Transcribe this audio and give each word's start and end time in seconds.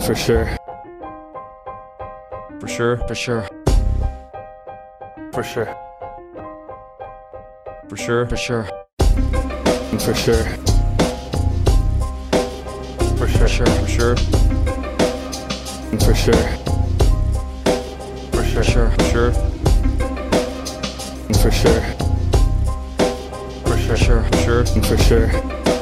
For 0.00 0.14
sure. 0.14 0.56
For 2.60 2.68
sure. 2.68 2.96
For 3.08 3.14
sure. 3.14 3.48
For 5.32 5.42
sure. 5.42 5.74
For 7.88 7.96
sure. 7.96 8.26
For 8.26 8.36
sure. 8.36 8.64
For 9.98 10.14
sure. 10.14 10.44
For 13.16 13.28
sure. 13.28 13.46
For 13.46 13.48
sure. 13.48 13.66
For 13.66 13.86
sure. 13.88 14.16
For 16.00 16.14
sure. 16.14 16.46
For 18.32 18.42
For 18.42 18.62
sure. 18.62 18.64
sure. 18.64 18.90
For 18.90 19.04
sure. 19.04 19.32
For 21.32 21.50
sure. 21.50 21.82
For 23.64 23.76
For 23.76 23.96
sure. 23.96 23.96
sure. 23.96 24.22
For 24.24 24.36
sure. 24.36 24.64
For 24.82 24.98
sure. 24.98 25.75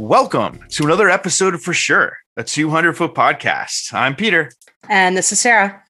Welcome 0.00 0.64
to 0.70 0.84
another 0.84 1.10
episode 1.10 1.52
of 1.52 1.62
For 1.62 1.74
Sure, 1.74 2.16
a 2.34 2.42
200 2.42 2.96
foot 2.96 3.12
podcast. 3.14 3.92
I'm 3.92 4.16
Peter. 4.16 4.50
And 4.88 5.14
this 5.14 5.30
is 5.30 5.40
Sarah. 5.40 5.84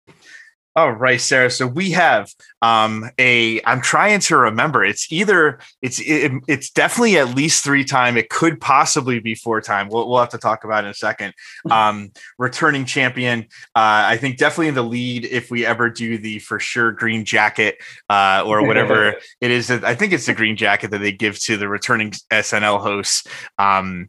All 0.76 0.92
right, 0.92 1.20
Sarah. 1.20 1.50
So 1.50 1.66
we 1.66 1.90
have 1.90 2.32
um 2.62 3.10
a 3.18 3.60
I'm 3.64 3.80
trying 3.80 4.20
to 4.20 4.36
remember. 4.36 4.84
It's 4.84 5.10
either 5.10 5.58
it's 5.82 5.98
it, 5.98 6.30
it's 6.46 6.70
definitely 6.70 7.18
at 7.18 7.34
least 7.34 7.64
three 7.64 7.84
time. 7.84 8.16
It 8.16 8.28
could 8.28 8.60
possibly 8.60 9.18
be 9.18 9.34
four 9.34 9.60
time. 9.60 9.88
We'll 9.88 10.08
we'll 10.08 10.20
have 10.20 10.28
to 10.28 10.38
talk 10.38 10.62
about 10.62 10.84
it 10.84 10.86
in 10.86 10.90
a 10.92 10.94
second. 10.94 11.34
Um 11.70 12.12
returning 12.38 12.84
champion. 12.84 13.42
Uh 13.74 14.14
I 14.14 14.16
think 14.16 14.38
definitely 14.38 14.68
in 14.68 14.74
the 14.74 14.82
lead 14.82 15.24
if 15.24 15.50
we 15.50 15.66
ever 15.66 15.90
do 15.90 16.18
the 16.18 16.38
for 16.38 16.60
sure 16.60 16.92
green 16.92 17.24
jacket 17.24 17.78
uh 18.08 18.44
or 18.46 18.64
whatever 18.64 19.14
it 19.40 19.50
is 19.50 19.68
that 19.68 19.84
I 19.84 19.94
think 19.94 20.12
it's 20.12 20.26
the 20.26 20.34
green 20.34 20.56
jacket 20.56 20.92
that 20.92 20.98
they 20.98 21.12
give 21.12 21.38
to 21.40 21.56
the 21.56 21.68
returning 21.68 22.12
SNL 22.30 22.80
hosts. 22.80 23.26
Um 23.58 24.08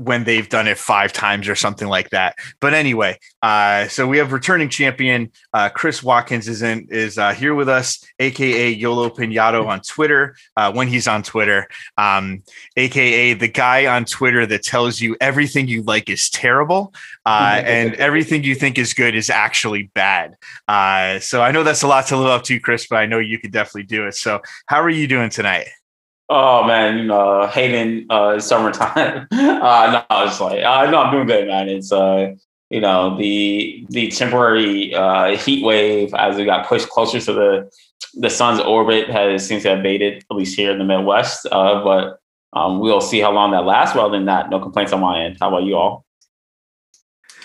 when 0.00 0.24
they've 0.24 0.48
done 0.48 0.66
it 0.66 0.78
five 0.78 1.12
times 1.12 1.48
or 1.48 1.54
something 1.54 1.86
like 1.86 2.10
that. 2.10 2.34
But 2.60 2.72
anyway, 2.72 3.18
uh, 3.42 3.88
so 3.88 4.08
we 4.08 4.18
have 4.18 4.32
returning 4.32 4.70
champion 4.70 5.30
uh, 5.52 5.68
Chris 5.68 6.02
Watkins 6.02 6.48
is 6.48 6.62
in 6.62 6.88
is 6.90 7.18
uh, 7.18 7.32
here 7.32 7.54
with 7.54 7.68
us, 7.68 8.02
aka 8.18 8.70
Yolo 8.70 9.10
Pinato 9.10 9.66
on 9.66 9.80
Twitter 9.80 10.36
uh, 10.56 10.72
when 10.72 10.88
he's 10.88 11.06
on 11.06 11.22
Twitter, 11.22 11.68
um, 11.98 12.42
aka 12.76 13.34
the 13.34 13.48
guy 13.48 13.86
on 13.86 14.04
Twitter 14.04 14.46
that 14.46 14.62
tells 14.62 15.00
you 15.00 15.16
everything 15.20 15.68
you 15.68 15.82
like 15.82 16.08
is 16.08 16.30
terrible 16.30 16.94
uh, 17.26 17.60
and 17.64 17.94
everything 17.94 18.42
you 18.42 18.54
think 18.54 18.78
is 18.78 18.94
good 18.94 19.14
is 19.14 19.28
actually 19.28 19.90
bad. 19.94 20.36
Uh, 20.66 21.18
so 21.20 21.42
I 21.42 21.50
know 21.50 21.62
that's 21.62 21.82
a 21.82 21.88
lot 21.88 22.06
to 22.06 22.16
live 22.16 22.28
up 22.28 22.44
to, 22.44 22.58
Chris, 22.58 22.86
but 22.88 22.96
I 22.96 23.06
know 23.06 23.18
you 23.18 23.38
could 23.38 23.52
definitely 23.52 23.84
do 23.84 24.06
it. 24.06 24.14
So 24.14 24.40
how 24.66 24.80
are 24.80 24.90
you 24.90 25.06
doing 25.06 25.30
tonight? 25.30 25.68
Oh 26.32 26.62
man, 26.62 26.96
you 26.96 27.04
know, 27.04 27.48
hating 27.48 28.06
uh 28.08 28.38
summertime. 28.38 29.26
uh 29.32 30.04
no, 30.10 30.24
it's 30.24 30.40
like 30.40 30.62
uh 30.64 30.88
no, 30.88 31.02
I'm 31.02 31.12
doing 31.12 31.26
good, 31.26 31.48
man. 31.48 31.68
It's 31.68 31.90
uh 31.90 32.36
you 32.70 32.80
know, 32.80 33.18
the 33.18 33.84
the 33.90 34.08
temporary 34.12 34.94
uh 34.94 35.36
heat 35.36 35.64
wave 35.64 36.14
as 36.14 36.36
we 36.36 36.44
got 36.44 36.68
pushed 36.68 36.88
closer 36.88 37.18
to 37.18 37.32
the 37.32 37.70
the 38.14 38.30
sun's 38.30 38.60
orbit 38.60 39.10
has 39.10 39.44
seems 39.44 39.64
to 39.64 39.70
have 39.70 39.80
abated, 39.80 40.24
at 40.30 40.36
least 40.36 40.56
here 40.56 40.70
in 40.70 40.78
the 40.78 40.84
Midwest. 40.84 41.48
Uh 41.50 41.82
but 41.82 42.20
um 42.52 42.78
we'll 42.78 43.00
see 43.00 43.18
how 43.18 43.32
long 43.32 43.50
that 43.50 43.64
lasts. 43.64 43.96
Well 43.96 44.08
than 44.08 44.26
that, 44.26 44.50
no 44.50 44.60
complaints 44.60 44.92
on 44.92 45.00
my 45.00 45.24
end. 45.24 45.38
How 45.40 45.48
about 45.48 45.64
you 45.64 45.76
all? 45.76 46.04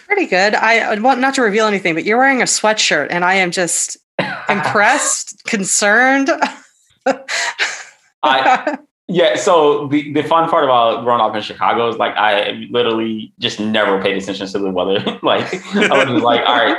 Pretty 0.06 0.28
good. 0.28 0.54
I 0.54 0.92
I 0.92 1.00
want 1.00 1.20
not 1.20 1.34
to 1.36 1.42
reveal 1.42 1.66
anything, 1.66 1.96
but 1.96 2.04
you're 2.04 2.20
wearing 2.20 2.44
a 2.44 2.46
sweatshirt 2.46 3.08
and 3.10 3.26
I 3.26 3.34
am 3.34 3.50
just 3.50 3.98
impressed, 4.48 5.44
concerned. 5.46 6.30
I 8.26 8.78
yeah, 9.08 9.36
so 9.36 9.88
the, 9.88 10.14
the 10.14 10.24
fun 10.24 10.50
part 10.50 10.64
about 10.64 11.04
growing 11.04 11.22
up 11.22 11.36
in 11.36 11.42
Chicago 11.42 11.88
is 11.90 11.98
like 11.98 12.16
I 12.16 12.68
literally 12.72 13.34
just 13.40 13.60
never 13.60 14.02
paid 14.02 14.22
attention 14.22 14.48
to 14.48 14.60
the 14.60 14.72
weather. 14.72 15.20
like 15.24 15.54
I 15.76 16.12
was 16.12 16.24
like, 16.24 16.42
all 16.42 16.56
right, 16.56 16.78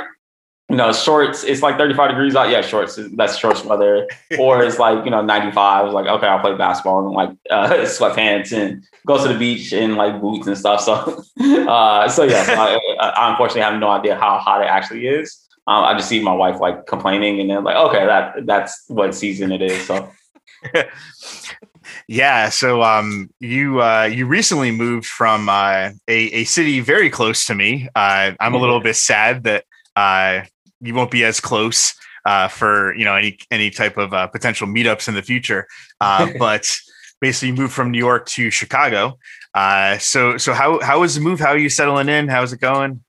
you 0.69 0.75
know, 0.75 0.91
shorts, 0.91 1.45
it's 1.45 1.61
like 1.61 1.77
35 1.77 2.09
degrees 2.09 2.35
out. 2.35 2.49
Yeah, 2.49 2.61
shorts, 2.61 2.99
that's 3.15 3.37
shorts 3.37 3.63
weather. 3.63 4.07
Or 4.39 4.61
it's 4.61 4.77
like, 4.77 5.05
you 5.05 5.11
know, 5.11 5.23
95. 5.23 5.85
It's 5.85 5.93
like, 5.93 6.07
okay, 6.07 6.27
I'll 6.27 6.39
play 6.39 6.55
basketball 6.55 7.05
and 7.05 7.15
like 7.15 7.29
uh, 7.49 7.69
sweatpants 7.85 8.51
and 8.51 8.83
go 9.05 9.21
to 9.21 9.31
the 9.31 9.39
beach 9.39 9.71
in 9.71 9.95
like 9.95 10.19
boots 10.19 10.47
and 10.47 10.57
stuff. 10.57 10.81
So, 10.81 10.93
uh, 11.69 12.09
so 12.09 12.23
yeah, 12.23 12.43
so 12.43 12.53
I, 12.53 12.77
I 12.99 13.29
unfortunately 13.31 13.61
have 13.61 13.79
no 13.79 13.89
idea 13.89 14.15
how 14.15 14.37
hot 14.37 14.61
it 14.61 14.67
actually 14.67 15.07
is. 15.07 15.47
Um, 15.65 15.83
I 15.85 15.93
just 15.93 16.09
see 16.09 16.21
my 16.21 16.33
wife 16.33 16.59
like 16.59 16.85
complaining 16.85 17.39
and 17.39 17.49
then 17.49 17.63
like, 17.63 17.75
okay, 17.75 18.05
that 18.05 18.45
that's 18.45 18.83
what 18.87 19.15
season 19.15 19.51
it 19.51 19.61
is. 19.61 19.85
So 19.87 20.09
Yeah, 22.07 22.49
so 22.49 22.83
um, 22.83 23.29
you 23.39 23.81
uh, 23.81 24.09
you 24.11 24.25
recently 24.25 24.71
moved 24.71 25.05
from 25.05 25.49
uh, 25.49 25.91
a 26.07 26.17
a 26.31 26.43
city 26.45 26.79
very 26.79 27.09
close 27.09 27.45
to 27.45 27.55
me. 27.55 27.87
Uh, 27.95 28.31
I'm 28.39 28.53
a 28.53 28.57
little 28.57 28.79
bit 28.79 28.95
sad 28.95 29.43
that 29.43 29.65
uh, 29.95 30.41
you 30.81 30.93
won't 30.93 31.11
be 31.11 31.23
as 31.23 31.39
close 31.39 31.93
uh, 32.25 32.47
for 32.47 32.95
you 32.95 33.05
know 33.05 33.15
any 33.15 33.37
any 33.51 33.69
type 33.69 33.97
of 33.97 34.13
uh, 34.13 34.27
potential 34.27 34.67
meetups 34.67 35.07
in 35.07 35.15
the 35.15 35.21
future. 35.21 35.67
Uh, 35.99 36.29
but 36.39 36.69
basically, 37.19 37.49
you 37.49 37.55
moved 37.55 37.73
from 37.73 37.91
New 37.91 37.99
York 37.99 38.27
to 38.27 38.51
Chicago. 38.51 39.17
Uh, 39.53 39.97
so 39.97 40.37
so 40.37 40.53
how 40.53 40.79
how 40.81 41.01
was 41.01 41.15
the 41.15 41.21
move? 41.21 41.39
How 41.39 41.49
are 41.49 41.57
you 41.57 41.69
settling 41.69 42.09
in? 42.09 42.27
How's 42.27 42.53
it 42.53 42.59
going? 42.59 43.03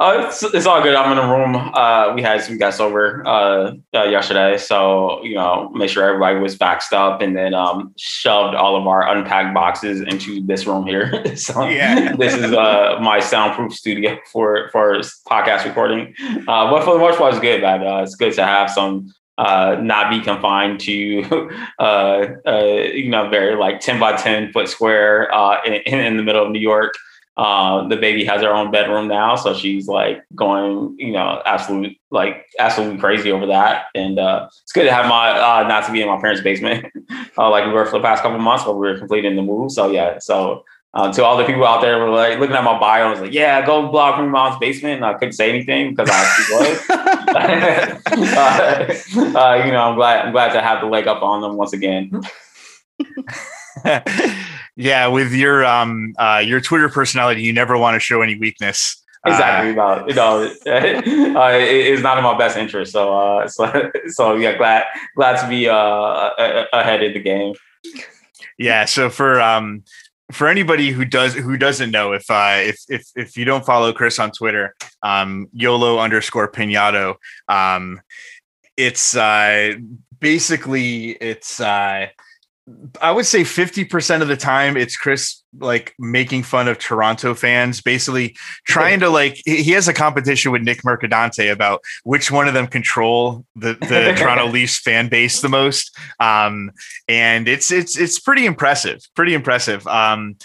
Uh, 0.00 0.26
it's, 0.28 0.44
it's 0.44 0.64
all 0.64 0.80
good. 0.80 0.94
I'm 0.94 1.10
in 1.10 1.18
a 1.18 1.26
room. 1.28 1.56
Uh, 1.56 2.12
we 2.14 2.22
had 2.22 2.40
some 2.40 2.56
guests 2.56 2.80
over 2.80 3.26
uh, 3.26 3.72
uh, 3.92 4.04
yesterday, 4.04 4.56
so 4.56 5.20
you 5.24 5.34
know, 5.34 5.70
make 5.74 5.90
sure 5.90 6.04
everybody 6.06 6.38
was 6.38 6.56
backed 6.56 6.92
up, 6.92 7.20
and 7.20 7.36
then 7.36 7.52
um, 7.52 7.92
shoved 7.98 8.54
all 8.54 8.76
of 8.76 8.86
our 8.86 9.08
unpacked 9.08 9.52
boxes 9.54 10.00
into 10.00 10.40
this 10.46 10.66
room 10.68 10.86
here. 10.86 11.34
so 11.36 11.66
Yeah. 11.66 12.14
this 12.14 12.34
is 12.34 12.52
uh, 12.52 12.98
my 13.00 13.18
soundproof 13.18 13.72
studio 13.74 14.16
for 14.30 14.68
for 14.70 14.98
podcast 15.28 15.64
recording. 15.64 16.14
Uh, 16.46 16.70
but 16.70 16.84
for 16.84 16.94
the 16.94 17.00
most 17.00 17.18
part, 17.18 17.34
it's 17.34 17.40
good, 17.42 17.60
man. 17.62 17.84
Uh, 17.84 18.02
it's 18.02 18.14
good 18.14 18.32
to 18.34 18.44
have 18.44 18.70
some. 18.70 19.12
Uh, 19.36 19.76
not 19.80 20.10
be 20.10 20.20
confined 20.20 20.80
to, 20.80 21.22
uh, 21.78 22.26
uh, 22.44 22.64
you 22.92 23.08
know, 23.08 23.28
very 23.30 23.54
like 23.54 23.78
ten 23.78 23.98
by 24.00 24.12
ten 24.16 24.52
foot 24.52 24.68
square 24.68 25.32
uh, 25.32 25.58
in, 25.64 25.74
in 25.74 26.16
the 26.16 26.24
middle 26.24 26.44
of 26.44 26.50
New 26.50 26.58
York. 26.58 26.92
Uh, 27.38 27.86
the 27.86 27.96
baby 27.96 28.24
has 28.24 28.42
her 28.42 28.52
own 28.52 28.72
bedroom 28.72 29.06
now, 29.06 29.36
so 29.36 29.54
she's 29.54 29.86
like 29.86 30.24
going, 30.34 30.92
you 30.98 31.12
know, 31.12 31.40
absolute 31.46 31.96
like 32.10 32.44
absolutely 32.58 32.98
crazy 32.98 33.30
over 33.30 33.46
that. 33.46 33.84
And 33.94 34.18
uh, 34.18 34.48
it's 34.62 34.72
good 34.72 34.86
to 34.86 34.92
have 34.92 35.06
my 35.06 35.30
uh, 35.30 35.68
not 35.68 35.86
to 35.86 35.92
be 35.92 36.02
in 36.02 36.08
my 36.08 36.20
parents' 36.20 36.42
basement, 36.42 36.86
uh, 37.38 37.48
like 37.48 37.64
we 37.64 37.70
were 37.70 37.86
for 37.86 37.98
the 37.98 38.02
past 38.02 38.24
couple 38.24 38.40
months, 38.40 38.64
but 38.64 38.72
we 38.76 38.88
were 38.88 38.98
completing 38.98 39.36
the 39.36 39.42
move. 39.42 39.70
So 39.70 39.88
yeah, 39.88 40.18
so 40.18 40.64
uh, 40.94 41.12
to 41.12 41.24
all 41.24 41.36
the 41.36 41.44
people 41.44 41.64
out 41.64 41.80
there 41.80 42.00
who 42.00 42.06
were 42.06 42.16
like 42.16 42.40
looking 42.40 42.56
at 42.56 42.64
my 42.64 42.76
bio, 42.76 43.06
I 43.06 43.10
was 43.10 43.20
like, 43.20 43.32
yeah, 43.32 43.64
go 43.64 43.88
blog 43.88 44.16
from 44.16 44.24
your 44.24 44.32
mom's 44.32 44.58
basement. 44.58 44.96
And 44.96 45.04
I 45.04 45.14
couldn't 45.14 45.34
say 45.34 45.48
anything 45.48 45.94
because 45.94 46.10
I 46.10 46.22
was. 46.50 46.84
uh, 49.36 49.62
you 49.64 49.70
know, 49.70 49.82
I'm 49.82 49.94
glad 49.94 50.26
I'm 50.26 50.32
glad 50.32 50.52
to 50.54 50.60
have 50.60 50.80
the 50.80 50.88
leg 50.88 51.06
up 51.06 51.22
on 51.22 51.40
them 51.42 51.56
once 51.56 51.72
again. 51.72 52.10
yeah, 54.76 55.06
with 55.06 55.32
your 55.32 55.64
um 55.64 56.14
uh, 56.18 56.42
your 56.44 56.60
Twitter 56.60 56.88
personality, 56.88 57.42
you 57.42 57.52
never 57.52 57.76
want 57.76 57.94
to 57.94 58.00
show 58.00 58.22
any 58.22 58.38
weakness. 58.38 59.02
Uh, 59.26 59.30
exactly 59.30 59.72
about 59.72 60.08
you 60.08 60.14
know 60.14 60.44
uh, 60.66 61.52
it, 61.52 61.86
it's 61.92 62.02
not 62.02 62.18
in 62.18 62.22
my 62.22 62.38
best 62.38 62.56
interest 62.56 62.92
so 62.92 63.12
uh 63.18 63.48
so, 63.48 63.90
so 64.06 64.36
yeah 64.36 64.56
glad 64.56 64.84
glad 65.16 65.42
to 65.42 65.48
be 65.48 65.68
uh 65.68 66.30
ahead 66.72 67.02
of 67.02 67.12
the 67.12 67.18
game 67.18 67.52
yeah 68.58 68.84
so 68.84 69.10
for 69.10 69.40
um 69.40 69.82
for 70.30 70.46
anybody 70.46 70.90
who 70.90 71.04
does 71.04 71.34
who 71.34 71.56
doesn't 71.56 71.90
know 71.90 72.12
if 72.12 72.30
uh 72.30 72.58
if 72.58 72.84
if 72.88 73.10
if 73.16 73.36
you 73.36 73.44
don't 73.44 73.66
follow 73.66 73.92
chris 73.92 74.20
on 74.20 74.30
twitter 74.30 74.76
um 75.02 75.48
yolo 75.52 75.98
underscore 75.98 76.48
pinato 76.48 77.16
um 77.48 78.00
it's 78.76 79.16
uh 79.16 79.74
basically 80.20 81.10
it's 81.20 81.60
uh 81.60 82.06
I 83.00 83.12
would 83.12 83.26
say 83.26 83.42
50% 83.42 84.22
of 84.22 84.28
the 84.28 84.36
time 84.36 84.76
it's 84.76 84.96
Chris 84.96 85.42
like 85.58 85.94
making 85.98 86.42
fun 86.42 86.68
of 86.68 86.78
Toronto 86.78 87.34
fans, 87.34 87.80
basically 87.80 88.36
trying 88.66 89.00
to 89.00 89.08
like 89.08 89.40
he 89.44 89.70
has 89.72 89.88
a 89.88 89.94
competition 89.94 90.52
with 90.52 90.62
Nick 90.62 90.84
Mercadante 90.84 91.50
about 91.50 91.80
which 92.04 92.30
one 92.30 92.48
of 92.48 92.54
them 92.54 92.66
control 92.66 93.44
the, 93.56 93.74
the 93.74 94.14
Toronto 94.18 94.46
Leafs 94.46 94.78
fan 94.78 95.08
base 95.08 95.40
the 95.40 95.48
most. 95.48 95.96
Um, 96.20 96.70
and 97.08 97.48
it's 97.48 97.70
it's 97.70 97.98
it's 97.98 98.18
pretty 98.18 98.46
impressive, 98.46 99.00
pretty 99.14 99.34
impressive. 99.34 99.86
Um, 99.86 100.36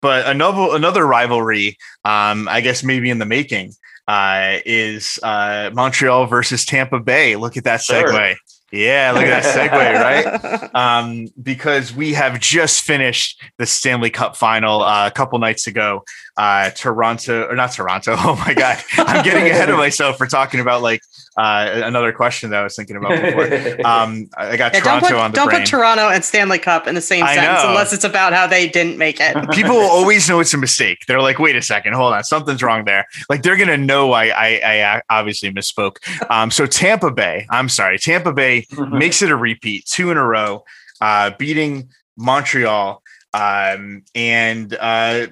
but 0.00 0.26
another 0.26 0.74
another 0.76 1.06
rivalry, 1.06 1.78
um, 2.04 2.48
I 2.48 2.60
guess 2.60 2.82
maybe 2.82 3.10
in 3.10 3.18
the 3.18 3.26
making, 3.26 3.72
uh, 4.08 4.58
is 4.64 5.18
uh, 5.22 5.70
Montreal 5.72 6.26
versus 6.26 6.64
Tampa 6.64 7.00
Bay. 7.00 7.36
Look 7.36 7.56
at 7.56 7.64
that 7.64 7.80
segue. 7.80 8.10
Sure. 8.10 8.36
Yeah, 8.72 9.12
look 9.12 9.24
at 9.24 9.42
that 9.42 9.70
segue, 9.70 10.00
right? 10.00 10.70
Um, 10.74 11.28
because 11.40 11.92
we 11.92 12.14
have 12.14 12.40
just 12.40 12.82
finished 12.82 13.40
the 13.58 13.66
Stanley 13.66 14.08
Cup 14.08 14.36
final 14.36 14.82
uh, 14.82 15.06
a 15.06 15.10
couple 15.10 15.38
nights 15.38 15.66
ago. 15.66 16.02
Uh, 16.38 16.70
Toronto, 16.70 17.46
or 17.46 17.54
not 17.54 17.72
Toronto. 17.72 18.16
Oh 18.18 18.36
my 18.36 18.54
God, 18.54 18.78
I'm 18.96 19.22
getting 19.22 19.50
ahead 19.50 19.68
of 19.68 19.76
myself 19.76 20.16
for 20.16 20.26
talking 20.26 20.60
about 20.60 20.80
like 20.80 21.00
uh, 21.36 21.82
another 21.84 22.12
question 22.12 22.50
that 22.50 22.60
I 22.60 22.62
was 22.64 22.76
thinking 22.76 22.96
about 22.96 23.20
before. 23.20 23.42
Um, 23.84 24.28
I 24.36 24.56
got 24.56 24.74
Yeah, 24.74 24.80
don't 24.80 25.00
Toronto 25.00 25.06
put, 25.08 25.14
on 25.16 25.30
the 25.32 25.36
don't 25.36 25.48
brain. 25.48 25.60
put 25.60 25.68
Toronto 25.68 26.08
and 26.08 26.24
Stanley 26.24 26.58
Cup 26.58 26.86
in 26.86 26.94
the 26.94 27.00
same 27.00 27.24
I 27.24 27.34
sentence 27.34 27.62
know. 27.62 27.70
unless 27.70 27.92
it's 27.92 28.04
about 28.04 28.32
how 28.32 28.46
they 28.46 28.68
didn't 28.68 28.98
make 28.98 29.18
it. 29.20 29.36
People 29.52 29.76
always 29.76 30.28
know 30.28 30.40
it's 30.40 30.54
a 30.54 30.58
mistake. 30.58 31.04
They're 31.08 31.20
like, 31.22 31.38
wait 31.38 31.56
a 31.56 31.62
second, 31.62 31.94
hold 31.94 32.12
on, 32.12 32.22
something's 32.24 32.62
wrong 32.62 32.84
there. 32.84 33.06
Like 33.28 33.42
they're 33.42 33.56
gonna 33.56 33.76
know 33.78 34.12
I 34.12 34.24
I, 34.26 34.94
I 34.96 35.02
obviously 35.10 35.50
misspoke. 35.52 35.96
Um, 36.30 36.50
so 36.50 36.66
Tampa 36.66 37.10
Bay, 37.10 37.46
I'm 37.50 37.68
sorry, 37.68 37.98
Tampa 37.98 38.32
Bay 38.32 38.66
makes 38.90 39.22
it 39.22 39.30
a 39.30 39.36
repeat, 39.36 39.86
two 39.86 40.10
in 40.10 40.16
a 40.16 40.24
row, 40.26 40.64
uh, 41.00 41.30
beating 41.38 41.90
Montreal. 42.16 43.02
Um, 43.34 44.04
and 44.14 44.76
uh, 44.78 45.26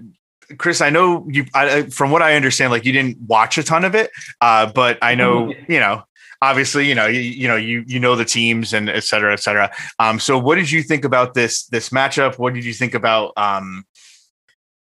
Chris, 0.58 0.80
I 0.80 0.90
know 0.90 1.26
you. 1.28 1.44
I, 1.54 1.82
from 1.84 2.10
what 2.10 2.22
I 2.22 2.34
understand, 2.34 2.72
like 2.72 2.84
you 2.84 2.92
didn't 2.92 3.20
watch 3.20 3.58
a 3.58 3.62
ton 3.62 3.84
of 3.84 3.94
it, 3.94 4.10
uh, 4.40 4.70
but 4.72 4.98
I 5.02 5.14
know 5.14 5.52
you 5.68 5.80
know. 5.80 6.04
Obviously, 6.42 6.88
you 6.88 6.94
know, 6.94 7.06
you, 7.06 7.20
you 7.20 7.46
know, 7.46 7.56
you 7.56 7.84
you 7.86 8.00
know 8.00 8.16
the 8.16 8.24
teams 8.24 8.72
and 8.72 8.88
et 8.88 9.04
cetera, 9.04 9.34
et 9.34 9.40
cetera. 9.40 9.70
Um, 9.98 10.18
so, 10.18 10.38
what 10.38 10.54
did 10.54 10.70
you 10.70 10.82
think 10.82 11.04
about 11.04 11.34
this 11.34 11.64
this 11.66 11.90
matchup? 11.90 12.38
What 12.38 12.54
did 12.54 12.64
you 12.64 12.72
think 12.72 12.94
about 12.94 13.34
um, 13.36 13.84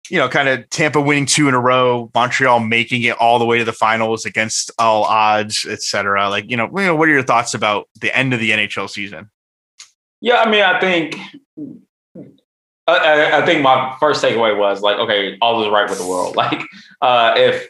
you 0.09 0.17
know, 0.17 0.29
kind 0.29 0.49
of 0.49 0.69
Tampa 0.69 1.01
winning 1.01 1.25
two 1.25 1.47
in 1.47 1.53
a 1.53 1.59
row, 1.59 2.11
Montreal 2.13 2.59
making 2.59 3.03
it 3.03 3.17
all 3.17 3.39
the 3.39 3.45
way 3.45 3.57
to 3.57 3.63
the 3.63 3.73
finals 3.73 4.25
against 4.25 4.71
all 4.77 5.03
odds, 5.03 5.65
et 5.69 5.81
cetera. 5.81 6.29
Like, 6.29 6.49
you 6.49 6.57
know, 6.57 6.69
you 6.75 6.85
know, 6.85 6.95
what 6.95 7.09
are 7.09 7.11
your 7.11 7.23
thoughts 7.23 7.53
about 7.53 7.89
the 7.99 8.15
end 8.15 8.33
of 8.33 8.39
the 8.39 8.51
NHL 8.51 8.89
season? 8.89 9.29
Yeah, 10.21 10.37
I 10.37 10.49
mean, 10.49 10.63
I 10.63 10.79
think 10.79 11.17
I, 12.87 13.41
I, 13.41 13.45
think 13.45 13.63
my 13.63 13.95
first 13.99 14.23
takeaway 14.23 14.55
was 14.55 14.81
like, 14.81 14.97
okay, 14.97 15.37
all 15.41 15.63
is 15.63 15.69
right 15.71 15.89
with 15.89 15.97
the 15.97 16.07
world. 16.07 16.35
Like, 16.45 16.61
uh, 17.01 17.33
if 17.35 17.69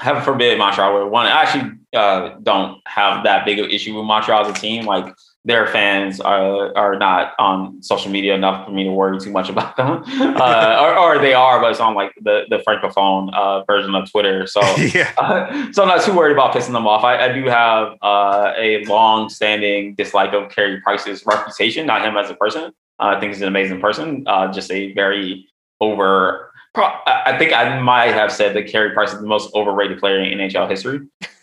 heaven 0.00 0.22
forbid 0.22 0.58
Montreal 0.58 0.94
would 0.94 1.10
one, 1.10 1.26
I 1.26 1.42
actually 1.42 1.72
uh, 1.94 2.36
don't 2.42 2.80
have 2.86 3.24
that 3.24 3.44
big 3.44 3.60
of 3.60 3.70
issue 3.70 3.96
with 3.96 4.04
Montreal 4.04 4.46
as 4.46 4.56
a 4.56 4.60
team. 4.60 4.84
Like, 4.84 5.14
their 5.44 5.66
fans 5.66 6.20
are 6.20 6.76
are 6.76 6.96
not 6.96 7.32
on 7.38 7.82
social 7.82 8.10
media 8.10 8.34
enough 8.34 8.64
for 8.64 8.72
me 8.72 8.84
to 8.84 8.92
worry 8.92 9.18
too 9.18 9.30
much 9.30 9.48
about 9.54 9.76
them, 9.76 10.02
uh, 10.36 10.78
or, 10.80 10.96
or 10.96 11.18
they 11.18 11.34
are, 11.34 11.60
but 11.60 11.72
it's 11.72 11.80
on 11.80 11.94
like 11.94 12.12
the 12.20 12.44
the 12.48 12.58
francophone 12.58 13.32
uh, 13.34 13.64
version 13.64 13.94
of 13.94 14.10
Twitter. 14.10 14.46
So 14.46 14.60
yeah. 14.94 15.12
uh, 15.18 15.72
so 15.72 15.82
I'm 15.82 15.88
not 15.88 16.02
too 16.02 16.14
worried 16.14 16.32
about 16.32 16.54
pissing 16.54 16.72
them 16.72 16.86
off. 16.86 17.04
I, 17.04 17.26
I 17.26 17.32
do 17.32 17.46
have 17.46 17.96
uh, 18.02 18.52
a 18.56 18.84
long-standing 18.84 19.94
dislike 19.94 20.32
of 20.32 20.50
Carey 20.50 20.80
Price's 20.80 21.24
reputation, 21.26 21.86
not 21.86 22.04
him 22.04 22.16
as 22.16 22.30
a 22.30 22.34
person. 22.34 22.72
I 23.08 23.20
think 23.20 23.32
he's 23.32 23.42
an 23.42 23.48
amazing 23.48 23.80
person. 23.80 24.24
Uh, 24.26 24.52
just 24.52 24.70
a 24.70 24.92
very 24.92 25.48
over. 25.80 26.50
Pro- 26.74 26.98
I 27.06 27.36
think 27.38 27.52
I 27.52 27.78
might 27.80 28.14
have 28.14 28.32
said 28.32 28.56
that 28.56 28.66
Carey 28.68 28.94
Price 28.94 29.12
is 29.12 29.20
the 29.20 29.26
most 29.26 29.54
overrated 29.54 29.98
player 29.98 30.20
in 30.20 30.38
NHL 30.38 30.70
history. 30.70 31.00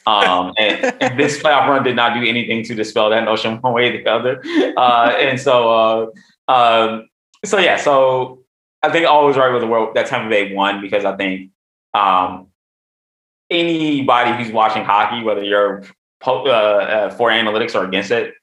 Um, 0.07 0.53
and, 0.57 0.95
and 1.01 1.19
this 1.19 1.38
playoff 1.38 1.67
run 1.67 1.83
did 1.83 1.95
not 1.95 2.15
do 2.15 2.27
anything 2.27 2.63
to 2.63 2.73
dispel 2.73 3.11
that 3.11 3.25
notion 3.25 3.57
one 3.61 3.73
way 3.73 3.89
or 3.89 4.03
the 4.03 4.09
other. 4.09 4.41
Uh, 4.75 5.13
and 5.19 5.39
so, 5.39 6.11
uh, 6.47 6.51
um, 6.51 7.09
so 7.45 7.59
yeah, 7.59 7.77
so 7.77 8.44
I 8.81 8.89
think 8.89 9.07
all 9.07 9.25
was 9.25 9.38
right 9.38 9.51
with 9.51 9.61
the 9.61 9.67
world 9.67 9.95
that 9.95 10.07
Tampa 10.07 10.29
Bay 10.29 10.53
won 10.53 10.81
because 10.81 11.06
I 11.06 11.15
think 11.15 11.51
um, 11.94 12.47
anybody 13.50 14.41
who's 14.41 14.51
watching 14.51 14.83
hockey, 14.83 15.23
whether 15.23 15.44
you're 15.44 15.83
po- 16.19 16.45
uh, 16.45 16.50
uh, 16.50 17.09
for 17.11 17.29
analytics 17.29 17.75
or 17.75 17.85
against 17.85 18.11
it, 18.11 18.33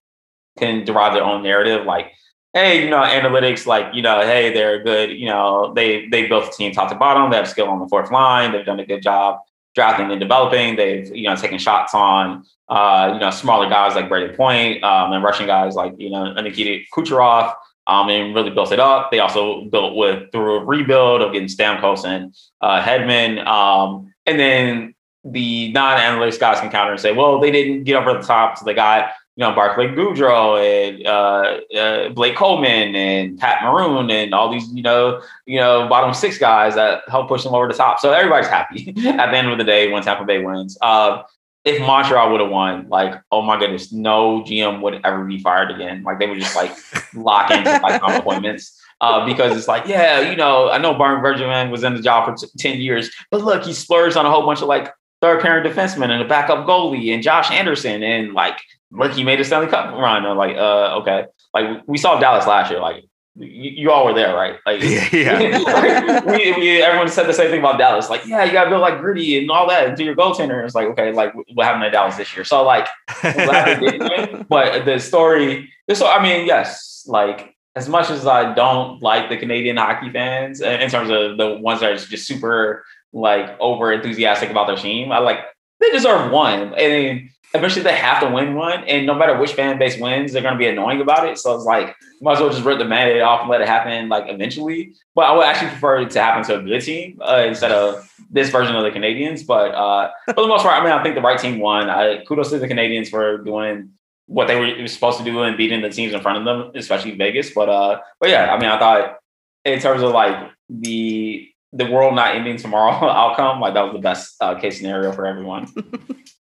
can 0.58 0.84
derive 0.84 1.14
their 1.14 1.24
own 1.24 1.42
narrative. 1.42 1.84
Like, 1.84 2.12
hey, 2.56 2.82
you 2.82 2.88
know, 2.88 3.02
analytics, 3.02 3.66
like, 3.66 3.94
you 3.94 4.00
know, 4.00 4.22
hey, 4.22 4.50
they're 4.50 4.82
good. 4.82 5.10
You 5.10 5.26
know, 5.26 5.74
they 5.74 6.08
they 6.08 6.26
built 6.26 6.46
the 6.46 6.52
team 6.52 6.72
top 6.72 6.88
to 6.88 6.94
bottom. 6.96 7.30
They 7.30 7.36
have 7.36 7.48
skill 7.48 7.68
on 7.68 7.80
the 7.80 7.88
fourth 7.88 8.10
line. 8.10 8.52
They've 8.52 8.64
done 8.64 8.80
a 8.80 8.86
good 8.86 9.02
job 9.02 9.40
drafting 9.74 10.10
and 10.10 10.18
developing. 10.18 10.74
They've 10.74 11.14
you 11.14 11.28
know 11.28 11.36
taken 11.36 11.58
shots 11.58 11.92
on 11.92 12.44
uh, 12.70 13.10
you 13.12 13.20
know 13.20 13.30
smaller 13.30 13.68
guys 13.68 13.94
like 13.94 14.08
Brayden 14.08 14.34
Point 14.34 14.82
um, 14.82 15.12
and 15.12 15.22
Russian 15.22 15.46
guys 15.46 15.74
like 15.74 15.92
you 15.98 16.08
know 16.08 16.32
Nikita 16.32 16.84
Kucherov. 16.94 17.54
Um, 17.88 18.08
and 18.08 18.34
really 18.34 18.50
built 18.50 18.72
it 18.72 18.80
up. 18.80 19.12
They 19.12 19.20
also 19.20 19.66
built 19.66 19.94
with 19.94 20.32
through 20.32 20.56
a 20.56 20.64
rebuild 20.64 21.22
of 21.22 21.32
getting 21.32 21.46
Stamkos 21.46 22.04
and 22.04 22.34
uh, 22.60 22.82
Hedman. 22.82 23.46
Um, 23.46 24.12
and 24.26 24.40
then 24.40 24.96
the 25.22 25.70
non-analytics 25.70 26.40
guys 26.40 26.58
can 26.58 26.68
counter 26.68 26.90
and 26.90 27.00
say, 27.00 27.12
well, 27.12 27.38
they 27.38 27.52
didn't 27.52 27.84
get 27.84 27.94
over 27.94 28.14
the 28.14 28.26
top, 28.26 28.58
so 28.58 28.64
they 28.64 28.74
got 28.74 29.12
you 29.36 29.44
know 29.44 29.54
Barclay 29.54 29.88
Goodrow 29.88 30.58
and 30.58 31.06
uh, 31.06 31.78
uh, 31.78 32.08
Blake 32.10 32.36
Coleman 32.36 32.94
and 32.94 33.38
Pat 33.38 33.62
Maroon 33.62 34.10
and 34.10 34.34
all 34.34 34.50
these 34.50 34.68
you 34.72 34.82
know 34.82 35.22
you 35.44 35.60
know 35.60 35.86
bottom 35.88 36.14
six 36.14 36.38
guys 36.38 36.74
that 36.74 37.02
help 37.08 37.28
push 37.28 37.44
them 37.44 37.54
over 37.54 37.68
the 37.68 37.74
top. 37.74 38.00
So 38.00 38.12
everybody's 38.12 38.48
happy 38.48 38.88
at 39.06 39.30
the 39.30 39.36
end 39.36 39.48
of 39.48 39.58
the 39.58 39.64
day 39.64 39.90
when 39.90 40.02
Tampa 40.02 40.24
Bay 40.24 40.42
wins. 40.42 40.78
Uh, 40.80 41.22
if 41.64 41.80
Montreal 41.80 42.30
would 42.30 42.40
have 42.40 42.48
won, 42.48 42.88
like, 42.88 43.20
oh 43.32 43.42
my 43.42 43.58
goodness, 43.58 43.92
no 43.92 44.40
GM 44.42 44.80
would 44.82 45.00
ever 45.04 45.24
be 45.24 45.40
fired 45.40 45.72
again. 45.72 46.04
Like 46.04 46.20
they 46.20 46.28
would 46.28 46.38
just 46.38 46.54
like 46.54 46.70
lock 47.12 47.50
into 47.50 47.70
lifetime 47.82 48.20
appointments. 48.20 48.80
Uh, 49.00 49.26
because 49.26 49.54
it's 49.54 49.68
like, 49.68 49.86
yeah, 49.86 50.20
you 50.20 50.36
know, 50.36 50.70
I 50.70 50.78
know 50.78 50.94
Byron 50.94 51.22
Bergevin 51.22 51.70
was 51.70 51.84
in 51.84 51.94
the 51.94 52.00
job 52.00 52.24
for 52.24 52.34
t- 52.34 52.50
10 52.56 52.80
years, 52.80 53.10
but 53.30 53.42
look, 53.42 53.64
he 53.64 53.74
splurged 53.74 54.16
on 54.16 54.24
a 54.24 54.30
whole 54.30 54.46
bunch 54.46 54.62
of 54.62 54.68
like 54.68 54.94
third 55.20 55.42
parent 55.42 55.66
defensemen 55.66 56.08
and 56.08 56.22
a 56.22 56.24
backup 56.26 56.66
goalie 56.66 57.12
and 57.12 57.22
Josh 57.22 57.50
Anderson. 57.50 58.02
And 58.02 58.32
like, 58.32 58.58
look, 58.90 59.12
he 59.12 59.24
made 59.24 59.40
a 59.40 59.44
Stanley 59.44 59.68
Cup 59.68 59.94
run. 59.94 60.24
I'm 60.26 60.36
like, 60.36 60.56
uh, 60.56 60.98
okay. 61.00 61.26
Like 61.54 61.82
we 61.86 61.98
saw 61.98 62.18
Dallas 62.18 62.46
last 62.46 62.70
year. 62.70 62.80
Like 62.80 63.04
you, 63.38 63.70
you 63.70 63.90
all 63.90 64.06
were 64.06 64.14
there, 64.14 64.34
right? 64.34 64.56
Like, 64.64 64.82
Yeah. 65.12 65.38
like, 65.64 66.26
we, 66.26 66.52
we, 66.52 66.82
everyone 66.82 67.08
said 67.08 67.26
the 67.26 67.32
same 67.32 67.50
thing 67.50 67.60
about 67.60 67.78
Dallas. 67.78 68.08
Like, 68.08 68.26
yeah, 68.26 68.44
you 68.44 68.52
got 68.52 68.64
to 68.64 68.70
build 68.70 68.82
like 68.82 68.98
gritty 68.98 69.38
and 69.38 69.50
all 69.50 69.68
that 69.68 69.86
and 69.86 69.96
do 69.96 70.04
your 70.04 70.16
goaltender. 70.16 70.64
It's 70.64 70.74
like, 70.74 70.88
okay, 70.88 71.12
like 71.12 71.34
what 71.54 71.66
happened 71.66 71.84
to 71.84 71.90
Dallas 71.90 72.16
this 72.16 72.34
year? 72.34 72.44
So 72.44 72.64
like, 72.64 72.88
I'm 73.22 73.32
glad 73.34 73.80
they 73.80 73.90
didn't 73.90 74.32
win. 74.32 74.46
But 74.48 74.84
the 74.84 74.98
story, 74.98 75.72
so 75.92 76.06
I 76.08 76.22
mean, 76.22 76.46
yes, 76.46 77.04
like 77.06 77.54
as 77.74 77.88
much 77.88 78.08
as 78.10 78.26
I 78.26 78.54
don't 78.54 79.02
like 79.02 79.28
the 79.28 79.36
Canadian 79.36 79.76
hockey 79.76 80.10
fans 80.10 80.60
in 80.60 80.80
in 80.80 80.88
terms 80.90 81.10
of 81.10 81.36
the 81.36 81.58
ones 81.60 81.80
that 81.80 81.92
are 81.92 81.96
just 81.96 82.26
super 82.26 82.84
like 83.12 83.54
over 83.61 83.92
enthusiastic 83.92 84.50
about 84.50 84.66
their 84.66 84.76
team, 84.76 85.12
I 85.12 85.18
like 85.18 85.40
they 85.80 85.90
deserve 85.90 86.32
one. 86.32 86.72
And 86.75 87.28
eventually 87.56 87.82
they 87.82 87.96
have 87.96 88.20
to 88.20 88.28
win 88.28 88.54
one. 88.54 88.84
And 88.84 89.06
no 89.06 89.14
matter 89.14 89.36
which 89.38 89.54
fan 89.54 89.78
base 89.78 89.98
wins, 89.98 90.32
they're 90.32 90.42
gonna 90.42 90.58
be 90.58 90.66
annoying 90.66 91.00
about 91.00 91.26
it. 91.28 91.38
So 91.38 91.54
it's 91.54 91.64
like 91.64 91.96
might 92.20 92.34
as 92.34 92.40
well 92.40 92.50
just 92.50 92.64
rip 92.64 92.78
the 92.78 92.84
mandate 92.84 93.22
off 93.22 93.42
and 93.42 93.50
let 93.50 93.60
it 93.60 93.68
happen 93.68 94.08
like 94.08 94.25
eventually. 94.28 94.94
But 95.14 95.22
I 95.22 95.36
would 95.36 95.44
actually 95.44 95.70
prefer 95.70 96.00
it 96.00 96.10
to 96.10 96.22
happen 96.22 96.44
to 96.44 96.58
a 96.58 96.62
good 96.62 96.82
team 96.82 97.20
uh, 97.20 97.44
instead 97.46 97.72
of 97.72 98.08
this 98.30 98.50
version 98.50 98.76
of 98.76 98.82
the 98.82 98.90
Canadiens. 98.90 99.46
But 99.46 99.75
uh, 99.75 100.10
for 100.26 100.42
the 100.42 100.48
most 100.48 100.62
part, 100.62 100.80
I 100.80 100.84
mean, 100.84 100.92
I 100.92 101.02
think 101.02 101.14
the 101.14 101.20
right 101.20 101.38
team 101.38 101.58
won. 101.58 101.90
I, 101.90 102.25
kudos 102.25 102.50
to 102.50 102.58
the 102.58 102.68
Canadiens 102.68 103.08
for 103.08 103.38
doing 103.38 103.90
what 104.26 104.48
they 104.48 104.56
were 104.58 104.88
supposed 104.88 105.18
to 105.18 105.25
do 105.25 105.42
and 105.42 105.56
beating 105.56 105.82
the 105.82 105.90
teams 105.90 106.12
in 106.12 106.20
front 106.20 106.38
of 106.38 106.44
them, 106.44 106.72
especially 106.75 107.12
Vegas. 107.12 107.50
But 107.50 107.68
uh, 107.68 108.00
but 108.20 108.28
yeah, 108.30 108.52
I 108.52 108.58
mean, 108.58 108.70
I 108.70 108.78
thought 108.78 109.18
in 109.64 109.80
terms 109.80 110.02
of 110.02 110.12
like 110.12 110.50
the 110.68 111.48
the 111.72 111.86
world 111.86 112.14
not 112.14 112.34
ending 112.34 112.56
tomorrow 112.56 112.92
outcome, 113.10 113.60
like 113.60 113.75
that 113.75 113.82
was 113.82 113.92
the 113.92 114.00
best 114.00 114.36
uh, 114.40 114.54
case 114.58 114.78
scenario 114.78 115.12
for 115.12 115.26
everyone. 115.26 115.66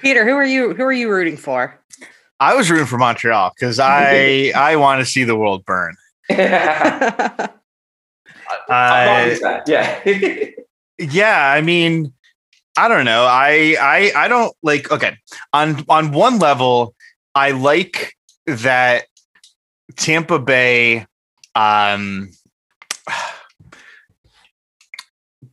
Peter, 0.00 0.24
who 0.24 0.34
are 0.34 0.44
you? 0.44 0.74
Who 0.74 0.82
are 0.82 0.92
you 0.92 1.10
rooting 1.10 1.36
for? 1.36 1.78
I 2.40 2.54
was 2.54 2.70
rooting 2.70 2.86
for 2.86 2.98
Montreal 2.98 3.52
because 3.54 3.78
I 3.78 4.52
I 4.56 4.76
want 4.76 5.00
to 5.00 5.06
see 5.06 5.24
the 5.24 5.36
world 5.36 5.64
burn. 5.64 5.94
I'm 6.30 6.38
Uh, 8.68 9.04
fine 9.06 9.28
with 9.28 9.40
that. 9.42 9.68
yeah. 9.68 10.50
yeah, 10.98 11.52
I 11.52 11.60
mean, 11.60 12.12
I 12.76 12.88
don't 12.88 13.04
know. 13.04 13.24
I 13.24 13.76
I 13.80 14.12
I 14.16 14.28
don't 14.28 14.54
like 14.62 14.90
okay. 14.90 15.16
On 15.52 15.84
on 15.88 16.12
one 16.12 16.38
level, 16.38 16.94
I 17.34 17.50
like 17.52 18.14
that 18.46 19.04
Tampa 19.96 20.38
Bay 20.38 21.06
um 21.54 22.30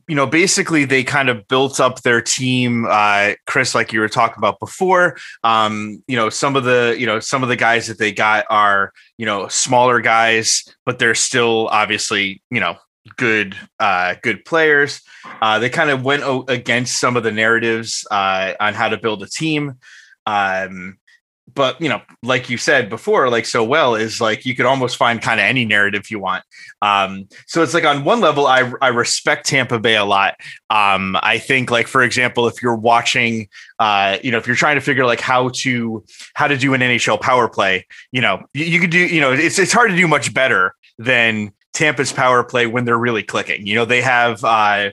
you 0.08 0.14
know, 0.14 0.26
basically 0.26 0.86
they 0.86 1.04
kind 1.04 1.28
of 1.28 1.46
built 1.48 1.78
up 1.78 2.00
their 2.00 2.22
team, 2.22 2.86
uh, 2.88 3.34
Chris, 3.46 3.74
like 3.74 3.92
you 3.92 4.00
were 4.00 4.08
talking 4.08 4.38
about 4.38 4.58
before. 4.58 5.18
Um, 5.44 6.02
you 6.08 6.16
know, 6.16 6.30
some 6.30 6.56
of 6.56 6.64
the, 6.64 6.96
you 6.98 7.04
know, 7.04 7.20
some 7.20 7.42
of 7.42 7.50
the 7.50 7.56
guys 7.56 7.86
that 7.88 7.98
they 7.98 8.10
got 8.10 8.46
are, 8.48 8.92
you 9.18 9.26
know, 9.26 9.48
smaller 9.48 10.00
guys, 10.00 10.64
but 10.86 10.98
they're 10.98 11.14
still 11.14 11.68
obviously, 11.68 12.42
you 12.50 12.58
know, 12.58 12.76
good, 13.16 13.54
uh, 13.80 14.14
good 14.22 14.46
players. 14.46 15.02
Uh, 15.42 15.58
they 15.58 15.68
kind 15.68 15.90
of 15.90 16.02
went 16.02 16.22
o- 16.22 16.44
against 16.48 16.98
some 16.98 17.16
of 17.16 17.22
the 17.22 17.32
narratives 17.32 18.06
uh, 18.10 18.54
on 18.60 18.72
how 18.72 18.88
to 18.88 18.96
build 18.96 19.22
a 19.22 19.28
team. 19.28 19.74
Um, 20.24 20.98
but 21.58 21.80
you 21.80 21.88
know, 21.88 22.00
like 22.22 22.48
you 22.48 22.56
said 22.56 22.88
before, 22.88 23.28
like 23.30 23.44
so 23.44 23.64
well 23.64 23.96
is 23.96 24.20
like 24.20 24.46
you 24.46 24.54
could 24.54 24.64
almost 24.64 24.96
find 24.96 25.20
kind 25.20 25.40
of 25.40 25.44
any 25.44 25.64
narrative 25.64 26.08
you 26.08 26.20
want. 26.20 26.44
Um, 26.82 27.28
so 27.48 27.64
it's 27.64 27.74
like 27.74 27.84
on 27.84 28.04
one 28.04 28.20
level, 28.20 28.46
I 28.46 28.72
I 28.80 28.88
respect 28.88 29.44
Tampa 29.44 29.80
Bay 29.80 29.96
a 29.96 30.04
lot. 30.04 30.36
Um, 30.70 31.16
I 31.20 31.38
think 31.38 31.72
like 31.72 31.88
for 31.88 32.04
example, 32.04 32.46
if 32.46 32.62
you're 32.62 32.76
watching, 32.76 33.48
uh, 33.80 34.18
you 34.22 34.30
know, 34.30 34.38
if 34.38 34.46
you're 34.46 34.54
trying 34.54 34.76
to 34.76 34.80
figure 34.80 35.04
like 35.04 35.20
how 35.20 35.48
to 35.56 36.04
how 36.34 36.46
to 36.46 36.56
do 36.56 36.74
an 36.74 36.80
NHL 36.80 37.20
power 37.20 37.48
play, 37.48 37.88
you 38.12 38.20
know, 38.20 38.44
you, 38.54 38.66
you 38.66 38.78
could 38.78 38.90
do, 38.90 39.00
you 39.00 39.20
know, 39.20 39.32
it's 39.32 39.58
it's 39.58 39.72
hard 39.72 39.90
to 39.90 39.96
do 39.96 40.06
much 40.06 40.32
better 40.32 40.76
than 40.96 41.52
Tampa's 41.72 42.12
power 42.12 42.44
play 42.44 42.68
when 42.68 42.84
they're 42.84 42.96
really 42.96 43.24
clicking. 43.24 43.66
You 43.66 43.74
know, 43.74 43.84
they 43.84 44.00
have 44.00 44.44
uh 44.44 44.90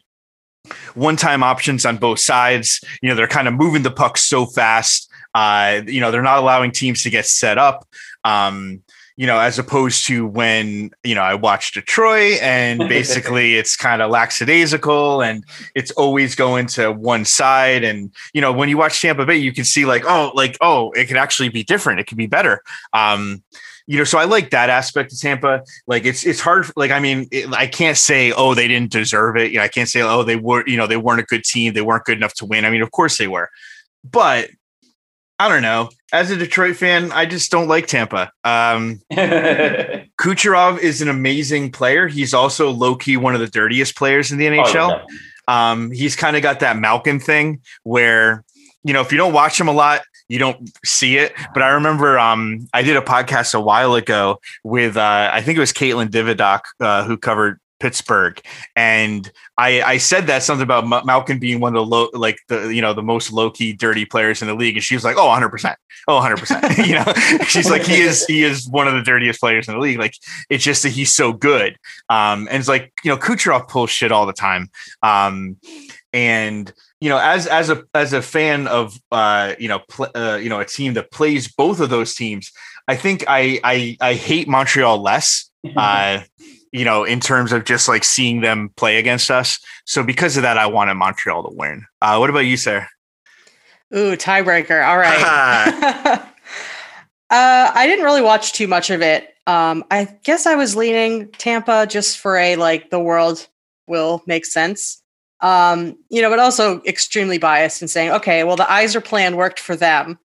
one 0.95 1.15
time 1.15 1.43
options 1.43 1.85
on 1.85 1.97
both 1.97 2.19
sides. 2.19 2.83
You 3.03 3.09
know, 3.09 3.15
they're 3.15 3.27
kind 3.27 3.47
of 3.47 3.53
moving 3.53 3.83
the 3.83 3.91
puck 3.91 4.17
so 4.17 4.47
fast. 4.47 5.11
Uh, 5.35 5.81
you 5.85 5.99
know, 5.99 6.09
they're 6.11 6.23
not 6.23 6.39
allowing 6.39 6.71
teams 6.71 7.03
to 7.03 7.09
get 7.09 7.25
set 7.25 7.57
up. 7.57 7.85
Um, 8.23 8.81
you 9.17 9.27
know, 9.27 9.39
as 9.39 9.59
opposed 9.59 10.05
to 10.07 10.25
when, 10.25 10.91
you 11.03 11.15
know, 11.15 11.21
I 11.21 11.35
watch 11.35 11.73
Detroit 11.73 12.39
and 12.41 12.79
basically 12.89 13.55
it's 13.55 13.75
kind 13.75 14.01
of 14.01 14.11
lackadaisical 14.11 15.21
and 15.21 15.43
it's 15.73 15.91
always 15.91 16.35
going 16.35 16.67
to 16.67 16.91
one 16.91 17.25
side. 17.25 17.83
And, 17.83 18.13
you 18.33 18.41
know, 18.41 18.51
when 18.51 18.69
you 18.69 18.77
watch 18.77 19.01
Tampa 19.01 19.25
Bay, 19.25 19.37
you 19.37 19.53
can 19.53 19.63
see 19.63 19.85
like, 19.85 20.03
oh, 20.05 20.31
like, 20.35 20.57
oh, 20.61 20.91
it 20.91 21.05
could 21.05 21.17
actually 21.17 21.49
be 21.49 21.63
different. 21.63 21.99
It 21.99 22.07
could 22.07 22.17
be 22.17 22.27
better. 22.27 22.61
Um, 22.93 23.43
you 23.87 23.97
know, 23.97 24.03
so 24.03 24.17
I 24.17 24.25
like 24.25 24.49
that 24.49 24.69
aspect 24.69 25.13
of 25.13 25.19
Tampa. 25.19 25.63
Like 25.85 26.05
it's 26.05 26.25
it's 26.25 26.39
hard. 26.39 26.65
Like 26.75 26.89
I 26.89 26.99
mean, 26.99 27.27
it, 27.31 27.53
I 27.53 27.67
can't 27.67 27.97
say 27.97 28.31
oh 28.31 28.55
they 28.55 28.67
didn't 28.67 28.91
deserve 28.91 29.37
it. 29.37 29.51
You 29.51 29.59
know, 29.59 29.63
I 29.63 29.67
can't 29.67 29.87
say 29.87 30.01
oh 30.01 30.23
they 30.23 30.37
were 30.37 30.67
you 30.67 30.75
know 30.75 30.87
they 30.87 30.97
weren't 30.97 31.19
a 31.19 31.25
good 31.25 31.43
team. 31.43 31.73
They 31.73 31.83
weren't 31.83 32.03
good 32.03 32.17
enough 32.17 32.33
to 32.35 32.45
win. 32.45 32.65
I 32.65 32.71
mean, 32.71 32.81
of 32.81 32.89
course 32.89 33.19
they 33.19 33.27
were, 33.27 33.51
but 34.03 34.49
I 35.37 35.49
don't 35.49 35.61
know. 35.61 35.89
As 36.13 36.31
a 36.31 36.37
Detroit 36.37 36.77
fan, 36.77 37.11
I 37.11 37.25
just 37.25 37.51
don't 37.51 37.67
like 37.67 37.87
Tampa. 37.87 38.31
Um, 38.43 39.01
Kucherov 39.11 40.79
is 40.79 41.01
an 41.01 41.09
amazing 41.09 41.71
player. 41.71 42.07
He's 42.07 42.33
also 42.33 42.71
low 42.71 42.95
key 42.95 43.17
one 43.17 43.33
of 43.33 43.41
the 43.41 43.47
dirtiest 43.47 43.97
players 43.97 44.31
in 44.31 44.37
the 44.37 44.45
NHL. 44.45 45.03
Oh, 45.49 45.53
um, 45.53 45.91
he's 45.91 46.15
kind 46.15 46.35
of 46.35 46.41
got 46.41 46.61
that 46.61 46.77
Malkin 46.77 47.19
thing 47.19 47.61
where 47.83 48.43
you 48.83 48.93
know 48.93 49.01
if 49.01 49.11
you 49.11 49.17
don't 49.17 49.33
watch 49.33 49.59
him 49.59 49.67
a 49.67 49.73
lot, 49.73 50.03
you 50.29 50.39
don't 50.39 50.71
see 50.85 51.17
it. 51.17 51.33
But 51.53 51.63
I 51.63 51.69
remember 51.69 52.17
um, 52.17 52.67
I 52.73 52.81
did 52.81 52.95
a 52.95 53.01
podcast 53.01 53.53
a 53.53 53.59
while 53.59 53.95
ago 53.95 54.39
with 54.63 54.95
uh, 54.97 55.29
I 55.33 55.41
think 55.41 55.57
it 55.57 55.59
was 55.59 55.73
Caitlin 55.73 56.07
Dividoc 56.07 56.61
uh, 56.79 57.03
who 57.03 57.17
covered 57.17 57.59
Pittsburgh, 57.79 58.41
and 58.75 59.29
I, 59.57 59.81
I 59.81 59.97
said 59.97 60.27
that 60.27 60.43
something 60.43 60.63
about 60.63 60.83
M- 60.83 61.05
Malkin 61.05 61.39
being 61.39 61.59
one 61.59 61.75
of 61.75 61.79
the 61.79 61.85
low, 61.85 62.09
like 62.13 62.37
the 62.47 62.73
you 62.73 62.81
know 62.81 62.93
the 62.93 63.03
most 63.03 63.31
low 63.31 63.49
key 63.49 63.73
dirty 63.73 64.05
players 64.05 64.41
in 64.41 64.47
the 64.47 64.55
league, 64.55 64.75
and 64.75 64.83
she 64.83 64.95
was 64.95 65.03
like, 65.03 65.17
oh, 65.17 65.27
100 65.27 65.49
percent, 65.49 65.77
oh, 66.07 66.15
100 66.15 66.37
percent. 66.37 66.77
You 66.85 66.95
know, 66.95 67.13
she's 67.47 67.69
like, 67.69 67.83
he 67.83 68.01
is 68.01 68.25
he 68.25 68.43
is 68.43 68.67
one 68.69 68.87
of 68.87 68.93
the 68.93 69.01
dirtiest 69.01 69.39
players 69.39 69.67
in 69.67 69.73
the 69.73 69.79
league. 69.79 69.99
Like 69.99 70.15
it's 70.49 70.63
just 70.63 70.83
that 70.83 70.89
he's 70.89 71.13
so 71.13 71.33
good, 71.33 71.77
um, 72.09 72.47
and 72.49 72.59
it's 72.59 72.67
like 72.67 72.93
you 73.03 73.11
know 73.11 73.17
Kucherov 73.17 73.67
pulls 73.67 73.89
shit 73.89 74.11
all 74.11 74.25
the 74.25 74.33
time, 74.33 74.69
um, 75.01 75.57
and 76.13 76.71
you 77.01 77.09
know, 77.09 77.17
as 77.17 77.45
as 77.45 77.69
a 77.69 77.83
as 77.93 78.13
a 78.13 78.21
fan 78.21 78.67
of 78.67 78.97
uh, 79.11 79.53
you 79.59 79.67
know, 79.67 79.79
pl- 79.89 80.11
uh, 80.15 80.39
you 80.41 80.49
know, 80.49 80.59
a 80.59 80.65
team 80.65 80.93
that 80.93 81.11
plays 81.11 81.53
both 81.53 81.79
of 81.79 81.89
those 81.89 82.15
teams, 82.15 82.51
I 82.87 82.95
think 82.95 83.25
I 83.27 83.59
I, 83.63 83.97
I 84.01 84.13
hate 84.13 84.47
Montreal 84.47 85.01
less. 85.01 85.49
Uh, 85.75 86.21
you 86.75 86.85
know, 86.85 87.03
in 87.03 87.19
terms 87.19 87.51
of 87.51 87.65
just 87.65 87.87
like 87.87 88.03
seeing 88.03 88.41
them 88.41 88.69
play 88.75 88.97
against 88.97 89.31
us. 89.31 89.59
So 89.85 90.03
because 90.03 90.37
of 90.37 90.43
that, 90.43 90.57
I 90.57 90.67
wanted 90.67 90.95
Montreal 90.95 91.43
to 91.43 91.55
win. 91.55 91.85
Uh, 92.01 92.17
what 92.17 92.29
about 92.29 92.39
you, 92.39 92.57
Sarah? 92.57 92.89
Ooh, 93.95 94.15
tiebreaker. 94.15 94.85
All 94.85 94.97
right. 94.97 95.21
uh, 97.29 97.71
I 97.75 97.87
didn't 97.87 98.05
really 98.05 98.21
watch 98.21 98.53
too 98.53 98.67
much 98.67 98.89
of 98.89 99.01
it. 99.01 99.29
Um, 99.47 99.85
I 99.91 100.17
guess 100.23 100.45
I 100.45 100.55
was 100.55 100.75
leaning 100.75 101.29
Tampa 101.33 101.87
just 101.87 102.17
for 102.17 102.35
a 102.35 102.55
like 102.55 102.89
the 102.89 102.99
world 102.99 103.47
will 103.87 104.23
make 104.25 104.45
sense 104.45 105.03
um, 105.41 105.97
you 106.09 106.21
know, 106.21 106.29
but 106.29 106.39
also 106.39 106.81
extremely 106.83 107.37
biased 107.37 107.81
and 107.81 107.89
saying, 107.89 108.11
okay, 108.11 108.43
well, 108.43 108.55
the 108.55 108.63
Yzer 108.63 109.03
plan 109.03 109.35
worked 109.35 109.59
for 109.59 109.75
them. 109.75 110.17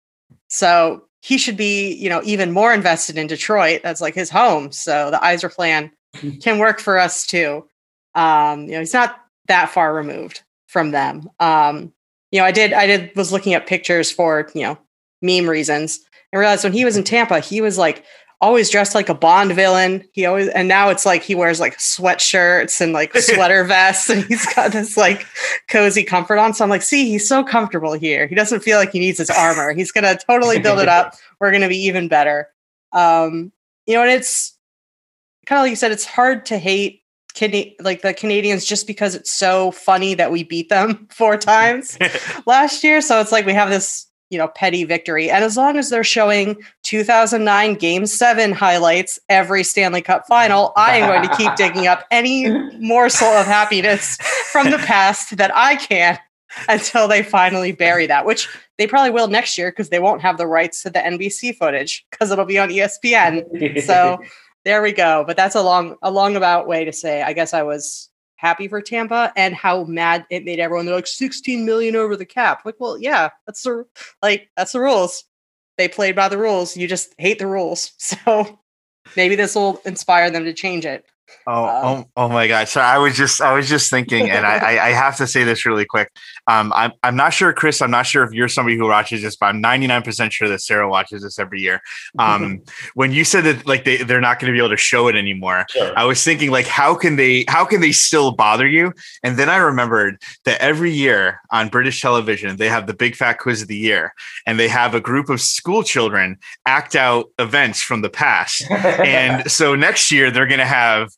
So 0.49 1.05
he 1.21 1.37
should 1.37 1.57
be, 1.57 1.93
you 1.93 2.09
know, 2.09 2.23
even 2.25 2.53
more 2.53 2.73
invested 2.73 3.19
in 3.19 3.27
Detroit. 3.27 3.83
That's 3.83 4.01
like 4.01 4.15
his 4.15 4.31
home. 4.31 4.73
So 4.73 5.11
the 5.11 5.19
Yzer 5.19 5.53
plan 5.53 5.91
can 6.41 6.59
work 6.59 6.81
for 6.81 6.99
us 6.99 7.27
too. 7.27 7.67
Um, 8.15 8.67
you 8.67 8.73
know, 8.73 8.81
he's 8.81 8.95
not 8.95 9.21
that 9.47 9.71
far 9.71 9.95
removed 9.95 10.43
from 10.67 10.91
them. 10.91 11.29
Um, 11.41 11.93
you 12.31 12.41
know, 12.41 12.45
I 12.45 12.53
did, 12.53 12.73
I 12.73 12.87
did, 12.87 13.15
was 13.17 13.33
looking 13.33 13.55
at 13.55 13.67
pictures 13.67 14.11
for, 14.11 14.49
you 14.55 14.63
know, 14.63 14.79
meme 15.23 15.49
reasons 15.49 16.01
and 16.33 16.41
realized 16.41 16.65
when 16.65 16.73
he 16.73 16.85
was 16.85 16.97
in 16.97 17.05
Tampa, 17.05 17.41
he 17.41 17.61
was 17.61 17.79
like 17.79 18.05
always 18.41 18.71
dressed 18.71 18.95
like 18.95 19.09
a 19.09 19.15
Bond 19.15 19.53
villain. 19.55 20.05
He 20.13 20.25
always 20.25 20.49
and 20.49 20.69
now 20.69 20.89
it's 20.89 21.05
like 21.05 21.23
he 21.23 21.35
wears 21.35 21.61
like 21.61 21.77
sweatshirts 21.79 22.81
and 22.81 22.93
like 22.93 23.15
sweater 23.17 23.65
vests 23.65 24.09
and 24.09 24.25
he's 24.25 24.47
got 24.55 24.73
this 24.73 24.97
like 24.97 25.27
cozy 25.69 26.05
comfort 26.05 26.39
on. 26.39 26.55
So 26.55 26.65
I'm 26.65 26.71
like, 26.71 26.83
see, 26.83 27.09
he's 27.11 27.29
so 27.29 27.43
comfortable 27.43 27.93
here. 27.93 28.27
He 28.27 28.35
doesn't 28.35 28.61
feel 28.61 28.79
like 28.79 28.93
he 28.93 29.01
needs 29.01 29.19
his 29.19 29.31
armor. 29.31 29.73
He's 29.73 29.93
gonna 29.93 30.19
totally 30.29 30.59
build 30.63 30.79
it 30.79 30.89
up. 30.89 31.15
We're 31.41 31.53
gonna 31.53 31.69
be 31.69 31.85
even 31.85 32.09
better. 32.09 32.49
Um, 32.93 33.53
you 33.87 33.95
know, 33.95 34.03
and 34.03 34.11
it's 34.11 34.57
kind 35.47 35.59
of 35.59 35.65
like 35.65 35.71
you 35.71 35.77
said, 35.77 35.93
it's 35.93 36.07
hard 36.07 36.47
to 36.47 36.59
hate 36.59 37.03
Can- 37.35 37.75
like 37.81 38.03
the 38.03 38.13
Canadians 38.13 38.65
just 38.65 38.87
because 38.87 39.15
it's 39.15 39.31
so 39.31 39.71
funny 39.71 40.15
that 40.15 40.33
we 40.33 40.43
beat 40.43 40.69
them 40.69 41.07
four 41.11 41.37
times 41.37 41.97
last 42.47 42.83
year. 42.83 43.01
So 43.01 43.21
it's 43.21 43.33
like 43.33 43.47
we 43.47 43.55
have 43.55 43.71
this 43.71 44.11
you 44.31 44.39
know 44.39 44.49
petty 44.49 44.85
victory 44.85 45.29
and 45.29 45.45
as 45.45 45.57
long 45.57 45.77
as 45.77 45.91
they're 45.91 46.05
showing 46.05 46.57
2009 46.85 47.75
game 47.75 48.07
7 48.07 48.53
highlights 48.53 49.19
every 49.29 49.63
stanley 49.63 50.01
cup 50.01 50.27
final 50.27 50.73
i 50.77 50.97
am 50.97 51.09
going 51.09 51.29
to 51.29 51.37
keep 51.37 51.55
digging 51.57 51.87
up 51.87 52.07
any 52.11 52.49
morsel 52.79 53.27
of 53.27 53.47
happiness 53.47 54.17
from 54.53 54.71
the 54.71 54.79
past 54.79 55.37
that 55.37 55.55
i 55.55 55.77
can 55.77 56.19
until 56.69 57.07
they 57.07 57.23
finally 57.23 57.73
bury 57.73 58.07
that 58.07 58.25
which 58.25 58.49
they 58.79 58.87
probably 58.87 59.11
will 59.11 59.29
next 59.29 59.59
year 59.59 59.71
because 59.71 59.91
they 59.91 59.99
won't 59.99 60.23
have 60.23 60.39
the 60.39 60.47
rights 60.47 60.83
to 60.83 60.91
the 60.91 61.01
nbc 61.01 61.57
footage 61.57 62.07
because 62.11 62.31
it'll 62.31 62.45
be 62.45 62.59
on 62.59 62.69
espn 62.71 63.83
so 63.83 64.19
there 64.65 64.83
we 64.83 64.93
go 64.93 65.25
but 65.27 65.37
that's 65.37 65.55
a 65.55 65.63
long 65.63 65.97
a 66.03 66.11
long 66.11 66.37
about 66.37 66.67
way 66.67 66.85
to 66.85 66.93
say 66.93 67.23
i 67.23 67.33
guess 67.33 67.55
i 67.55 67.63
was 67.63 68.11
happy 68.41 68.69
for 68.69 68.81
Tampa 68.81 69.31
and 69.37 69.55
how 69.55 69.85
mad 69.85 70.25
it 70.31 70.47
made 70.47 70.59
everyone. 70.61 70.87
They're 70.87 70.95
like 70.95 71.07
16 71.07 71.67
million 71.67 71.95
over 71.95 72.17
the 72.17 72.25
cap. 72.25 72.63
Like, 72.65 72.77
well, 72.79 72.99
yeah, 72.99 73.29
that's 73.47 73.63
the 73.63 73.85
like 74.23 74.49
that's 74.57 74.73
the 74.73 74.81
rules. 74.81 75.25
They 75.77 75.89
played 75.89 76.17
by 76.17 76.29
the 76.31 76.39
rules. 76.39 76.75
You 76.77 76.89
just 76.89 77.15
hate 77.19 77.39
the 77.39 77.47
rules. 77.47 77.93
So 77.99 78.61
maybe 79.17 79.35
this 79.35 79.55
will 79.55 79.81
inspire 79.85 80.31
them 80.31 80.45
to 80.45 80.53
change 80.53 80.87
it. 80.87 81.05
Oh, 81.47 81.65
um, 81.65 81.85
oh, 81.85 82.25
oh 82.25 82.29
my 82.29 82.47
God. 82.47 82.69
So 82.69 82.81
I 82.81 82.99
was 82.99 83.17
just, 83.17 83.41
I 83.41 83.53
was 83.53 83.69
just 83.69 83.91
thinking, 83.91 84.31
and 84.31 84.47
I, 84.47 84.89
I 84.89 84.91
have 84.91 85.17
to 85.17 85.27
say 85.27 85.45
this 85.45 85.67
really 85.67 85.85
quick. 85.85 86.11
Um, 86.47 86.73
I'm, 86.75 86.93
I'm 87.03 87.17
not 87.17 87.33
sure, 87.33 87.53
Chris, 87.53 87.81
I'm 87.83 87.91
not 87.91 88.07
sure 88.07 88.23
if 88.25 88.33
you're 88.33 88.49
somebody 88.49 88.77
who 88.77 88.87
watches 88.87 89.23
this, 89.23 89.37
but 89.37 89.47
I'm 89.47 89.63
99% 89.63 90.31
sure 90.31 90.49
that 90.49 90.61
Sarah 90.61 90.89
watches 90.89 91.23
this 91.23 91.39
every 91.39 91.61
year. 91.61 91.81
Um, 92.19 92.63
when 92.95 93.13
you 93.13 93.25
said 93.25 93.45
that 93.45 93.67
like 93.67 93.85
they, 93.85 93.99
they're 93.99 94.21
not 94.21 94.39
going 94.39 94.53
to 94.53 94.57
be 94.57 94.59
able 94.59 94.71
to 94.71 94.77
show 94.77 95.09
it 95.09 95.17
anymore, 95.17 95.67
sure. 95.71 95.97
I 95.97 96.05
was 96.05 96.23
thinking 96.23 96.51
like, 96.51 96.67
how 96.67 96.95
can 96.95 97.17
they, 97.17 97.45
how 97.49 97.65
can 97.65 97.81
they 97.81 97.93
still 97.93 98.33
bother 98.33 98.67
you? 98.67 98.93
And 99.23 99.39
then 99.39 99.49
I 99.49 99.57
remembered 99.57 100.21
that 100.45 100.61
every 100.61 100.93
year 100.93 101.41
on 101.51 101.69
British 101.69 102.01
television, 102.01 102.57
they 102.57 102.69
have 102.69 102.87
the 102.87 102.95
big 102.95 103.17
fat 103.17 103.35
quiz 103.35 103.63
of 103.63 103.69
the 103.69 103.77
year 103.77 104.15
and 104.47 104.59
they 104.59 104.69
have 104.69 104.95
a 104.95 105.01
group 105.01 105.29
of 105.29 105.41
school 105.41 105.83
children 105.83 106.39
act 106.67 106.97
out 106.97 107.27
events 107.39 107.83
from 107.83 108.03
the 108.03 108.11
past. 108.11 108.65
and 108.71 109.51
so 109.51 109.75
next 109.75 110.13
year 110.13 110.31
they're 110.31 110.47
going 110.47 110.59
to 110.59 110.67
have 110.67 111.11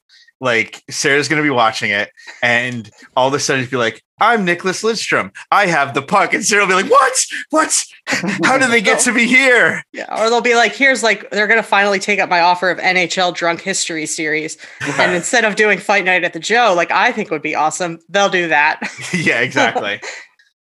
like 0.42 0.82
Sarah's 0.90 1.28
gonna 1.28 1.42
be 1.42 1.50
watching 1.50 1.92
it, 1.92 2.10
and 2.42 2.90
all 3.16 3.28
of 3.28 3.34
a 3.34 3.38
sudden 3.38 3.64
be 3.66 3.76
like, 3.76 4.02
"I'm 4.20 4.44
Nicklas 4.44 4.82
Lidstrom. 4.82 5.30
I 5.52 5.66
have 5.66 5.94
the 5.94 6.02
puck," 6.02 6.34
and 6.34 6.44
Sarah 6.44 6.62
will 6.62 6.68
be 6.68 6.82
like, 6.82 6.90
"What? 6.90 7.16
What? 7.50 7.84
How 8.44 8.58
did 8.58 8.72
they 8.72 8.80
get 8.80 8.98
to 9.00 9.14
be 9.14 9.26
here?" 9.26 9.84
Yeah, 9.92 10.12
or 10.20 10.28
they'll 10.28 10.40
be 10.40 10.56
like, 10.56 10.74
"Here's 10.74 11.04
like 11.04 11.30
they're 11.30 11.46
gonna 11.46 11.62
finally 11.62 12.00
take 12.00 12.18
up 12.18 12.28
my 12.28 12.40
offer 12.40 12.70
of 12.70 12.78
NHL 12.78 13.32
Drunk 13.32 13.60
History 13.60 14.04
series, 14.04 14.58
and 14.98 15.14
instead 15.14 15.44
of 15.44 15.54
doing 15.54 15.78
Fight 15.78 16.04
Night 16.04 16.24
at 16.24 16.32
the 16.32 16.40
Joe, 16.40 16.74
like 16.76 16.90
I 16.90 17.12
think 17.12 17.30
would 17.30 17.40
be 17.40 17.54
awesome, 17.54 18.00
they'll 18.08 18.28
do 18.28 18.48
that." 18.48 18.80
yeah, 19.14 19.40
exactly. 19.40 20.00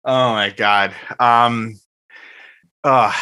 oh 0.06 0.32
my 0.32 0.50
god. 0.50 0.94
Um. 1.20 1.78
Uh, 2.82 3.12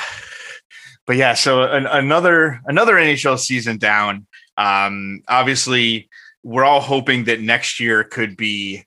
but 1.04 1.16
yeah, 1.16 1.34
so 1.34 1.64
an, 1.64 1.86
another 1.86 2.60
another 2.66 2.94
NHL 2.94 3.40
season 3.40 3.76
down. 3.76 4.28
Um, 4.56 5.22
obviously 5.26 6.08
we're 6.44 6.64
all 6.64 6.80
hoping 6.80 7.24
that 7.24 7.40
next 7.40 7.80
year 7.80 8.04
could 8.04 8.36
be 8.36 8.84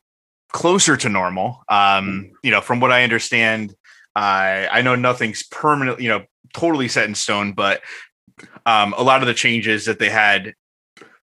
closer 0.54 0.96
to 0.96 1.10
normal. 1.10 1.64
Um, 1.68 1.78
mm-hmm. 1.78 2.34
you 2.44 2.52
know, 2.52 2.62
from 2.62 2.80
what 2.80 2.92
I 2.92 3.04
understand, 3.04 3.74
uh, 4.16 4.72
I 4.72 4.82
know 4.82 4.96
nothing's 4.96 5.44
permanent, 5.44 6.00
you 6.00 6.08
know, 6.08 6.24
totally 6.54 6.88
set 6.88 7.10
in 7.10 7.16
stone, 7.16 7.52
but 7.52 7.82
um, 8.66 8.94
a 8.98 9.04
lot 9.04 9.22
of 9.22 9.28
the 9.28 9.34
changes 9.34 9.86
that 9.86 10.00
they 10.00 10.10
had 10.10 10.54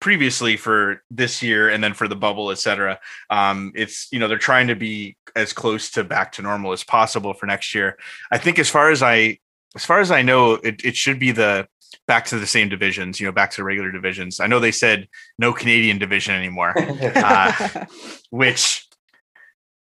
previously 0.00 0.56
for 0.56 1.02
this 1.10 1.42
year 1.42 1.68
and 1.68 1.84
then 1.84 1.92
for 1.92 2.08
the 2.08 2.16
bubble, 2.16 2.50
et 2.50 2.58
cetera, 2.58 2.98
um, 3.28 3.72
it's, 3.74 4.08
you 4.10 4.18
know, 4.18 4.28
they're 4.28 4.38
trying 4.38 4.68
to 4.68 4.74
be 4.74 5.16
as 5.36 5.52
close 5.52 5.90
to 5.90 6.02
back 6.02 6.32
to 6.32 6.42
normal 6.42 6.72
as 6.72 6.84
possible 6.84 7.34
for 7.34 7.46
next 7.46 7.74
year. 7.74 7.98
I 8.30 8.38
think 8.38 8.58
as 8.58 8.70
far 8.70 8.90
as 8.90 9.02
I 9.02 9.38
as 9.76 9.84
far 9.84 10.00
as 10.00 10.10
I 10.10 10.22
know, 10.22 10.54
it, 10.54 10.84
it 10.84 10.96
should 10.96 11.20
be 11.20 11.32
the 11.32 11.68
back 12.06 12.24
to 12.26 12.38
the 12.38 12.46
same 12.46 12.68
divisions, 12.68 13.20
you 13.20 13.26
know, 13.26 13.32
back 13.32 13.50
to 13.52 13.58
the 13.58 13.64
regular 13.64 13.90
divisions. 13.90 14.40
I 14.40 14.46
know 14.46 14.60
they 14.60 14.72
said 14.72 15.08
no 15.38 15.52
Canadian 15.52 15.98
division 15.98 16.34
anymore, 16.34 16.74
uh, 16.76 17.86
which 18.30 18.86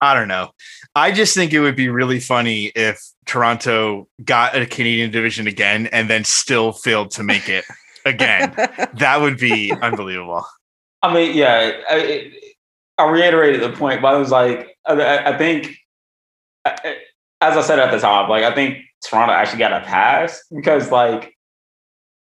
I 0.00 0.14
don't 0.14 0.28
know. 0.28 0.50
I 0.94 1.12
just 1.12 1.34
think 1.34 1.52
it 1.52 1.60
would 1.60 1.76
be 1.76 1.88
really 1.88 2.20
funny 2.20 2.66
if 2.74 3.00
Toronto 3.26 4.08
got 4.24 4.56
a 4.56 4.66
Canadian 4.66 5.10
division 5.10 5.46
again 5.46 5.86
and 5.88 6.08
then 6.08 6.24
still 6.24 6.72
failed 6.72 7.10
to 7.12 7.22
make 7.22 7.48
it 7.48 7.64
again. 8.04 8.54
that 8.94 9.20
would 9.20 9.38
be 9.38 9.72
unbelievable. 9.72 10.44
I 11.02 11.12
mean, 11.12 11.36
yeah, 11.36 11.72
I, 11.88 12.32
I 12.96 13.08
reiterated 13.08 13.62
the 13.62 13.76
point, 13.76 14.02
but 14.02 14.14
I 14.14 14.18
was 14.18 14.30
like, 14.30 14.76
I, 14.86 15.32
I 15.32 15.38
think, 15.38 15.76
as 16.64 17.56
I 17.56 17.62
said 17.62 17.78
at 17.78 17.90
the 17.90 17.98
top, 17.98 18.28
like 18.28 18.44
I 18.44 18.54
think 18.54 18.78
Toronto 19.04 19.32
actually 19.32 19.60
got 19.60 19.72
a 19.72 19.84
pass 19.84 20.42
because, 20.54 20.90
like, 20.90 21.36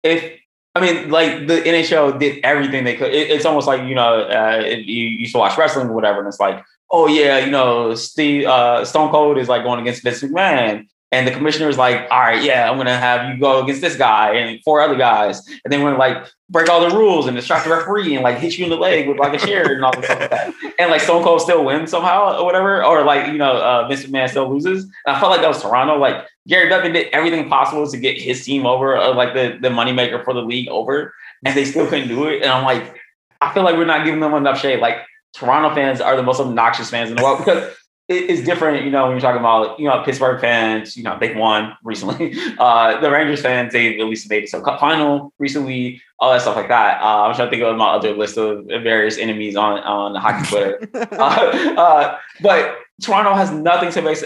if 0.04 0.40
I 0.74 0.80
mean, 0.80 1.10
like 1.10 1.48
the 1.48 1.62
NHL 1.62 2.20
did 2.20 2.40
everything 2.44 2.86
they 2.86 2.96
could. 2.96 3.14
It, 3.14 3.30
it's 3.30 3.46
almost 3.46 3.68
like 3.68 3.88
you 3.88 3.96
know, 3.96 4.22
uh, 4.22 4.64
you 4.66 5.04
used 5.04 5.34
to 5.34 5.40
watch 5.40 5.58
wrestling 5.58 5.90
or 5.90 5.94
whatever, 5.94 6.20
and 6.20 6.28
it's 6.28 6.40
like, 6.40 6.64
oh 6.90 7.08
yeah, 7.08 7.40
you 7.40 7.52
know, 7.52 7.94
Steve 7.96 8.48
uh, 8.48 8.86
Stone 8.86 9.12
Cold 9.12 9.38
is 9.38 9.50
like 9.50 9.64
going 9.64 9.82
against 9.82 10.04
Vince 10.04 10.24
McMahon, 10.24 10.88
and 11.12 11.28
the 11.28 11.32
commissioner 11.32 11.68
is 11.68 11.78
like, 11.78 12.08
all 12.10 12.20
right, 12.20 12.42
yeah, 12.42 12.70
I'm 12.70 12.78
gonna 12.78 12.98
have 12.98 13.30
you 13.30 13.40
go 13.40 13.64
against 13.64 13.82
this 13.82 13.98
guy 13.98 14.36
and 14.36 14.64
four 14.64 14.82
other 14.82 14.96
guys, 14.96 15.46
and 15.64 15.72
then 15.72 15.84
we're 15.84 15.98
like 15.98 16.26
break 16.52 16.70
all 16.70 16.82
the 16.82 16.96
rules 16.96 17.28
and 17.28 17.36
distract 17.36 17.64
the 17.64 17.72
referee 17.72 18.14
and 18.14 18.24
like 18.24 18.38
hit 18.38 18.58
you 18.58 18.66
in 18.66 18.70
the 18.70 18.76
leg 18.76 19.08
with 19.08 19.18
like 19.18 19.34
a 19.34 19.46
chair 19.46 19.74
and 19.74 19.86
all 19.86 19.94
this 19.94 20.04
stuff 20.04 20.20
like 20.20 20.30
that. 20.30 20.54
And 20.78 20.92
like 20.92 21.00
Stone 21.00 21.24
Cold 21.24 21.42
still 21.42 21.64
wins 21.64 21.92
somehow 21.92 22.40
or 22.40 22.46
whatever, 22.46 22.84
or 22.84 23.04
like 23.04 23.28
you 23.28 23.38
know, 23.38 23.58
uh, 23.58 23.88
Vince 23.88 24.04
McMahon 24.04 24.30
still 24.30 24.54
loses. 24.54 24.84
And 24.84 25.16
I 25.16 25.20
felt 25.20 25.32
like 25.32 25.42
that 25.42 25.48
was 25.48 25.62
Toronto. 25.62 25.98
Like 25.98 26.28
Gary 26.48 26.70
Bettman 26.70 26.94
did 26.94 27.08
everything 27.14 27.50
possible 27.50 27.90
to 27.90 27.98
get 27.98 28.20
his 28.20 28.44
team 28.44 28.66
over, 28.66 28.98
or 28.98 29.14
like 29.14 29.34
the 29.34 29.58
the 29.62 29.70
moneymaker 29.70 30.24
for 30.24 30.34
the 30.34 30.42
league 30.42 30.68
over, 30.68 31.14
and 31.46 31.56
they 31.56 31.66
still 31.66 31.88
couldn't 31.88 32.10
do 32.10 32.26
it. 32.28 32.42
And 32.42 32.52
I'm 32.52 32.64
like, 32.64 33.00
I 33.40 33.54
feel 33.54 33.64
like 33.64 33.76
we're 33.76 33.86
not 33.86 34.06
giving 34.06 34.20
them 34.20 34.34
enough 34.34 34.60
shade. 34.60 34.80
Like 34.80 34.98
Toronto 35.34 35.74
fans 35.74 36.02
are 36.02 36.16
the 36.16 36.24
most 36.24 36.40
obnoxious 36.40 36.90
fans 36.90 37.10
in 37.10 37.16
the 37.16 37.24
world 37.24 37.40
because 37.40 37.74
it's 38.08 38.44
different, 38.44 38.84
you 38.84 38.92
know, 38.92 39.04
when 39.04 39.12
you're 39.12 39.22
talking 39.22 39.40
about, 39.40 39.80
you 39.80 39.88
know, 39.88 40.02
Pittsburgh 40.04 40.42
fans, 40.42 40.98
you 40.98 41.04
know, 41.04 41.18
they've 41.20 41.36
won 41.36 41.74
recently. 41.84 42.36
Uh, 42.62 43.00
the 43.00 43.10
Rangers 43.10 43.42
fans, 43.42 43.74
they've 43.74 44.00
at 44.00 44.06
least 44.06 44.30
made 44.30 44.44
it 44.44 44.50
to 44.50 44.58
a 44.58 44.62
cup 44.62 44.80
final 44.80 45.34
recently, 45.40 46.02
all 46.20 46.32
that 46.32 46.42
stuff 46.42 46.56
like 46.56 46.68
that. 46.68 47.02
Uh, 47.02 47.24
I'm 47.24 47.36
trying 47.36 47.48
to 47.48 47.50
think 47.50 47.64
of 47.64 47.76
my 47.76 47.88
other 47.88 48.14
list 48.14 48.38
of 48.38 48.66
various 48.66 49.18
enemies 49.18 49.56
on, 49.56 49.80
on 49.80 50.16
hockey 50.16 50.48
Twitter. 50.48 50.90
uh, 51.14 51.76
uh, 51.78 52.18
but 52.42 52.78
Toronto 53.02 53.34
has 53.34 53.52
nothing 53.52 53.92
to 53.92 54.02
base, 54.02 54.24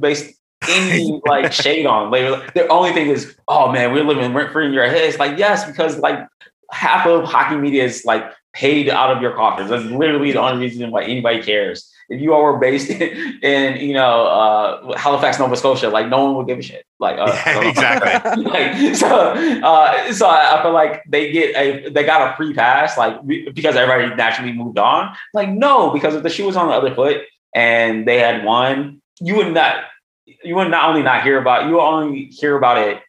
base 0.00 0.34
any 0.68 1.20
like 1.26 1.52
shade 1.62 1.86
on. 1.86 2.10
Like, 2.10 2.54
their 2.54 2.70
only 2.72 2.92
thing 2.92 3.08
is, 3.08 3.36
oh 3.46 3.70
man, 3.70 3.92
we're 3.92 4.04
living 4.04 4.32
rent 4.34 4.52
free 4.52 4.66
in 4.66 4.72
your 4.72 4.86
head. 4.86 5.02
It's 5.02 5.18
like, 5.18 5.38
yes, 5.38 5.64
because 5.64 5.98
like 5.98 6.26
half 6.72 7.06
of 7.06 7.24
hockey 7.24 7.56
media 7.56 7.84
is 7.84 8.04
like 8.04 8.24
paid 8.52 8.88
out 8.88 9.14
of 9.14 9.22
your 9.22 9.34
coffers. 9.34 9.70
That's 9.70 9.84
literally 9.84 10.32
the 10.32 10.40
only 10.40 10.66
reason 10.66 10.90
why 10.90 11.04
anybody 11.04 11.42
cares 11.42 11.92
if 12.10 12.20
you 12.20 12.34
all 12.34 12.42
were 12.42 12.58
based 12.58 12.90
in, 12.90 13.38
in 13.42 13.80
you 13.80 13.94
know 13.94 14.26
uh, 14.26 14.98
Halifax, 14.98 15.38
Nova 15.38 15.56
Scotia, 15.56 15.88
like 15.88 16.08
no 16.08 16.24
one 16.24 16.34
would 16.36 16.46
give 16.48 16.58
a 16.58 16.62
shit. 16.62 16.84
Like 16.98 17.18
uh, 17.18 17.32
yeah, 17.46 17.68
exactly. 17.68 18.42
like, 18.44 18.96
so 18.96 19.06
uh, 19.06 20.12
so 20.12 20.28
I, 20.28 20.60
feel 20.62 20.72
like 20.72 21.02
they 21.08 21.32
get 21.32 21.56
a 21.56 21.88
they 21.88 22.04
got 22.04 22.32
a 22.32 22.36
free 22.36 22.52
pass 22.52 22.98
like 22.98 23.24
because 23.54 23.76
everybody 23.76 24.14
naturally 24.14 24.52
moved 24.52 24.78
on. 24.78 25.14
Like 25.32 25.48
no, 25.48 25.90
because 25.90 26.14
if 26.14 26.22
the 26.22 26.30
shoe 26.30 26.46
was 26.46 26.56
on 26.56 26.66
the 26.66 26.74
other 26.74 26.94
foot 26.94 27.22
and 27.54 28.06
they 28.06 28.18
had 28.18 28.44
won, 28.44 29.00
you 29.20 29.36
would 29.36 29.54
not 29.54 29.84
you 30.26 30.56
would 30.56 30.68
not 30.68 30.88
only 30.88 31.02
not 31.02 31.22
hear 31.22 31.40
about 31.40 31.66
you 31.66 31.74
would 31.74 31.80
only 31.80 32.24
hear 32.26 32.56
about 32.56 32.76
it 32.76 33.00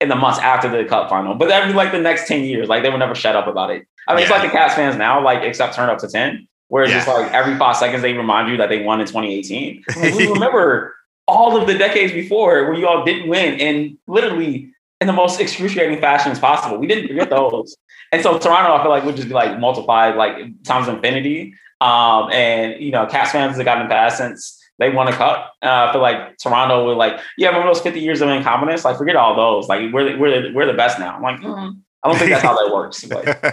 in 0.00 0.08
the 0.08 0.16
months 0.16 0.38
after 0.40 0.68
the 0.68 0.84
cup 0.84 1.08
final, 1.08 1.34
but 1.34 1.48
that'd 1.48 1.68
be 1.68 1.74
like 1.74 1.92
the 1.92 1.98
next 1.98 2.26
10 2.26 2.44
years. 2.44 2.68
Like 2.68 2.82
they 2.82 2.90
would 2.90 2.98
never 2.98 3.14
shut 3.14 3.36
up 3.36 3.46
about 3.46 3.70
it. 3.70 3.86
I 4.08 4.12
mean, 4.12 4.18
yeah. 4.18 4.22
it's 4.24 4.30
like 4.32 4.42
the 4.42 4.48
Caps 4.48 4.74
fans 4.74 4.96
now, 4.96 5.22
like 5.22 5.44
except 5.44 5.76
turn 5.76 5.88
up 5.88 5.98
to 5.98 6.08
10 6.08 6.48
where 6.72 6.84
it's 6.84 6.90
yeah. 6.90 7.04
just 7.04 7.08
like 7.08 7.30
every 7.32 7.54
five 7.58 7.76
seconds 7.76 8.00
they 8.00 8.14
remind 8.14 8.48
you 8.48 8.56
that 8.56 8.70
they 8.70 8.82
won 8.82 8.98
in 8.98 9.06
2018. 9.06 9.84
we 10.16 10.26
remember 10.32 10.96
all 11.28 11.54
of 11.54 11.66
the 11.66 11.76
decades 11.76 12.14
before 12.14 12.64
where 12.64 12.72
you 12.72 12.88
all 12.88 13.04
didn't 13.04 13.28
win 13.28 13.60
and 13.60 13.98
literally 14.06 14.72
in 14.98 15.06
the 15.06 15.12
most 15.12 15.38
excruciating 15.38 16.00
fashions 16.00 16.38
possible. 16.38 16.78
We 16.78 16.86
didn't 16.86 17.08
forget 17.08 17.28
those. 17.28 17.76
and 18.10 18.22
so 18.22 18.38
Toronto, 18.38 18.74
I 18.74 18.82
feel 18.82 18.90
like 18.90 19.04
would 19.04 19.16
just 19.16 19.28
be 19.28 19.34
like 19.34 19.60
multiplied 19.60 20.16
like 20.16 20.38
times 20.64 20.88
infinity. 20.88 21.52
Um, 21.82 22.32
and 22.32 22.82
you 22.82 22.90
know, 22.90 23.04
Caps 23.04 23.32
fans 23.32 23.58
have 23.58 23.66
gotten 23.66 23.86
past 23.86 24.16
since 24.16 24.58
they 24.78 24.88
won 24.88 25.08
a 25.08 25.12
cup. 25.12 25.52
Uh, 25.62 25.88
I 25.90 25.92
feel 25.92 26.00
like 26.00 26.38
Toronto 26.38 26.86
would 26.86 26.96
like, 26.96 27.20
yeah, 27.36 27.48
remember 27.48 27.68
those 27.68 27.82
50 27.82 28.00
years 28.00 28.22
of 28.22 28.30
incompetence? 28.30 28.82
Like, 28.82 28.96
forget 28.96 29.16
all 29.16 29.36
those. 29.36 29.68
Like, 29.68 29.92
we're 29.92 30.16
we're 30.16 30.40
the, 30.40 30.54
we're 30.54 30.66
the 30.66 30.72
best 30.72 30.98
now. 30.98 31.16
I'm 31.16 31.22
like, 31.22 31.40
mm, 31.40 31.76
I 32.04 32.08
don't 32.08 32.18
think 32.18 32.30
that's 32.30 32.42
how 32.42 32.56
that 32.56 32.72
works. 32.74 33.04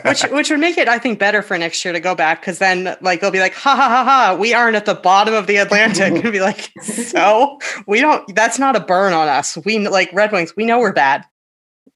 which 0.05 0.23
which 0.31 0.49
would 0.49 0.59
make 0.59 0.77
it, 0.77 0.87
I 0.87 0.97
think, 0.97 1.19
better 1.19 1.43
for 1.43 1.57
next 1.57 1.85
year 1.85 1.93
to 1.93 1.99
go 1.99 2.15
back 2.15 2.41
because 2.41 2.57
then 2.57 2.97
like 2.99 3.21
they'll 3.21 3.29
be 3.29 3.39
like, 3.39 3.53
ha 3.53 3.75
ha 3.75 3.87
ha 3.87 4.03
ha, 4.03 4.37
we 4.39 4.53
aren't 4.53 4.75
at 4.75 4.85
the 4.85 4.95
bottom 4.95 5.35
of 5.35 5.45
the 5.45 5.57
Atlantic. 5.57 6.13
and 6.23 6.31
be 6.31 6.39
like, 6.39 6.71
so 6.81 7.59
we 7.85 8.01
don't. 8.01 8.35
That's 8.35 8.57
not 8.57 8.75
a 8.75 8.79
burn 8.79 9.13
on 9.13 9.27
us. 9.27 9.57
We 9.65 9.87
like 9.87 10.11
Red 10.13 10.31
Wings. 10.31 10.55
We 10.55 10.65
know 10.65 10.79
we're 10.79 10.93
bad. 10.93 11.25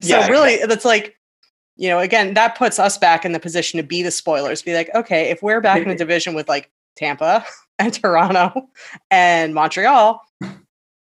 So 0.02 0.10
yeah, 0.10 0.28
really, 0.28 0.56
exactly. 0.56 0.68
that's 0.68 0.86
like, 0.86 1.18
you 1.76 1.90
know, 1.90 2.00
again, 2.00 2.36
that 2.36 2.58
puts 2.58 2.78
us 2.78 2.98
back 2.98 3.26
in 3.26 3.32
the 3.32 3.40
position 3.40 3.78
to 3.78 3.84
be 3.84 4.04
the 4.04 4.12
spoilers. 4.12 4.62
Be 4.62 4.76
like, 4.76 4.94
okay, 4.94 5.32
if 5.32 5.42
we're 5.42 5.62
back 5.62 5.82
in 5.82 5.90
a 5.90 5.96
division 5.98 6.36
with 6.36 6.48
like 6.48 6.70
Tampa 6.96 7.46
and 7.80 7.92
Toronto 7.94 8.70
and 9.10 9.56
Montreal, 9.56 10.22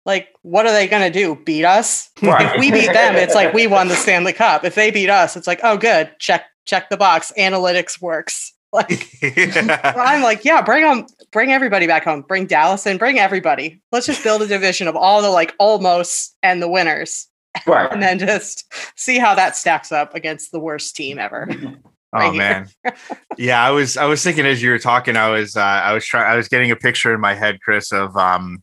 like 0.05 0.29
what 0.43 0.67
are 0.67 0.73
they 0.73 0.87
going 0.89 1.03
to 1.03 1.17
do? 1.17 1.37
Beat 1.45 1.65
us? 1.65 2.11
Right. 2.23 2.55
if 2.55 2.61
we 2.61 2.71
beat 2.71 2.93
them 2.93 3.17
it's 3.17 3.35
like 3.35 3.53
we 3.53 3.67
won 3.67 3.89
the 3.89 3.97
stanley 3.97 4.33
cup. 4.33 4.65
If 4.65 4.75
they 4.75 4.91
beat 4.91 5.11
us 5.11 5.37
it's 5.37 5.47
like 5.47 5.61
oh 5.63 5.77
good. 5.77 6.11
Check 6.19 6.45
check 6.65 6.89
the 6.91 6.97
box. 6.97 7.33
Analytics 7.39 8.01
works. 8.01 8.53
Like 8.75 9.21
yeah. 9.21 9.93
i'm 9.99 10.23
like 10.23 10.47
yeah 10.47 10.63
bring 10.63 10.83
them 10.83 11.05
bring 11.31 11.53
everybody 11.53 11.87
back 11.87 12.05
home. 12.05 12.23
Bring 12.23 12.47
dallas 12.47 12.87
and 12.87 12.99
bring 12.99 13.19
everybody. 13.19 13.83
Let's 13.93 14.07
just 14.07 14.25
build 14.25 14.41
a 14.41 14.47
division 14.47 14.89
of 14.89 14.97
all 14.97 15.21
the 15.21 15.29
like 15.29 15.55
almost 15.59 16.35
and 16.43 16.63
the 16.63 16.71
winners. 16.71 17.29
Right. 17.67 17.93
and 17.93 18.03
then 18.03 18.19
just 18.19 18.73
see 18.99 19.19
how 19.19 19.35
that 19.35 19.57
stacks 19.57 19.93
up 19.93 20.15
against 20.15 20.53
the 20.53 20.59
worst 20.59 20.97
team 20.97 21.19
ever. 21.19 21.51
Right 22.13 22.29
oh 22.29 22.33
man, 22.33 22.69
yeah. 23.39 23.65
I 23.65 23.71
was 23.71 23.97
I 23.97 24.05
was 24.05 24.23
thinking 24.23 24.45
as 24.45 24.63
you 24.63 24.69
were 24.69 24.79
talking, 24.79 25.17
I 25.17 25.31
was 25.31 25.57
uh, 25.57 25.63
I 25.63 25.95
was 25.95 26.05
trying 26.05 26.31
I 26.31 26.37
was 26.37 26.47
getting 26.47 26.71
a 26.71 26.77
picture 26.77 27.15
in 27.15 27.21
my 27.23 27.33
head, 27.35 27.59
Chris, 27.63 27.91
of 27.91 28.15
um, 28.19 28.63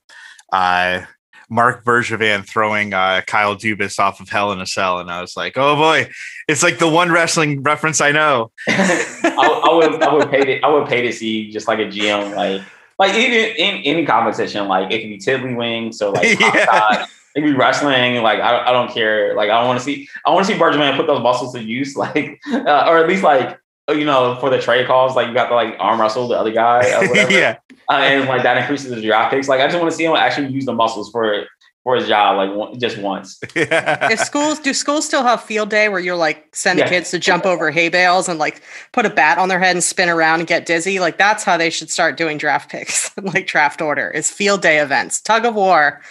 uh, 0.54 1.02
Marc 1.49 1.83
Bergevin 1.83 2.45
throwing 2.45 2.93
uh, 2.93 3.21
Kyle 3.25 3.55
Dubas 3.55 3.99
off 3.99 4.19
of 4.19 4.29
Hell 4.29 4.51
in 4.51 4.62
a 4.62 4.65
Cell, 4.65 4.99
and 4.99 5.09
I 5.09 5.21
was 5.21 5.35
like, 5.35 5.57
oh 5.57 5.75
boy, 5.75 6.09
it's 6.47 6.63
like 6.63 6.79
the 6.79 6.88
one 6.88 7.12
wrestling 7.12 7.62
reference 7.63 8.01
I 8.01 8.12
know. 8.12 8.51
I, 8.67 9.62
I, 9.69 9.75
would 9.75 10.03
I 10.03 10.13
would 10.13 10.29
pay 10.29 10.45
to 10.45 10.62
I 10.62 10.67
would 10.69 10.88
pay 10.88 11.01
to 11.01 11.12
see 11.12 11.51
just 11.51 11.67
like 11.67 11.79
a 11.79 11.85
GM 11.85 12.35
like 12.35 12.62
like 12.97 13.13
even 13.15 13.55
in 13.55 13.83
any 13.83 14.05
competition 14.05 14.67
like 14.67 14.91
it 14.91 15.01
can 15.01 15.09
be 15.09 15.17
Tiddlywinks 15.17 15.95
so 15.95 16.12
like 16.12 16.39
yeah. 16.39 17.05
it 17.35 17.41
can 17.41 17.43
be 17.43 17.53
wrestling 17.53 18.21
like 18.21 18.39
I, 18.39 18.65
I 18.67 18.71
don't 18.71 18.91
care 18.91 19.35
like 19.35 19.49
I 19.49 19.63
want 19.65 19.79
to 19.79 19.85
see 19.85 20.07
I 20.25 20.31
want 20.31 20.45
to 20.45 20.53
see 20.53 20.59
Bergevin 20.59 20.95
put 20.95 21.07
those 21.07 21.21
muscles 21.21 21.53
to 21.53 21.63
use 21.63 21.95
like 21.97 22.39
uh, 22.51 22.85
or 22.88 22.97
at 22.97 23.07
least 23.07 23.23
like 23.23 23.59
you 23.91 24.06
know 24.06 24.38
for 24.39 24.49
the 24.49 24.60
trade 24.60 24.88
calls 24.88 25.15
like 25.15 25.28
you 25.28 25.34
got 25.34 25.49
to 25.49 25.56
like 25.56 25.75
arm 25.80 25.99
wrestle 25.99 26.28
the 26.28 26.38
other 26.38 26.52
guy 26.52 26.89
or 26.93 27.08
whatever. 27.08 27.32
yeah 27.32 27.58
uh, 27.89 27.93
and 27.93 28.30
like 28.30 28.43
that 28.43 28.58
increases 28.58 28.91
the 28.91 29.02
draft 29.02 29.34
picks. 29.34 29.47
Like 29.47 29.62
I 29.62 29.67
just 29.67 29.80
want 29.80 29.89
to 29.89 29.97
see 29.97 30.06
him 30.06 30.15
actually 30.15 30.47
use 30.47 30.65
the 30.65 30.73
muscles 30.73 31.10
for 31.12 31.45
for 31.84 31.95
his 31.95 32.08
job, 32.08 32.38
like 32.38 32.56
one, 32.56 32.78
just 32.78 32.99
once. 32.99 33.39
if 33.56 34.19
schools 34.19 34.60
do 34.60 34.73
schools 34.73 35.06
still 35.06 35.23
have 35.23 35.41
field 35.41 35.69
day 35.69 35.89
where 35.89 35.99
you're 35.99 36.15
like 36.15 36.56
send 36.56 36.78
yeah. 36.78 36.86
the 36.86 36.89
kids 36.89 37.10
to 37.12 37.17
jump 37.17 37.45
over 37.45 37.71
hay 37.71 37.89
bales 37.89 38.30
and 38.30 38.38
like 38.38 38.62
put 38.91 39.08
a 39.08 39.10
bat 39.10 39.39
on 39.39 39.49
their 39.49 39.60
head 39.60 39.75
and 39.75 39.84
spin 39.84 40.08
around 40.08 40.39
and 40.39 40.47
get 40.47 40.67
dizzy? 40.67 40.99
Like 40.99 41.17
that's 41.17 41.43
how 41.43 41.58
they 41.58 41.71
should 41.71 41.89
start 41.89 42.15
doing 42.15 42.38
draft 42.38 42.69
picks, 42.69 43.15
like 43.21 43.47
draft 43.47 43.82
order 43.82 44.12
is 44.12 44.30
field 44.30 44.62
day 44.62 44.80
events, 44.80 45.19
tug 45.19 45.45
of 45.45 45.56
war. 45.56 46.02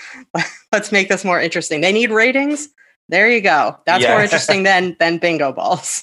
Let's 0.73 0.91
make 0.91 1.09
this 1.09 1.25
more 1.25 1.41
interesting. 1.41 1.81
They 1.81 1.93
need 1.93 2.11
ratings. 2.11 2.69
There 3.09 3.31
you 3.31 3.41
go. 3.41 3.79
That's 3.87 4.03
yeah. 4.03 4.15
more 4.15 4.23
interesting 4.23 4.65
than 4.65 4.97
than 4.99 5.19
bingo 5.19 5.53
balls. 5.53 6.03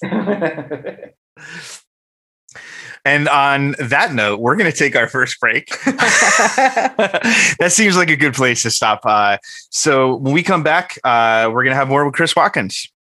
And 3.06 3.30
on 3.30 3.76
that 3.78 4.14
note, 4.14 4.40
we're 4.40 4.56
going 4.56 4.72
to 4.72 4.76
take 4.76 4.96
our 4.96 5.08
first 5.08 5.40
break. 5.40 5.70
that 5.86 7.68
seems 7.70 7.96
like 7.96 8.10
a 8.10 8.16
good 8.16 8.34
place 8.34 8.64
to 8.64 8.72
stop. 8.72 9.02
Uh, 9.06 9.38
so 9.70 10.16
when 10.16 10.34
we 10.34 10.42
come 10.42 10.64
back, 10.64 10.98
uh, 11.04 11.48
we're 11.54 11.64
going 11.64 11.74
to 11.74 11.78
have 11.78 11.88
more 11.88 12.04
with 12.04 12.16
Chris 12.16 12.36
Watkins. 12.36 12.92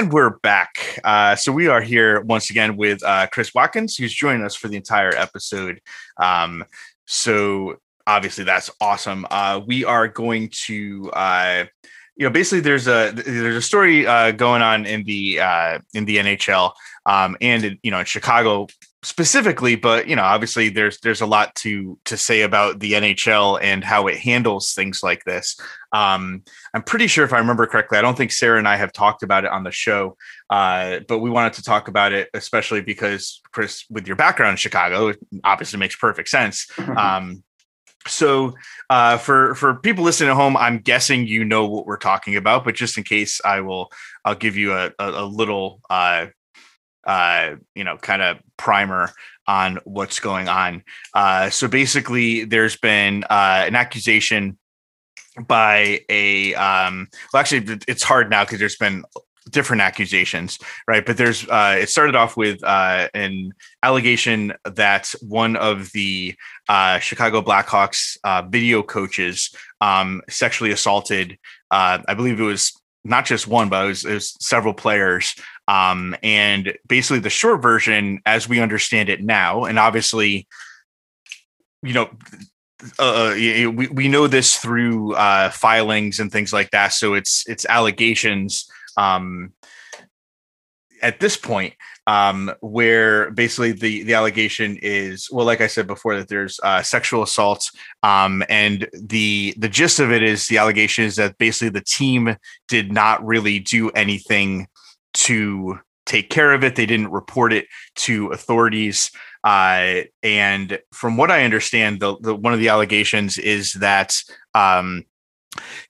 And 0.00 0.10
we're 0.10 0.38
back. 0.38 0.98
Uh, 1.04 1.36
so 1.36 1.52
we 1.52 1.68
are 1.68 1.82
here 1.82 2.22
once 2.22 2.48
again 2.48 2.78
with 2.78 3.04
uh, 3.04 3.26
Chris 3.26 3.52
Watkins, 3.52 3.98
who's 3.98 4.14
joining 4.14 4.42
us 4.46 4.54
for 4.54 4.66
the 4.68 4.76
entire 4.78 5.14
episode. 5.14 5.78
Um, 6.16 6.64
so 7.04 7.76
obviously 8.06 8.44
that's 8.44 8.70
awesome. 8.80 9.26
Uh, 9.30 9.60
we 9.66 9.84
are 9.84 10.08
going 10.08 10.48
to, 10.64 11.10
uh, 11.12 11.64
you 12.16 12.24
know, 12.24 12.30
basically 12.30 12.60
there's 12.60 12.88
a 12.88 13.12
there's 13.14 13.56
a 13.56 13.60
story 13.60 14.06
uh, 14.06 14.30
going 14.30 14.62
on 14.62 14.86
in 14.86 15.04
the 15.04 15.38
uh, 15.38 15.80
in 15.92 16.06
the 16.06 16.16
NHL 16.16 16.72
um, 17.04 17.36
and 17.42 17.62
in, 17.66 17.78
you 17.82 17.90
know 17.90 17.98
in 17.98 18.06
Chicago 18.06 18.68
specifically, 19.02 19.76
but 19.76 20.08
you 20.08 20.16
know, 20.16 20.22
obviously 20.22 20.68
there's 20.68 20.98
there's 21.00 21.20
a 21.20 21.26
lot 21.26 21.54
to 21.56 21.98
to 22.04 22.16
say 22.16 22.42
about 22.42 22.80
the 22.80 22.92
NHL 22.92 23.58
and 23.62 23.82
how 23.82 24.06
it 24.06 24.18
handles 24.18 24.74
things 24.74 25.00
like 25.02 25.24
this. 25.24 25.58
Um, 25.92 26.42
I'm 26.74 26.82
pretty 26.82 27.06
sure 27.06 27.24
if 27.24 27.32
I 27.32 27.38
remember 27.38 27.66
correctly, 27.66 27.98
I 27.98 28.02
don't 28.02 28.16
think 28.16 28.32
Sarah 28.32 28.58
and 28.58 28.68
I 28.68 28.76
have 28.76 28.92
talked 28.92 29.22
about 29.22 29.44
it 29.44 29.50
on 29.50 29.64
the 29.64 29.70
show, 29.70 30.16
uh, 30.50 31.00
but 31.08 31.20
we 31.20 31.30
wanted 31.30 31.54
to 31.54 31.62
talk 31.62 31.88
about 31.88 32.12
it 32.12 32.28
especially 32.34 32.82
because 32.82 33.40
Chris, 33.52 33.84
with 33.90 34.06
your 34.06 34.16
background 34.16 34.52
in 34.52 34.56
Chicago, 34.56 35.14
obviously 35.44 35.78
makes 35.78 35.96
perfect 35.96 36.28
sense. 36.28 36.66
Um, 36.78 37.42
so 38.06 38.54
uh, 38.88 39.18
for 39.18 39.54
for 39.54 39.74
people 39.74 40.04
listening 40.04 40.30
at 40.30 40.36
home, 40.36 40.56
I'm 40.56 40.78
guessing 40.78 41.26
you 41.26 41.44
know 41.44 41.66
what 41.66 41.86
we're 41.86 41.96
talking 41.96 42.36
about, 42.36 42.64
but 42.64 42.74
just 42.74 42.96
in 42.96 43.04
case, 43.04 43.40
I 43.44 43.60
will 43.60 43.90
I'll 44.24 44.34
give 44.34 44.56
you 44.56 44.72
a 44.72 44.90
a, 44.98 45.10
a 45.10 45.24
little 45.24 45.80
uh, 45.90 46.26
uh, 47.10 47.56
you 47.74 47.82
know 47.82 47.96
kind 47.96 48.22
of 48.22 48.38
primer 48.56 49.10
on 49.46 49.78
what's 49.84 50.20
going 50.20 50.48
on. 50.48 50.84
Uh, 51.12 51.50
so 51.50 51.66
basically, 51.66 52.44
there's 52.44 52.76
been 52.76 53.24
uh, 53.24 53.64
an 53.66 53.74
accusation 53.74 54.56
by 55.46 56.00
a 56.08 56.54
um, 56.54 57.08
well, 57.32 57.40
actually, 57.40 57.78
it's 57.88 58.04
hard 58.04 58.30
now 58.30 58.44
because 58.44 58.60
there's 58.60 58.76
been 58.76 59.04
different 59.50 59.82
accusations, 59.82 60.58
right? 60.86 61.04
But 61.04 61.16
there's 61.16 61.48
uh, 61.48 61.78
it 61.80 61.88
started 61.88 62.14
off 62.14 62.36
with 62.36 62.62
uh, 62.62 63.08
an 63.14 63.52
allegation 63.82 64.52
that 64.64 65.12
one 65.20 65.56
of 65.56 65.90
the 65.92 66.36
uh, 66.68 67.00
Chicago 67.00 67.42
Blackhawks 67.42 68.18
uh, 68.22 68.42
video 68.42 68.84
coaches 68.84 69.52
um, 69.80 70.22
sexually 70.28 70.70
assaulted. 70.70 71.38
Uh, 71.72 71.98
I 72.06 72.14
believe 72.14 72.38
it 72.38 72.44
was 72.44 72.72
not 73.04 73.24
just 73.24 73.48
one, 73.48 73.68
but 73.68 73.84
it 73.84 73.88
was, 73.88 74.04
it 74.04 74.14
was 74.14 74.36
several 74.40 74.74
players. 74.74 75.34
Um, 75.70 76.16
and 76.24 76.76
basically, 76.88 77.20
the 77.20 77.30
short 77.30 77.62
version, 77.62 78.20
as 78.26 78.48
we 78.48 78.58
understand 78.58 79.08
it 79.08 79.22
now, 79.22 79.66
and 79.66 79.78
obviously, 79.78 80.48
you 81.84 81.94
know, 81.94 82.10
uh, 82.98 83.02
uh 83.02 83.34
we 83.36 83.86
we 83.86 84.08
know 84.08 84.26
this 84.26 84.56
through 84.56 85.14
uh, 85.14 85.50
filings 85.50 86.18
and 86.18 86.32
things 86.32 86.52
like 86.52 86.70
that. 86.72 86.92
So 86.92 87.14
it's 87.14 87.48
it's 87.48 87.64
allegations 87.66 88.68
um, 88.96 89.52
at 91.02 91.20
this 91.20 91.36
point 91.36 91.74
um, 92.06 92.52
where 92.60 93.30
basically 93.30 93.70
the 93.70 94.02
the 94.02 94.14
allegation 94.14 94.78
is 94.82 95.28
well 95.30 95.46
like 95.46 95.60
i 95.60 95.66
said 95.66 95.86
before 95.86 96.16
that 96.16 96.28
there's 96.28 96.58
uh, 96.62 96.82
sexual 96.82 97.22
assault 97.22 97.70
um, 98.02 98.42
and 98.48 98.88
the 98.92 99.54
the 99.58 99.68
gist 99.68 100.00
of 100.00 100.10
it 100.10 100.22
is 100.22 100.46
the 100.48 100.58
allegation 100.58 101.04
is 101.04 101.16
that 101.16 101.38
basically 101.38 101.68
the 101.68 101.84
team 101.84 102.36
did 102.68 102.92
not 102.92 103.24
really 103.24 103.58
do 103.58 103.90
anything 103.90 104.66
to 105.12 105.78
take 106.06 106.30
care 106.30 106.52
of 106.52 106.64
it 106.64 106.76
they 106.76 106.86
didn't 106.86 107.10
report 107.10 107.52
it 107.52 107.66
to 107.94 108.28
authorities 108.28 109.10
uh, 109.44 110.02
and 110.22 110.78
from 110.92 111.16
what 111.16 111.30
i 111.30 111.44
understand 111.44 112.00
the, 112.00 112.16
the 112.20 112.34
one 112.34 112.52
of 112.52 112.58
the 112.58 112.68
allegations 112.68 113.38
is 113.38 113.72
that 113.74 114.16
um, 114.54 115.04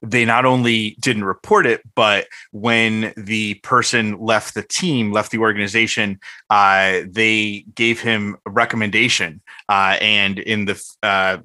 they 0.02 0.24
not 0.24 0.44
only 0.44 0.96
didn't 1.00 1.24
report 1.24 1.66
it, 1.66 1.83
but 1.94 2.26
when 2.50 3.12
the 3.16 3.54
person 3.54 4.18
left 4.18 4.54
the 4.54 4.62
team, 4.62 5.12
left 5.12 5.30
the 5.30 5.38
organization, 5.38 6.18
uh, 6.48 7.00
they 7.09 7.64
gave 7.74 8.00
him 8.00 8.37
a 8.46 8.50
recommendation. 8.50 9.40
Uh, 9.68 9.96
and 10.00 10.38
in 10.38 10.64
the 10.64 10.83
uh, 11.02 11.38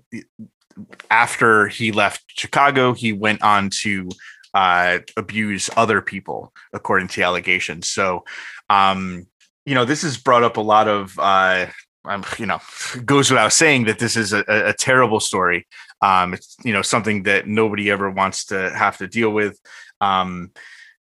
after 1.09 1.67
he 1.67 1.91
left 1.91 2.23
Chicago, 2.27 2.93
he 2.93 3.13
went 3.13 3.41
on 3.41 3.69
to 3.81 4.09
uh, 4.55 4.99
abuse 5.17 5.69
other 5.75 6.01
people, 6.01 6.53
according 6.73 7.09
to 7.09 7.21
allegations. 7.21 7.89
So, 7.89 8.23
um, 8.69 9.27
you 9.65 9.75
know, 9.75 9.83
this 9.83 10.01
has 10.03 10.17
brought 10.17 10.43
up 10.43 10.57
a 10.57 10.61
lot 10.61 10.87
of. 10.87 11.19
Uh, 11.19 11.67
I'm, 12.05 12.23
you 12.37 12.45
know, 12.45 12.59
goes 13.05 13.29
without 13.29 13.51
saying 13.51 13.85
that 13.85 13.99
this 13.99 14.15
is 14.15 14.31
a, 14.31 14.43
a 14.47 14.73
terrible 14.73 15.19
story. 15.19 15.67
Um, 16.01 16.33
it's 16.33 16.55
you 16.63 16.71
know 16.71 16.81
something 16.81 17.23
that 17.23 17.47
nobody 17.47 17.91
ever 17.91 18.09
wants 18.09 18.45
to 18.45 18.71
have 18.75 18.97
to 18.97 19.07
deal 19.07 19.31
with. 19.31 19.59
Um, 19.99 20.51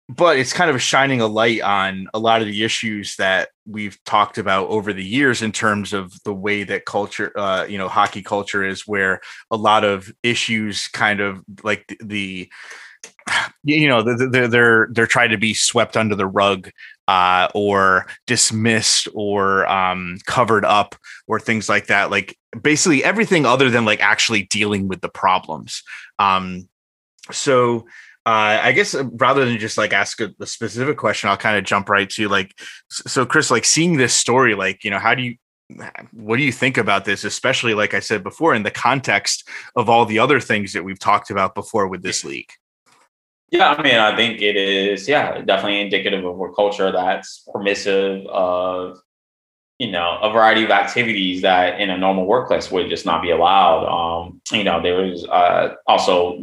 but 0.09 0.39
it's 0.39 0.53
kind 0.53 0.71
of 0.71 0.81
shining 0.81 1.21
a 1.21 1.27
light 1.27 1.61
on 1.61 2.07
a 2.15 2.19
lot 2.19 2.41
of 2.41 2.47
the 2.47 2.63
issues 2.63 3.15
that 3.17 3.49
we've 3.67 4.03
talked 4.05 4.39
about 4.39 4.67
over 4.69 4.91
the 4.91 5.05
years 5.05 5.43
in 5.43 5.51
terms 5.51 5.93
of 5.93 6.11
the 6.23 6.33
way 6.33 6.63
that 6.63 6.85
culture, 6.85 7.31
uh, 7.37 7.65
you 7.69 7.77
know, 7.77 7.87
hockey 7.87 8.23
culture 8.23 8.65
is, 8.65 8.87
where 8.87 9.21
a 9.51 9.55
lot 9.55 9.83
of 9.83 10.11
issues 10.23 10.87
kind 10.87 11.19
of 11.19 11.43
like 11.63 11.85
the, 11.87 11.97
the 12.03 12.49
you 13.63 13.87
know 13.87 14.01
they're 14.01 14.47
they're 14.47 14.87
they're 14.91 15.07
trying 15.07 15.29
to 15.29 15.37
be 15.37 15.53
swept 15.53 15.97
under 15.97 16.15
the 16.15 16.27
rug 16.27 16.69
uh, 17.07 17.47
or 17.55 18.05
dismissed 18.27 19.07
or 19.13 19.67
um, 19.67 20.17
covered 20.27 20.63
up 20.63 20.95
or 21.27 21.39
things 21.39 21.67
like 21.67 21.87
that. 21.87 22.11
Like 22.11 22.37
basically 22.61 23.03
everything 23.03 23.45
other 23.45 23.69
than 23.69 23.83
like 23.85 23.99
actually 23.99 24.43
dealing 24.43 24.87
with 24.87 25.01
the 25.01 25.09
problems. 25.09 25.83
Um, 26.19 26.69
so 27.31 27.87
uh, 28.25 28.59
I 28.61 28.73
guess 28.73 28.93
uh, 28.93 29.05
rather 29.13 29.43
than 29.45 29.57
just 29.57 29.77
like 29.77 29.91
ask 29.91 30.21
a, 30.21 30.31
a 30.39 30.45
specific 30.45 30.97
question, 30.97 31.29
I'll 31.29 31.37
kind 31.37 31.57
of 31.57 31.63
jump 31.63 31.89
right 31.89 32.09
to 32.11 32.27
like, 32.27 32.53
so 32.89 33.25
Chris, 33.25 33.49
like 33.49 33.65
seeing 33.65 33.97
this 33.97 34.13
story, 34.13 34.53
like, 34.53 34.83
you 34.83 34.91
know, 34.91 34.99
how 34.99 35.15
do 35.15 35.23
you, 35.23 35.35
what 36.11 36.37
do 36.37 36.43
you 36.43 36.51
think 36.51 36.77
about 36.77 37.05
this, 37.05 37.23
especially 37.23 37.73
like 37.73 37.93
I 37.93 38.01
said 38.01 38.23
before, 38.23 38.53
in 38.53 38.63
the 38.63 38.71
context 38.71 39.47
of 39.75 39.89
all 39.89 40.05
the 40.05 40.19
other 40.19 40.39
things 40.39 40.73
that 40.73 40.83
we've 40.83 40.99
talked 40.99 41.31
about 41.31 41.55
before 41.55 41.87
with 41.87 42.03
this 42.03 42.23
league? 42.23 42.51
Yeah, 43.51 43.71
I 43.71 43.81
mean, 43.81 43.95
I 43.95 44.15
think 44.15 44.41
it 44.41 44.55
is, 44.55 45.07
yeah, 45.07 45.41
definitely 45.41 45.81
indicative 45.81 46.23
of 46.23 46.39
a 46.39 46.51
culture 46.53 46.91
that's 46.91 47.47
permissive 47.51 48.25
of, 48.27 48.99
you 49.79 49.89
know, 49.89 50.19
a 50.21 50.31
variety 50.31 50.63
of 50.63 50.69
activities 50.69 51.41
that 51.41 51.79
in 51.79 51.89
a 51.89 51.97
normal 51.97 52.25
workplace 52.25 52.69
would 52.69 52.89
just 52.89 53.05
not 53.05 53.23
be 53.23 53.31
allowed. 53.31 53.85
Um, 53.87 54.41
you 54.51 54.63
know, 54.63 54.81
there 54.81 55.01
was 55.01 55.25
uh, 55.25 55.73
also, 55.87 56.37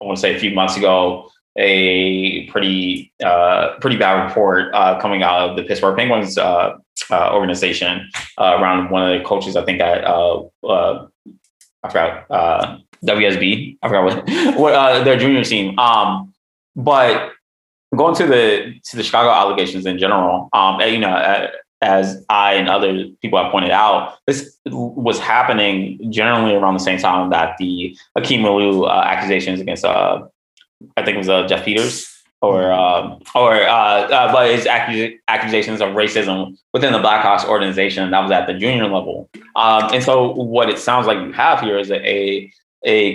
I 0.00 0.04
want 0.04 0.16
to 0.16 0.20
say 0.20 0.34
a 0.34 0.38
few 0.38 0.54
months 0.54 0.76
ago, 0.76 1.30
a 1.58 2.46
pretty 2.48 3.12
uh, 3.24 3.78
pretty 3.80 3.96
bad 3.96 4.26
report 4.26 4.74
uh, 4.74 5.00
coming 5.00 5.22
out 5.22 5.50
of 5.50 5.56
the 5.56 5.62
Pittsburgh 5.62 5.96
Penguins 5.96 6.36
uh, 6.36 6.76
uh 7.10 7.32
organization 7.32 8.10
uh, 8.38 8.58
around 8.60 8.90
one 8.90 9.10
of 9.10 9.18
the 9.18 9.24
coaches, 9.24 9.56
I 9.56 9.64
think 9.64 9.80
at 9.80 10.04
uh, 10.04 10.42
I 10.62 11.88
forgot 11.88 12.28
WSB, 13.04 13.78
I 13.82 13.88
forgot 13.88 14.04
what 14.04 14.56
what 14.58 15.04
their 15.04 15.18
junior 15.18 15.44
team. 15.44 15.78
Um, 15.78 16.34
but 16.76 17.32
going 17.96 18.14
to 18.16 18.26
the 18.26 18.74
to 18.84 18.96
the 18.96 19.02
Chicago 19.02 19.30
allegations 19.30 19.86
in 19.86 19.98
general, 19.98 20.48
um, 20.52 20.80
you 20.80 20.98
know, 20.98 21.48
as 21.82 22.24
I 22.28 22.54
and 22.54 22.68
other 22.68 23.06
people 23.22 23.42
have 23.42 23.52
pointed 23.52 23.70
out, 23.70 24.18
this 24.26 24.56
was 24.66 25.18
happening 25.18 26.12
generally 26.12 26.54
around 26.54 26.74
the 26.74 26.80
same 26.80 26.98
time 26.98 27.30
that 27.30 27.56
the 27.58 27.96
Aliu 28.16 28.86
uh, 28.86 29.02
accusations 29.02 29.60
against, 29.60 29.84
uh, 29.84 30.26
I 30.96 31.04
think 31.04 31.16
it 31.16 31.18
was 31.18 31.28
uh, 31.28 31.46
Jeff 31.46 31.64
Peters, 31.64 32.12
or 32.40 32.72
um, 32.72 33.20
or 33.34 33.54
uh, 33.54 33.66
uh, 33.66 34.32
but 34.32 34.50
his 34.50 34.64
accus- 34.64 35.18
accusations 35.28 35.80
of 35.80 35.90
racism 35.90 36.56
within 36.72 36.92
the 36.92 36.98
Blackhawks 36.98 37.46
organization 37.46 38.10
that 38.10 38.20
was 38.20 38.30
at 38.30 38.46
the 38.46 38.54
junior 38.54 38.84
level. 38.84 39.28
Um, 39.54 39.90
and 39.92 40.02
so, 40.02 40.32
what 40.32 40.68
it 40.70 40.78
sounds 40.78 41.06
like 41.06 41.18
you 41.18 41.32
have 41.32 41.60
here 41.60 41.78
is 41.78 41.90
a 41.90 42.00
a 42.06 42.50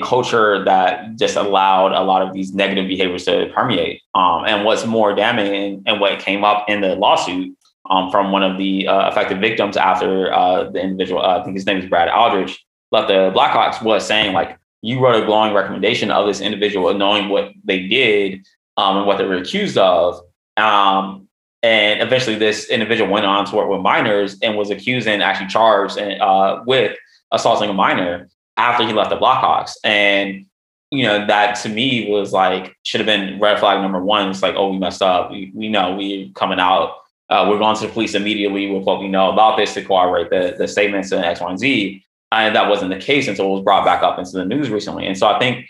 culture 0.01 0.63
that 0.65 1.15
just 1.17 1.37
allowed 1.37 1.93
a 1.93 2.03
lot 2.03 2.21
of 2.21 2.33
these 2.33 2.53
negative 2.53 2.87
behaviors 2.87 3.23
to 3.25 3.49
permeate. 3.55 4.01
Um, 4.13 4.43
and 4.45 4.65
what's 4.65 4.85
more 4.85 5.15
damning 5.15 5.81
and 5.85 6.01
what 6.01 6.19
came 6.19 6.43
up 6.43 6.65
in 6.67 6.81
the 6.81 6.95
lawsuit 6.95 7.57
um, 7.89 8.11
from 8.11 8.31
one 8.31 8.43
of 8.43 8.57
the 8.57 8.87
uh, 8.87 9.09
affected 9.09 9.39
victims 9.39 9.77
after 9.77 10.31
uh, 10.33 10.69
the 10.69 10.81
individual, 10.81 11.21
uh, 11.21 11.39
I 11.39 11.43
think 11.43 11.55
his 11.55 11.65
name 11.65 11.77
is 11.77 11.89
Brad 11.89 12.09
Aldrich, 12.09 12.63
left 12.91 13.07
the 13.07 13.31
Blackhawks 13.33 13.81
was 13.81 14.05
saying 14.05 14.33
like, 14.33 14.57
you 14.81 14.99
wrote 14.99 15.21
a 15.21 15.25
glowing 15.25 15.53
recommendation 15.53 16.11
of 16.11 16.27
this 16.27 16.41
individual 16.41 16.93
knowing 16.93 17.29
what 17.29 17.51
they 17.63 17.87
did 17.87 18.45
um, 18.77 18.97
and 18.97 19.07
what 19.07 19.19
they 19.19 19.25
were 19.25 19.35
accused 19.35 19.77
of. 19.77 20.19
Um, 20.57 21.27
and 21.63 22.01
eventually 22.01 22.35
this 22.35 22.69
individual 22.69 23.09
went 23.09 23.25
on 23.25 23.45
to 23.45 23.55
work 23.55 23.69
with 23.69 23.81
minors 23.81 24.37
and 24.41 24.57
was 24.57 24.69
accused 24.69 25.07
and 25.07 25.21
actually 25.21 25.47
charged 25.47 25.97
and, 25.97 26.19
uh, 26.21 26.61
with 26.65 26.97
assaulting 27.31 27.69
a 27.69 27.73
minor 27.73 28.27
after 28.57 28.85
he 28.85 28.93
left 28.93 29.09
the 29.09 29.17
Blackhawks. 29.17 29.73
And, 29.83 30.45
you 30.91 31.03
know, 31.03 31.25
that 31.27 31.55
to 31.63 31.69
me 31.69 32.09
was 32.09 32.33
like, 32.33 32.75
should 32.83 32.99
have 32.99 33.07
been 33.07 33.39
red 33.39 33.59
flag 33.59 33.81
number 33.81 34.03
one. 34.03 34.29
It's 34.29 34.41
like, 34.41 34.55
oh, 34.55 34.69
we 34.71 34.77
messed 34.77 35.01
up. 35.01 35.31
We, 35.31 35.51
we 35.55 35.69
know 35.69 35.95
we're 35.95 36.29
coming 36.33 36.59
out. 36.59 36.97
Uh, 37.29 37.47
we're 37.49 37.57
going 37.57 37.75
to 37.77 37.87
the 37.87 37.93
police 37.93 38.13
immediately 38.13 38.69
with 38.69 38.83
what 38.83 38.99
we 38.99 39.07
know 39.07 39.31
about 39.31 39.57
this 39.57 39.73
to 39.73 39.83
corroborate 39.83 40.29
the, 40.29 40.55
the 40.57 40.67
statements 40.67 41.11
in 41.11 41.23
X, 41.23 41.39
Y, 41.39 41.49
and 41.49 41.59
Z. 41.59 42.03
And 42.33 42.55
that 42.55 42.69
wasn't 42.69 42.91
the 42.91 42.99
case 42.99 43.27
until 43.27 43.47
it 43.47 43.53
was 43.55 43.63
brought 43.63 43.85
back 43.85 44.03
up 44.03 44.19
into 44.19 44.31
the 44.31 44.45
news 44.45 44.69
recently. 44.69 45.07
And 45.07 45.17
so 45.17 45.27
I 45.27 45.39
think 45.39 45.67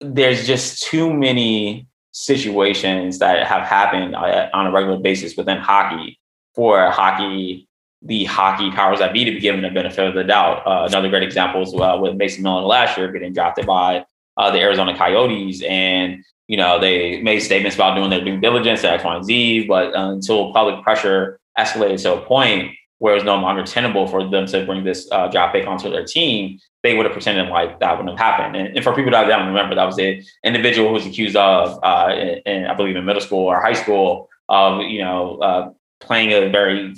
there's 0.00 0.46
just 0.46 0.82
too 0.82 1.12
many 1.12 1.86
situations 2.12 3.18
that 3.18 3.46
have 3.46 3.66
happened 3.66 4.14
uh, 4.14 4.48
on 4.52 4.66
a 4.66 4.72
regular 4.72 4.98
basis 4.98 5.36
within 5.36 5.58
hockey 5.58 6.18
for 6.54 6.90
hockey 6.90 7.65
the 8.06 8.24
hockey 8.24 8.70
powers 8.70 8.98
that 9.00 9.12
be 9.12 9.24
to 9.24 9.32
be 9.32 9.40
given 9.40 9.62
the 9.62 9.70
benefit 9.70 10.06
of 10.06 10.14
the 10.14 10.24
doubt. 10.24 10.66
Uh, 10.66 10.86
another 10.88 11.08
great 11.08 11.22
example 11.22 11.62
is 11.62 11.74
uh, 11.74 11.98
with 12.00 12.14
Mason 12.16 12.42
Miller 12.42 12.62
last 12.62 12.96
year 12.96 13.10
getting 13.10 13.32
drafted 13.32 13.66
by 13.66 14.04
uh, 14.36 14.50
the 14.50 14.60
Arizona 14.60 14.96
Coyotes, 14.96 15.62
and 15.62 16.24
you 16.48 16.56
know 16.56 16.78
they 16.78 17.20
made 17.22 17.40
statements 17.40 17.76
about 17.76 17.94
doing 17.94 18.10
their 18.10 18.24
due 18.24 18.40
diligence 18.40 18.84
at 18.84 18.94
X, 18.94 19.04
Y, 19.04 19.16
and 19.16 19.24
Z, 19.24 19.66
but 19.66 19.94
uh, 19.94 20.10
until 20.10 20.52
public 20.52 20.82
pressure 20.82 21.40
escalated 21.58 22.00
to 22.02 22.14
a 22.14 22.20
point 22.20 22.72
where 22.98 23.12
it 23.12 23.16
was 23.16 23.24
no 23.24 23.36
longer 23.36 23.62
tenable 23.62 24.06
for 24.06 24.26
them 24.28 24.46
to 24.46 24.64
bring 24.64 24.84
this 24.84 25.08
uh, 25.12 25.28
draft 25.28 25.54
pick 25.54 25.66
onto 25.66 25.90
their 25.90 26.04
team, 26.04 26.58
they 26.82 26.96
would 26.96 27.04
have 27.04 27.12
pretended 27.12 27.48
like 27.48 27.78
that 27.80 27.98
wouldn't 27.98 28.18
have 28.18 28.18
happened. 28.18 28.56
And, 28.56 28.74
and 28.74 28.82
for 28.82 28.94
people 28.94 29.10
that 29.10 29.26
don't 29.26 29.46
remember, 29.46 29.74
that 29.74 29.84
was 29.84 29.96
the 29.96 30.22
individual 30.44 30.88
who 30.88 30.94
was 30.94 31.06
accused 31.06 31.36
of, 31.36 31.78
uh, 31.82 32.14
in, 32.14 32.40
in, 32.46 32.66
I 32.66 32.74
believe, 32.74 32.96
in 32.96 33.04
middle 33.04 33.20
school 33.20 33.44
or 33.46 33.60
high 33.60 33.74
school, 33.74 34.28
of 34.48 34.82
you 34.82 35.00
know 35.00 35.38
uh, 35.38 35.70
playing 36.00 36.30
a 36.32 36.48
very 36.50 36.94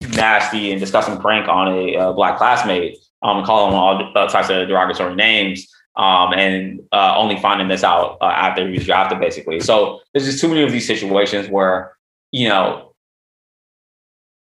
nasty 0.00 0.70
and 0.70 0.80
disgusting 0.80 1.18
prank 1.18 1.48
on 1.48 1.68
a, 1.68 1.94
a 1.94 2.12
black 2.12 2.38
classmate, 2.38 2.98
um, 3.22 3.44
calling 3.44 3.72
him 3.72 3.78
all 3.78 4.28
types 4.28 4.50
of 4.50 4.68
derogatory 4.68 5.14
names. 5.14 5.66
Um, 5.96 6.32
and 6.32 6.80
uh, 6.90 7.14
only 7.16 7.38
finding 7.38 7.68
this 7.68 7.84
out 7.84 8.18
uh, 8.20 8.24
after 8.24 8.66
he 8.66 8.78
was 8.78 8.84
drafted, 8.84 9.20
basically. 9.20 9.60
So 9.60 10.00
there's 10.12 10.26
just 10.26 10.40
too 10.40 10.48
many 10.48 10.64
of 10.64 10.72
these 10.72 10.88
situations 10.88 11.48
where, 11.48 11.92
you 12.32 12.48
know, 12.48 12.94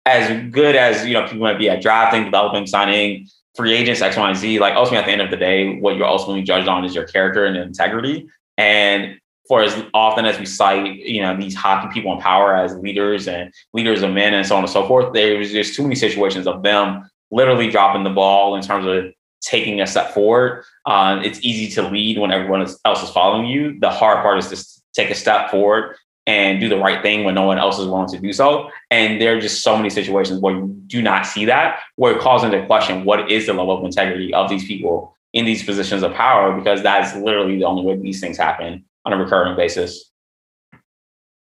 as 0.05 0.49
good 0.51 0.75
as 0.75 1.05
you 1.05 1.13
know 1.13 1.23
people 1.23 1.39
might 1.39 1.59
be 1.59 1.69
at 1.69 1.81
drafting, 1.81 2.23
developing, 2.23 2.65
signing 2.67 3.27
free 3.55 3.73
agents, 3.73 4.01
X, 4.01 4.15
Y, 4.17 4.29
and 4.29 4.37
Z. 4.37 4.59
Like 4.59 4.75
ultimately, 4.75 4.99
at 4.99 5.05
the 5.05 5.11
end 5.11 5.21
of 5.21 5.29
the 5.29 5.37
day, 5.37 5.77
what 5.79 5.97
you're 5.97 6.07
ultimately 6.07 6.41
judged 6.41 6.67
on 6.67 6.85
is 6.85 6.95
your 6.95 7.05
character 7.05 7.45
and 7.45 7.57
integrity. 7.57 8.29
And 8.57 9.19
for 9.51 9.61
as 9.61 9.83
often 9.93 10.25
as 10.25 10.39
we 10.39 10.45
cite, 10.45 10.99
you 10.99 11.21
know, 11.21 11.35
these 11.35 11.53
hockey 11.53 11.93
people 11.93 12.13
in 12.13 12.19
power 12.19 12.55
as 12.55 12.73
leaders 12.77 13.27
and 13.27 13.53
leaders 13.73 14.01
of 14.01 14.09
men 14.09 14.33
and 14.33 14.47
so 14.47 14.55
on 14.55 14.63
and 14.63 14.71
so 14.71 14.87
forth, 14.87 15.11
there's 15.11 15.51
just 15.51 15.75
too 15.75 15.83
many 15.83 15.93
situations 15.93 16.47
of 16.47 16.63
them 16.63 17.03
literally 17.31 17.69
dropping 17.69 18.05
the 18.05 18.09
ball 18.09 18.55
in 18.55 18.61
terms 18.61 18.85
of 18.87 19.11
taking 19.41 19.81
a 19.81 19.85
step 19.85 20.13
forward. 20.13 20.63
Um, 20.85 21.21
it's 21.25 21.43
easy 21.43 21.67
to 21.75 21.81
lead 21.81 22.17
when 22.17 22.31
everyone 22.31 22.65
else 22.85 23.03
is 23.03 23.09
following 23.09 23.45
you. 23.45 23.77
The 23.77 23.89
hard 23.89 24.21
part 24.21 24.37
is 24.37 24.47
to 24.51 24.81
take 24.93 25.11
a 25.11 25.15
step 25.15 25.51
forward 25.51 25.97
and 26.25 26.61
do 26.61 26.69
the 26.69 26.77
right 26.77 27.01
thing 27.01 27.25
when 27.25 27.35
no 27.35 27.45
one 27.45 27.57
else 27.57 27.77
is 27.77 27.87
willing 27.87 28.07
to 28.07 28.19
do 28.19 28.31
so. 28.31 28.69
And 28.89 29.19
there 29.19 29.35
are 29.35 29.41
just 29.41 29.63
so 29.63 29.75
many 29.75 29.89
situations 29.89 30.39
where 30.39 30.55
you 30.55 30.81
do 30.87 31.01
not 31.01 31.25
see 31.25 31.43
that, 31.43 31.81
where 31.97 32.15
it 32.15 32.21
calls 32.21 32.45
into 32.45 32.65
question 32.67 33.03
what 33.03 33.29
is 33.29 33.47
the 33.47 33.53
level 33.53 33.77
of 33.77 33.83
integrity 33.83 34.33
of 34.33 34.49
these 34.49 34.63
people 34.63 35.17
in 35.33 35.43
these 35.43 35.61
positions 35.61 36.03
of 36.03 36.13
power, 36.13 36.55
because 36.57 36.81
that's 36.81 37.13
literally 37.17 37.57
the 37.57 37.65
only 37.65 37.83
way 37.83 37.97
these 37.97 38.21
things 38.21 38.37
happen 38.37 38.85
on 39.05 39.13
a 39.13 39.17
recurring 39.17 39.55
basis. 39.55 40.11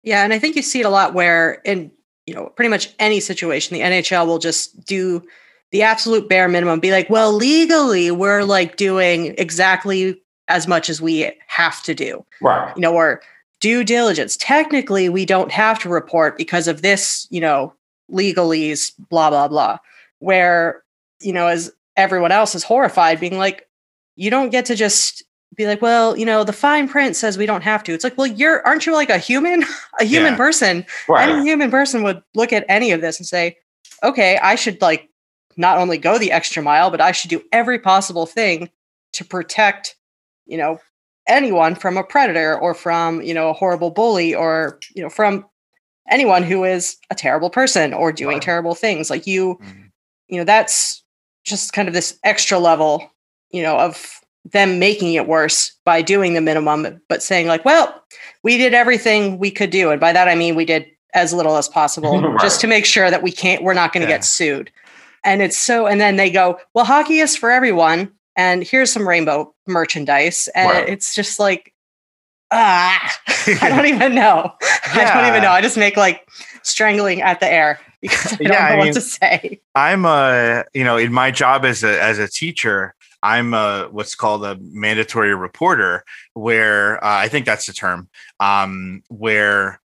Yeah, 0.03 0.23
and 0.23 0.33
I 0.33 0.39
think 0.39 0.57
you 0.57 0.63
see 0.63 0.81
it 0.81 0.87
a 0.87 0.91
lot 0.91 1.15
where 1.15 1.61
in 1.65 1.91
you 2.27 2.35
know 2.35 2.47
pretty 2.57 2.69
much 2.69 2.95
any 2.99 3.21
situation, 3.21 3.77
the 3.77 3.83
NHL 3.83 4.27
will 4.27 4.39
just 4.39 4.85
do 4.85 5.23
the 5.73 5.83
absolute 5.83 6.29
bare 6.29 6.49
minimum, 6.49 6.81
be 6.81 6.93
like, 6.93 7.11
well, 7.11 7.33
legally, 7.33 8.11
we're 8.11 8.45
like 8.45 8.77
doing 8.77 9.35
exactly 9.39 10.21
as 10.49 10.69
much 10.69 10.89
as 10.89 11.01
we 11.01 11.33
have 11.49 11.83
to 11.83 11.95
do. 11.95 12.25
Right. 12.41 12.75
You 12.77 12.83
know, 12.83 12.95
or 12.95 13.21
due 13.61 13.85
diligence. 13.85 14.37
Technically, 14.37 15.09
we 15.09 15.25
don't 15.25 15.51
have 15.51 15.79
to 15.81 15.89
report 15.89 16.37
because 16.37 16.69
of 16.69 16.83
this, 16.83 17.27
you 17.31 17.41
know, 17.41 17.75
legalese, 18.11 18.93
blah, 19.11 19.31
blah, 19.31 19.49
blah. 19.49 19.79
Where, 20.21 20.83
you 21.21 21.33
know, 21.33 21.49
as 21.49 21.73
everyone 21.97 22.33
else 22.33 22.55
is 22.55 22.63
horrified, 22.63 23.21
being 23.21 23.39
like, 23.39 23.69
you 24.15 24.31
don't 24.31 24.51
get 24.51 24.67
to 24.67 24.75
just 24.75 25.25
be 25.57 25.66
like, 25.66 25.83
well, 25.83 26.16
you 26.16 26.27
know, 26.27 26.45
the 26.45 26.53
fine 26.53 26.88
print 26.88 27.16
says 27.16 27.38
we 27.38 27.47
don't 27.47 27.62
have 27.62 27.83
to. 27.85 27.92
It's 27.92 28.05
like, 28.05 28.16
well, 28.19 28.27
you're 28.27 28.66
aren't 28.66 28.87
you 28.87 28.92
like 28.92 29.11
a 29.11 29.19
human, 29.19 29.64
a 30.01 30.05
human 30.05 30.33
yeah. 30.33 30.37
person? 30.37 30.87
Right. 31.09 31.29
Any 31.29 31.42
human 31.42 31.71
person 31.71 32.03
would 32.03 32.23
look 32.35 32.53
at 32.53 32.66
any 32.69 32.92
of 32.92 33.01
this 33.01 33.19
and 33.19 33.27
say, 33.27 33.57
okay, 34.03 34.38
I 34.38 34.55
should 34.55 34.81
like 34.81 35.09
not 35.57 35.79
only 35.79 35.99
go 35.99 36.19
the 36.19 36.33
extra 36.33 36.62
mile, 36.62 36.90
but 36.90 37.01
I 37.01 37.12
should 37.12 37.31
do 37.31 37.42
every 37.53 37.79
possible 37.79 38.27
thing 38.27 38.71
to 39.14 39.25
protect, 39.25 39.97
you 40.45 40.59
know, 40.59 40.79
anyone 41.27 41.75
from 41.75 41.97
a 41.97 42.05
predator 42.05 42.59
or 42.59 42.75
from 42.75 43.21
you 43.23 43.35
know 43.35 43.51
a 43.51 43.53
horrible 43.53 43.90
bully 43.90 44.35
or 44.35 44.79
you 44.95 45.03
know 45.03 45.09
from 45.09 45.45
anyone 46.09 46.42
who 46.42 46.64
is 46.64 46.97
a 47.11 47.14
terrible 47.14 47.51
person 47.51 47.92
or 47.92 48.12
doing 48.12 48.38
terrible 48.40 48.75
things 48.75 49.11
like 49.11 49.27
you 49.27 49.57
mm-hmm. 49.57 49.83
you 50.29 50.38
know 50.38 50.45
that's 50.45 51.03
just 51.45 51.73
kind 51.73 51.88
of 51.88 51.95
this 51.95 52.19
extra 52.25 52.59
level 52.59 53.11
you 53.51 53.62
know 53.62 53.77
of 53.79 54.21
them 54.53 54.79
making 54.79 55.15
it 55.15 55.27
worse 55.27 55.73
by 55.85 56.03
doing 56.03 56.35
the 56.35 56.41
minimum 56.41 57.01
but 57.09 57.23
saying 57.23 57.47
like 57.47 57.65
well 57.65 58.03
we 58.43 58.57
did 58.57 58.75
everything 58.75 59.39
we 59.39 59.51
could 59.51 59.71
do 59.71 59.91
and 59.91 60.01
by 60.01 60.13
that 60.13 60.29
i 60.29 60.35
mean 60.35 60.55
we 60.55 60.65
did 60.65 60.87
as 61.15 61.33
little 61.33 61.57
as 61.57 61.69
possible 61.69 62.21
right. 62.23 62.41
just 62.41 62.61
to 62.61 62.67
make 62.67 62.85
sure 62.85 63.11
that 63.11 63.23
we 63.23 63.33
can't 63.33 63.63
we're 63.63 63.75
not 63.75 63.93
going 63.93 64.05
to 64.05 64.11
yeah. 64.11 64.17
get 64.17 64.25
sued 64.25 64.71
and 65.25 65.43
it's 65.43 65.57
so 65.57 65.87
and 65.87 66.01
then 66.01 66.17
they 66.17 66.31
go 66.31 66.59
well 66.75 66.85
hockey 66.85 67.19
is 67.19 67.37
for 67.37 67.51
everyone 67.51 68.11
and 68.37 68.63
here's 68.63 68.93
some 68.93 69.09
rainbow 69.09 69.53
merchandise 69.67 70.49
and 70.55 70.69
wow. 70.69 70.85
it's 70.87 71.15
just 71.15 71.39
like 71.39 71.73
ah 72.53 73.19
i 73.61 73.69
don't 73.69 73.87
even 73.87 74.15
know 74.15 74.53
yeah. 74.95 75.11
i 75.11 75.21
don't 75.21 75.29
even 75.29 75.43
know 75.43 75.51
i 75.51 75.61
just 75.61 75.77
make 75.77 75.97
like 75.97 76.29
strangling 76.63 77.21
at 77.23 77.41
the 77.41 77.51
air 77.51 77.81
because 78.01 78.35
i 78.35 78.37
don't 78.37 78.53
yeah, 78.53 78.69
know 78.69 78.75
I 78.75 78.77
what 78.77 78.85
mean, 78.85 78.95
to 78.95 79.01
say 79.01 79.61
i'm 79.75 80.05
a 80.05 80.65
you 80.73 80.85
know 80.85 80.97
in 80.97 81.13
my 81.13 81.33
job 81.33 81.65
as 81.65 81.83
a 81.83 82.01
as 82.01 82.19
a 82.19 82.29
teacher 82.29 82.95
i'm 83.35 83.55
a 83.55 83.89
what's 83.91 84.15
called 84.15 84.45
a 84.45 84.57
mandatory 84.61 85.35
reporter 85.35 86.05
where 86.35 87.03
uh, 87.05 87.19
i 87.19 87.29
think 87.29 87.47
that's 87.47 87.67
the 87.67 87.73
term 87.73 88.09
um 88.41 89.03
where 89.09 89.81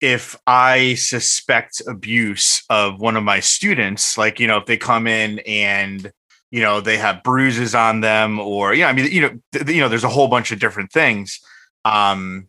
if 0.00 0.36
I 0.48 0.94
suspect 0.94 1.80
abuse 1.86 2.64
of 2.68 3.00
one 3.00 3.16
of 3.16 3.22
my 3.22 3.38
students, 3.38 4.18
like, 4.18 4.40
you 4.40 4.48
know, 4.48 4.56
if 4.56 4.66
they 4.66 4.76
come 4.76 5.06
in 5.06 5.38
and 5.46 6.12
you 6.52 6.60
know 6.60 6.80
they 6.80 6.98
have 6.98 7.24
bruises 7.24 7.74
on 7.74 8.00
them 8.02 8.38
or 8.38 8.74
you 8.74 8.82
know 8.82 8.88
i 8.88 8.92
mean 8.92 9.10
you 9.10 9.22
know 9.22 9.38
th- 9.52 9.68
you 9.68 9.80
know 9.80 9.88
there's 9.88 10.04
a 10.04 10.08
whole 10.08 10.28
bunch 10.28 10.52
of 10.52 10.60
different 10.60 10.92
things 10.92 11.40
um 11.84 12.46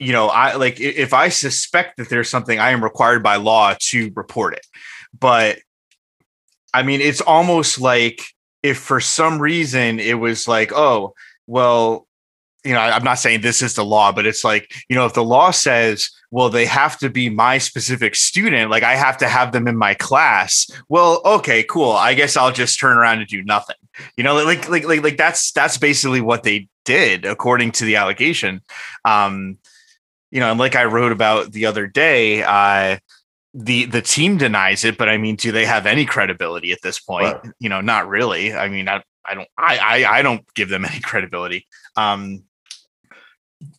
you 0.00 0.12
know 0.12 0.26
i 0.28 0.56
like 0.56 0.80
if 0.80 1.14
i 1.14 1.28
suspect 1.28 1.98
that 1.98 2.08
there's 2.08 2.28
something 2.28 2.58
i 2.58 2.70
am 2.70 2.82
required 2.82 3.22
by 3.22 3.36
law 3.36 3.74
to 3.78 4.10
report 4.16 4.54
it. 4.54 4.66
But 5.16 5.58
i 6.74 6.82
mean 6.82 7.00
it's 7.00 7.20
almost 7.20 7.78
like 7.78 8.22
if 8.66 8.78
for 8.78 9.00
some 9.00 9.40
reason 9.40 9.98
it 10.00 10.18
was 10.18 10.48
like 10.48 10.72
oh 10.72 11.14
well 11.46 12.06
you 12.64 12.72
know 12.72 12.80
i'm 12.80 13.04
not 13.04 13.18
saying 13.18 13.40
this 13.40 13.62
is 13.62 13.74
the 13.74 13.84
law 13.84 14.12
but 14.12 14.26
it's 14.26 14.44
like 14.44 14.72
you 14.88 14.96
know 14.96 15.06
if 15.06 15.14
the 15.14 15.24
law 15.24 15.50
says 15.50 16.10
well, 16.30 16.50
they 16.50 16.66
have 16.66 16.98
to 16.98 17.08
be 17.08 17.30
my 17.30 17.58
specific 17.58 18.14
student. 18.14 18.70
Like 18.70 18.82
I 18.82 18.96
have 18.96 19.16
to 19.18 19.28
have 19.28 19.52
them 19.52 19.68
in 19.68 19.76
my 19.76 19.94
class. 19.94 20.68
Well, 20.88 21.22
okay, 21.24 21.62
cool. 21.62 21.92
I 21.92 22.14
guess 22.14 22.36
I'll 22.36 22.52
just 22.52 22.78
turn 22.78 22.98
around 22.98 23.20
and 23.20 23.28
do 23.28 23.42
nothing. 23.42 23.76
You 24.16 24.24
know, 24.24 24.34
like 24.34 24.68
like 24.68 24.84
like 24.84 25.02
like 25.02 25.16
that's 25.16 25.52
that's 25.52 25.78
basically 25.78 26.20
what 26.20 26.42
they 26.42 26.68
did 26.84 27.24
according 27.24 27.72
to 27.72 27.84
the 27.84 27.96
allegation. 27.96 28.60
Um, 29.04 29.58
you 30.30 30.40
know, 30.40 30.50
and 30.50 30.60
like 30.60 30.76
I 30.76 30.84
wrote 30.84 31.12
about 31.12 31.52
the 31.52 31.66
other 31.66 31.86
day, 31.86 32.42
uh 32.42 32.98
the 33.58 33.86
the 33.86 34.02
team 34.02 34.36
denies 34.36 34.84
it, 34.84 34.98
but 34.98 35.08
I 35.08 35.16
mean, 35.16 35.36
do 35.36 35.50
they 35.50 35.64
have 35.64 35.86
any 35.86 36.04
credibility 36.04 36.72
at 36.72 36.82
this 36.82 37.00
point? 37.00 37.24
Right. 37.42 37.52
You 37.58 37.70
know, 37.70 37.80
not 37.80 38.06
really. 38.06 38.52
I 38.52 38.68
mean, 38.68 38.86
I 38.86 39.02
I 39.24 39.34
don't 39.34 39.48
I, 39.56 39.78
I 39.78 40.18
I 40.18 40.22
don't 40.22 40.42
give 40.54 40.68
them 40.68 40.84
any 40.90 41.00
credibility. 41.00 41.66
Um, 41.96 42.44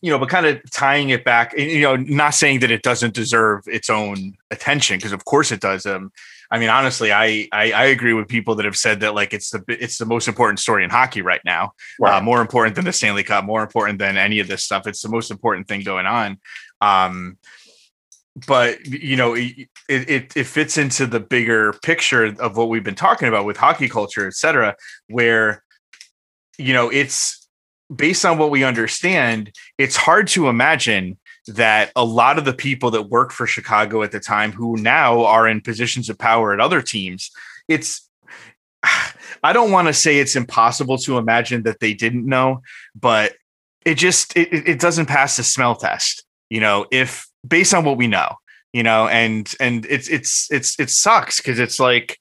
you 0.02 0.10
know, 0.10 0.18
but 0.18 0.28
kind 0.28 0.44
of 0.44 0.60
tying 0.72 1.10
it 1.10 1.24
back, 1.24 1.56
you 1.56 1.82
know, 1.82 1.94
not 1.94 2.34
saying 2.34 2.58
that 2.60 2.70
it 2.72 2.82
doesn't 2.82 3.14
deserve 3.14 3.62
its 3.68 3.88
own 3.88 4.34
attention 4.50 4.98
because 4.98 5.12
of 5.12 5.24
course 5.24 5.52
it 5.52 5.60
does. 5.60 5.86
Um, 5.86 6.10
I 6.50 6.58
mean, 6.58 6.68
honestly, 6.68 7.12
I, 7.12 7.46
I, 7.52 7.70
I 7.70 7.84
agree 7.84 8.12
with 8.12 8.26
people 8.26 8.56
that 8.56 8.64
have 8.64 8.76
said 8.76 9.00
that 9.00 9.14
like 9.14 9.32
it's 9.32 9.50
the 9.50 9.62
it's 9.68 9.98
the 9.98 10.06
most 10.06 10.26
important 10.26 10.58
story 10.58 10.82
in 10.82 10.90
hockey 10.90 11.22
right 11.22 11.40
now, 11.44 11.66
uh, 11.66 11.70
right. 12.00 12.18
Uh, 12.18 12.20
more 12.20 12.40
important 12.40 12.74
than 12.74 12.86
the 12.86 12.92
Stanley 12.92 13.22
Cup, 13.22 13.44
more 13.44 13.62
important 13.62 14.00
than 14.00 14.16
any 14.16 14.40
of 14.40 14.48
this 14.48 14.64
stuff. 14.64 14.88
It's 14.88 15.02
the 15.02 15.08
most 15.08 15.30
important 15.30 15.68
thing 15.68 15.82
going 15.82 16.06
on. 16.06 16.38
Um, 16.80 17.38
but 18.46 18.84
you 18.86 19.16
know, 19.16 19.34
it, 19.34 19.68
it 19.88 20.36
it 20.36 20.44
fits 20.44 20.78
into 20.78 21.06
the 21.06 21.20
bigger 21.20 21.72
picture 21.82 22.24
of 22.24 22.56
what 22.56 22.68
we've 22.68 22.84
been 22.84 22.94
talking 22.94 23.28
about 23.28 23.44
with 23.44 23.56
hockey 23.56 23.88
culture, 23.88 24.26
et 24.26 24.34
cetera, 24.34 24.76
where 25.08 25.62
you 26.58 26.72
know 26.72 26.90
it's 26.90 27.48
based 27.94 28.24
on 28.24 28.38
what 28.38 28.50
we 28.50 28.64
understand, 28.64 29.52
it's 29.78 29.96
hard 29.96 30.28
to 30.28 30.48
imagine 30.48 31.18
that 31.46 31.90
a 31.96 32.04
lot 32.04 32.38
of 32.38 32.44
the 32.44 32.52
people 32.52 32.90
that 32.90 33.02
worked 33.08 33.32
for 33.32 33.46
Chicago 33.46 34.02
at 34.02 34.12
the 34.12 34.20
time 34.20 34.52
who 34.52 34.76
now 34.76 35.24
are 35.24 35.48
in 35.48 35.60
positions 35.60 36.10
of 36.10 36.18
power 36.18 36.52
at 36.52 36.60
other 36.60 36.82
teams, 36.82 37.30
it's 37.68 38.08
I 39.42 39.52
don't 39.52 39.70
want 39.70 39.88
to 39.88 39.94
say 39.94 40.18
it's 40.18 40.36
impossible 40.36 40.98
to 40.98 41.18
imagine 41.18 41.62
that 41.62 41.80
they 41.80 41.94
didn't 41.94 42.26
know, 42.26 42.62
but 42.94 43.34
it 43.84 43.94
just 43.94 44.36
it, 44.36 44.68
it 44.68 44.80
doesn't 44.80 45.06
pass 45.06 45.36
the 45.36 45.42
smell 45.42 45.74
test, 45.74 46.24
you 46.50 46.60
know, 46.60 46.86
if 46.90 47.26
based 47.46 47.74
on 47.74 47.84
what 47.84 47.96
we 47.96 48.06
know, 48.06 48.34
you 48.72 48.82
know, 48.82 49.08
and 49.08 49.52
and 49.60 49.86
it's 49.86 50.08
it's 50.08 50.48
it's 50.50 50.78
it 50.78 50.90
sucks 50.90 51.38
because 51.38 51.58
it's 51.58 51.80
like 51.80 52.18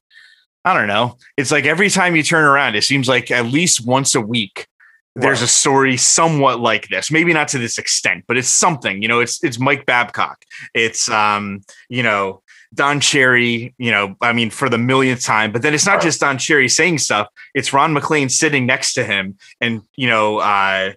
I 0.65 0.73
don't 0.73 0.87
know. 0.87 1.17
It's 1.37 1.51
like 1.51 1.65
every 1.65 1.89
time 1.89 2.15
you 2.15 2.23
turn 2.23 2.43
around, 2.43 2.75
it 2.75 2.83
seems 2.83 3.07
like 3.07 3.31
at 3.31 3.45
least 3.45 3.85
once 3.85 4.15
a 4.15 4.21
week 4.21 4.67
there's 5.15 5.41
a 5.41 5.47
story 5.47 5.97
somewhat 5.97 6.59
like 6.59 6.89
this 6.89 7.09
maybe 7.09 7.33
not 7.33 7.47
to 7.47 7.57
this 7.57 7.79
extent 7.79 8.23
but 8.27 8.37
it's 8.37 8.47
something 8.47 9.01
you 9.01 9.07
know 9.07 9.19
it's 9.19 9.43
it's 9.43 9.59
mike 9.59 9.83
babcock 9.87 10.45
it's 10.75 11.09
um 11.09 11.59
you 11.89 12.03
know 12.03 12.43
Don 12.73 12.99
Cherry, 12.99 13.73
you 13.77 13.91
know, 13.91 14.15
I 14.21 14.33
mean, 14.33 14.49
for 14.49 14.69
the 14.69 14.77
millionth 14.77 15.23
time. 15.23 15.51
But 15.51 15.61
then 15.61 15.73
it's 15.73 15.85
not 15.85 16.01
just 16.01 16.19
Don 16.19 16.37
Cherry 16.37 16.67
saying 16.67 16.99
stuff; 16.99 17.27
it's 17.53 17.73
Ron 17.73 17.93
MacLean 17.93 18.29
sitting 18.29 18.65
next 18.65 18.93
to 18.93 19.03
him, 19.03 19.37
and 19.61 19.81
you 19.95 20.07
know, 20.07 20.37
uh, 20.39 20.93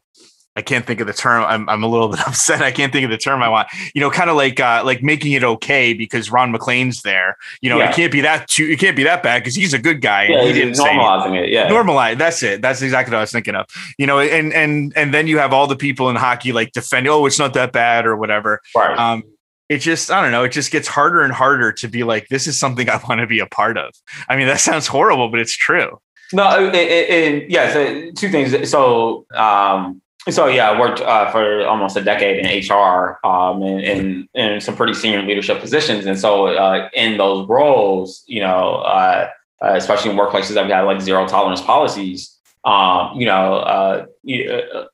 I 0.60 0.62
can't 0.62 0.86
think 0.86 1.00
of 1.00 1.06
the 1.06 1.12
term. 1.14 1.42
I'm, 1.44 1.68
I'm 1.68 1.82
a 1.82 1.86
little 1.86 2.08
bit 2.14 2.20
upset. 2.28 2.60
I 2.62 2.70
can't 2.70 2.92
think 2.92 3.04
of 3.04 3.10
the 3.10 3.16
term 3.18 3.42
I 3.42 3.48
want. 3.48 3.68
You 3.94 4.00
know, 4.02 4.10
kind 4.10 4.28
of 4.28 4.36
like 4.36 4.60
uh, 4.60 4.82
like 4.84 5.02
making 5.02 5.32
it 5.32 5.42
okay 5.42 5.94
because 5.94 6.30
Ron 6.30 6.52
MacLean's 6.52 7.02
there. 7.02 7.36
You 7.62 7.70
know, 7.70 7.78
Yeah. 7.78 7.88
it 7.90 7.94
can't 7.96 8.12
be 8.12 8.20
that 8.20 8.46
too. 8.48 8.66
It 8.66 8.78
can't 8.78 8.96
be 8.96 9.04
that 9.04 9.22
bad 9.22 9.40
because 9.42 9.54
he's 9.54 9.72
a 9.72 9.78
good 9.78 10.00
guy. 10.00 10.24
and 10.24 10.34
Yeah, 10.34 10.40
he 10.42 10.46
he's 10.48 10.56
didn't 10.56 10.74
normalizing 10.76 11.42
it. 11.42 11.48
Yeah. 11.48 11.68
normalize 11.70 12.18
that's 12.18 12.42
it 12.42 12.60
that's 12.62 12.82
exactly 12.82 13.12
what 13.12 13.18
i 13.18 13.20
was 13.22 13.32
thinking 13.32 13.54
of 13.54 13.66
you 13.98 14.06
know 14.06 14.18
and 14.20 14.52
and 14.52 14.92
and 14.96 15.14
then 15.14 15.26
you 15.26 15.38
have 15.38 15.52
all 15.52 15.66
the 15.66 15.76
people 15.76 16.10
in 16.10 16.16
hockey 16.16 16.52
like 16.52 16.72
defending. 16.72 17.10
oh 17.12 17.24
it's 17.26 17.38
not 17.38 17.54
that 17.54 17.72
bad 17.72 18.04
or 18.06 18.16
whatever 18.16 18.60
right. 18.76 18.98
um 18.98 19.22
it 19.68 19.78
just 19.78 20.10
i 20.10 20.20
don't 20.20 20.30
know 20.32 20.44
it 20.44 20.50
just 20.52 20.70
gets 20.70 20.86
harder 20.88 21.22
and 21.22 21.32
harder 21.32 21.72
to 21.72 21.88
be 21.88 22.02
like 22.02 22.26
this 22.28 22.46
is 22.46 22.58
something 22.58 22.88
i 22.90 23.00
want 23.08 23.20
to 23.20 23.26
be 23.26 23.38
a 23.40 23.46
part 23.46 23.78
of 23.78 23.90
i 24.28 24.36
mean 24.36 24.46
that 24.46 24.60
sounds 24.68 24.86
horrible 24.86 25.28
but 25.30 25.40
it's 25.40 25.56
true 25.56 25.98
No, 26.32 26.44
and, 26.68 26.76
and 26.76 27.50
yeah, 27.50 27.72
so 27.72 28.10
two 28.16 28.28
things. 28.30 28.70
So, 28.70 29.26
um, 29.34 30.00
so 30.28 30.46
yeah, 30.46 30.70
I 30.70 30.78
worked 30.78 31.00
uh, 31.00 31.30
for 31.30 31.66
almost 31.66 31.96
a 31.96 32.02
decade 32.02 32.44
in 32.44 32.68
HR 32.68 33.18
um, 33.24 33.62
and 33.62 34.28
in, 34.35 34.61
some 34.61 34.76
pretty 34.76 34.92
senior 34.92 35.22
leadership 35.22 35.61
positions, 35.61 36.04
and 36.04 36.18
so 36.18 36.48
uh, 36.48 36.90
in 36.92 37.16
those 37.16 37.48
roles, 37.48 38.22
you 38.26 38.40
know, 38.40 38.76
uh, 38.76 39.30
uh, 39.62 39.72
especially 39.74 40.11
in 40.11 40.16
workplaces 40.18 40.54
that 40.54 40.68
had 40.68 40.83
like 40.83 41.00
zero 41.00 41.26
tolerance 41.26 41.62
policies, 41.62 42.37
um, 42.64 43.18
you 43.18 43.24
know, 43.24 43.56
uh, 43.56 44.06
you, 44.22 44.50
uh, 44.52 44.87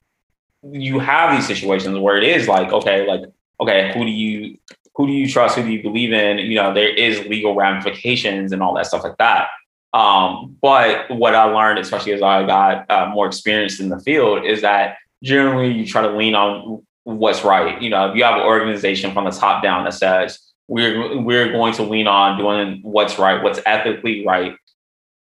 you 0.62 1.00
have 1.00 1.36
these 1.36 1.46
situations 1.46 1.98
where 1.98 2.16
it 2.16 2.24
is 2.24 2.46
like, 2.46 2.72
okay, 2.72 3.06
like, 3.08 3.22
okay, 3.60 3.92
who 3.94 4.04
do 4.04 4.10
you 4.12 4.56
who 4.94 5.08
do 5.08 5.12
you 5.12 5.28
trust? 5.28 5.56
Who 5.56 5.62
do 5.64 5.70
you 5.70 5.82
believe 5.82 6.12
in? 6.12 6.38
You 6.38 6.54
know, 6.54 6.72
there 6.72 6.88
is 6.88 7.26
legal 7.26 7.56
ramifications 7.56 8.52
and 8.52 8.62
all 8.62 8.74
that 8.76 8.86
stuff 8.86 9.02
like 9.02 9.18
that. 9.18 9.48
Um, 9.92 10.56
but 10.62 11.10
what 11.10 11.34
I 11.34 11.44
learned, 11.44 11.80
especially 11.80 12.12
as 12.12 12.22
I 12.22 12.46
got 12.46 13.10
more 13.10 13.26
experience 13.26 13.80
in 13.80 13.88
the 13.88 13.98
field, 13.98 14.44
is 14.44 14.62
that 14.62 14.96
generally 15.22 15.72
you 15.72 15.86
try 15.86 16.02
to 16.02 16.16
lean 16.16 16.34
on 16.34 16.82
what's 17.04 17.44
right. 17.44 17.80
You 17.80 17.90
know, 17.90 18.10
if 18.10 18.16
you 18.16 18.24
have 18.24 18.36
an 18.36 18.42
organization 18.42 19.12
from 19.12 19.24
the 19.24 19.30
top 19.30 19.62
down 19.62 19.84
that 19.84 19.94
says 19.94 20.38
we're 20.68 21.20
we're 21.20 21.52
going 21.52 21.72
to 21.74 21.82
lean 21.82 22.06
on 22.06 22.38
doing 22.38 22.80
what's 22.82 23.18
right, 23.18 23.42
what's 23.42 23.60
ethically 23.66 24.26
right, 24.26 24.56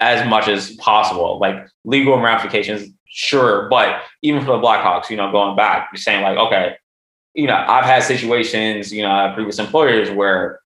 as 0.00 0.28
much 0.28 0.48
as 0.48 0.72
possible. 0.76 1.38
Like 1.38 1.68
legal 1.84 2.18
ramifications, 2.20 2.88
sure, 3.06 3.68
but 3.68 4.02
even 4.22 4.40
for 4.40 4.56
the 4.56 4.64
Blackhawks, 4.64 5.10
you 5.10 5.16
know, 5.16 5.30
going 5.30 5.56
back, 5.56 5.90
you're 5.92 5.98
saying 5.98 6.22
like, 6.22 6.36
okay, 6.38 6.76
you 7.34 7.46
know, 7.46 7.56
I've 7.56 7.84
had 7.84 8.02
situations, 8.02 8.92
you 8.92 9.02
know, 9.02 9.32
previous 9.34 9.58
employers 9.58 10.10
where 10.10 10.60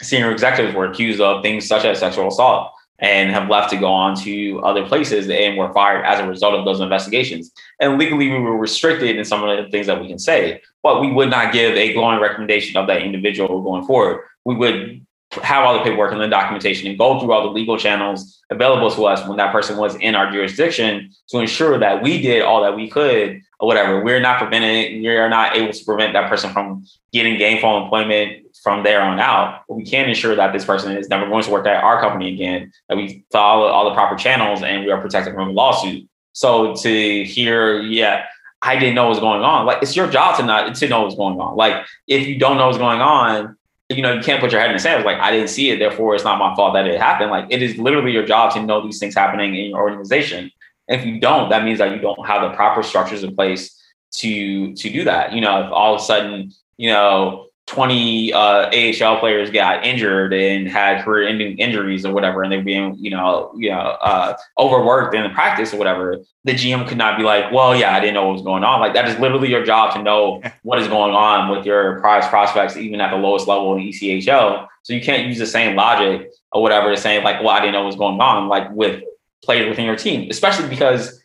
senior 0.00 0.30
executives 0.30 0.74
were 0.74 0.86
accused 0.86 1.20
of 1.20 1.42
things 1.42 1.66
such 1.66 1.84
as 1.84 1.98
sexual 1.98 2.28
assault 2.28 2.72
and 3.02 3.30
have 3.32 3.50
left 3.50 3.68
to 3.70 3.76
go 3.76 3.88
on 3.88 4.14
to 4.14 4.60
other 4.60 4.86
places 4.86 5.28
and 5.28 5.58
were 5.58 5.72
fired 5.72 6.04
as 6.06 6.20
a 6.20 6.26
result 6.26 6.54
of 6.54 6.64
those 6.64 6.80
investigations. 6.80 7.50
And 7.80 7.98
legally, 7.98 8.28
we 8.28 8.38
were 8.38 8.56
restricted 8.56 9.16
in 9.16 9.24
some 9.24 9.42
of 9.42 9.64
the 9.64 9.70
things 9.70 9.88
that 9.88 10.00
we 10.00 10.06
can 10.06 10.20
say, 10.20 10.62
but 10.84 11.00
we 11.00 11.10
would 11.10 11.28
not 11.28 11.52
give 11.52 11.76
a 11.76 11.92
glowing 11.92 12.20
recommendation 12.20 12.76
of 12.76 12.86
that 12.86 13.02
individual 13.02 13.60
going 13.60 13.84
forward. 13.84 14.24
We 14.44 14.54
would 14.54 15.04
have 15.42 15.64
all 15.64 15.74
the 15.74 15.82
paperwork 15.82 16.12
and 16.12 16.20
the 16.20 16.28
documentation 16.28 16.88
and 16.88 16.98
go 16.98 17.18
through 17.18 17.32
all 17.32 17.42
the 17.42 17.50
legal 17.50 17.76
channels 17.76 18.40
available 18.50 18.90
to 18.90 19.06
us 19.06 19.26
when 19.26 19.38
that 19.38 19.50
person 19.50 19.78
was 19.78 19.96
in 19.96 20.14
our 20.14 20.30
jurisdiction 20.30 21.10
to 21.28 21.38
ensure 21.38 21.78
that 21.78 22.02
we 22.02 22.20
did 22.20 22.42
all 22.42 22.62
that 22.62 22.76
we 22.76 22.88
could 22.88 23.40
or 23.62 23.68
whatever. 23.68 24.02
We're 24.02 24.18
not 24.18 24.38
preventing, 24.38 25.04
we're 25.04 25.28
not 25.28 25.56
able 25.56 25.72
to 25.72 25.84
prevent 25.84 26.14
that 26.14 26.28
person 26.28 26.52
from 26.52 26.84
getting 27.12 27.38
gainful 27.38 27.84
employment 27.84 28.44
from 28.60 28.82
there 28.82 29.00
on 29.00 29.20
out. 29.20 29.62
But 29.68 29.76
we 29.76 29.84
can 29.84 30.08
ensure 30.08 30.34
that 30.34 30.52
this 30.52 30.64
person 30.64 30.96
is 30.96 31.08
never 31.08 31.28
going 31.28 31.44
to 31.44 31.50
work 31.50 31.64
at 31.68 31.82
our 31.82 32.00
company 32.00 32.34
again, 32.34 32.72
that 32.88 32.96
we 32.96 33.24
follow 33.30 33.66
all 33.66 33.84
the 33.84 33.94
proper 33.94 34.16
channels 34.16 34.64
and 34.64 34.84
we 34.84 34.90
are 34.90 35.00
protected 35.00 35.32
from 35.32 35.50
a 35.50 35.52
lawsuit. 35.52 36.08
So 36.32 36.74
to 36.74 37.24
hear, 37.24 37.80
yeah, 37.80 38.24
I 38.62 38.76
didn't 38.76 38.96
know 38.96 39.04
what 39.04 39.10
was 39.10 39.20
going 39.20 39.42
on. 39.42 39.64
Like 39.64 39.80
it's 39.80 39.94
your 39.94 40.10
job 40.10 40.38
to 40.38 40.44
not 40.44 40.74
to 40.74 40.88
know 40.88 41.02
what's 41.02 41.14
going 41.14 41.38
on. 41.40 41.54
Like 41.56 41.86
if 42.08 42.26
you 42.26 42.40
don't 42.40 42.58
know 42.58 42.66
what's 42.66 42.78
going 42.78 43.00
on, 43.00 43.56
you 43.90 44.02
know, 44.02 44.14
you 44.14 44.22
can't 44.22 44.40
put 44.40 44.50
your 44.50 44.60
head 44.60 44.70
in 44.70 44.76
the 44.76 44.80
sand. 44.80 44.98
It's 44.98 45.06
like 45.06 45.20
I 45.20 45.30
didn't 45.30 45.50
see 45.50 45.70
it, 45.70 45.78
therefore 45.78 46.16
it's 46.16 46.24
not 46.24 46.40
my 46.40 46.52
fault 46.56 46.74
that 46.74 46.88
it 46.88 47.00
happened. 47.00 47.30
Like 47.30 47.46
it 47.48 47.62
is 47.62 47.78
literally 47.78 48.10
your 48.10 48.26
job 48.26 48.54
to 48.54 48.62
know 48.62 48.82
these 48.82 48.98
things 48.98 49.14
happening 49.14 49.54
in 49.54 49.70
your 49.70 49.80
organization. 49.80 50.50
If 50.88 51.06
you 51.06 51.20
don't, 51.20 51.50
that 51.50 51.64
means 51.64 51.78
that 51.78 51.92
you 51.92 51.98
don't 51.98 52.26
have 52.26 52.42
the 52.42 52.56
proper 52.56 52.82
structures 52.82 53.22
in 53.22 53.34
place 53.34 53.78
to 54.16 54.74
to 54.74 54.90
do 54.90 55.04
that. 55.04 55.32
You 55.32 55.40
know, 55.40 55.64
if 55.64 55.72
all 55.72 55.94
of 55.94 56.00
a 56.00 56.04
sudden, 56.04 56.52
you 56.76 56.90
know, 56.90 57.46
20 57.66 58.32
uh, 58.32 58.70
AHL 58.70 59.18
players 59.20 59.50
got 59.50 59.84
injured 59.84 60.34
and 60.34 60.68
had 60.68 61.04
career-ending 61.04 61.58
injuries 61.58 62.04
or 62.04 62.12
whatever, 62.12 62.42
and 62.42 62.50
they're 62.50 62.62
being, 62.62 62.96
you 62.98 63.10
know, 63.10 63.52
you 63.56 63.70
know, 63.70 63.78
uh, 63.78 64.36
overworked 64.58 65.14
in 65.14 65.22
the 65.22 65.30
practice 65.30 65.72
or 65.72 65.78
whatever, 65.78 66.18
the 66.44 66.52
GM 66.52 66.86
could 66.88 66.98
not 66.98 67.16
be 67.16 67.22
like, 67.22 67.52
"Well, 67.52 67.76
yeah, 67.76 67.94
I 67.94 68.00
didn't 68.00 68.14
know 68.14 68.26
what 68.26 68.34
was 68.34 68.42
going 68.42 68.64
on." 68.64 68.80
Like 68.80 68.94
that 68.94 69.08
is 69.08 69.18
literally 69.18 69.48
your 69.48 69.64
job 69.64 69.94
to 69.94 70.02
know 70.02 70.42
what 70.62 70.80
is 70.80 70.88
going 70.88 71.14
on 71.14 71.50
with 71.50 71.64
your 71.64 72.00
prize 72.00 72.26
prospects, 72.28 72.76
even 72.76 73.00
at 73.00 73.10
the 73.10 73.16
lowest 73.16 73.46
level 73.46 73.74
in 73.76 73.82
ECHL. 73.82 74.66
So 74.82 74.92
you 74.92 75.00
can't 75.00 75.28
use 75.28 75.38
the 75.38 75.46
same 75.46 75.76
logic 75.76 76.30
or 76.50 76.60
whatever 76.62 76.90
to 76.90 77.00
say 77.00 77.22
like, 77.22 77.40
"Well, 77.40 77.50
I 77.50 77.60
didn't 77.60 77.74
know 77.74 77.82
what 77.82 77.86
was 77.86 77.96
going 77.96 78.20
on," 78.20 78.48
like 78.48 78.70
with 78.72 79.02
players 79.44 79.68
within 79.68 79.84
your 79.84 79.96
team, 79.96 80.30
especially 80.30 80.68
because 80.68 81.22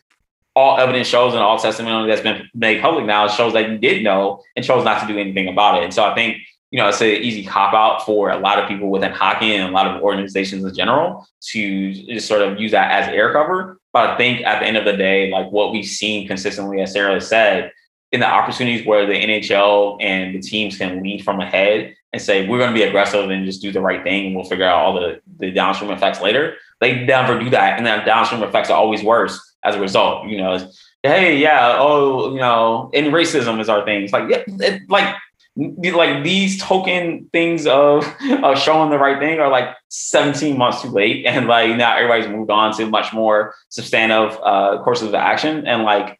all 0.56 0.78
evidence 0.78 1.06
shows 1.06 1.34
and 1.34 1.42
all 1.42 1.58
testimony 1.58 2.08
that's 2.08 2.22
been 2.22 2.48
made 2.52 2.82
public 2.82 3.06
now 3.06 3.28
shows 3.28 3.52
that 3.52 3.70
you 3.70 3.78
did 3.78 4.02
know 4.02 4.42
and 4.56 4.64
chose 4.64 4.84
not 4.84 5.00
to 5.00 5.06
do 5.06 5.18
anything 5.18 5.48
about 5.48 5.78
it. 5.78 5.84
And 5.84 5.94
so 5.94 6.04
I 6.04 6.14
think, 6.14 6.38
you 6.70 6.78
know, 6.78 6.88
it's 6.88 7.00
an 7.00 7.08
easy 7.08 7.44
cop 7.44 7.74
out 7.74 8.04
for 8.04 8.30
a 8.30 8.38
lot 8.38 8.58
of 8.58 8.68
people 8.68 8.90
within 8.90 9.12
hockey 9.12 9.54
and 9.54 9.68
a 9.68 9.72
lot 9.72 9.86
of 9.86 10.02
organizations 10.02 10.64
in 10.64 10.74
general 10.74 11.26
to 11.52 11.92
just 11.92 12.26
sort 12.26 12.42
of 12.42 12.58
use 12.60 12.72
that 12.72 12.90
as 12.90 13.14
air 13.14 13.32
cover. 13.32 13.80
But 13.92 14.10
I 14.10 14.16
think 14.16 14.44
at 14.44 14.60
the 14.60 14.66
end 14.66 14.76
of 14.76 14.84
the 14.84 14.96
day, 14.96 15.30
like 15.30 15.50
what 15.50 15.72
we've 15.72 15.86
seen 15.86 16.26
consistently, 16.26 16.80
as 16.80 16.92
Sarah 16.92 17.20
said, 17.20 17.70
in 18.12 18.20
the 18.20 18.26
opportunities 18.26 18.86
where 18.86 19.06
the 19.06 19.12
NHL 19.12 19.98
and 20.00 20.34
the 20.34 20.40
teams 20.40 20.78
can 20.78 21.02
lead 21.02 21.24
from 21.24 21.40
ahead 21.40 21.94
and 22.12 22.22
say, 22.22 22.48
we're 22.48 22.58
going 22.58 22.70
to 22.70 22.74
be 22.74 22.82
aggressive 22.82 23.28
and 23.30 23.44
just 23.44 23.60
do 23.60 23.70
the 23.70 23.80
right 23.80 24.02
thing 24.02 24.26
and 24.26 24.34
we'll 24.34 24.44
figure 24.44 24.64
out 24.64 24.76
all 24.76 24.94
the, 24.94 25.20
the 25.38 25.50
downstream 25.50 25.90
effects 25.90 26.20
later. 26.20 26.56
They 26.80 27.04
never 27.04 27.38
do 27.38 27.50
that. 27.50 27.76
And 27.76 27.84
then 27.84 28.04
downstream 28.06 28.42
effects 28.42 28.70
are 28.70 28.78
always 28.78 29.02
worse 29.02 29.38
as 29.64 29.74
a 29.74 29.80
result. 29.80 30.26
You 30.28 30.38
know, 30.38 30.70
hey, 31.02 31.36
yeah, 31.36 31.76
oh, 31.78 32.32
you 32.32 32.40
know, 32.40 32.90
and 32.94 33.08
racism 33.08 33.60
is 33.60 33.68
our 33.68 33.84
thing. 33.84 34.04
It's 34.04 34.12
like, 34.12 34.30
yeah, 34.30 34.42
it, 34.46 34.82
like, 34.88 35.14
like 35.56 36.22
these 36.22 36.60
token 36.62 37.28
things 37.32 37.66
of 37.66 38.04
of 38.44 38.58
showing 38.58 38.90
the 38.90 38.98
right 38.98 39.18
thing 39.18 39.40
are 39.40 39.50
like 39.50 39.74
17 39.88 40.56
months 40.56 40.82
too 40.82 40.88
late, 40.88 41.26
and 41.26 41.46
like 41.46 41.76
now 41.76 41.96
everybody's 41.96 42.28
moved 42.28 42.50
on 42.50 42.76
to 42.76 42.86
much 42.86 43.12
more 43.12 43.54
substantive 43.68 44.38
uh, 44.42 44.80
courses 44.82 45.08
of 45.08 45.14
action, 45.14 45.66
and 45.66 45.82
like, 45.82 46.17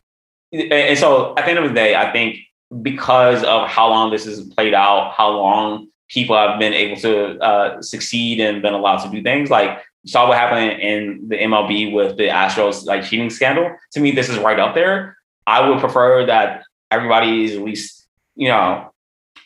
and 0.53 0.99
so 0.99 1.35
at 1.37 1.45
the 1.45 1.51
end 1.51 1.59
of 1.59 1.69
the 1.69 1.75
day, 1.75 1.95
I 1.95 2.13
think 2.13 2.39
because 2.83 3.43
of 3.45 3.69
how 3.69 3.89
long 3.89 4.11
this 4.11 4.25
has 4.25 4.41
played 4.41 4.75
out, 4.75 5.13
how 5.13 5.31
long 5.31 5.89
people 6.09 6.37
have 6.37 6.59
been 6.59 6.73
able 6.73 7.01
to 7.01 7.39
uh, 7.41 7.83
succeed 7.83 8.41
and 8.41 8.63
been 8.63 8.75
allowed 8.75 8.99
to 8.99 9.11
do 9.11 9.23
things 9.23 9.51
like 9.51 9.83
saw 10.07 10.29
what 10.29 10.39
happened 10.39 10.81
in 10.81 11.29
the 11.29 11.37
MLB 11.37 11.93
with 11.93 12.17
the 12.17 12.29
Astros 12.29 12.85
like 12.87 13.05
cheating 13.05 13.31
scandal. 13.31 13.71
To 13.93 14.01
me, 14.01 14.13
this 14.13 14.29
is 14.29 14.39
right 14.39 14.59
up 14.59 14.75
there. 14.75 15.17
I 15.47 15.69
would 15.69 15.81
prefer 15.81 16.27
that 16.27 16.63
everybody 16.91 17.45
is 17.45 17.57
at 17.57 17.63
least, 17.63 18.07
you 18.37 18.49
know, 18.49 18.91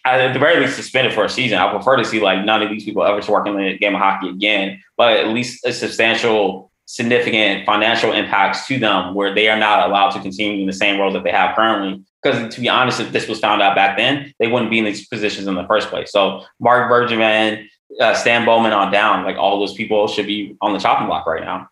at 0.04 0.32
the 0.32 0.38
very 0.38 0.60
least 0.60 0.76
suspended 0.76 1.12
for 1.12 1.24
a 1.24 1.28
season. 1.28 1.58
I 1.58 1.70
prefer 1.70 1.96
to 1.96 2.04
see 2.04 2.20
like 2.20 2.44
none 2.44 2.62
of 2.62 2.70
these 2.70 2.84
people 2.84 3.04
ever 3.04 3.20
to 3.20 3.30
work 3.30 3.46
in 3.46 3.56
the 3.56 3.78
game 3.78 3.94
of 3.94 4.00
hockey 4.00 4.28
again, 4.28 4.80
but 4.96 5.16
at 5.16 5.28
least 5.28 5.64
a 5.64 5.72
substantial, 5.72 6.71
significant 6.92 7.64
financial 7.64 8.12
impacts 8.12 8.66
to 8.66 8.78
them 8.78 9.14
where 9.14 9.35
they 9.35 9.48
are 9.48 9.59
not 9.59 9.88
allowed 9.88 10.11
to 10.11 10.20
continue 10.20 10.61
in 10.61 10.66
the 10.66 10.74
same 10.74 11.00
role 11.00 11.11
that 11.11 11.24
they 11.24 11.31
have 11.31 11.57
currently. 11.57 12.05
Because 12.22 12.55
to 12.55 12.61
be 12.61 12.68
honest, 12.68 13.00
if 13.00 13.12
this 13.12 13.26
was 13.26 13.40
found 13.40 13.62
out 13.62 13.74
back 13.74 13.96
then, 13.96 14.35
they 14.38 14.46
wouldn't 14.46 14.70
be 14.70 14.78
in 14.78 14.85
these 14.85 15.09
positions 15.09 15.46
in 15.46 15.55
the 15.55 15.66
first 15.66 15.88
place. 15.88 16.12
So 16.12 16.44
Marc 16.61 16.92
Bergevin, 16.92 17.66
uh, 17.98 18.12
Stan 18.12 18.44
Bowman 18.44 18.74
on 18.74 18.92
down, 18.92 19.24
like 19.24 19.38
all 19.38 19.59
those 19.59 19.72
people 19.72 20.07
should 20.07 20.26
be 20.26 20.55
on 20.61 20.74
the 20.74 20.78
chopping 20.78 21.07
block 21.07 21.26
right 21.26 21.42
now. 21.42 21.66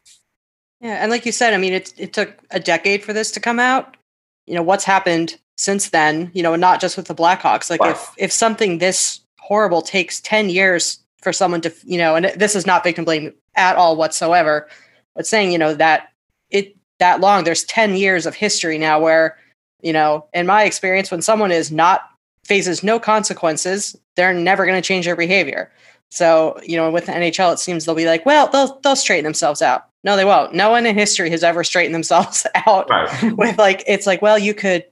Yeah, 0.81 0.95
and 1.03 1.11
like 1.11 1.27
you 1.27 1.33
said, 1.33 1.53
I 1.53 1.59
mean, 1.59 1.75
it 1.75 1.93
it 1.99 2.15
took 2.15 2.33
a 2.51 2.59
decade 2.59 3.05
for 3.05 3.13
this 3.13 3.31
to 3.33 3.41
come 3.41 3.61
out. 3.61 3.99
You 4.47 4.55
know 4.55 4.63
what's 4.63 4.85
happened 4.85 5.39
since 5.59 5.91
then. 5.91 6.31
You 6.33 6.43
know, 6.43 6.57
not 6.57 6.81
just 6.81 6.97
with 6.97 7.09
the 7.09 7.15
Blackhawks. 7.15 7.69
Like 7.69 7.83
Right. 7.83 7.91
if 7.91 8.11
if 8.17 8.33
something 8.33 8.79
this 8.79 9.21
horrible 9.39 9.83
takes 9.83 10.19
ten 10.19 10.49
years 10.49 10.99
for 11.21 11.35
someone 11.35 11.61
to, 11.61 11.75
you 11.85 11.99
know, 11.99 12.17
and 12.17 12.33
this 12.37 12.57
is 12.57 12.67
not 12.67 12.85
victim 12.85 13.05
blame 13.05 13.35
at 13.55 13.77
all 13.77 13.97
whatsoever, 13.97 14.67
but 15.15 15.27
saying 15.27 15.53
you 15.53 15.59
know 15.59 15.75
that 15.75 16.09
it 16.51 16.77
that 16.99 17.21
long, 17.21 17.45
there's 17.45 17.65
ten 17.65 17.97
years 17.97 18.27
of 18.27 18.35
history 18.35 18.79
now 18.79 19.01
where, 19.01 19.37
you 19.83 19.93
know, 19.93 20.27
in 20.35 20.47
my 20.47 20.65
experience, 20.65 21.11
when 21.11 21.23
someone 21.23 21.53
is 21.53 21.71
not 21.71 22.03
faces 22.45 22.83
no 22.83 22.99
consequences, 22.99 23.97
they're 24.17 24.35
never 24.35 24.67
going 24.67 24.81
to 24.81 24.87
change 24.87 25.05
their 25.07 25.17
behavior. 25.17 25.71
So, 26.11 26.59
you 26.65 26.77
know, 26.77 26.91
with 26.91 27.07
the 27.07 27.13
NHL, 27.13 27.53
it 27.53 27.59
seems 27.61 27.85
they'll 27.85 27.95
be 27.95 28.07
like, 28.07 28.27
well, 28.27 28.49
they'll 28.49 28.81
they'll 28.81 28.97
straighten 28.97 29.25
themselves 29.25 29.63
out. 29.63 29.87
No, 30.03 30.17
they 30.17 30.25
won't. 30.25 30.55
No 30.55 30.71
one 30.71 30.87
in 30.87 30.97
history 30.97 31.31
has 31.31 31.45
ever 31.45 31.63
straightened 31.63 31.95
themselves 31.95 32.47
out 32.67 32.89
Right. 32.91 33.33
with 33.37 33.59
like 33.59 33.85
it's 33.87 34.07
like, 34.07 34.21
well, 34.23 34.39
you 34.39 34.55
could 34.55 34.85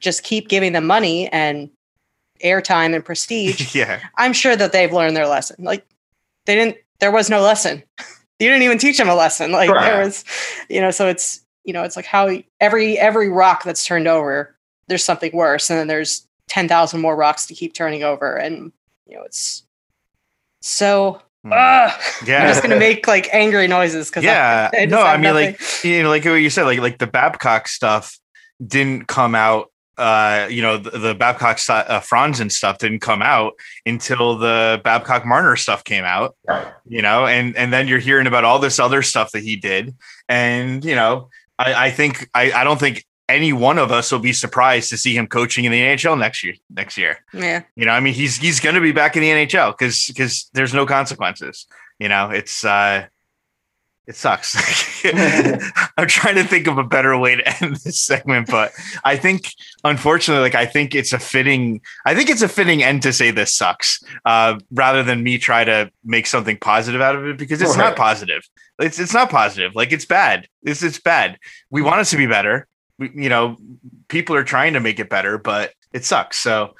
just 0.00 0.22
keep 0.22 0.48
giving 0.48 0.72
them 0.72 0.86
money 0.86 1.28
and 1.28 1.70
airtime 2.42 2.94
and 2.94 3.04
prestige. 3.04 3.74
yeah 3.76 4.00
I'm 4.16 4.32
sure 4.32 4.56
that 4.56 4.72
they've 4.72 4.92
learned 4.92 5.16
their 5.16 5.28
lesson. 5.28 5.56
Like 5.64 5.86
they 6.46 6.56
didn't. 6.56 6.76
There 7.00 7.12
was 7.12 7.30
no 7.30 7.40
lesson. 7.40 7.82
You 8.38 8.48
didn't 8.48 8.62
even 8.62 8.78
teach 8.78 8.98
him 8.98 9.08
a 9.08 9.14
lesson. 9.14 9.52
Like 9.52 9.68
Correct. 9.70 9.84
there 9.86 10.04
was, 10.04 10.24
you 10.68 10.80
know. 10.80 10.90
So 10.90 11.08
it's 11.08 11.40
you 11.64 11.72
know 11.72 11.82
it's 11.82 11.96
like 11.96 12.06
how 12.06 12.30
every 12.60 12.98
every 12.98 13.28
rock 13.28 13.64
that's 13.64 13.84
turned 13.84 14.08
over, 14.08 14.56
there's 14.88 15.04
something 15.04 15.30
worse, 15.34 15.70
and 15.70 15.78
then 15.78 15.86
there's 15.86 16.26
ten 16.48 16.68
thousand 16.68 17.00
more 17.00 17.16
rocks 17.16 17.46
to 17.46 17.54
keep 17.54 17.74
turning 17.74 18.02
over, 18.02 18.36
and 18.36 18.72
you 19.06 19.16
know 19.16 19.22
it's 19.22 19.62
so. 20.60 21.20
Hmm. 21.44 21.50
ah, 21.52 22.00
I'm 22.22 22.26
just 22.48 22.62
gonna 22.62 22.78
make 22.78 23.06
like 23.06 23.28
angry 23.32 23.68
noises 23.68 24.08
because 24.08 24.24
Yeah. 24.24 24.70
I, 24.74 24.82
I 24.82 24.84
no, 24.86 25.02
I 25.02 25.16
mean, 25.16 25.24
nothing. 25.24 25.52
like, 25.52 25.84
you 25.84 26.02
know, 26.02 26.08
like 26.08 26.24
what 26.24 26.34
you 26.34 26.48
said, 26.50 26.64
like, 26.64 26.78
like 26.78 26.98
the 26.98 27.06
Babcock 27.06 27.68
stuff 27.68 28.18
didn't 28.66 29.08
come 29.08 29.34
out. 29.34 29.70
Uh, 29.96 30.48
you 30.50 30.62
know, 30.62 30.76
the, 30.76 30.98
the 30.98 31.14
Babcock 31.14 31.58
st- 31.58 31.88
uh, 31.88 32.00
Franzen 32.00 32.50
stuff 32.50 32.78
didn't 32.78 33.00
come 33.00 33.22
out 33.22 33.54
until 33.86 34.36
the 34.36 34.80
Babcock 34.84 35.24
Marner 35.24 35.56
stuff 35.56 35.84
came 35.84 36.04
out. 36.04 36.36
Right. 36.46 36.66
You 36.86 37.02
know, 37.02 37.26
and 37.26 37.56
and 37.56 37.72
then 37.72 37.88
you're 37.88 37.98
hearing 37.98 38.26
about 38.26 38.44
all 38.44 38.58
this 38.58 38.78
other 38.78 39.02
stuff 39.02 39.32
that 39.32 39.42
he 39.42 39.56
did, 39.56 39.94
and 40.28 40.84
you 40.84 40.94
know, 40.94 41.28
I, 41.58 41.86
I 41.86 41.90
think 41.90 42.28
I, 42.34 42.52
I 42.52 42.64
don't 42.64 42.80
think 42.80 43.04
any 43.28 43.52
one 43.52 43.78
of 43.78 43.90
us 43.90 44.12
will 44.12 44.18
be 44.18 44.32
surprised 44.32 44.90
to 44.90 44.96
see 44.96 45.16
him 45.16 45.26
coaching 45.26 45.64
in 45.64 45.72
the 45.72 45.80
NHL 45.80 46.18
next 46.18 46.44
year. 46.44 46.54
Next 46.70 46.98
year, 46.98 47.18
yeah, 47.32 47.62
you 47.76 47.86
know, 47.86 47.92
I 47.92 48.00
mean, 48.00 48.14
he's 48.14 48.36
he's 48.36 48.60
going 48.60 48.74
to 48.74 48.80
be 48.80 48.92
back 48.92 49.16
in 49.16 49.22
the 49.22 49.30
NHL 49.30 49.72
because 49.76 50.06
because 50.08 50.50
there's 50.54 50.74
no 50.74 50.86
consequences. 50.86 51.66
You 51.98 52.08
know, 52.08 52.30
it's 52.30 52.64
uh, 52.64 53.06
it 54.06 54.16
sucks. 54.16 54.54
I'm 55.96 56.06
trying 56.08 56.34
to 56.34 56.44
think 56.44 56.66
of 56.66 56.76
a 56.76 56.84
better 56.84 57.16
way 57.18 57.36
to 57.36 57.62
end 57.62 57.76
this 57.76 58.00
segment, 58.00 58.48
but 58.50 58.72
I 59.02 59.16
think, 59.16 59.52
unfortunately, 59.82 60.42
like 60.42 60.54
I 60.54 60.66
think 60.66 60.94
it's 60.94 61.12
a 61.12 61.18
fitting. 61.18 61.80
I 62.04 62.14
think 62.14 62.28
it's 62.28 62.42
a 62.42 62.48
fitting 62.48 62.82
end 62.82 63.02
to 63.02 63.12
say 63.12 63.30
this 63.30 63.52
sucks, 63.52 64.02
uh, 64.26 64.58
rather 64.72 65.02
than 65.02 65.22
me 65.22 65.38
try 65.38 65.64
to 65.64 65.90
make 66.04 66.26
something 66.26 66.58
positive 66.58 67.00
out 67.00 67.16
of 67.16 67.26
it 67.26 67.38
because 67.38 67.62
it's 67.62 67.76
not 67.76 67.96
positive. 67.96 68.42
It's 68.78 68.98
it's 68.98 69.14
not 69.14 69.30
positive. 69.30 69.74
Like 69.74 69.92
it's 69.92 70.04
bad. 70.04 70.48
It's 70.62 70.82
it's 70.82 71.00
bad. 71.00 71.38
We 71.70 71.80
want 71.80 72.02
it 72.02 72.04
to 72.06 72.16
be 72.18 72.26
better. 72.26 72.66
We, 72.98 73.10
you 73.14 73.28
know, 73.30 73.56
people 74.08 74.36
are 74.36 74.44
trying 74.44 74.74
to 74.74 74.80
make 74.80 75.00
it 75.00 75.08
better, 75.08 75.38
but 75.38 75.72
it 75.94 76.04
sucks. 76.04 76.36
So 76.36 76.74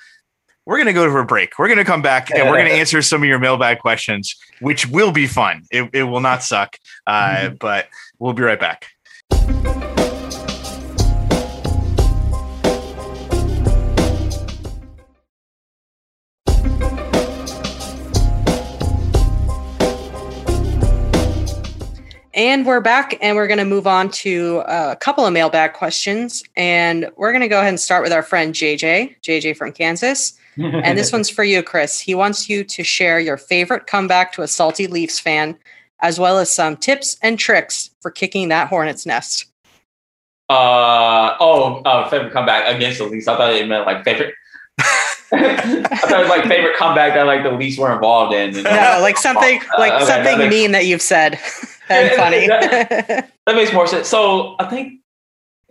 we're 0.67 0.77
going 0.77 0.87
to 0.87 0.93
go 0.95 1.07
to 1.07 1.19
a 1.19 1.25
break. 1.25 1.59
We're 1.59 1.69
going 1.69 1.79
to 1.79 1.85
come 1.85 2.03
back 2.03 2.31
and 2.31 2.49
we're 2.49 2.57
going 2.57 2.67
to 2.71 2.73
answer 2.73 3.03
some 3.03 3.23
of 3.23 3.29
your 3.29 3.39
mailbag 3.39 3.81
questions, 3.81 4.35
which 4.61 4.87
will 4.87 5.13
be 5.13 5.27
fun. 5.27 5.63
It, 5.71 5.91
it 5.93 6.05
will 6.05 6.21
not 6.21 6.43
suck, 6.43 6.79
uh, 7.07 7.51
but 7.51 7.89
we'll 8.19 8.33
be 8.33 8.43
right 8.43 8.59
back. 8.59 8.89
And 22.37 22.67
we're 22.67 22.81
back, 22.81 23.17
and 23.21 23.37
we're 23.37 23.47
going 23.47 23.59
to 23.59 23.65
move 23.65 23.87
on 23.87 24.11
to 24.11 24.59
uh, 24.67 24.89
a 24.91 24.97
couple 24.97 25.25
of 25.25 25.33
mailbag 25.33 25.75
questions. 25.75 26.43
And 26.57 27.09
we're 27.17 27.31
going 27.31 27.43
to 27.43 27.49
go 27.49 27.59
ahead 27.61 27.69
and 27.69 27.79
start 27.79 28.03
with 28.03 28.13
our 28.13 28.25
friend 28.25 28.53
JJ, 28.53 29.21
JJ 29.23 29.57
from 29.57 29.71
Kansas. 29.71 30.37
And 30.57 30.99
this 30.99 31.13
one's 31.13 31.31
for 31.31 31.45
you, 31.45 31.63
Chris. 31.63 32.01
He 32.01 32.15
wants 32.15 32.49
you 32.49 32.65
to 32.65 32.83
share 32.85 33.19
your 33.21 33.37
favorite 33.37 33.87
comeback 33.87 34.33
to 34.35 34.43
a 34.43 34.49
salty 34.49 34.87
Leafs 34.87 35.19
fan, 35.21 35.57
as 36.01 36.19
well 36.19 36.39
as 36.39 36.53
some 36.53 36.77
tips 36.77 37.17
and 37.23 37.39
tricks 37.39 37.91
for 38.01 38.11
kicking 38.11 38.49
that 38.49 38.69
hornet's 38.69 39.07
nest. 39.07 39.47
Uh 40.51 41.37
oh, 41.41 41.81
uh, 41.85 42.09
favorite 42.11 42.33
comeback 42.33 42.75
against 42.75 42.99
the 42.99 43.05
Leafs. 43.07 43.27
I 43.27 43.37
thought 43.37 43.55
it 43.55 43.67
meant 43.67 43.87
like 43.87 44.05
favorite. 44.05 44.35
I 45.33 45.97
thought 46.03 46.13
it 46.13 46.19
was 46.21 46.29
like 46.29 46.45
favorite 46.45 46.77
comeback 46.77 47.15
that 47.15 47.23
like 47.27 47.43
the 47.43 47.51
Leafs 47.53 47.79
were 47.79 47.93
involved 47.93 48.35
in. 48.35 48.63
No, 48.63 48.99
like 49.01 49.17
something, 49.17 49.61
Uh, 49.61 49.65
like 49.81 49.93
okay, 49.95 50.05
something 50.05 50.39
makes- 50.39 50.51
mean 50.51 50.73
that 50.73 50.85
you've 50.85 51.01
said 51.03 51.39
and 51.89 52.15
funny. 52.15 52.47
That 52.47 53.31
makes 53.47 53.73
more 53.73 53.87
sense. 53.87 54.07
So 54.09 54.55
I 54.59 54.67
think, 54.67 55.01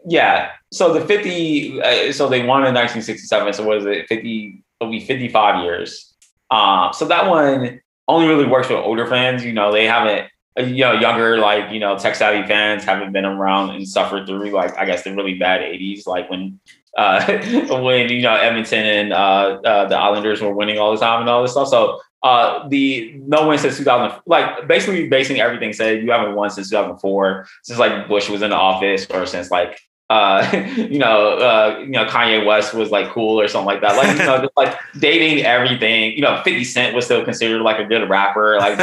yeah. 0.07 0.51
So 0.71 0.91
the 0.91 1.05
fifty. 1.05 1.79
Uh, 1.81 2.11
so 2.11 2.27
they 2.27 2.39
won 2.39 2.65
in 2.65 2.73
1967. 2.73 3.53
So 3.53 3.63
what 3.63 3.77
is 3.77 3.85
it? 3.85 4.07
50. 4.07 4.62
It'll 4.83 4.91
be 4.91 4.99
55 5.05 5.63
years. 5.63 6.13
Um. 6.51 6.93
So 6.93 7.05
that 7.05 7.29
one 7.29 7.81
only 8.07 8.27
really 8.27 8.45
works 8.45 8.69
with 8.69 8.77
older 8.77 9.07
fans. 9.07 9.43
You 9.43 9.53
know, 9.53 9.71
they 9.71 9.85
haven't. 9.87 10.29
uh, 10.57 10.63
You 10.63 10.83
know, 10.85 10.93
younger 10.93 11.37
like 11.39 11.71
you 11.71 11.79
know 11.79 11.97
tech 11.97 12.15
savvy 12.15 12.47
fans 12.47 12.83
haven't 12.83 13.11
been 13.11 13.25
around 13.25 13.71
and 13.71 13.87
suffered 13.87 14.27
through 14.27 14.51
like 14.51 14.77
I 14.77 14.85
guess 14.85 15.03
the 15.03 15.15
really 15.15 15.33
bad 15.39 15.61
80s, 15.61 16.05
like 16.05 16.29
when 16.29 16.59
uh 16.95 17.25
when 17.81 18.09
you 18.09 18.21
know 18.21 18.35
Edmonton 18.35 18.85
and 18.85 19.13
uh, 19.13 19.57
uh 19.65 19.87
the 19.87 19.97
Islanders 19.97 20.41
were 20.41 20.53
winning 20.53 20.77
all 20.77 20.91
the 20.93 20.99
time 20.99 21.21
and 21.21 21.29
all 21.29 21.41
this 21.41 21.53
stuff. 21.53 21.69
So 21.69 21.99
uh 22.21 22.67
the 22.69 23.13
no 23.25 23.47
win 23.47 23.57
since 23.57 23.77
2000 23.77 24.21
like 24.27 24.67
basically 24.67 25.07
basing 25.09 25.39
everything 25.41 25.73
said 25.73 26.03
you 26.03 26.11
haven't 26.11 26.35
won 26.35 26.49
since 26.51 26.69
2004 26.69 27.47
since 27.63 27.79
like 27.79 28.07
bush 28.07 28.29
was 28.29 28.43
in 28.43 28.51
the 28.51 28.55
office 28.55 29.07
or 29.09 29.25
since 29.25 29.49
like 29.49 29.79
uh 30.13 30.63
you 30.77 30.99
know 30.99 31.37
uh 31.37 31.79
you 31.79 31.87
know 31.87 32.05
kanye 32.05 32.45
west 32.45 32.73
was 32.73 32.91
like 32.91 33.09
cool 33.09 33.39
or 33.39 33.47
something 33.47 33.65
like 33.65 33.81
that. 33.81 33.95
Like 33.97 34.17
you 34.17 34.25
know 34.25 34.37
just 34.37 34.57
like 34.57 34.77
dating 34.99 35.43
everything. 35.43 36.13
You 36.13 36.21
know 36.21 36.41
50 36.43 36.63
cent 36.63 36.95
was 36.95 37.05
still 37.05 37.23
considered 37.23 37.61
like 37.61 37.79
a 37.79 37.85
good 37.85 38.07
rapper. 38.09 38.59
Like 38.59 38.77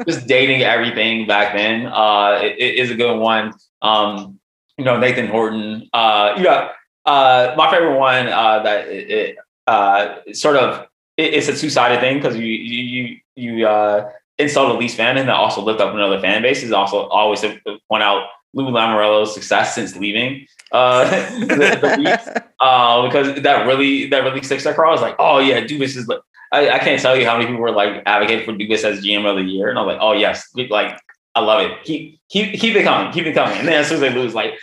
just 0.06 0.26
dating 0.26 0.62
everything 0.62 1.26
back 1.26 1.54
then 1.54 1.86
uh 1.86 2.38
it, 2.42 2.56
it 2.58 2.74
is 2.76 2.90
a 2.90 2.94
good 2.94 3.18
one. 3.18 3.52
Um 3.82 4.38
you 4.78 4.84
know 4.84 4.98
nathan 4.98 5.26
horton 5.26 5.88
uh 5.94 6.34
you 6.36 6.44
know 6.44 6.68
uh 7.06 7.54
my 7.56 7.70
favorite 7.70 7.98
one 7.98 8.28
uh 8.28 8.62
that 8.62 8.88
it, 8.88 9.36
uh 9.66 10.16
sort 10.32 10.56
of 10.56 10.86
it, 11.16 11.32
it's 11.32 11.48
a 11.48 11.56
two-sided 11.56 12.00
thing 12.00 12.18
because 12.18 12.36
you 12.36 12.44
you 12.44 12.82
you 12.84 13.02
you 13.36 13.66
uh 13.66 14.10
insult 14.38 14.74
a 14.74 14.78
Leafs 14.78 14.94
fan 14.94 15.16
and 15.16 15.28
then 15.28 15.34
also 15.34 15.62
lift 15.62 15.80
up 15.80 15.94
another 15.94 16.20
fan 16.20 16.42
base 16.42 16.62
is 16.62 16.72
also 16.72 17.06
always 17.08 17.40
to 17.40 17.58
point 17.88 18.02
out 18.02 18.28
Lou 18.56 18.70
Lamoriello's 18.70 19.34
success 19.34 19.74
since 19.74 19.96
leaving 19.96 20.46
uh 20.72 21.08
the, 21.40 21.78
the 21.80 21.96
Leafs 21.98 22.28
uh 22.60 23.06
because 23.06 23.42
that 23.42 23.66
really 23.66 24.08
that 24.08 24.24
really 24.24 24.42
sticks 24.42 24.66
across 24.66 25.00
like 25.00 25.14
oh 25.18 25.38
yeah 25.38 25.60
Dubas 25.60 25.96
is 25.96 26.08
like 26.08 26.20
I, 26.52 26.70
I 26.70 26.78
can't 26.78 27.00
tell 27.00 27.16
you 27.16 27.26
how 27.26 27.34
many 27.34 27.46
people 27.46 27.60
were 27.60 27.70
like 27.70 28.02
advocating 28.06 28.44
for 28.44 28.52
Dubas 28.52 28.84
as 28.84 29.04
GM 29.04 29.28
of 29.28 29.36
the 29.36 29.42
year 29.42 29.68
and 29.68 29.78
I'm 29.78 29.86
like 29.86 29.98
oh 30.00 30.12
yes 30.12 30.48
like 30.70 30.98
I 31.34 31.40
love 31.40 31.60
it 31.60 31.84
keep 31.84 32.18
keep 32.28 32.58
keep 32.58 32.74
it 32.74 32.82
coming 32.82 33.12
keep 33.12 33.26
it 33.26 33.34
coming 33.34 33.58
and 33.58 33.68
then 33.68 33.80
as 33.80 33.88
soon 33.88 33.96
as 33.96 34.00
they 34.00 34.10
lose 34.10 34.34
like 34.34 34.54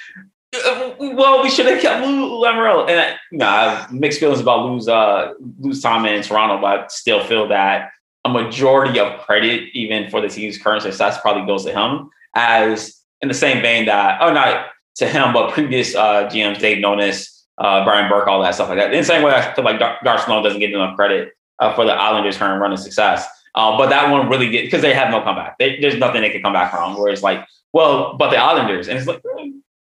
uh, 0.53 0.93
well, 0.99 1.41
we 1.41 1.49
should 1.49 1.65
have 1.65 1.81
kept 1.81 2.05
Lou 2.05 2.29
Lamoriello. 2.39 2.87
And 2.87 2.99
I, 2.99 3.15
you 3.31 3.39
know, 3.39 3.47
I 3.47 3.75
have 3.75 3.91
mixed 3.91 4.19
feelings 4.19 4.39
about 4.39 4.65
Lou's 4.65 4.87
uh 4.87 5.33
Lou's 5.59 5.81
time 5.81 6.05
in 6.05 6.21
Toronto, 6.21 6.61
but 6.61 6.79
I 6.79 6.87
still 6.87 7.23
feel 7.23 7.47
that 7.47 7.89
a 8.25 8.29
majority 8.29 8.99
of 8.99 9.19
credit, 9.21 9.69
even 9.73 10.09
for 10.09 10.21
the 10.21 10.29
team's 10.29 10.57
current 10.57 10.83
success, 10.83 11.19
probably 11.21 11.45
goes 11.45 11.65
to 11.65 11.71
him. 11.71 12.09
As 12.35 13.02
in 13.23 13.29
the 13.29 13.33
same 13.33 13.61
vein 13.61 13.85
that, 13.85 14.21
oh, 14.21 14.31
not 14.31 14.67
to 14.97 15.07
him, 15.07 15.33
but 15.33 15.51
previous 15.53 15.95
uh, 15.95 16.29
GMs, 16.29 16.59
Dave 16.59 16.83
Nonis, 16.83 17.43
uh, 17.57 17.83
Brian 17.85 18.09
Burke, 18.09 18.27
all 18.27 18.43
that 18.43 18.53
stuff 18.53 18.67
like 18.67 18.77
that. 18.77 18.91
In 18.91 18.99
the 18.99 19.05
same 19.05 19.23
way, 19.23 19.31
I 19.33 19.55
feel 19.55 19.63
like 19.63 19.79
Dar- 19.79 19.97
Darcy 20.03 20.27
doesn't 20.27 20.59
get 20.59 20.71
enough 20.71 20.95
credit 20.97 21.31
uh, 21.59 21.73
for 21.73 21.85
the 21.85 21.93
Islanders' 21.93 22.37
current 22.37 22.61
run 22.61 22.73
of 22.73 22.79
success. 22.79 23.25
Um, 23.55 23.77
but 23.77 23.89
that 23.89 24.11
one 24.11 24.29
really 24.29 24.49
get 24.49 24.65
because 24.65 24.81
they 24.81 24.93
have 24.93 25.09
no 25.09 25.21
comeback. 25.21 25.57
They, 25.57 25.79
there's 25.79 25.95
nothing 25.95 26.21
they 26.21 26.31
can 26.31 26.41
come 26.41 26.53
back 26.53 26.71
from. 26.71 26.97
Where 26.97 27.11
it's 27.11 27.23
like, 27.23 27.45
well, 27.71 28.17
but 28.17 28.31
the 28.31 28.37
Islanders, 28.37 28.87
and 28.87 28.97
it's 28.97 29.07
like, 29.07 29.21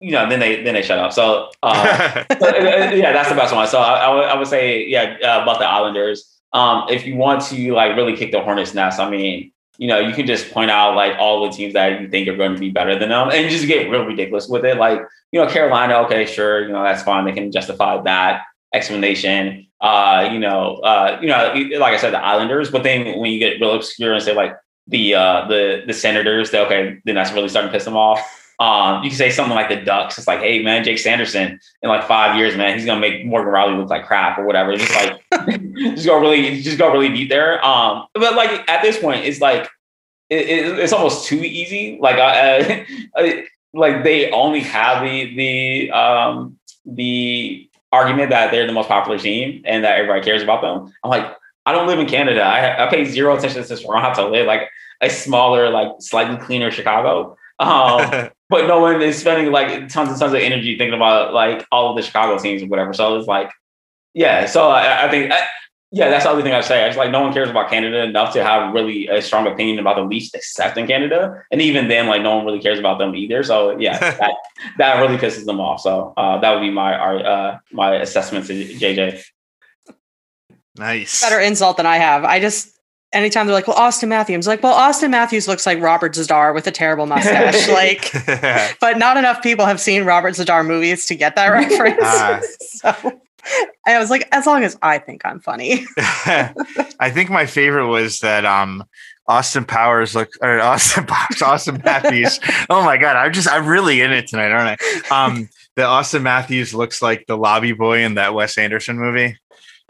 you 0.01 0.11
know, 0.11 0.29
then 0.29 0.39
they 0.39 0.61
then 0.61 0.73
they 0.73 0.81
shut 0.81 0.99
up. 0.99 1.13
So 1.13 1.49
uh, 1.63 2.25
so, 2.39 2.47
uh, 2.47 2.91
yeah, 2.93 3.13
that's 3.13 3.29
the 3.29 3.35
best 3.35 3.55
one. 3.55 3.65
So 3.67 3.79
I, 3.79 3.93
I, 3.93 4.33
would, 4.33 4.39
would 4.39 4.47
say, 4.47 4.85
yeah, 4.85 5.15
uh, 5.23 5.41
about 5.43 5.59
the 5.59 5.65
Islanders. 5.65 6.31
Um, 6.51 6.85
if 6.89 7.05
you 7.05 7.15
want 7.15 7.41
to 7.45 7.73
like 7.73 7.95
really 7.95 8.15
kick 8.15 8.31
the 8.31 8.41
Hornets 8.41 8.73
nest, 8.73 8.99
I 8.99 9.09
mean, 9.09 9.51
you 9.77 9.87
know, 9.87 9.99
you 9.99 10.13
can 10.13 10.25
just 10.25 10.51
point 10.51 10.71
out 10.71 10.95
like 10.95 11.17
all 11.19 11.45
the 11.45 11.55
teams 11.55 11.73
that 11.73 12.01
you 12.01 12.09
think 12.09 12.27
are 12.27 12.37
going 12.37 12.53
to 12.53 12.59
be 12.59 12.69
better 12.69 12.97
than 12.97 13.09
them, 13.09 13.29
and 13.31 13.49
just 13.49 13.67
get 13.67 13.89
real 13.89 14.05
ridiculous 14.05 14.47
with 14.47 14.65
it. 14.65 14.77
Like, 14.77 15.01
you 15.31 15.39
know, 15.39 15.47
Carolina, 15.47 15.95
okay, 16.05 16.25
sure, 16.25 16.65
you 16.65 16.71
know, 16.71 16.83
that's 16.83 17.03
fine. 17.03 17.25
They 17.25 17.31
can 17.33 17.51
justify 17.51 18.01
that 18.03 18.43
explanation. 18.73 19.67
Uh, 19.81 20.29
you 20.31 20.39
know, 20.39 20.77
uh, 20.77 21.19
you 21.21 21.27
know, 21.27 21.53
like 21.79 21.93
I 21.93 21.97
said, 21.97 22.13
the 22.13 22.23
Islanders. 22.23 22.71
But 22.71 22.83
then 22.83 23.19
when 23.19 23.31
you 23.31 23.39
get 23.39 23.59
real 23.59 23.73
obscure 23.75 24.13
and 24.13 24.23
say 24.23 24.33
like 24.33 24.55
the 24.87 25.15
uh, 25.15 25.47
the 25.47 25.83
the 25.85 25.93
Senators, 25.93 26.51
they, 26.51 26.59
okay, 26.59 26.97
then 27.05 27.15
that's 27.15 27.31
really 27.33 27.49
starting 27.49 27.69
to 27.69 27.73
piss 27.73 27.85
them 27.85 27.97
off. 27.97 28.44
Um, 28.59 29.03
you 29.03 29.09
can 29.09 29.17
say 29.17 29.29
something 29.29 29.55
like 29.55 29.69
the 29.69 29.77
Ducks. 29.77 30.17
It's 30.17 30.27
like, 30.27 30.39
hey 30.39 30.63
man, 30.63 30.83
Jake 30.83 30.99
Sanderson 30.99 31.59
in 31.81 31.89
like 31.89 32.07
five 32.07 32.37
years, 32.37 32.55
man, 32.55 32.77
he's 32.77 32.85
gonna 32.85 32.99
make 32.99 33.25
Morgan 33.25 33.53
Rielly 33.53 33.77
look 33.77 33.89
like 33.89 34.05
crap 34.05 34.37
or 34.37 34.45
whatever. 34.45 34.75
Just 34.75 34.93
like, 34.95 35.21
just 35.95 36.05
go 36.05 36.19
really, 36.19 36.61
just 36.61 36.77
go 36.77 36.91
really 36.91 37.09
deep 37.09 37.29
there. 37.29 37.63
Um, 37.65 38.05
but 38.13 38.35
like 38.35 38.69
at 38.69 38.81
this 38.81 38.99
point, 38.99 39.25
it's 39.25 39.41
like 39.41 39.69
it, 40.29 40.47
it, 40.47 40.79
it's 40.79 40.93
almost 40.93 41.27
too 41.27 41.43
easy. 41.43 41.97
Like, 41.99 42.17
uh, 42.17 42.83
uh, 43.19 43.31
like 43.73 44.03
they 44.03 44.31
only 44.31 44.61
have 44.61 45.03
the 45.03 45.35
the 45.35 45.91
um 45.91 46.57
the 46.85 47.69
argument 47.91 48.29
that 48.29 48.51
they're 48.51 48.67
the 48.67 48.73
most 48.73 48.87
popular 48.87 49.17
team 49.17 49.61
and 49.65 49.83
that 49.83 49.97
everybody 49.97 50.23
cares 50.23 50.43
about 50.43 50.61
them. 50.61 50.93
I'm 51.03 51.09
like, 51.09 51.35
I 51.65 51.71
don't 51.71 51.87
live 51.87 51.99
in 51.99 52.07
Canada. 52.07 52.41
I, 52.41 52.85
I 52.85 52.89
pay 52.89 53.05
zero 53.05 53.35
attention 53.35 53.61
to 53.61 53.67
this 53.67 53.85
I 53.85 53.99
have 54.01 54.15
to 54.17 54.27
live 54.27 54.45
like 54.45 54.69
a 55.01 55.09
smaller, 55.09 55.69
like 55.69 55.89
slightly 55.99 56.37
cleaner 56.37 56.71
Chicago. 56.71 57.37
Um, 57.59 58.29
but 58.49 58.67
no 58.67 58.79
one 58.79 59.01
is 59.01 59.17
spending 59.17 59.51
like 59.51 59.89
tons 59.89 60.09
and 60.09 60.19
tons 60.19 60.33
of 60.33 60.35
energy 60.35 60.77
thinking 60.77 60.93
about 60.93 61.33
like 61.33 61.65
all 61.71 61.89
of 61.89 61.97
the 61.97 62.03
Chicago 62.03 62.37
teams 62.37 62.61
or 62.63 62.67
whatever. 62.67 62.93
So 62.93 63.17
it's 63.17 63.27
like, 63.27 63.51
yeah. 64.13 64.45
So 64.45 64.69
I, 64.69 65.05
I 65.05 65.09
think, 65.09 65.31
I, 65.31 65.47
Yeah, 65.91 66.09
that's 66.09 66.25
the 66.25 66.31
other 66.31 66.41
thing 66.41 66.51
I 66.51 66.59
say. 66.59 66.83
I 66.83 66.87
just 66.89 66.97
like 66.97 67.11
no 67.11 67.21
one 67.21 67.31
cares 67.31 67.49
about 67.49 67.69
Canada 67.69 68.03
enough 68.03 68.33
to 68.33 68.43
have 68.43 68.73
really 68.73 69.07
a 69.07 69.21
strong 69.21 69.47
opinion 69.47 69.79
about 69.79 69.95
the 69.95 70.03
Leafs 70.03 70.33
except 70.33 70.77
in 70.77 70.87
Canada, 70.87 71.41
and 71.51 71.61
even 71.61 71.87
then, 71.87 72.07
like 72.07 72.21
no 72.21 72.35
one 72.35 72.45
really 72.45 72.59
cares 72.59 72.79
about 72.79 72.97
them 72.97 73.15
either. 73.15 73.43
So 73.43 73.77
yeah, 73.79 73.97
that 74.19 74.33
that 74.77 74.99
really 74.99 75.15
pisses 75.15 75.45
them 75.45 75.61
off. 75.61 75.79
So 75.79 76.13
uh, 76.17 76.37
that 76.39 76.51
would 76.51 76.59
be 76.59 76.71
my 76.71 76.95
uh, 76.95 77.59
my 77.71 77.95
assessment 77.95 78.45
to 78.47 78.53
JJ. 78.53 79.23
Nice. 80.75 81.21
Better 81.21 81.39
insult 81.39 81.77
than 81.77 81.85
I 81.85 81.97
have. 81.97 82.25
I 82.25 82.41
just 82.41 82.74
anytime 83.15 83.47
they're 83.47 83.55
like, 83.55 83.67
well, 83.67 83.77
Auston 83.77 84.09
Matthews, 84.09 84.45
like, 84.45 84.61
well, 84.61 84.75
Auston 84.75 85.09
Matthews 85.09 85.47
looks 85.47 85.65
like 85.65 85.81
Robert 85.81 86.13
Z'Dar 86.13 86.53
with 86.53 86.67
a 86.67 86.71
terrible 86.71 87.05
mustache. 87.05 87.67
like, 87.69 88.11
but 88.79 88.97
not 88.97 89.17
enough 89.17 89.41
people 89.41 89.65
have 89.65 89.79
seen 89.79 90.03
Robert 90.03 90.35
Z'Dar 90.35 90.65
movies 90.65 91.05
to 91.07 91.15
get 91.15 91.35
that 91.35 91.47
reference. 91.47 91.99
Ah. 92.03 92.41
so 92.59 93.21
I 93.87 93.97
was 93.97 94.09
like, 94.09 94.27
as 94.31 94.45
long 94.45 94.63
as 94.63 94.77
I 94.81 94.97
think 94.99 95.25
I'm 95.25 95.39
funny. 95.39 95.85
I 95.97 97.11
think 97.11 97.29
my 97.29 97.45
favorite 97.45 97.87
was 97.87 98.19
that 98.19 98.43
um 98.45 98.83
Austin 99.27 99.65
Powers 99.65 100.15
look 100.15 100.29
or 100.41 100.59
Austin 100.59 101.05
Powers, 101.05 101.41
Auston 101.41 101.83
Matthews. 101.83 102.39
oh 102.69 102.83
my 102.83 102.97
god, 102.97 103.15
I'm 103.15 103.33
just 103.33 103.49
I'm 103.49 103.67
really 103.67 104.01
in 104.01 104.11
it 104.11 104.27
tonight, 104.27 104.51
aren't 104.51 104.81
I? 104.81 105.25
Um 105.27 105.49
that 105.75 105.85
Auston 105.85 106.23
Matthews 106.23 106.73
looks 106.73 107.01
like 107.03 107.27
the 107.27 107.37
lobby 107.37 107.73
boy 107.73 108.03
in 108.03 108.15
that 108.15 108.33
Wes 108.33 108.57
Anderson 108.57 108.97
movie. 108.97 109.37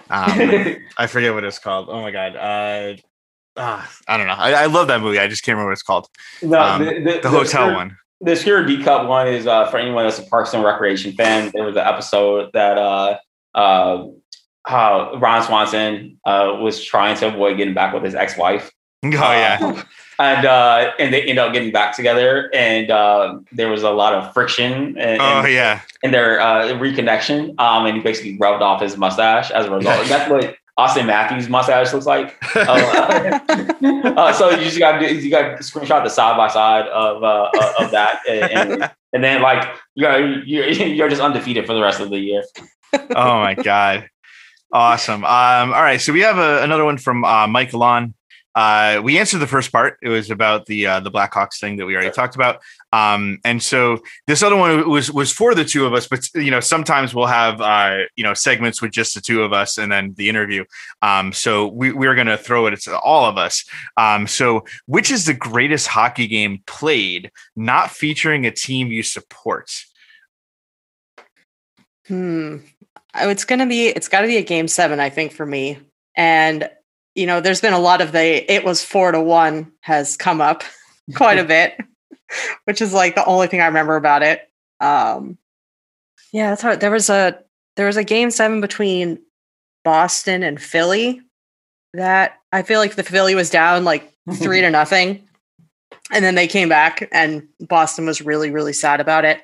Um 0.09 0.75
I 0.97 1.07
forget 1.07 1.33
what 1.33 1.45
it's 1.45 1.59
called. 1.59 1.87
Oh 1.89 2.01
my 2.01 2.11
god. 2.11 2.35
Uh 2.35 2.97
ah, 3.57 3.89
I 4.07 4.17
don't 4.17 4.27
know. 4.27 4.33
I, 4.33 4.51
I 4.51 4.65
love 4.67 4.87
that 4.87 5.01
movie. 5.01 5.19
I 5.19 5.27
just 5.27 5.43
can't 5.43 5.55
remember 5.55 5.69
what 5.69 5.73
it's 5.73 5.83
called. 5.83 6.07
No, 6.41 6.59
Um, 6.59 6.83
the, 6.85 7.21
hotel 7.29 7.73
one. 7.73 7.97
The 8.21 8.35
Secure 8.35 8.65
D 8.65 8.81
Cup 8.83 9.07
one 9.07 9.27
is 9.27 9.45
uh, 9.47 9.67
for 9.67 9.77
anyone 9.77 10.05
that's 10.05 10.19
a 10.19 10.23
Parks 10.23 10.53
and 10.53 10.63
Recreation 10.63 11.13
fan. 11.13 11.51
There 11.53 11.63
was 11.65 11.75
an 11.75 11.85
episode 11.85 12.51
that 12.53 12.77
uh, 12.77 13.17
uh, 13.53 14.05
how 14.65 15.15
Ron 15.17 15.43
Swanson 15.43 16.19
uh, 16.25 16.57
was 16.59 16.83
trying 16.83 17.17
to 17.17 17.27
avoid 17.27 17.57
getting 17.57 17.73
back 17.73 17.93
with 17.93 18.03
his 18.03 18.15
ex-wife. 18.15 18.71
Oh 19.05 19.09
yeah. 19.11 19.83
and 20.17 20.45
uh, 20.47 20.91
and 20.97 21.13
they 21.13 21.21
end 21.21 21.37
up 21.37 21.53
getting 21.53 21.71
back 21.71 21.95
together, 21.95 22.49
and 22.55 22.89
uh, 22.89 23.37
there 23.51 23.69
was 23.69 23.83
a 23.83 23.91
lot 23.91 24.15
of 24.15 24.33
friction 24.33 24.97
and, 24.97 25.21
Oh 25.21 25.45
yeah. 25.45 25.81
and 26.01 26.11
their 26.11 26.39
uh, 26.39 26.69
reconnection. 26.69 27.49
Um, 27.59 27.85
and 27.85 27.97
he 27.97 28.01
basically 28.01 28.35
rubbed 28.39 28.63
off 28.63 28.81
his 28.81 28.97
mustache 28.97 29.51
as 29.51 29.67
a 29.67 29.69
result. 29.71 30.03
That's 30.07 30.31
what 30.31 30.55
Auston 30.77 31.05
Matthews' 31.05 31.47
mustache 31.49 31.93
looks 31.93 32.05
like. 32.05 32.35
Uh, 32.55 34.11
uh, 34.17 34.33
so 34.33 34.49
you 34.49 34.63
just 34.63 34.79
got 34.79 34.97
to 34.99 35.13
you 35.13 35.29
got 35.29 35.57
to 35.57 35.63
screenshot 35.63 36.03
the 36.03 36.09
side 36.09 36.37
by 36.37 36.47
side 36.47 36.87
of 36.87 37.23
uh, 37.23 37.49
of 37.79 37.91
that, 37.91 38.19
and, 38.27 38.89
and 39.13 39.23
then 39.23 39.41
like 39.41 39.75
you're 39.93 40.43
you're 40.43 40.67
you're 40.69 41.09
just 41.09 41.21
undefeated 41.21 41.65
for 41.65 41.73
the 41.73 41.81
rest 41.81 41.99
of 41.99 42.09
the 42.09 42.17
year. 42.17 42.43
oh 42.93 43.39
my 43.39 43.53
god. 43.55 44.09
Awesome. 44.71 45.23
Um 45.23 45.73
all 45.73 45.81
right. 45.81 46.01
So 46.01 46.11
we 46.13 46.21
have 46.21 46.37
a, 46.37 46.63
another 46.63 46.85
one 46.85 46.97
from 46.97 47.23
uh 47.23 47.47
michael 47.47 47.83
on 47.83 48.13
uh 48.55 49.01
we 49.03 49.17
answered 49.17 49.39
the 49.39 49.47
first 49.47 49.71
part 49.71 49.97
it 50.01 50.09
was 50.09 50.31
about 50.31 50.65
the 50.65 50.87
uh 50.87 50.99
the 50.99 51.11
blackhawks 51.11 51.59
thing 51.59 51.75
that 51.77 51.85
we 51.85 51.95
already 51.95 52.11
talked 52.11 52.35
about 52.35 52.61
um 52.93 53.39
and 53.43 53.61
so 53.61 53.99
this 54.27 54.41
other 54.41 54.55
one 54.55 54.89
was 54.89 55.11
was 55.11 55.31
for 55.31 55.53
the 55.53 55.65
two 55.65 55.85
of 55.85 55.93
us 55.93 56.07
but 56.07 56.27
you 56.35 56.51
know 56.51 56.59
sometimes 56.59 57.13
we'll 57.13 57.25
have 57.25 57.61
uh 57.61 57.97
you 58.15 58.23
know 58.23 58.33
segments 58.33 58.81
with 58.81 58.91
just 58.91 59.13
the 59.13 59.21
two 59.21 59.43
of 59.43 59.53
us 59.53 59.77
and 59.77 59.91
then 59.91 60.13
the 60.17 60.29
interview 60.29 60.63
um 61.01 61.31
so 61.33 61.67
we, 61.67 61.91
we're 61.91 62.15
gonna 62.15 62.37
throw 62.37 62.65
it 62.67 62.79
to 62.79 62.97
all 62.99 63.25
of 63.25 63.37
us 63.37 63.65
um 63.97 64.27
so 64.27 64.63
which 64.85 65.11
is 65.11 65.25
the 65.25 65.33
greatest 65.33 65.87
hockey 65.87 66.27
game 66.27 66.61
played 66.65 67.31
not 67.55 67.89
featuring 67.91 68.45
a 68.45 68.51
team 68.51 68.87
you 68.87 69.03
support 69.03 69.69
Hmm. 72.07 72.57
Oh, 73.15 73.29
It's 73.29 73.45
gonna 73.45 73.65
be. 73.65 73.87
It's 73.87 74.07
got 74.07 74.21
to 74.21 74.27
be 74.27 74.37
a 74.37 74.43
game 74.43 74.67
seven, 74.67 74.99
I 74.99 75.09
think, 75.09 75.31
for 75.31 75.45
me. 75.45 75.79
And 76.15 76.69
you 77.15 77.25
know, 77.25 77.39
there's 77.39 77.61
been 77.61 77.73
a 77.73 77.79
lot 77.79 78.01
of 78.01 78.11
the. 78.11 78.51
It 78.51 78.63
was 78.63 78.83
four 78.83 79.11
to 79.11 79.21
one 79.21 79.71
has 79.79 80.17
come 80.17 80.41
up 80.41 80.63
quite 81.15 81.39
a 81.39 81.43
bit, 81.45 81.77
which 82.65 82.81
is 82.81 82.93
like 82.93 83.15
the 83.15 83.25
only 83.25 83.47
thing 83.47 83.61
I 83.61 83.67
remember 83.67 83.95
about 83.95 84.21
it. 84.21 84.41
Um, 84.79 85.37
yeah, 86.31 86.49
that's 86.49 86.61
how 86.61 86.75
there 86.75 86.91
was 86.91 87.09
a 87.09 87.39
there 87.77 87.87
was 87.87 87.97
a 87.97 88.03
game 88.03 88.29
seven 88.29 88.61
between 88.61 89.19
Boston 89.83 90.43
and 90.43 90.61
Philly 90.61 91.21
that 91.93 92.39
I 92.51 92.61
feel 92.61 92.79
like 92.79 92.95
the 92.95 93.03
Philly 93.03 93.35
was 93.35 93.49
down 93.49 93.85
like 93.85 94.11
three 94.35 94.61
to 94.61 94.69
nothing, 94.71 95.27
and 96.11 96.23
then 96.23 96.35
they 96.35 96.47
came 96.47 96.67
back, 96.67 97.07
and 97.13 97.47
Boston 97.61 98.05
was 98.05 98.21
really 98.21 98.51
really 98.51 98.73
sad 98.73 98.99
about 98.99 99.23
it. 99.23 99.41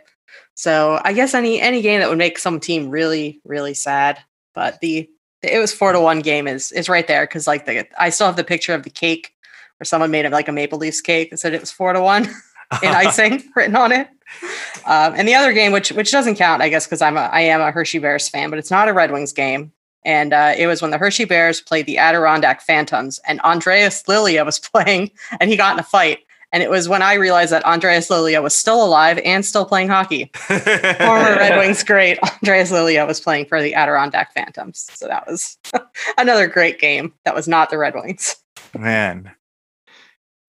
So 0.55 0.99
I 1.01 1.13
guess 1.13 1.33
any 1.33 1.61
any 1.61 1.81
game 1.81 2.01
that 2.01 2.09
would 2.09 2.17
make 2.17 2.37
some 2.37 2.59
team 2.59 2.89
really 2.89 3.39
really 3.45 3.73
sad, 3.73 4.19
but 4.53 4.81
the 4.81 5.09
it 5.43 5.59
was 5.59 5.73
four 5.73 5.91
to 5.91 5.99
one 5.99 6.19
game 6.19 6.47
is 6.47 6.71
is 6.71 6.89
right 6.89 7.07
there 7.07 7.25
because 7.25 7.47
like 7.47 7.65
the 7.65 7.87
I 8.01 8.09
still 8.09 8.27
have 8.27 8.35
the 8.35 8.43
picture 8.43 8.73
of 8.73 8.83
the 8.83 8.89
cake 8.89 9.33
where 9.77 9.85
someone 9.85 10.11
made 10.11 10.25
it 10.25 10.31
like 10.31 10.47
a 10.47 10.51
Maple 10.51 10.77
Leafs 10.77 11.01
cake 11.01 11.31
and 11.31 11.39
said 11.39 11.53
it 11.53 11.61
was 11.61 11.71
four 11.71 11.93
to 11.93 12.01
one 12.01 12.25
in 12.83 12.89
icing 12.89 13.43
written 13.55 13.75
on 13.75 13.91
it. 13.91 14.07
Um, 14.85 15.13
and 15.15 15.27
the 15.27 15.35
other 15.35 15.53
game, 15.53 15.71
which 15.71 15.91
which 15.91 16.11
doesn't 16.11 16.35
count, 16.35 16.61
I 16.61 16.69
guess, 16.69 16.85
because 16.85 17.01
I'm 17.01 17.17
a 17.17 17.21
I 17.21 17.41
am 17.41 17.61
a 17.61 17.71
Hershey 17.71 17.99
Bears 17.99 18.29
fan, 18.29 18.49
but 18.49 18.59
it's 18.59 18.71
not 18.71 18.87
a 18.87 18.93
Red 18.93 19.11
Wings 19.11 19.33
game. 19.33 19.71
And 20.03 20.33
uh, 20.33 20.53
it 20.57 20.65
was 20.65 20.81
when 20.81 20.89
the 20.89 20.97
Hershey 20.97 21.25
Bears 21.25 21.61
played 21.61 21.85
the 21.85 21.97
Adirondack 21.99 22.61
Phantoms, 22.61 23.19
and 23.27 23.39
Andreas 23.41 24.03
Lilja 24.03 24.45
was 24.45 24.59
playing, 24.73 25.11
and 25.39 25.49
he 25.49 25.57
got 25.57 25.73
in 25.73 25.79
a 25.79 25.83
fight. 25.83 26.19
And 26.53 26.61
it 26.61 26.69
was 26.69 26.89
when 26.89 27.01
I 27.01 27.13
realized 27.13 27.51
that 27.51 27.65
Andreas 27.65 28.09
Lilja 28.09 28.43
was 28.43 28.53
still 28.53 28.83
alive 28.83 29.19
and 29.23 29.45
still 29.45 29.65
playing 29.65 29.87
hockey. 29.87 30.31
Former 30.35 31.35
Red 31.35 31.57
Wings 31.57 31.83
great 31.83 32.19
Andreas 32.19 32.71
Lilja 32.71 33.07
was 33.07 33.19
playing 33.19 33.45
for 33.45 33.61
the 33.61 33.73
Adirondack 33.73 34.33
Phantoms. 34.33 34.89
So 34.93 35.07
that 35.07 35.25
was 35.27 35.57
another 36.17 36.47
great 36.47 36.79
game. 36.79 37.13
That 37.25 37.35
was 37.35 37.47
not 37.47 37.69
the 37.69 37.77
Red 37.77 37.95
Wings. 37.95 38.35
Man. 38.77 39.31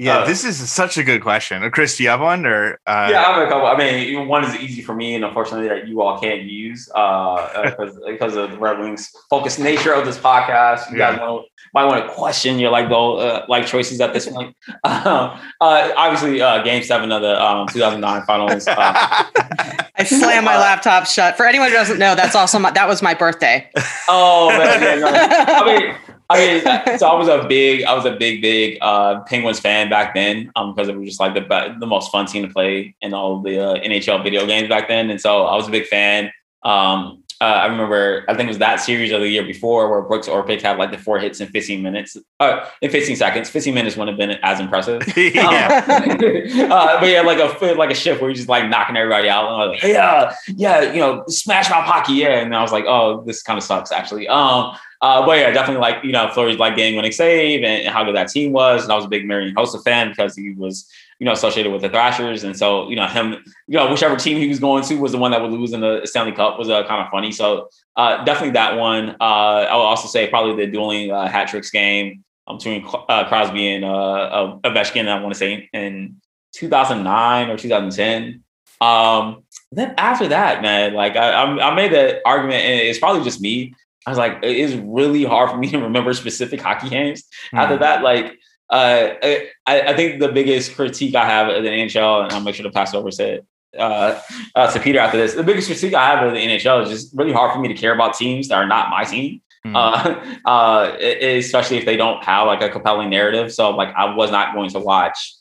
Yeah, 0.03 0.19
Uh, 0.19 0.27
this 0.27 0.43
is 0.45 0.57
such 0.71 0.99
a 0.99 1.05
good 1.05 1.23
question. 1.23 1.63
Uh, 1.63 1.71
Chris, 1.71 1.97
do 1.97 2.03
you 2.03 2.09
have 2.11 2.21
one 2.21 2.45
or 2.45 2.75
uh 2.89 3.09
yeah, 3.11 3.21
I 3.23 3.33
have 3.33 3.47
a 3.47 3.49
couple. 3.49 3.67
I 3.69 3.77
mean, 3.77 4.27
one 4.27 4.43
is 4.45 4.55
easy 4.57 4.83
for 4.83 4.95
me, 4.95 5.15
and 5.15 5.25
unfortunately, 5.25 5.69
that 5.69 5.87
you 5.87 6.03
all 6.03 6.19
can't 6.19 6.43
use 6.43 6.91
uh, 6.95 7.71
because 7.71 7.99
because 8.07 8.35
of 8.37 8.51
the 8.51 8.59
Red 8.59 8.79
Wings 8.81 9.13
focused 9.31 9.59
nature 9.61 9.93
of 9.95 10.05
this 10.05 10.19
podcast. 10.19 10.91
You 10.91 10.99
guys 10.99 11.17
Yeah. 11.19 11.29
want 11.31 11.47
might 11.75 11.85
want 11.87 12.05
to 12.05 12.13
question 12.13 12.59
your 12.59 12.71
like 12.71 12.89
goal 12.89 13.21
uh, 13.21 13.45
life 13.49 13.67
choices 13.67 14.01
at 14.01 14.13
this 14.13 14.29
point. 14.29 14.57
uh, 14.85 15.39
obviously, 15.61 16.43
uh, 16.43 16.63
Game 16.65 16.83
Seven 16.83 17.13
of 17.13 17.23
the 17.23 17.41
um, 17.43 17.69
2009 17.69 18.23
Finals. 18.27 18.67
Uh, 18.67 18.75
I 19.97 20.05
slammed 20.05 20.45
my 20.45 20.59
laptop 20.59 21.07
shut. 21.07 21.37
For 21.37 21.47
anyone 21.47 21.69
who 21.69 21.75
doesn't 21.75 21.99
know, 21.99 22.15
that's 22.17 22.35
also 22.35 22.59
my, 22.59 22.71
that 22.73 22.89
was 22.89 23.03
my 23.03 23.15
birthday. 23.15 23.71
oh 24.09 24.49
man, 24.49 24.83
yeah, 24.83 24.95
no. 24.97 25.07
I 25.09 25.79
mean. 25.79 25.95
I 26.33 26.87
mean, 26.87 26.99
so 26.99 27.07
I 27.07 27.15
was 27.15 27.29
a 27.29 27.47
big, 27.47 27.85
I 27.85 27.95
was 27.95 28.05
a 28.05 28.13
big, 28.13 28.43
big 28.43 28.79
uh, 28.81 29.21
Penguins 29.21 29.61
fan 29.61 29.91
back 29.91 30.15
then, 30.15 30.51
um, 30.57 30.75
because 30.75 30.89
it 30.89 30.97
was 30.97 31.07
just 31.07 31.21
like 31.21 31.35
the 31.35 31.77
the 31.79 31.87
most 31.87 32.11
fun 32.11 32.27
team 32.27 32.47
to 32.47 32.53
play 32.53 32.95
in 33.01 33.15
all 33.15 33.41
the 33.41 33.59
uh, 33.59 33.75
NHL 33.81 34.23
video 34.23 34.47
games 34.47 34.69
back 34.69 34.89
then, 34.89 35.11
and 35.11 35.21
so 35.21 35.45
I 35.45 35.55
was 35.57 35.69
a 35.69 35.71
big 35.71 35.87
fan. 35.87 36.31
Um, 36.63 37.22
uh, 37.43 37.45
I 37.45 37.67
remember, 37.67 38.25
I 38.29 38.35
think 38.35 38.47
it 38.47 38.51
was 38.51 38.59
that 38.59 38.77
series 38.77 39.11
of 39.11 39.21
the 39.21 39.29
year 39.29 39.43
before 39.43 39.91
where 39.91 40.01
Brooks 40.03 40.29
Orpik 40.29 40.63
had 40.63 40.79
like 40.79 40.93
the 40.93 40.99
four 40.99 41.19
hits 41.19 41.41
in 41.41 41.49
15 41.49 41.83
minutes, 41.83 42.17
uh, 42.39 42.69
in 42.81 42.89
15 42.89 43.17
seconds. 43.17 43.51
15 43.51 43.75
minutes 43.75 43.97
wouldn't 43.97 44.17
have 44.17 44.29
been 44.29 44.39
as 44.45 44.61
impressive. 44.61 45.03
yeah. 45.17 45.85
uh, 45.89 47.01
but 47.01 47.09
yeah, 47.09 47.23
like 47.23 47.41
a 47.41 47.75
like 47.75 47.91
a 47.91 47.97
shift 47.97 48.21
where 48.21 48.31
you're 48.31 48.37
just 48.37 48.49
like 48.49 48.69
knocking 48.69 48.97
everybody 48.97 49.29
out. 49.29 49.47
And 49.47 49.55
I 49.57 49.67
was 49.67 49.83
like, 49.83 49.93
yeah, 49.93 50.33
yeah, 50.55 50.93
you 50.93 51.01
know, 51.01 51.25
smash 51.27 51.69
my 51.69 51.83
pocket, 51.83 52.13
yeah. 52.13 52.39
And 52.39 52.55
I 52.55 52.63
was 52.63 52.71
like, 52.71 52.85
oh, 52.87 53.25
this 53.25 53.43
kind 53.43 53.59
of 53.59 53.65
sucks 53.65 53.91
actually. 53.91 54.29
Um, 54.29 54.77
uh, 55.01 55.27
but 55.27 55.37
yeah, 55.37 55.51
definitely 55.51 55.81
like 55.81 56.05
you 56.05 56.13
know 56.13 56.31
Fleury's 56.33 56.61
like 56.61 56.77
game 56.77 56.95
winning 56.95 57.11
save 57.11 57.65
and, 57.65 57.87
and 57.87 57.93
how 57.93 58.05
good 58.05 58.15
that 58.15 58.29
team 58.29 58.53
was. 58.53 58.85
And 58.85 58.93
I 58.93 58.95
was 58.95 59.05
a 59.05 59.09
big 59.09 59.27
Marian 59.27 59.53
Hossa 59.57 59.83
fan 59.83 60.11
because 60.11 60.37
he 60.37 60.53
was 60.53 60.89
you 61.23 61.27
know 61.27 61.33
associated 61.35 61.71
with 61.71 61.83
the 61.83 61.89
Thrashers, 61.89 62.43
and 62.43 62.59
so 62.59 62.91
you 62.91 62.97
know 62.97 63.07
him, 63.07 63.37
you 63.69 63.79
know 63.79 63.89
whichever 63.89 64.17
team 64.17 64.39
he 64.39 64.49
was 64.49 64.59
going 64.59 64.83
to 64.83 64.97
was 64.97 65.13
the 65.13 65.19
one 65.19 65.31
that 65.31 65.41
would 65.41 65.53
lose 65.53 65.73
in 65.73 65.81
the 65.81 66.01
Stanley 66.05 66.33
Cup 66.33 66.59
was 66.59 66.69
uh, 66.69 66.85
kind 66.89 67.01
of 67.01 67.13
funny. 67.13 67.31
So 67.31 67.69
uh, 67.97 68.25
definitely 68.25 68.55
that 68.55 68.77
one. 68.77 69.11
Uh, 69.21 69.69
I 69.71 69.77
will 69.77 69.83
also 69.83 70.09
say 70.09 70.29
probably 70.29 70.67
the 70.67 70.73
dueling 70.73 71.13
uh, 71.13 71.29
hat 71.29 71.47
tricks 71.47 71.71
game 71.71 72.25
um, 72.49 72.57
between 72.57 72.85
uh, 73.09 73.29
Crosby 73.29 73.73
and 73.73 73.85
uh, 73.85 74.57
Ovechkin. 74.65 75.07
I 75.07 75.23
want 75.23 75.33
to 75.33 75.39
say 75.39 75.71
in 75.73 76.21
2009 76.57 77.51
or 77.51 77.57
2010. 77.57 78.43
Um, 78.81 79.45
then 79.71 79.95
after 79.99 80.27
that, 80.27 80.61
man, 80.61 80.93
like 80.93 81.15
I, 81.15 81.45
I 81.45 81.73
made 81.73 81.93
that 81.93 82.23
argument, 82.27 82.65
and 82.65 82.81
it's 82.81 82.99
probably 82.99 83.23
just 83.23 83.41
me. 83.41 83.77
I 84.05 84.11
was 84.11 84.19
like, 84.19 84.39
it 84.43 84.57
is 84.57 84.75
really 84.75 85.23
hard 85.23 85.51
for 85.51 85.57
me 85.57 85.71
to 85.71 85.79
remember 85.79 86.13
specific 86.15 86.61
hockey 86.61 86.89
games. 86.89 87.23
After 87.55 87.79
that, 87.79 88.03
like, 88.03 88.37
uh, 88.73 89.15
I, 89.23 89.51
I 89.67 89.95
think 89.95 90.21
the 90.21 90.33
biggest 90.33 90.75
critique 90.75 91.15
I 91.15 91.27
have 91.27 91.49
of 91.49 91.63
the 91.63 91.69
NHL, 91.69 92.25
and 92.25 92.33
I'll 92.33 92.41
make 92.41 92.55
sure 92.55 92.65
to 92.65 92.71
pass 92.71 92.95
it 92.95 92.97
over 92.97 93.11
to 93.11 93.43
uh, 93.79 94.21
uh, 94.55 94.73
to 94.73 94.81
Peter 94.81 94.99
after 94.99 95.19
this. 95.19 95.35
The 95.35 95.43
biggest 95.43 95.69
critique 95.69 95.95
I 95.95 96.07
have 96.07 96.27
of 96.27 96.33
the 96.33 96.41
NHL 96.41 96.85
is 96.85 96.89
just 96.89 97.17
really 97.17 97.33
hard 97.33 97.53
for 97.53 97.61
me 97.61 97.69
to 97.69 97.75
care 97.75 97.95
about 97.95 98.15
teams 98.15 98.49
that 98.49 98.55
are 98.55 98.67
not 98.67 98.89
my 98.89 99.05
team. 99.05 99.43
Hmm. 99.65 99.77
Uh, 99.77 100.37
uh, 100.47 100.97
e- 100.99 101.39
especially 101.39 101.77
if 101.77 101.85
they 101.85 101.99
don't 101.99 102.25
have 102.25 102.47
like 102.47 102.63
a 102.63 102.71
compelling 102.71 103.11
narrative. 103.11 103.53
So 103.53 103.71
like, 103.71 103.95
I 103.95 104.15
was 104.15 104.31
not 104.31 104.55
going 104.55 104.71
to 104.71 104.81
watch. 104.81 105.35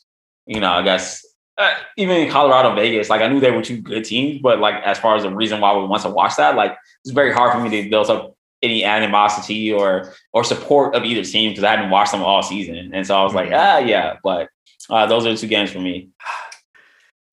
You 0.46 0.60
know, 0.60 0.72
I 0.72 0.82
guess 0.82 1.24
uh, 1.56 1.70
even 1.96 2.16
in 2.16 2.30
Colorado, 2.30 2.74
Vegas, 2.74 3.08
like 3.08 3.22
I 3.22 3.28
knew 3.28 3.40
they 3.40 3.50
were 3.50 3.62
two 3.62 3.80
good 3.80 4.04
teams, 4.04 4.42
but 4.42 4.58
like 4.58 4.82
as 4.84 4.98
far 4.98 5.16
as 5.16 5.22
the 5.22 5.34
reason 5.34 5.60
why 5.60 5.76
we 5.76 5.86
want 5.86 6.02
to 6.02 6.10
watch 6.10 6.36
that, 6.36 6.54
like 6.56 6.76
it's 7.04 7.14
very 7.14 7.32
hard 7.32 7.52
for 7.52 7.60
me 7.60 7.82
to 7.82 7.88
build 7.88 8.10
up 8.10 8.36
any 8.62 8.84
animosity 8.84 9.72
or 9.72 10.12
or 10.32 10.44
support 10.44 10.94
of 10.94 11.04
either 11.04 11.24
team 11.24 11.50
because 11.50 11.64
I 11.64 11.70
hadn't 11.70 11.90
watched 11.90 12.12
them 12.12 12.22
all 12.22 12.42
season, 12.42 12.90
and 12.94 13.06
so 13.06 13.16
I 13.16 13.24
was 13.24 13.34
like, 13.34 13.48
Mhm. 13.50 13.58
ah, 13.58 13.78
yeah. 13.78 14.16
But 14.22 14.48
uh, 14.90 15.06
those 15.06 15.26
are 15.26 15.32
the 15.32 15.36
two 15.38 15.46
games 15.48 15.70
for 15.70 15.80
me. 15.80 16.08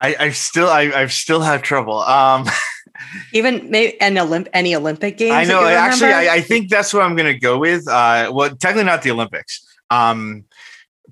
I, 0.00 0.16
I 0.18 0.30
still 0.30 0.68
I, 0.68 0.82
I 0.94 1.06
still 1.06 1.40
have 1.40 1.62
trouble. 1.62 2.00
Um, 2.00 2.46
Even 3.32 3.70
maybe 3.70 3.98
an 4.00 4.14
Olymp- 4.16 4.48
any 4.52 4.74
Olympic 4.74 5.16
games. 5.16 5.32
I 5.34 5.44
know. 5.44 5.64
Actually. 5.66 6.12
I, 6.12 6.34
I 6.34 6.40
think 6.42 6.68
that's 6.68 6.92
what 6.92 7.02
I'm 7.02 7.16
going 7.16 7.32
to 7.32 7.38
go 7.38 7.58
with. 7.58 7.88
Uh, 7.88 8.30
well, 8.32 8.50
technically 8.50 8.84
not 8.84 9.02
the 9.02 9.10
Olympics, 9.10 9.66
um, 9.90 10.44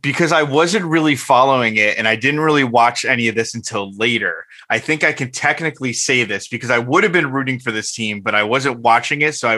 because 0.01 0.33
I 0.33 0.43
wasn't 0.43 0.85
really 0.85 1.17
following 1.17 1.77
it, 1.77 1.99
and 1.99 2.07
I 2.07 2.17
didn't 2.17 2.41
really 2.41 2.65
watch 2.65 3.05
any 3.05 3.29
of 3.29 3.35
this 3.35 3.55
until 3.55 3.93
later. 3.95 4.45
I 4.71 4.79
think 4.79 5.05
I 5.05 5.13
can 5.13 5.31
technically 5.31 5.93
say 5.93 6.25
this 6.25 6.49
because 6.49 6.71
I 6.71 6.79
would 6.79 7.05
have 7.05 7.13
been 7.13 7.33
rooting 7.33 7.59
for 7.59 7.71
this 7.71 7.93
team, 7.93 8.21
but 8.21 8.35
I 8.35 8.43
wasn't 8.43 8.81
watching 8.81 9.23
it, 9.23 9.35
so 9.35 9.49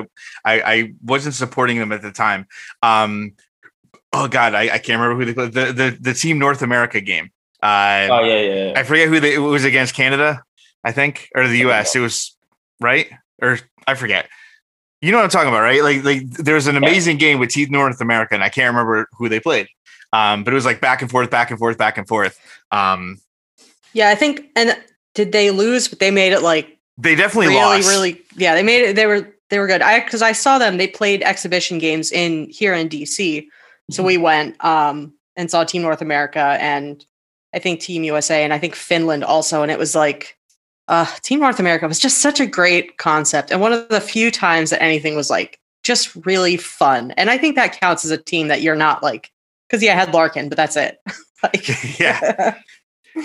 I 0.45 0.53
I, 0.53 0.63
I 0.63 0.93
wasn't 1.03 1.35
supporting 1.35 1.79
them 1.79 1.93
at 1.93 2.03
the 2.03 2.13
time. 2.13 2.47
Um, 2.83 3.33
oh 4.13 4.29
God, 4.29 4.55
I, 4.55 4.63
I 4.63 4.79
can't 4.79 5.01
remember 5.01 5.17
who 5.17 5.25
they 5.25 5.35
played. 5.35 5.53
The 5.53 5.73
the 5.73 5.99
the 6.01 6.15
team 6.15 6.39
North 6.39 6.63
America 6.63 7.01
game. 7.01 7.31
Uh, 7.63 8.09
Oh 8.11 8.25
yeah, 8.25 8.41
yeah. 8.41 8.65
yeah. 8.67 8.73
I 8.77 8.85
forget 8.85 9.09
who 9.09 9.21
they, 9.21 9.35
it 9.35 9.39
was 9.39 9.65
against 9.65 9.95
Canada, 9.95 10.43
I 10.83 10.93
think, 10.93 11.29
or 11.35 11.47
the 11.47 11.59
US. 11.69 11.95
It 11.95 12.01
was 12.01 12.37
right 12.81 13.11
or 13.41 13.59
I 13.87 13.95
forget. 13.95 14.29
You 15.01 15.13
know 15.13 15.19
what 15.19 15.25
I'm 15.25 15.31
talking 15.31 15.49
about, 15.49 15.63
right? 15.63 15.83
Like, 15.83 16.05
like 16.05 16.31
there's 16.31 16.67
an 16.67 16.77
amazing 16.77 17.17
game 17.17 17.39
with 17.39 17.51
Team 17.51 17.71
North 17.71 18.03
America, 18.03 18.35
and 18.35 18.45
I 18.45 18.51
can't 18.51 18.69
remember 18.69 19.09
who 19.13 19.31
they 19.31 19.41
played. 19.41 19.69
Um, 20.13 20.45
but 20.45 20.53
it 20.53 20.57
was 20.57 20.65
like 20.65 20.81
back 20.81 21.03
and 21.03 21.11
forth, 21.11 21.31
back 21.31 21.51
and 21.51 21.59
forth, 21.59 21.79
back 21.79 21.99
and 21.99 22.07
forth. 22.07 22.41
Um, 22.71 23.21
yeah, 23.93 24.11
I 24.11 24.15
think. 24.15 24.47
And 24.57 24.77
did 25.15 25.33
they 25.33 25.51
lose? 25.51 25.89
But 25.89 25.99
they 25.99 26.11
made 26.11 26.33
it 26.33 26.43
like 26.43 26.79
they 26.99 27.15
definitely 27.15 27.49
really, 27.49 27.61
lost. 27.61 27.89
really. 27.89 28.21
Yeah, 28.37 28.55
they 28.55 28.63
made 28.63 28.83
it. 28.83 28.97
They 28.97 29.07
were 29.07 29.33
they 29.51 29.59
were 29.59 29.67
good. 29.67 29.83
I 29.83 30.01
because 30.01 30.23
I 30.23 30.33
saw 30.33 30.59
them. 30.59 30.77
They 30.77 30.89
played 30.89 31.23
exhibition 31.23 31.79
games 31.79 32.11
in 32.11 32.49
here 32.51 32.75
in 32.75 32.89
DC. 32.89 33.47
So 33.91 34.05
we 34.05 34.17
went 34.17 34.63
um 34.65 35.13
and 35.37 35.51
saw 35.51 35.65
Team 35.65 35.83
North 35.83 36.01
America 36.01 36.57
and 36.61 37.05
I 37.53 37.59
think 37.59 37.81
Team 37.81 38.05
USA 38.05 38.45
and 38.45 38.53
I 38.53 38.59
think 38.59 38.75
Finland 38.75 39.25
also. 39.25 39.63
And 39.63 39.71
it 39.71 39.79
was 39.79 39.95
like 39.95 40.37
uh 40.89 41.07
Team 41.23 41.41
North 41.41 41.59
America 41.59 41.89
was 41.89 41.99
just 41.99 42.19
such 42.19 42.41
a 42.41 42.47
great 42.47 42.99
concept 42.99 43.51
and 43.51 43.61
one 43.61 43.73
of 43.73 43.89
the 43.89 44.01
few 44.01 44.31
times 44.31 44.71
that 44.71 44.83
anything 44.83 45.17
was 45.17 45.31
like 45.31 45.59
just 45.83 46.15
really 46.25 46.57
fun. 46.57 47.11
And 47.13 47.31
I 47.31 47.39
think 47.39 47.57
that 47.57 47.81
counts 47.81 48.05
as 48.05 48.11
a 48.11 48.19
team 48.19 48.49
that 48.49 48.63
you're 48.63 48.77
not 48.77 49.03
like 49.03 49.33
because 49.71 49.83
yeah, 49.83 49.93
I 49.93 49.97
had 49.97 50.13
Larkin, 50.13 50.49
but 50.49 50.57
that's 50.57 50.77
it. 50.77 50.99
like 51.43 51.99
yeah, 52.01 52.57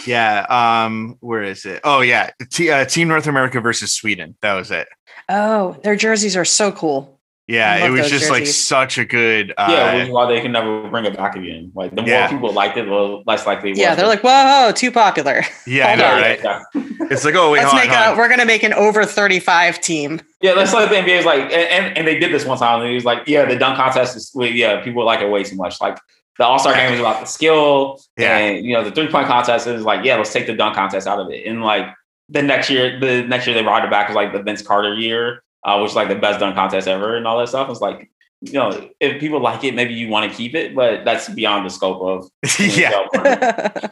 yeah. 0.06 0.46
Um, 0.86 1.18
where 1.22 1.44
is 1.44 1.66
it? 1.66 1.82
Oh, 1.84 2.02
yeah, 2.02 2.30
T- 2.52 2.70
uh, 2.70 2.86
Team 2.86 3.08
North 3.08 3.26
America 3.28 3.60
versus 3.60 3.92
Sweden. 3.94 4.36
That 4.42 4.54
was 4.54 4.70
it. 4.72 4.88
oh, 5.30 5.78
their 5.84 5.96
jerseys 5.96 6.38
are 6.38 6.46
so 6.46 6.72
cool. 6.72 7.12
Yeah, 7.48 7.86
it 7.86 7.92
was 7.92 8.02
those 8.02 8.10
just 8.10 8.32
like 8.32 8.48
such 8.48 8.98
a 8.98 9.06
good. 9.06 9.54
Uh, 9.56 9.68
yeah, 9.70 9.94
which 9.94 10.08
is 10.08 10.10
why 10.10 10.26
they 10.34 10.42
can 10.42 10.52
never 10.52 10.90
bring 10.90 11.06
it 11.06 11.16
back 11.16 11.36
again. 11.36 11.72
Like 11.76 11.94
the 11.94 12.02
more 12.02 12.10
Yeah. 12.10 12.28
people 12.28 12.52
liked 12.52 12.76
it, 12.76 12.86
the 12.86 13.22
less 13.28 13.46
likely. 13.46 13.74
Yeah, 13.74 13.94
they're 13.94 14.08
like, 14.08 14.24
whoa, 14.24 14.72
too 14.76 14.92
popular. 14.92 15.44
yeah, 15.68 15.90
I 15.90 15.96
know, 15.96 16.04
right? 16.16 16.40
Yeah. 16.44 16.64
It's 17.12 17.24
like, 17.24 17.36
oh 17.36 17.52
wait, 17.52 17.60
Let's 17.60 17.72
on, 17.72 17.80
make 17.82 17.92
hold 17.92 18.18
a 18.18 18.20
we're 18.20 18.30
gonna 18.30 18.46
make 18.48 18.64
an 18.64 18.74
over 18.74 19.06
35 19.06 19.80
team. 19.80 20.22
Yeah, 20.42 20.56
that's 20.56 20.74
like 20.74 20.90
the 20.90 20.96
NBA 20.96 21.20
is 21.20 21.26
like, 21.26 21.42
and, 21.42 21.52
and, 21.54 21.98
and 22.00 22.08
they 22.08 22.18
did 22.18 22.34
this 22.34 22.46
one 22.46 22.58
time. 22.58 22.82
And 22.82 22.90
it 22.90 22.96
was 22.96 23.06
like, 23.06 23.28
yeah, 23.28 23.46
the 23.46 23.56
dunk 23.56 23.78
contest 23.78 24.16
is, 24.16 24.32
well, 24.34 24.50
yeah, 24.50 24.84
people 24.84 25.06
like 25.06 25.22
it 25.22 25.30
way 25.30 25.44
too 25.44 25.56
much. 25.56 25.80
Like 25.80 26.00
the 26.38 26.46
All 26.46 26.60
Star 26.60 26.74
game 26.74 26.94
is 26.94 27.00
about 27.00 27.20
the 27.22 27.26
skill, 27.26 28.02
Yeah. 28.18 28.38
and 28.38 28.66
you 28.66 28.74
know 28.74 28.84
the 28.84 28.92
three 28.92 29.08
point 29.10 29.28
contest 29.28 29.68
is 29.68 29.84
like, 29.84 30.04
yeah, 30.06 30.18
let's 30.18 30.34
take 30.34 30.48
the 30.48 30.54
dunk 30.56 30.76
contest 30.76 31.08
out 31.08 31.20
of 31.20 31.30
it. 31.32 31.46
And 31.48 31.62
like 31.64 31.86
the 32.30 32.42
next 32.42 32.70
year, 32.70 33.00
the 33.00 33.24
next 33.24 33.46
year 33.48 33.54
they 33.54 33.62
brought 33.64 33.86
it 33.86 33.92
back 33.92 34.08
was 34.10 34.16
like 34.16 34.34
the 34.34 34.42
Vince 34.44 34.62
Carter 34.62 34.94
year, 34.96 35.44
uh, 35.64 35.80
which 35.80 35.92
is 35.92 35.96
like 35.96 36.10
the 36.10 36.16
best 36.16 36.40
dunk 36.40 36.56
contest 36.56 36.88
ever, 36.88 37.16
and 37.16 37.26
all 37.28 37.38
that 37.40 37.48
stuff. 37.50 37.70
It's 37.70 37.82
like, 37.82 38.10
you 38.42 38.54
know, 38.54 38.90
if 39.00 39.20
people 39.20 39.40
like 39.40 39.64
it, 39.64 39.76
maybe 39.76 39.94
you 39.94 40.10
want 40.10 40.30
to 40.30 40.36
keep 40.38 40.56
it, 40.56 40.76
but 40.76 41.06
that's 41.06 41.30
beyond 41.30 41.66
the 41.66 41.70
scope 41.70 42.02
of 42.02 42.30
yeah, 42.60 43.70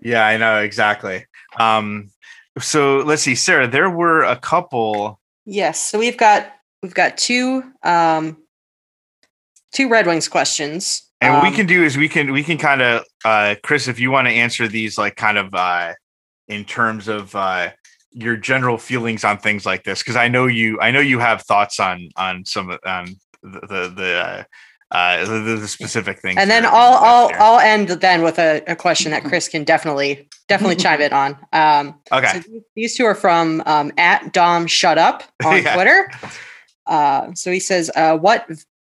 yeah, 0.00 0.26
I 0.26 0.36
know 0.36 0.58
exactly. 0.60 1.26
Um, 1.58 2.10
so 2.58 2.98
let's 2.98 3.22
see, 3.22 3.34
Sarah. 3.34 3.66
There 3.68 3.90
were 3.90 4.22
a 4.22 4.36
couple. 4.36 5.20
yes. 5.44 5.80
So 5.80 5.98
we've 5.98 6.16
got 6.16 6.52
we've 6.82 6.94
got 6.94 7.16
two 7.16 7.64
um 7.82 8.36
two 9.72 9.88
Red 9.88 10.06
Wings 10.06 10.28
questions. 10.28 11.02
And 11.24 11.34
what 11.34 11.42
we 11.42 11.48
Um, 11.48 11.54
can 11.54 11.66
do 11.66 11.82
is 11.82 11.96
we 11.96 12.08
can 12.08 12.32
we 12.32 12.42
can 12.42 12.58
kind 12.58 12.82
of 12.82 13.04
uh 13.24 13.54
Chris, 13.62 13.88
if 13.88 13.98
you 13.98 14.10
want 14.10 14.28
to 14.28 14.32
answer 14.34 14.68
these 14.68 14.98
like 14.98 15.16
kind 15.16 15.38
of 15.38 15.54
uh 15.54 15.92
in 16.48 16.64
terms 16.64 17.08
of 17.08 17.34
uh 17.34 17.70
your 18.12 18.36
general 18.36 18.78
feelings 18.78 19.24
on 19.24 19.38
things 19.38 19.64
like 19.66 19.82
this, 19.84 20.00
because 20.02 20.16
I 20.16 20.28
know 20.28 20.46
you 20.46 20.80
I 20.80 20.90
know 20.90 21.00
you 21.00 21.18
have 21.18 21.42
thoughts 21.42 21.80
on 21.80 22.08
on 22.16 22.44
some 22.44 22.70
of- 22.70 22.80
on 22.86 23.16
the 23.42 23.60
the 23.60 23.92
the 23.94 24.12
uh, 24.14 24.44
uh 24.94 25.24
the, 25.24 25.56
the 25.60 25.68
specific 25.68 26.20
things. 26.20 26.36
and 26.38 26.48
then 26.50 26.64
I'll 26.64 26.94
I'll 27.02 27.28
there. 27.28 27.42
I'll 27.42 27.58
end 27.58 27.88
then 27.88 28.22
with 28.22 28.38
a, 28.38 28.62
a 28.68 28.76
question 28.76 29.10
that 29.10 29.24
Chris 29.24 29.48
can 29.48 29.64
definitely 29.64 30.28
definitely 30.48 30.76
chime 30.76 31.00
in 31.00 31.12
on. 31.12 31.36
Um 31.52 32.00
okay. 32.12 32.40
So 32.40 32.60
these 32.76 32.96
two 32.96 33.04
are 33.04 33.14
from 33.14 33.62
um, 33.66 33.90
at 33.98 34.32
Dom 34.32 34.66
Shut 34.66 34.98
Up 34.98 35.24
on 35.44 35.62
Yeah. 35.62 35.74
Twitter. 35.74 36.10
Uh, 36.86 37.32
so 37.34 37.50
he 37.50 37.60
says, 37.60 37.90
uh, 37.96 38.16
"What 38.18 38.46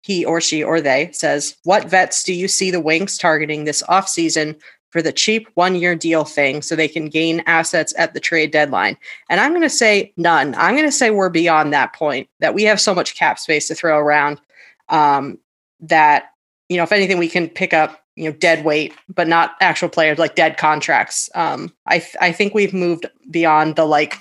he 0.03 0.25
or 0.25 0.41
she 0.41 0.63
or 0.63 0.81
they 0.81 1.11
says, 1.13 1.57
what 1.65 1.89
vets 1.89 2.23
do 2.23 2.33
you 2.33 2.49
see 2.49 2.71
the 2.71 2.81
Wings 2.81 3.19
targeting 3.19 3.65
this 3.65 3.83
offseason 3.85 4.59
for 4.91 5.03
the 5.03 5.13
cheap 5.13 5.49
one-year 5.55 5.95
deal 5.95 6.25
thing, 6.25 6.63
so 6.63 6.75
they 6.75 6.89
can 6.89 7.09
gain 7.09 7.43
assets 7.47 7.95
at 7.97 8.15
the 8.15 8.21
trade 8.21 8.51
deadline?" 8.51 8.97
And 9.29 9.41
I'm 9.41 9.53
going 9.53 9.63
to 9.63 9.71
say 9.71 10.13
none. 10.17 10.55
I'm 10.57 10.75
going 10.75 10.89
to 10.89 10.93
say 10.93 11.11
we're 11.11 11.29
beyond 11.29 11.73
that 11.73 11.93
point. 11.93 12.29
That 12.41 12.55
we 12.55 12.65
have 12.65 12.81
so 12.81 12.95
much 12.95 13.15
cap 13.15 13.39
space 13.39 13.69
to 13.69 13.75
throw 13.75 13.99
around 13.99 14.41
um, 14.89 15.39
that 15.81 16.31
you 16.69 16.77
know, 16.77 16.85
if 16.85 16.93
anything, 16.93 17.19
we 17.19 17.29
can 17.29 17.49
pick 17.49 17.75
up 17.75 18.01
you 18.17 18.31
know 18.31 18.37
dead 18.37 18.65
weight, 18.65 18.95
but 19.09 19.29
not 19.29 19.57
actual 19.61 19.89
players 19.89 20.19
like 20.19 20.35
dead 20.35 20.57
contracts. 20.57 21.31
Um, 21.35 21.73
I 21.87 21.99
th- 21.99 22.17
I 22.21 22.33
think 22.33 22.55
we've 22.55 22.75
moved 22.75 23.07
beyond 23.31 23.77
the 23.77 23.85
like 23.85 24.17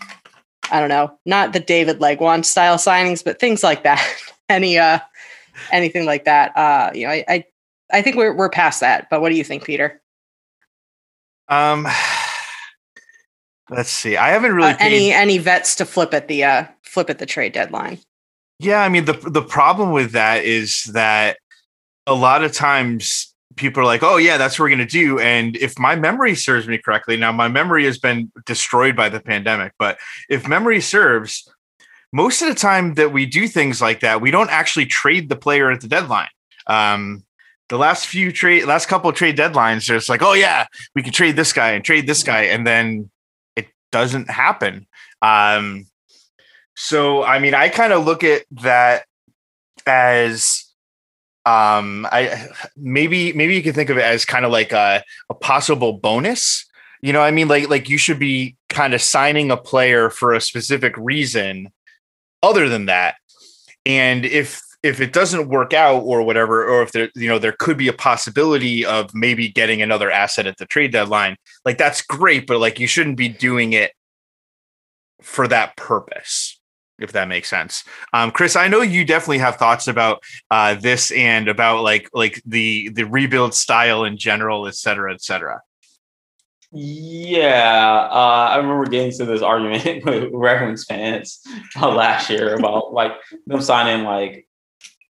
I 0.72 0.80
don't 0.80 0.90
know, 0.90 1.18
not 1.26 1.54
the 1.54 1.60
David 1.60 2.00
Legwand 2.00 2.46
style 2.46 2.78
signings, 2.78 3.24
but 3.24 3.40
things 3.40 3.64
like 3.64 3.84
that. 3.84 4.06
Any 4.50 4.78
uh 4.78 5.00
anything 5.72 6.05
like 6.05 6.26
that. 6.26 6.55
Uh, 6.57 6.91
you 6.93 7.05
know, 7.05 7.12
I, 7.12 7.26
I 7.28 7.43
I 7.91 8.01
think 8.01 8.16
we're 8.16 8.34
we're 8.34 8.49
past 8.49 8.80
that. 8.82 9.10
But 9.10 9.22
what 9.22 9.30
do 9.30 9.36
you 9.36 9.43
think, 9.43 9.64
Peter? 9.64 10.01
Um 11.47 11.88
let's 13.70 13.89
see. 13.89 14.18
I 14.18 14.30
haven't 14.30 14.53
really 14.53 14.72
Uh, 14.72 14.78
paid 14.78 14.86
any 14.86 15.12
any 15.12 15.38
vets 15.38 15.76
to 15.76 15.86
flip 15.86 16.14
at 16.14 16.28
the 16.28 16.43
uh 16.43 16.66
flip 16.84 17.10
at 17.10 17.20
the 17.20 17.26
trade 17.26 17.53
deadline? 17.53 17.99
Yeah, 18.60 18.82
I 18.82 18.89
mean 18.89 19.05
the 19.05 19.14
the 19.14 19.41
problem 19.41 19.91
with 19.91 20.12
that 20.12 20.43
is 20.43 20.84
that 20.93 21.38
a 22.05 22.14
lot 22.14 22.43
of 22.43 22.51
times 22.51 23.34
people 23.55 23.82
are 23.82 23.86
like, 23.86 24.03
"Oh 24.03 24.18
yeah, 24.18 24.38
that's 24.38 24.57
what 24.57 24.66
we're 24.66 24.76
going 24.76 24.80
to 24.80 24.86
do." 24.86 25.20
And 25.20 25.55
if 25.57 25.78
my 25.78 25.95
memory 25.95 26.36
serves 26.36 26.68
me 26.68 26.78
correctly, 26.78 27.18
now 27.18 27.32
my 27.32 27.47
memory 27.47 27.86
has 27.86 27.97
been 27.97 28.32
destroyed 28.45 28.95
by 28.95 29.10
the 29.10 29.20
pandemic, 29.20 29.74
but 29.78 29.97
if 30.30 30.47
memory 30.47 30.82
serves, 30.82 31.47
most 32.12 32.41
of 32.41 32.47
the 32.47 32.55
time 32.55 32.95
that 32.95 33.14
we 33.14 33.26
do 33.26 33.47
things 33.47 33.82
like 33.82 33.99
that, 34.01 34.22
we 34.22 34.32
don't 34.32 34.49
actually 34.49 34.86
trade 34.86 35.30
the 35.30 35.36
player 35.36 35.72
at 35.72 35.82
the 35.82 35.88
deadline. 35.88 36.30
Um, 36.68 37.24
the 37.70 37.78
last 37.78 38.07
few 38.07 38.32
trade, 38.32 38.66
last 38.66 38.88
couple 38.88 39.12
trade 39.14 39.38
deadlines, 39.38 39.88
there's 39.88 40.10
like, 40.10 40.24
"Oh 40.24 40.34
yeah, 40.34 40.66
we 40.95 41.03
can 41.03 41.14
trade 41.14 41.36
this 41.36 41.53
guy 41.53 41.72
and 41.72 41.86
trade 41.86 42.07
this 42.07 42.24
guy," 42.24 42.43
and 42.43 42.66
then 42.66 43.12
it 43.55 43.68
doesn't 43.91 44.30
happen. 44.30 44.88
Um, 45.22 45.86
so 46.76 47.24
I 47.24 47.39
mean, 47.39 47.53
I 47.53 47.70
kind 47.70 47.93
of 47.93 48.05
look 48.05 48.24
at 48.24 48.43
that 48.51 49.05
as 49.86 50.66
um 51.45 52.05
I 52.12 52.47
maybe 52.76 53.34
maybe 53.34 53.55
you 53.55 53.64
can 53.64 53.74
think 53.74 53.89
of 53.89 53.97
it 53.97 54.03
as 54.03 54.26
kind 54.26 54.45
of 54.45 54.51
like 54.51 54.72
a, 54.72 55.03
a 55.30 55.34
possible 55.36 55.93
bonus. 55.93 56.66
You 57.01 57.14
know, 57.14 57.22
I 57.22 57.32
mean, 57.32 57.47
like 57.47 57.70
like 57.70 57.88
you 57.88 57.99
should 57.99 58.20
be 58.20 58.55
kind 58.70 58.93
of 58.93 59.01
signing 59.01 59.51
a 59.51 59.57
player 59.57 60.10
for 60.10 60.34
a 60.34 60.41
specific 60.41 60.95
reason 60.97 61.72
other 62.42 62.70
than 62.70 62.86
that. 62.88 63.16
And 63.86 64.26
if 64.26 64.62
if 64.82 65.02
it 65.02 65.12
doesn't 65.12 65.50
work 65.50 65.74
out 65.74 66.04
or 66.04 66.24
whatever, 66.24 66.66
or 66.66 66.82
if 66.84 66.94
there, 66.94 67.10
you 67.14 67.28
know, 67.28 67.38
there 67.38 67.56
could 67.60 67.78
be 67.78 67.90
a 67.90 67.94
possibility 67.94 68.86
of 68.86 69.14
maybe 69.14 69.50
getting 69.50 69.82
another 69.82 70.10
asset 70.10 70.48
at 70.48 70.58
the 70.58 70.66
trade 70.66 70.92
deadline, 70.92 71.36
like 71.66 71.78
that's 71.78 72.02
great, 72.02 72.48
but 72.48 72.60
like 72.60 72.80
you 72.80 72.88
shouldn't 72.88 73.18
be 73.18 73.28
doing 73.28 73.74
it 73.74 73.92
for 75.22 75.50
that 75.50 75.76
purpose, 75.76 76.60
if 76.98 77.12
that 77.12 77.28
makes 77.28 77.50
sense. 77.50 77.84
Um, 78.14 78.32
Chris, 78.32 78.56
I 78.56 78.70
know 78.70 78.82
you 78.82 79.04
definitely 79.04 79.40
have 79.40 79.58
thoughts 79.58 79.90
about 79.90 80.24
uh, 80.50 80.76
this 80.76 81.12
and 81.12 81.50
about 81.50 81.84
like 81.84 82.10
like 82.14 82.42
the 82.46 82.90
the 82.90 83.04
rebuild 83.04 83.54
style 83.54 84.06
in 84.06 84.18
general, 84.18 84.66
et 84.66 84.76
cetera, 84.76 85.14
et 85.14 85.22
cetera. 85.22 85.60
Yeah, 86.72 88.07
uh, 88.11 88.49
I 88.51 88.57
remember 88.57 88.86
getting 88.86 89.11
to 89.13 89.26
this 89.26 89.41
argument 89.41 90.05
with 90.05 90.32
Wings 90.32 90.86
fans 90.86 91.41
uh, 91.76 91.89
last 91.89 92.30
year 92.30 92.55
about 92.55 92.93
like 92.93 93.13
them 93.47 93.61
signing 93.61 94.05
like 94.05 94.45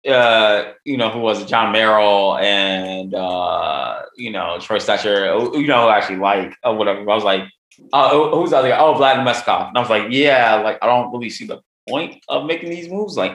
uh 0.09 0.73
you 0.85 0.97
know 0.97 1.11
who 1.11 1.19
was 1.19 1.43
it 1.43 1.49
Jon 1.49 1.73
Merrill 1.73 2.39
and 2.39 3.13
uh 3.13 4.01
you 4.17 4.31
know 4.31 4.59
Troy 4.61 4.79
Stecher 4.79 5.53
you 5.55 5.67
know 5.67 5.83
who 5.83 5.89
I 5.89 5.99
actually 5.99 6.19
like 6.19 6.55
or 6.63 6.77
whatever. 6.77 7.01
I 7.01 7.15
was 7.15 7.25
like 7.25 7.43
uh 7.93 8.31
who's 8.31 8.51
the 8.51 8.59
other 8.59 8.69
guy 8.69 8.79
oh 8.79 8.95
Vlad 8.95 9.27
Meskov. 9.27 9.69
And 9.69 9.77
I 9.77 9.81
was 9.81 9.91
like 9.91 10.07
yeah 10.11 10.55
like 10.57 10.79
I 10.81 10.87
don't 10.87 11.13
really 11.13 11.31
see 11.31 11.47
the 11.47 11.61
point 11.89 12.25
of 12.29 12.47
making 12.47 12.71
these 12.71 12.89
moves. 12.89 13.17
Like 13.17 13.33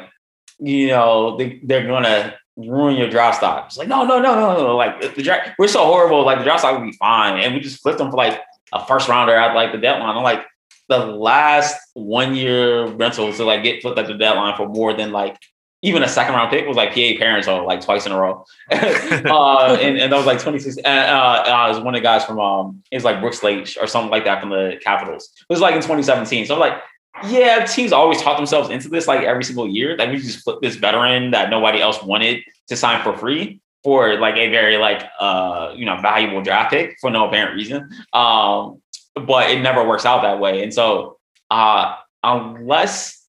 you 0.59 0.88
know, 0.88 1.36
they, 1.38 1.59
they're 1.63 1.86
gonna 1.86 2.36
ruin 2.56 2.95
your 2.95 3.10
draft 3.10 3.38
stock. 3.38 3.66
It's 3.68 3.78
like, 3.78 3.88
no, 3.88 4.04
no, 4.04 4.22
no, 4.22 4.36
no, 4.36 4.58
no. 4.58 4.76
Like 4.76 5.16
the 5.16 5.24
draft, 5.24 5.51
we're 5.58 5.68
so 5.68 5.84
horrible. 5.86 6.26
Like 6.26 6.39
the 6.39 6.43
draft 6.43 6.60
stock 6.60 6.80
would 6.80 6.89
be 6.89 6.97
fine, 6.97 7.39
and 7.39 7.54
we 7.54 7.60
just 7.60 7.82
flipped 7.82 7.97
them 7.97 8.12
for 8.12 8.18
like 8.18 8.41
a 8.72 8.86
first 8.86 9.08
rounder 9.08 9.36
at 9.36 9.56
like 9.56 9.72
the 9.72 9.78
deadline. 9.78 10.16
I'm 10.16 10.24
like, 10.24 10.45
the 10.89 10.99
last 10.99 11.78
one 11.93 12.36
year 12.36 12.88
rental 12.88 13.32
to 13.34 13.43
like 13.43 13.64
get 13.64 13.82
flipped 13.82 13.97
at 13.97 14.08
the 14.08 14.14
deadline 14.14 14.56
for 14.58 14.68
more 14.68 14.93
than 14.93 15.12
like 15.12 15.38
even 15.84 16.01
a 16.01 16.08
second 16.08 16.34
round 16.34 16.49
pick 16.49 16.66
was 16.66 16.78
like 16.78 16.89
PA 16.91 16.95
Parenteau 16.95 17.62
or 17.62 17.66
like 17.66 17.82
twice 17.82 18.06
in 18.06 18.14
a 18.14 18.20
row. 18.20 18.45
uh, 18.72 19.78
and, 19.82 19.97
and 19.97 20.12
that 20.12 20.18
was 20.18 20.26
like 20.26 20.39
26. 20.39 20.78
Uh, 20.78 20.88
uh, 20.88 21.66
was 21.68 21.78
one 21.80 21.93
of 21.93 21.99
the 21.99 22.04
guys 22.04 22.24
from, 22.24 22.39
um, 22.39 22.82
it 22.89 22.95
was 22.95 23.04
like 23.04 23.20
Brooks 23.20 23.41
Laich 23.41 23.82
or 23.82 23.86
something 23.86 24.10
like 24.10 24.24
that 24.24 24.39
from 24.39 24.49
the 24.49 24.80
Capitals. 24.82 25.30
It 25.38 25.51
was 25.51 25.60
like 25.60 25.76
in 25.76 25.82
2017. 25.82 26.45
So 26.45 26.54
I'm 26.54 26.60
like, 26.62 26.82
yeah, 27.26 27.66
teams 27.66 27.91
always 27.91 28.22
talk 28.22 28.38
themselves 28.38 28.70
into 28.70 28.89
this 28.89 29.07
like 29.07 29.22
every 29.22 29.43
single 29.43 29.68
year 29.68 29.95
that 29.97 30.09
we 30.09 30.18
just 30.18 30.43
flip 30.43 30.59
this 30.61 30.76
veteran 30.76 31.32
that 31.32 31.49
nobody 31.49 31.80
else 31.80 32.01
wanted 32.03 32.41
to 32.68 32.76
sign 32.76 33.03
for 33.03 33.16
free 33.16 33.61
for 33.84 34.18
like 34.18 34.36
a 34.36 34.49
very 34.49 34.78
like 34.78 35.03
uh 35.20 35.74
you 35.76 35.86
know 35.86 35.97
valuable 36.01 36.41
draft 36.41 36.72
pick 36.72 36.97
for 36.99 37.09
no 37.09 37.28
apparent 37.28 37.55
reason. 37.55 37.89
Um, 38.14 38.82
but 39.16 39.51
it 39.51 39.61
never 39.61 39.88
works 39.88 40.05
out 40.05 40.24
that 40.24 40.39
way. 40.39 40.64
And 40.64 40.74
so 40.74 41.18
uh 41.51 41.95
unless 42.24 43.24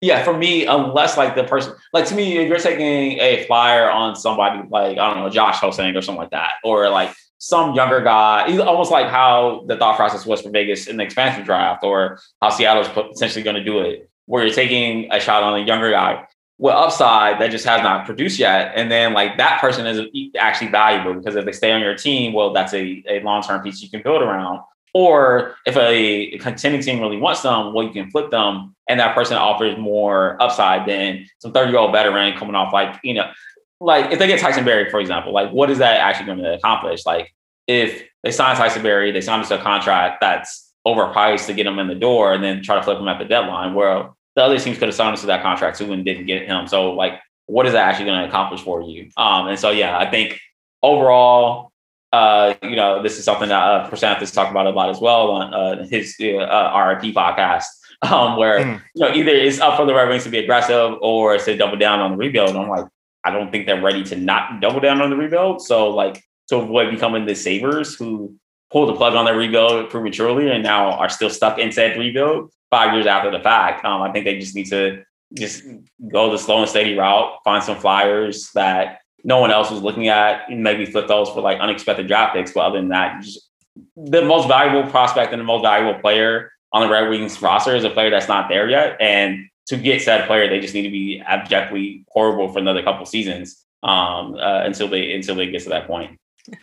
yeah, 0.00 0.22
for 0.22 0.36
me, 0.36 0.66
unless 0.66 1.16
like 1.16 1.34
the 1.34 1.44
person, 1.44 1.72
like 1.94 2.04
to 2.06 2.14
me, 2.14 2.36
if 2.36 2.46
you're 2.46 2.58
taking 2.58 3.18
a 3.20 3.44
flyer 3.46 3.90
on 3.90 4.14
somebody 4.16 4.62
like 4.68 4.98
I 4.98 5.14
don't 5.14 5.22
know 5.22 5.30
Josh 5.30 5.58
Ho-Sang 5.60 5.96
or 5.96 6.02
something 6.02 6.20
like 6.20 6.30
that, 6.30 6.52
or 6.62 6.90
like 6.90 7.14
some 7.38 7.74
younger 7.74 8.00
guy, 8.00 8.50
he's 8.50 8.60
almost 8.60 8.90
like 8.90 9.08
how 9.08 9.64
the 9.66 9.76
thought 9.76 9.96
process 9.96 10.24
was 10.24 10.40
for 10.40 10.50
Vegas 10.50 10.86
in 10.86 10.96
the 10.96 11.04
expansion 11.04 11.44
draft, 11.44 11.84
or 11.84 12.18
how 12.40 12.50
Seattle's 12.50 12.88
potentially 12.88 13.42
going 13.42 13.56
to 13.56 13.64
do 13.64 13.80
it, 13.80 14.08
where 14.26 14.44
you're 14.44 14.54
taking 14.54 15.12
a 15.12 15.20
shot 15.20 15.42
on 15.42 15.60
a 15.60 15.64
younger 15.64 15.90
guy 15.90 16.26
with 16.58 16.74
upside 16.74 17.40
that 17.40 17.50
just 17.50 17.64
has 17.64 17.82
not 17.82 18.06
produced 18.06 18.38
yet, 18.38 18.72
and 18.76 18.90
then 18.90 19.12
like 19.12 19.36
that 19.38 19.60
person 19.60 19.86
is 19.86 20.00
actually 20.38 20.70
valuable 20.70 21.14
because 21.14 21.36
if 21.36 21.44
they 21.44 21.52
stay 21.52 21.72
on 21.72 21.80
your 21.80 21.96
team, 21.96 22.32
well, 22.32 22.52
that's 22.52 22.72
a, 22.72 23.02
a 23.08 23.20
long 23.22 23.42
term 23.42 23.62
piece 23.62 23.82
you 23.82 23.90
can 23.90 24.02
build 24.02 24.22
around. 24.22 24.60
Or 24.96 25.56
if 25.66 25.76
a 25.76 26.38
contending 26.38 26.80
team 26.80 27.00
really 27.00 27.16
wants 27.16 27.42
them, 27.42 27.74
well, 27.74 27.84
you 27.84 27.92
can 27.92 28.08
flip 28.10 28.30
them, 28.30 28.76
and 28.88 29.00
that 29.00 29.14
person 29.14 29.36
offers 29.36 29.76
more 29.76 30.40
upside 30.40 30.88
than 30.88 31.26
some 31.38 31.52
30 31.52 31.70
year 31.70 31.80
old 31.80 31.92
veteran 31.92 32.38
coming 32.38 32.54
off 32.54 32.72
like, 32.72 33.00
you 33.02 33.14
know, 33.14 33.28
like 33.80 34.12
if 34.12 34.18
they 34.18 34.26
get 34.26 34.40
Tyson 34.40 34.64
Barrie, 34.64 34.90
for 34.90 35.00
example, 35.00 35.32
like 35.32 35.50
what 35.50 35.70
is 35.70 35.78
that 35.78 35.98
actually 35.98 36.26
going 36.26 36.38
to 36.38 36.54
accomplish? 36.54 37.04
Like 37.04 37.34
if 37.66 38.02
they 38.22 38.30
sign 38.30 38.56
Tyson 38.56 38.82
Barrie, 38.82 39.12
they 39.12 39.20
sign 39.20 39.44
to 39.44 39.58
a 39.58 39.62
contract 39.62 40.20
that's 40.20 40.72
overpriced 40.86 41.46
to 41.46 41.54
get 41.54 41.66
him 41.66 41.78
in 41.78 41.88
the 41.88 41.94
door 41.94 42.32
and 42.32 42.44
then 42.44 42.62
try 42.62 42.76
to 42.76 42.82
flip 42.82 42.98
him 42.98 43.08
at 43.08 43.18
the 43.18 43.24
deadline, 43.24 43.74
where 43.74 44.10
the 44.36 44.42
other 44.42 44.58
teams 44.58 44.78
could 44.78 44.88
have 44.88 44.94
signed 44.94 45.14
us 45.14 45.20
to 45.20 45.26
that 45.26 45.42
contract 45.42 45.78
too 45.78 45.92
and 45.92 46.04
didn't 46.04 46.26
get 46.26 46.46
him. 46.46 46.66
So 46.66 46.92
like, 46.92 47.20
what 47.46 47.66
is 47.66 47.72
that 47.72 47.86
actually 47.88 48.06
going 48.06 48.20
to 48.22 48.28
accomplish 48.28 48.60
for 48.62 48.82
you? 48.82 49.10
Um, 49.16 49.48
and 49.48 49.58
so 49.58 49.70
yeah, 49.70 49.98
I 49.98 50.10
think 50.10 50.40
overall, 50.82 51.72
uh, 52.12 52.54
you 52.62 52.76
know, 52.76 53.02
this 53.02 53.18
is 53.18 53.24
something 53.24 53.48
that 53.48 53.62
uh, 53.62 53.90
Chrysanthus 53.90 54.32
talked 54.32 54.50
about 54.50 54.66
a 54.66 54.70
lot 54.70 54.88
as 54.88 55.00
well 55.00 55.30
on 55.30 55.54
uh, 55.54 55.86
his 55.88 56.16
uh, 56.20 56.24
RIP 56.24 57.14
podcast, 57.14 57.64
um, 58.02 58.36
where 58.36 58.60
mm. 58.60 58.80
you 58.94 59.04
know 59.04 59.12
either 59.12 59.32
it's 59.32 59.60
up 59.60 59.76
for 59.76 59.84
the 59.84 59.94
Red 59.94 60.08
Wings 60.08 60.24
to 60.24 60.30
be 60.30 60.38
aggressive 60.38 60.96
or 61.00 61.34
it's 61.34 61.44
to 61.46 61.56
double 61.56 61.76
down 61.76 62.00
on 62.00 62.12
the 62.12 62.16
rebuild. 62.16 62.50
And 62.50 62.58
I'm 62.58 62.68
like, 62.68 62.86
I 63.24 63.30
don't 63.30 63.50
think 63.50 63.66
they're 63.66 63.80
ready 63.80 64.04
to 64.04 64.16
not 64.16 64.60
double 64.60 64.80
down 64.80 65.00
on 65.00 65.10
the 65.10 65.16
rebuild. 65.16 65.62
So 65.62 65.90
like 65.90 66.22
to 66.48 66.56
avoid 66.56 66.90
becoming 66.90 67.26
the 67.26 67.34
Sabres 67.34 67.94
who 67.94 68.36
pulled 68.70 68.88
the 68.88 68.96
plug 68.96 69.14
on 69.14 69.24
their 69.24 69.36
rebuild 69.36 69.90
prematurely 69.90 70.50
and 70.50 70.62
now 70.62 70.92
are 70.92 71.08
still 71.08 71.30
stuck 71.30 71.58
in 71.58 71.72
said 71.72 71.98
rebuild 71.98 72.50
five 72.70 72.92
years 72.92 73.06
after 73.06 73.30
the 73.30 73.40
fact. 73.40 73.84
Um, 73.84 74.02
I 74.02 74.12
think 74.12 74.24
they 74.24 74.38
just 74.38 74.54
need 74.54 74.68
to 74.70 75.02
just 75.32 75.64
go 76.12 76.30
the 76.30 76.38
slow 76.38 76.60
and 76.60 76.68
steady 76.68 76.96
route, 76.96 77.38
find 77.44 77.62
some 77.62 77.76
flyers 77.76 78.50
that 78.54 79.00
no 79.22 79.38
one 79.38 79.50
else 79.50 79.70
was 79.70 79.80
looking 79.80 80.08
at, 80.08 80.50
and 80.50 80.62
maybe 80.62 80.84
flip 80.84 81.08
those 81.08 81.30
for 81.30 81.40
like 81.40 81.58
unexpected 81.60 82.06
draft 82.06 82.34
picks. 82.34 82.52
But 82.52 82.60
other 82.60 82.78
than 82.78 82.88
that, 82.88 83.22
just, 83.22 83.48
the 83.96 84.24
most 84.24 84.46
valuable 84.46 84.88
prospect 84.90 85.32
and 85.32 85.40
the 85.40 85.44
most 85.44 85.62
valuable 85.62 85.98
player 86.00 86.52
on 86.72 86.82
the 86.82 86.92
Red 86.92 87.08
Wings 87.08 87.40
roster 87.40 87.74
is 87.74 87.84
a 87.84 87.90
player 87.90 88.10
that's 88.10 88.28
not 88.28 88.48
there 88.48 88.68
yet. 88.68 88.96
And 89.00 89.48
to 89.66 89.76
get 89.76 90.02
said 90.02 90.26
player, 90.26 90.48
they 90.48 90.60
just 90.60 90.74
need 90.74 90.82
to 90.82 90.90
be 90.90 91.22
abjectly 91.26 92.04
horrible 92.08 92.52
for 92.52 92.58
another 92.58 92.82
couple 92.82 93.06
seasons 93.06 93.64
um, 93.82 94.34
uh, 94.34 94.62
until 94.64 94.88
they 94.88 95.12
until 95.12 95.34
they 95.34 95.46
get 95.46 95.62
to 95.62 95.68
that 95.70 95.86
point. 95.86 96.18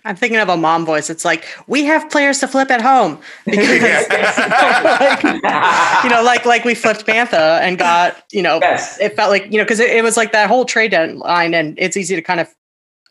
I'm 0.05 0.15
thinking 0.15 0.39
of 0.39 0.47
a 0.47 0.57
mom 0.57 0.85
voice. 0.85 1.09
It's 1.09 1.25
like 1.25 1.47
we 1.65 1.85
have 1.85 2.07
players 2.11 2.39
to 2.39 2.47
flip 2.47 2.69
at 2.69 2.81
home 2.81 3.19
because 3.45 4.07
like, 4.09 5.23
you 6.03 6.09
know, 6.09 6.21
like 6.23 6.45
like 6.45 6.63
we 6.65 6.75
flipped 6.75 7.05
Mantha 7.07 7.59
and 7.61 7.79
got 7.79 8.23
you 8.31 8.43
know, 8.43 8.59
yes. 8.61 8.99
it 8.99 9.15
felt 9.15 9.31
like 9.31 9.45
you 9.51 9.57
know 9.57 9.63
because 9.63 9.79
it, 9.79 9.89
it, 9.89 10.03
was 10.03 10.17
like 10.17 10.31
that 10.33 10.47
whole 10.47 10.65
trade 10.65 10.91
deadline, 10.91 11.55
and 11.55 11.77
it's 11.79 11.97
easy 11.97 12.15
to 12.15 12.21
kind 12.21 12.39
of 12.39 12.47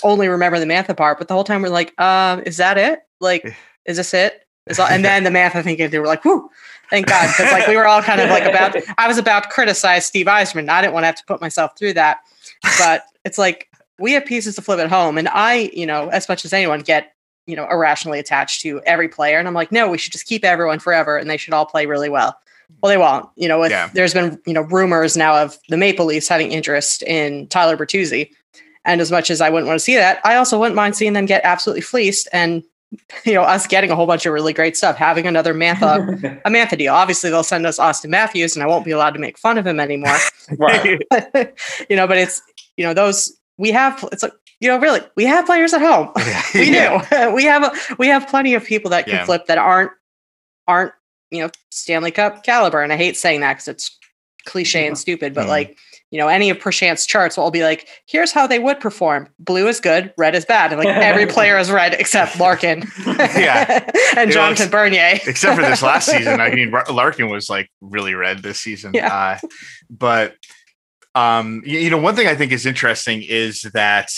only 0.03 0.29
remember 0.29 0.59
the 0.61 0.67
Mantha 0.67 0.97
part, 0.97 1.19
but 1.19 1.29
the 1.29 1.35
whole 1.35 1.45
time 1.45 1.63
we're 1.63 1.69
like, 1.69 1.93
uh, 1.99 2.41
is 2.47 2.57
that 2.59 2.79
it? 2.79 3.01
Like, 3.21 3.55
is 3.85 3.97
this 3.97 4.15
it? 4.15 4.47
Is 4.67 4.79
all, 4.79 4.87
and 4.87 5.05
then 5.05 5.25
the 5.25 5.31
Mantha 5.31 5.65
thing, 5.65 5.77
they 5.77 5.99
were 5.99 6.07
like, 6.07 6.25
whoo, 6.25 6.49
thank 6.91 7.07
God, 7.07 7.29
because 7.29 7.51
like 7.53 7.67
we 7.67 7.77
were 7.77 7.87
all 7.87 8.03
kind 8.03 8.21
of 8.21 8.29
like 8.29 8.45
about. 8.45 8.77
I 8.99 9.09
was 9.09 9.19
about 9.19 9.45
to 9.45 9.49
criticize 9.49 10.07
Steve 10.07 10.27
Yzerman. 10.27 10.69
I 10.69 10.83
didn't 10.83 10.95
want 10.95 11.05
to 11.05 11.07
have 11.09 11.17
to 11.17 11.25
put 11.27 11.41
myself 11.41 11.79
through 11.79 11.95
that, 11.95 12.19
but 12.79 13.05
it's 13.25 13.39
like 13.39 13.71
we 14.01 14.13
have 14.13 14.25
pieces 14.25 14.57
to 14.57 14.63
flip 14.63 14.81
at 14.81 14.89
home. 14.89 15.19
And 15.19 15.29
I, 15.29 15.71
you 15.73 15.87
know, 15.87 16.09
as 16.09 16.29
much 16.29 16.45
as 16.45 16.53
anyone, 16.53 16.81
get, 16.81 17.13
you 17.47 17.55
know, 17.55 17.69
irrationally 17.71 18.19
attached 18.19 18.63
to 18.63 18.81
every 18.87 19.09
player. 19.09 19.39
And 19.39 19.47
I'm 19.47 19.55
like, 19.55 19.71
no, 19.71 19.89
we 19.89 19.99
should 19.99 20.13
just 20.13 20.27
keep 20.27 20.45
everyone 20.45 20.79
forever 20.79 21.19
and 21.19 21.29
they 21.29 21.37
should 21.37 21.53
all 21.53 21.67
play 21.67 21.87
really 21.87 22.09
well. 22.09 22.37
Well, 22.83 22.91
they 22.91 22.97
won't. 22.97 23.29
You 23.37 23.49
know, 23.49 23.61
with, 23.61 23.71
yeah. 23.71 23.91
there's 23.93 24.15
been, 24.15 24.41
you 24.47 24.55
know, 24.55 24.63
rumors 24.63 25.17
now 25.17 25.43
of 25.43 25.59
the 25.69 25.77
Maple 25.77 26.07
Leafs 26.07 26.29
having 26.29 26.51
interest 26.51 27.03
in 27.03 27.47
Tyler 27.49 27.77
Bertuzzi. 27.77 28.31
And 28.87 29.03
as 29.03 29.13
much 29.13 29.31
as 29.31 29.43
I 29.43 29.51
wouldn't 29.51 29.67
want 29.67 29.79
to 29.79 29.85
see 29.85 29.97
that, 29.97 30.21
I 30.25 30.37
also 30.37 30.59
wouldn't 30.59 30.77
mind 30.77 30.97
seeing 30.97 31.13
them 31.13 31.27
get 31.27 31.43
absolutely 31.45 31.83
fleeced 31.83 32.29
and 32.33 32.63
you 33.25 33.35
know, 33.35 33.43
us 33.43 33.67
getting 33.67 33.91
a 33.91 33.97
whole 33.97 34.07
bunch 34.07 34.27
of 34.27 34.33
really 34.33 34.53
great 34.53 34.77
stuff, 34.77 34.97
having 34.97 35.27
another 35.27 35.55
Mantha, 35.55 36.41
a 36.45 36.51
Mantha 36.51 36.77
deal. 36.77 36.95
Obviously, 36.95 37.31
they'll 37.31 37.43
send 37.43 37.67
us 37.67 37.79
Auston 37.79 38.11
Matthews, 38.11 38.57
and 38.57 38.63
I 38.63 38.67
won't 38.67 38.85
be 38.85 38.91
allowed 38.91 39.13
to 39.13 39.21
make 39.21 39.39
fun 39.39 39.59
of 39.59 39.67
him 39.67 39.79
anymore. 39.79 40.17
right. 40.59 41.01
you 41.89 41.97
know, 41.97 42.07
but 42.07 42.19
it's 42.19 42.43
you 42.77 42.85
know 42.85 42.95
those 42.95 43.37
we 43.59 43.71
have 43.71 44.03
it's 44.11 44.23
like 44.23 44.33
you 44.61 44.69
know 44.69 44.79
really 44.79 45.01
we 45.17 45.25
have 45.25 45.47
players 45.47 45.73
at 45.75 45.81
home 45.83 46.11
we 46.55 46.71
do 46.71 47.35
we 47.35 47.45
have 47.45 47.63
a, 47.63 47.73
we 47.99 48.09
have 48.09 48.27
plenty 48.27 48.55
of 48.55 48.65
people 48.65 48.91
that 48.91 49.05
can 49.05 49.15
yeah. 49.15 49.25
flip 49.25 49.47
that 49.47 49.59
aren't 49.59 49.93
aren't 50.67 50.93
you 51.31 51.41
know 51.41 51.51
stanley 51.71 52.11
cup 52.11 52.43
caliber 52.43 52.83
and 52.83 52.93
i 52.93 52.97
hate 52.97 53.17
saying 53.17 53.41
that 53.41 53.55
because 53.55 53.69
it's 53.69 53.99
cliche 54.47 54.87
and 54.87 54.97
stupid 54.97 55.35
but 55.35 55.47
mm 55.47 55.51
like 55.51 55.77
you 56.11 56.19
know 56.19 56.29
any 56.29 56.51
of 56.51 56.59
Perchant's 56.59 57.07
charts 57.07 57.37
will 57.37 57.45
all 57.45 57.51
be 57.51 57.63
like 57.63 57.89
here's 58.07 58.33
how 58.33 58.47
they 58.47 58.59
would 58.59 58.81
perform. 58.81 59.29
Blue 59.39 59.69
is 59.69 59.81
good 59.81 60.13
red 60.17 60.35
is 60.35 60.45
bad. 60.45 60.73
And 60.73 60.79
like 60.83 60.95
every 60.95 61.27
player 61.35 61.59
is 61.59 61.71
red 61.71 61.95
except 61.95 62.39
larkin. 62.39 62.85
Yeah. 63.07 63.91
And 64.17 64.33
jonathan 64.33 64.65
looks, 64.65 64.71
bernier. 64.73 65.21
except 65.25 65.57
for 65.57 65.63
this 65.65 65.83
last 65.83 66.09
season 66.09 66.41
i 66.41 66.53
mean 66.53 66.73
larkin 66.91 67.29
was 67.29 67.49
like 67.49 67.71
really 67.81 68.15
red 68.15 68.43
this 68.43 68.61
season. 68.61 68.93
Yeah. 68.95 69.15
Uh, 69.15 69.39
but 69.89 70.35
um, 71.15 71.63
you, 71.65 71.79
you 71.79 71.91
know, 71.91 71.99
one 71.99 72.15
thing 72.15 72.27
I 72.27 72.35
think 72.35 72.53
is 72.53 72.67
interesting 72.67 73.23
is 73.23 73.63
that 73.75 74.09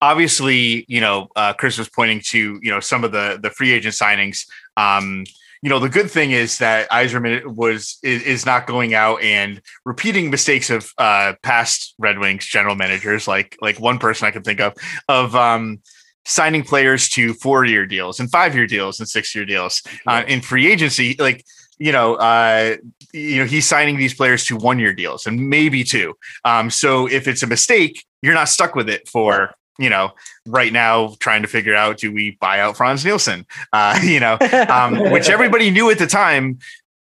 obviously, 0.00 0.84
you 0.88 1.00
know, 1.00 1.28
uh, 1.36 1.52
Chris 1.52 1.78
was 1.78 1.88
pointing 1.88 2.20
to 2.30 2.58
you 2.62 2.70
know 2.70 2.80
some 2.80 3.04
of 3.04 3.12
the 3.12 3.38
the 3.42 3.50
free 3.50 3.72
agent 3.72 3.94
signings. 3.94 4.46
Um, 4.76 5.24
you 5.62 5.70
know, 5.70 5.78
the 5.78 5.88
good 5.88 6.10
thing 6.10 6.32
is 6.32 6.58
that 6.58 6.90
Yzerman 6.90 7.44
was 7.46 7.98
is, 8.02 8.22
is 8.22 8.46
not 8.46 8.66
going 8.66 8.94
out 8.94 9.22
and 9.22 9.60
repeating 9.84 10.30
mistakes 10.30 10.70
of 10.70 10.90
uh, 10.98 11.34
past 11.42 11.94
Red 11.98 12.18
Wings 12.18 12.46
general 12.46 12.76
managers, 12.76 13.26
like 13.26 13.56
like 13.60 13.80
one 13.80 13.98
person 13.98 14.26
I 14.26 14.30
can 14.30 14.42
think 14.42 14.60
of 14.60 14.74
of 15.08 15.34
um, 15.34 15.80
signing 16.24 16.62
players 16.62 17.08
to 17.10 17.34
four 17.34 17.64
year 17.64 17.86
deals 17.86 18.20
and 18.20 18.30
five 18.30 18.54
year 18.54 18.66
deals 18.66 18.98
and 19.00 19.08
six 19.08 19.34
year 19.34 19.44
deals 19.44 19.82
uh, 20.06 20.24
in 20.26 20.40
free 20.40 20.70
agency. 20.70 21.16
Like 21.18 21.44
you 21.78 21.92
know, 21.92 22.14
uh, 22.14 22.76
you 23.12 23.38
know, 23.38 23.44
he's 23.44 23.66
signing 23.66 23.96
these 23.96 24.14
players 24.14 24.44
to 24.46 24.56
one 24.56 24.78
year 24.78 24.92
deals 24.92 25.26
and 25.26 25.48
maybe 25.48 25.84
two. 25.84 26.14
Um, 26.44 26.70
so 26.70 27.06
if 27.06 27.28
it's 27.28 27.42
a 27.42 27.46
mistake, 27.46 28.04
you're 28.22 28.34
not 28.34 28.48
stuck 28.48 28.74
with 28.74 28.88
it 28.88 29.08
for 29.08 29.54
you 29.78 29.90
know, 29.90 30.12
right 30.46 30.72
now 30.72 31.14
trying 31.18 31.42
to 31.42 31.48
figure 31.48 31.74
out 31.74 31.98
do 31.98 32.12
we 32.12 32.36
buy 32.40 32.60
out 32.60 32.76
Frans 32.76 33.04
Nielsen? 33.04 33.46
Uh, 33.72 33.98
you 34.04 34.20
know, 34.20 34.38
um, 34.68 34.98
which 35.12 35.28
everybody 35.28 35.70
knew 35.70 35.90
at 35.90 35.98
the 35.98 36.06
time 36.06 36.58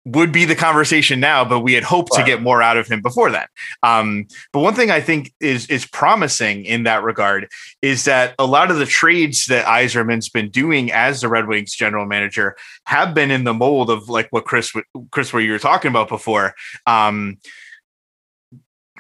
would 0.05 0.31
be 0.31 0.45
the 0.45 0.55
conversation 0.55 1.19
now, 1.19 1.45
but 1.45 1.59
we 1.59 1.73
had 1.73 1.83
hoped 1.83 2.11
to 2.13 2.23
get 2.23 2.41
more 2.41 2.61
out 2.61 2.75
of 2.75 2.87
him 2.87 3.01
before 3.01 3.29
that. 3.31 3.49
Um, 3.83 4.25
but 4.51 4.61
one 4.61 4.73
thing 4.73 4.89
I 4.89 4.99
think 4.99 5.31
is 5.39 5.67
is 5.67 5.85
promising 5.85 6.65
in 6.65 6.83
that 6.83 7.03
regard 7.03 7.47
is 7.83 8.05
that 8.05 8.33
a 8.39 8.45
lot 8.45 8.71
of 8.71 8.77
the 8.77 8.87
trades 8.87 9.45
that 9.45 9.65
Yzerman's 9.65 10.29
been 10.29 10.49
doing 10.49 10.91
as 10.91 11.21
the 11.21 11.29
Red 11.29 11.47
Wings 11.47 11.75
general 11.75 12.07
manager 12.07 12.55
have 12.85 13.13
been 13.13 13.29
in 13.29 13.43
the 13.43 13.53
mold 13.53 13.91
of 13.91 14.09
like 14.09 14.27
what 14.31 14.45
Chris 14.45 14.73
Chris 15.11 15.33
what 15.33 15.39
you 15.39 15.51
were 15.51 15.59
talking 15.59 15.89
about 15.89 16.09
before. 16.09 16.55
Um, 16.87 17.37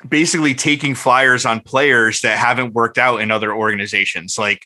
basically 0.07 0.53
taking 0.53 0.95
flyers 0.95 1.45
on 1.45 1.59
players 1.59 2.21
that 2.21 2.37
haven't 2.37 2.73
worked 2.73 2.97
out 2.97 3.21
in 3.21 3.31
other 3.31 3.53
organizations. 3.53 4.37
Like 4.37 4.65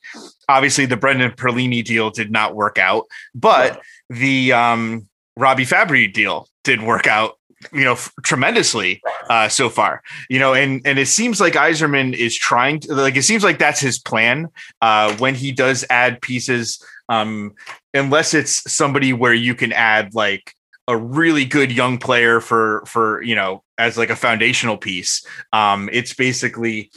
obviously 0.50 0.86
the 0.86 0.98
Brendan 0.98 1.32
Perlini 1.32 1.84
deal 1.84 2.10
did 2.10 2.32
not 2.32 2.56
work 2.56 2.78
out, 2.78 3.06
but 3.34 3.82
the 4.10 4.54
um 4.54 5.08
Robby 5.38 5.66
Fabbri 5.66 6.12
deal 6.12 6.48
did 6.64 6.82
work 6.82 7.08
out 7.08 7.38
you 7.74 7.84
know, 7.84 7.94
f- 7.94 8.14
tremendously 8.24 9.02
uh, 9.30 9.48
so 9.48 9.70
far. 9.70 10.02
You 10.30 10.40
know, 10.40 10.54
and 10.54 10.82
and 10.86 11.00
it 11.00 11.08
seems 11.08 11.40
like 11.40 11.54
Yzerman 11.54 12.14
is 12.14 12.36
trying 12.36 12.80
to 12.82 12.94
like 12.94 13.16
it 13.16 13.24
seems 13.24 13.44
like 13.44 13.60
that's 13.60 13.80
his 13.80 14.00
plan 14.00 14.50
uh, 14.82 15.16
when 15.18 15.36
he 15.36 15.52
does 15.52 15.86
add 15.90 16.22
pieces. 16.22 16.84
Um, 17.08 17.54
unless 17.94 18.34
it's 18.34 18.72
somebody 18.72 19.14
where 19.14 19.34
you 19.34 19.54
can 19.54 19.72
add 19.72 20.16
like 20.16 20.55
a 20.88 20.98
really 20.98 21.46
good 21.46 21.72
young 21.72 21.98
player 21.98 22.40
for 22.40 22.84
for 22.86 23.22
you 23.24 23.36
know 23.36 23.64
as 23.78 23.98
like 23.98 24.10
a 24.10 24.16
foundational 24.16 24.78
piece. 24.78 25.26
Um, 25.54 25.90
it's 25.92 26.14
basically 26.14 26.92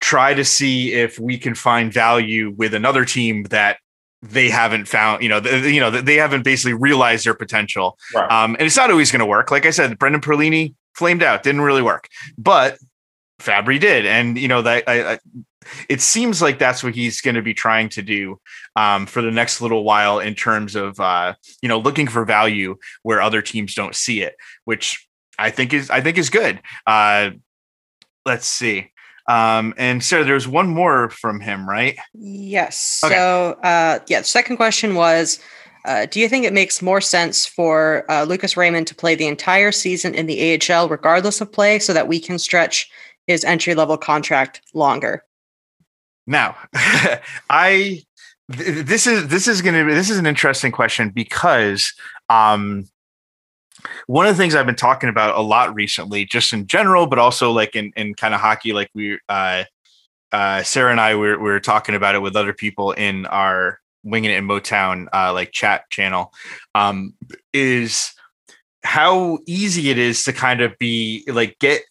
try 0.00 0.34
to 0.34 0.44
see 0.44 0.92
if 0.92 1.18
we 1.18 1.38
can 1.38 1.54
find 1.54 1.92
value 1.92 2.54
with 2.56 2.74
another 2.74 3.04
team 3.04 3.44
that 3.44 3.78
they 4.22 4.48
haven't 4.48 4.86
found, 4.86 5.22
you 5.22 5.28
know, 5.28 5.38
you 5.38 5.80
know, 5.80 5.90
they 5.90 6.16
haven't 6.16 6.42
basically 6.42 6.74
realized 6.74 7.26
their 7.26 7.34
potential. 7.34 7.98
Right. 8.14 8.30
Um, 8.30 8.54
and 8.58 8.66
it's 8.66 8.76
not 8.76 8.90
always 8.90 9.10
going 9.10 9.20
to 9.20 9.26
work. 9.26 9.50
Like 9.50 9.66
I 9.66 9.70
said, 9.70 9.98
Brendan 9.98 10.20
Perlini 10.20 10.74
flamed 10.94 11.22
out, 11.22 11.42
didn't 11.42 11.60
really 11.62 11.82
work, 11.82 12.08
but 12.38 12.78
Fabbri 13.40 13.80
did. 13.80 14.06
And, 14.06 14.38
you 14.38 14.48
know, 14.48 14.62
that 14.62 14.84
I, 14.86 15.14
I 15.14 15.18
it 15.88 16.00
seems 16.00 16.40
like 16.42 16.58
that's 16.58 16.82
what 16.82 16.94
he's 16.94 17.20
going 17.20 17.34
to 17.34 17.42
be 17.42 17.54
trying 17.54 17.88
to 17.90 18.02
do 18.02 18.40
um, 18.76 19.06
for 19.06 19.22
the 19.22 19.30
next 19.30 19.60
little 19.60 19.84
while 19.84 20.18
in 20.18 20.34
terms 20.34 20.74
of, 20.74 20.98
uh, 21.00 21.34
you 21.62 21.68
know, 21.68 21.78
looking 21.78 22.06
for 22.06 22.24
value 22.24 22.76
where 23.02 23.20
other 23.20 23.42
teams 23.42 23.74
don't 23.74 23.94
see 23.94 24.22
it, 24.22 24.36
which 24.64 25.06
I 25.38 25.50
think 25.50 25.72
is, 25.72 25.90
I 25.90 26.00
think 26.00 26.18
is 26.18 26.30
good. 26.30 26.60
Uh, 26.86 27.30
let's 28.24 28.46
see. 28.46 28.90
Um, 29.26 29.72
and 29.78 30.02
so 30.02 30.22
there's 30.22 30.46
one 30.46 30.68
more 30.68 31.08
from 31.08 31.40
him, 31.40 31.68
right? 31.68 31.96
Yes. 32.12 33.00
Okay. 33.02 33.14
So, 33.14 33.58
uh, 33.62 34.00
yeah, 34.06 34.20
the 34.20 34.26
second 34.26 34.56
question 34.56 34.94
was 34.94 35.38
uh, 35.86 36.06
Do 36.06 36.20
you 36.20 36.28
think 36.28 36.44
it 36.44 36.52
makes 36.52 36.82
more 36.82 37.00
sense 37.00 37.46
for 37.46 38.04
uh, 38.10 38.24
Lucas 38.24 38.56
Raymond 38.56 38.86
to 38.88 38.94
play 38.94 39.14
the 39.14 39.26
entire 39.26 39.72
season 39.72 40.14
in 40.14 40.26
the 40.26 40.60
AHL, 40.70 40.88
regardless 40.88 41.40
of 41.40 41.52
play, 41.52 41.78
so 41.78 41.92
that 41.92 42.08
we 42.08 42.20
can 42.20 42.38
stretch 42.38 42.90
his 43.26 43.44
entry 43.44 43.74
level 43.74 43.96
contract 43.96 44.60
longer? 44.74 45.24
Now, 46.26 46.56
I. 47.50 48.02
this 48.46 49.06
is 49.06 49.28
this 49.28 49.48
is 49.48 49.62
going 49.62 49.74
to 49.74 49.86
be 49.86 49.94
this 49.94 50.10
is 50.10 50.18
an 50.18 50.26
interesting 50.26 50.70
question 50.70 51.08
because 51.08 51.94
um 52.28 52.84
one 54.06 54.26
of 54.26 54.36
the 54.36 54.42
things 54.42 54.54
I've 54.54 54.66
been 54.66 54.74
talking 54.74 55.08
about 55.08 55.36
a 55.36 55.40
lot 55.40 55.74
recently, 55.74 56.24
just 56.24 56.52
in 56.52 56.66
general, 56.66 57.06
but 57.06 57.18
also 57.18 57.50
like 57.50 57.74
in, 57.76 57.92
in 57.96 58.14
kind 58.14 58.34
of 58.34 58.40
hockey, 58.40 58.72
like 58.72 58.90
we, 58.94 59.18
uh, 59.28 59.64
uh, 60.32 60.62
Sarah 60.62 60.90
and 60.90 61.00
I 61.00 61.14
were, 61.14 61.38
we 61.38 61.44
were 61.44 61.60
talking 61.60 61.94
about 61.94 62.14
it 62.14 62.20
with 62.20 62.36
other 62.36 62.52
people 62.52 62.92
in 62.92 63.26
our 63.26 63.80
Winging 64.02 64.30
It 64.30 64.38
in 64.38 64.46
Motown, 64.46 65.06
uh, 65.12 65.32
like 65.32 65.52
chat 65.52 65.88
channel, 65.90 66.32
um, 66.74 67.14
is 67.52 68.12
how 68.82 69.38
easy 69.46 69.90
it 69.90 69.98
is 69.98 70.24
to 70.24 70.32
kind 70.32 70.60
of 70.60 70.76
be 70.78 71.24
like 71.26 71.56
get 71.58 71.82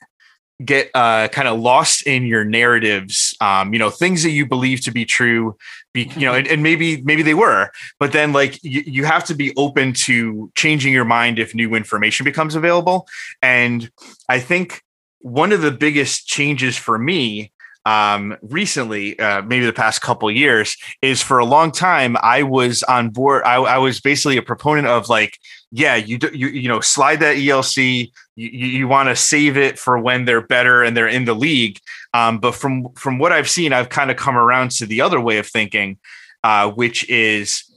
get 0.64 0.90
uh, 0.94 1.28
kind 1.30 1.48
of 1.48 1.60
lost 1.60 2.06
in 2.06 2.26
your 2.26 2.44
narratives 2.44 3.36
um, 3.42 3.74
you 3.74 3.80
know 3.80 3.90
things 3.90 4.24
that 4.24 4.32
you 4.32 4.46
believe 4.46 4.82
to 4.82 4.92
be 4.92 5.06
true 5.06 5.58
be, 5.94 6.04
you 6.16 6.26
know 6.26 6.34
and, 6.34 6.48
and, 6.48 6.62
maybe 6.62 7.02
maybe 7.02 7.24
they 7.24 7.34
were 7.34 7.70
but 8.00 8.12
then 8.12 8.34
like 8.34 8.62
you, 8.64 8.84
you 8.86 9.06
have 9.06 9.24
to 9.24 9.34
be 9.34 9.54
open 9.58 9.94
to 9.94 10.52
changing 10.56 10.94
your 10.94 11.06
mind 11.06 11.40
if 11.40 11.56
new 11.56 11.74
information 11.76 12.24
becomes 12.24 12.56
available 12.56 13.08
and 13.42 13.90
i 14.30 14.40
think 14.40 14.84
one 15.20 15.54
of 15.54 15.62
the 15.62 15.72
biggest 15.72 16.28
changes 16.28 16.78
for 16.78 17.00
me 17.00 17.53
um, 17.86 18.38
recently, 18.42 19.20
uh, 19.20 19.42
maybe 19.42 19.66
the 19.66 19.74
past 19.74 20.02
couple 20.02 20.32
years, 20.32 20.78
is 21.02 21.22
for 21.22 21.40
a 21.40 21.46
long 21.46 21.72
time 21.72 22.16
I 22.22 22.44
was 22.44 22.84
on 22.84 23.10
board. 23.10 23.44
I, 23.44 23.56
I 23.56 23.78
was 23.78 24.00
basically 24.00 24.38
a 24.38 24.42
proponent 24.42 24.88
of 24.88 25.10
like, 25.10 25.38
yeah, 25.72 25.96
you 25.96 26.18
do, 26.18 26.30
you 26.34 26.48
you 26.48 26.70
know 26.70 26.80
slide 26.80 27.20
that 27.20 27.38
ELC. 27.38 28.12
You, 28.36 28.50
you 28.50 28.88
want 28.88 29.10
to 29.10 29.16
save 29.16 29.58
it 29.58 29.78
for 29.78 30.00
when 30.00 30.26
they're 30.26 30.46
better 30.46 30.84
and 30.84 30.96
they're 30.96 31.08
in 31.08 31.26
the 31.26 31.34
league. 31.34 31.80
Um, 32.14 32.40
but 32.40 32.56
from 32.56 32.94
from 32.94 33.20
what 33.20 33.32
I've 33.32 33.50
seen, 33.50 33.74
I've 33.74 33.90
kind 33.90 34.12
of 34.12 34.18
come 34.18 34.38
around 34.38 34.72
to 34.72 34.86
the 34.86 35.02
other 35.02 35.20
way 35.20 35.38
of 35.38 35.48
thinking, 35.48 35.98
uh, 36.44 36.72
which 36.72 37.10
is 37.10 37.70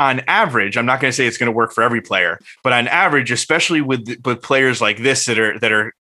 on 0.00 0.20
average, 0.20 0.78
I'm 0.78 0.86
not 0.86 0.98
going 0.98 1.10
to 1.10 1.16
say 1.16 1.26
it's 1.26 1.36
going 1.36 1.48
to 1.48 1.52
work 1.52 1.72
for 1.74 1.82
every 1.82 2.00
player, 2.00 2.40
but 2.64 2.72
on 2.72 2.88
average, 2.88 3.30
especially 3.30 3.82
with 3.82 4.20
with 4.24 4.40
players 4.40 4.80
like 4.80 4.98
this 4.98 5.26
that 5.26 5.38
are 5.38 5.58
that 5.58 5.70
are, 5.70 5.94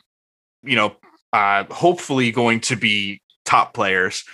you 0.62 0.76
know, 0.76 0.94
uh, 1.32 1.64
hopefully 1.70 2.30
going 2.30 2.60
to 2.60 2.76
be 2.76 3.20
top 3.44 3.74
players, 3.74 4.24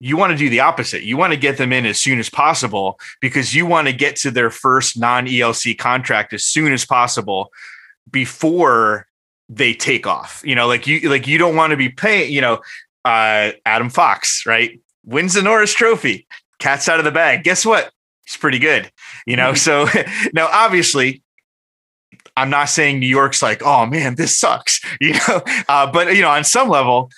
you 0.00 0.16
want 0.16 0.32
to 0.32 0.36
do 0.36 0.50
the 0.50 0.60
opposite. 0.60 1.02
You 1.02 1.16
want 1.16 1.32
to 1.32 1.38
get 1.38 1.56
them 1.56 1.72
in 1.72 1.86
as 1.86 1.98
soon 1.98 2.18
as 2.18 2.28
possible 2.28 2.98
because 3.20 3.54
you 3.54 3.64
want 3.64 3.86
to 3.86 3.92
get 3.92 4.16
to 4.16 4.30
their 4.30 4.50
first 4.50 4.98
non 4.98 5.26
ELC 5.26 5.78
contract 5.78 6.32
as 6.32 6.44
soon 6.44 6.72
as 6.72 6.84
possible 6.84 7.50
before 8.10 9.06
they 9.48 9.72
take 9.72 10.06
off. 10.06 10.42
You 10.44 10.54
know, 10.54 10.66
like 10.66 10.86
you 10.86 11.08
like 11.08 11.26
you 11.26 11.38
don't 11.38 11.56
want 11.56 11.70
to 11.70 11.76
be 11.76 11.88
paying. 11.88 12.32
You 12.32 12.40
know, 12.40 12.54
uh, 13.04 13.52
Adam 13.64 13.88
Fox, 13.88 14.44
right? 14.46 14.78
Wins 15.04 15.34
the 15.34 15.42
Norris 15.42 15.74
Trophy, 15.74 16.26
cat's 16.58 16.88
out 16.88 16.98
of 16.98 17.04
the 17.04 17.10
bag. 17.10 17.44
Guess 17.44 17.64
what? 17.64 17.90
He's 18.24 18.36
pretty 18.36 18.58
good. 18.58 18.90
You 19.26 19.36
know, 19.36 19.54
so 19.54 19.86
now 20.32 20.48
obviously 20.50 21.22
I'm 22.36 22.50
not 22.50 22.68
saying 22.68 22.98
New 22.98 23.06
York's 23.06 23.42
like, 23.42 23.62
oh 23.62 23.86
man, 23.86 24.16
this 24.16 24.36
sucks, 24.36 24.80
you 25.00 25.14
know, 25.14 25.42
uh, 25.68 25.90
but 25.90 26.14
you 26.14 26.22
know, 26.22 26.30
on 26.30 26.44
some 26.44 26.68
level, 26.68 27.10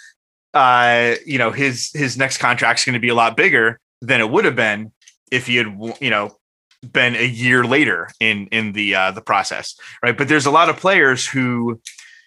uh, 0.54 1.14
you 1.24 1.38
know, 1.38 1.50
his 1.50 1.90
his 1.92 2.16
next 2.16 2.38
contract's 2.38 2.84
going 2.84 2.94
to 2.94 3.00
be 3.00 3.08
a 3.08 3.14
lot 3.14 3.36
bigger 3.36 3.80
than 4.00 4.20
it 4.20 4.30
would 4.30 4.44
have 4.44 4.56
been 4.56 4.92
if 5.30 5.46
he 5.46 5.56
had, 5.56 5.66
you 6.00 6.10
know, 6.10 6.36
been 6.92 7.16
a 7.16 7.26
year 7.26 7.64
later 7.64 8.08
in 8.20 8.46
in 8.48 8.72
the 8.72 8.94
uh, 8.94 9.10
the 9.10 9.20
process, 9.20 9.74
right? 10.02 10.16
But 10.16 10.28
there's 10.28 10.46
a 10.46 10.50
lot 10.50 10.68
of 10.68 10.76
players 10.76 11.26
who 11.26 11.80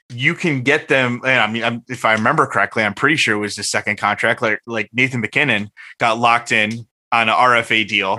you 0.09 0.33
can 0.33 0.61
get 0.63 0.87
them. 0.87 1.21
I 1.23 1.47
mean, 1.47 1.63
I'm, 1.63 1.83
if 1.87 2.03
I 2.03 2.13
remember 2.13 2.47
correctly, 2.47 2.83
I'm 2.83 2.95
pretty 2.95 3.15
sure 3.15 3.35
it 3.35 3.39
was 3.39 3.55
the 3.55 3.63
second 3.63 3.97
contract. 3.97 4.41
Like 4.41 4.59
like 4.65 4.89
Nathan 4.93 5.21
MacKinnon 5.21 5.69
got 5.99 6.19
locked 6.19 6.51
in 6.51 6.87
on 7.11 7.29
an 7.29 7.35
RFA 7.35 7.87
deal 7.87 8.17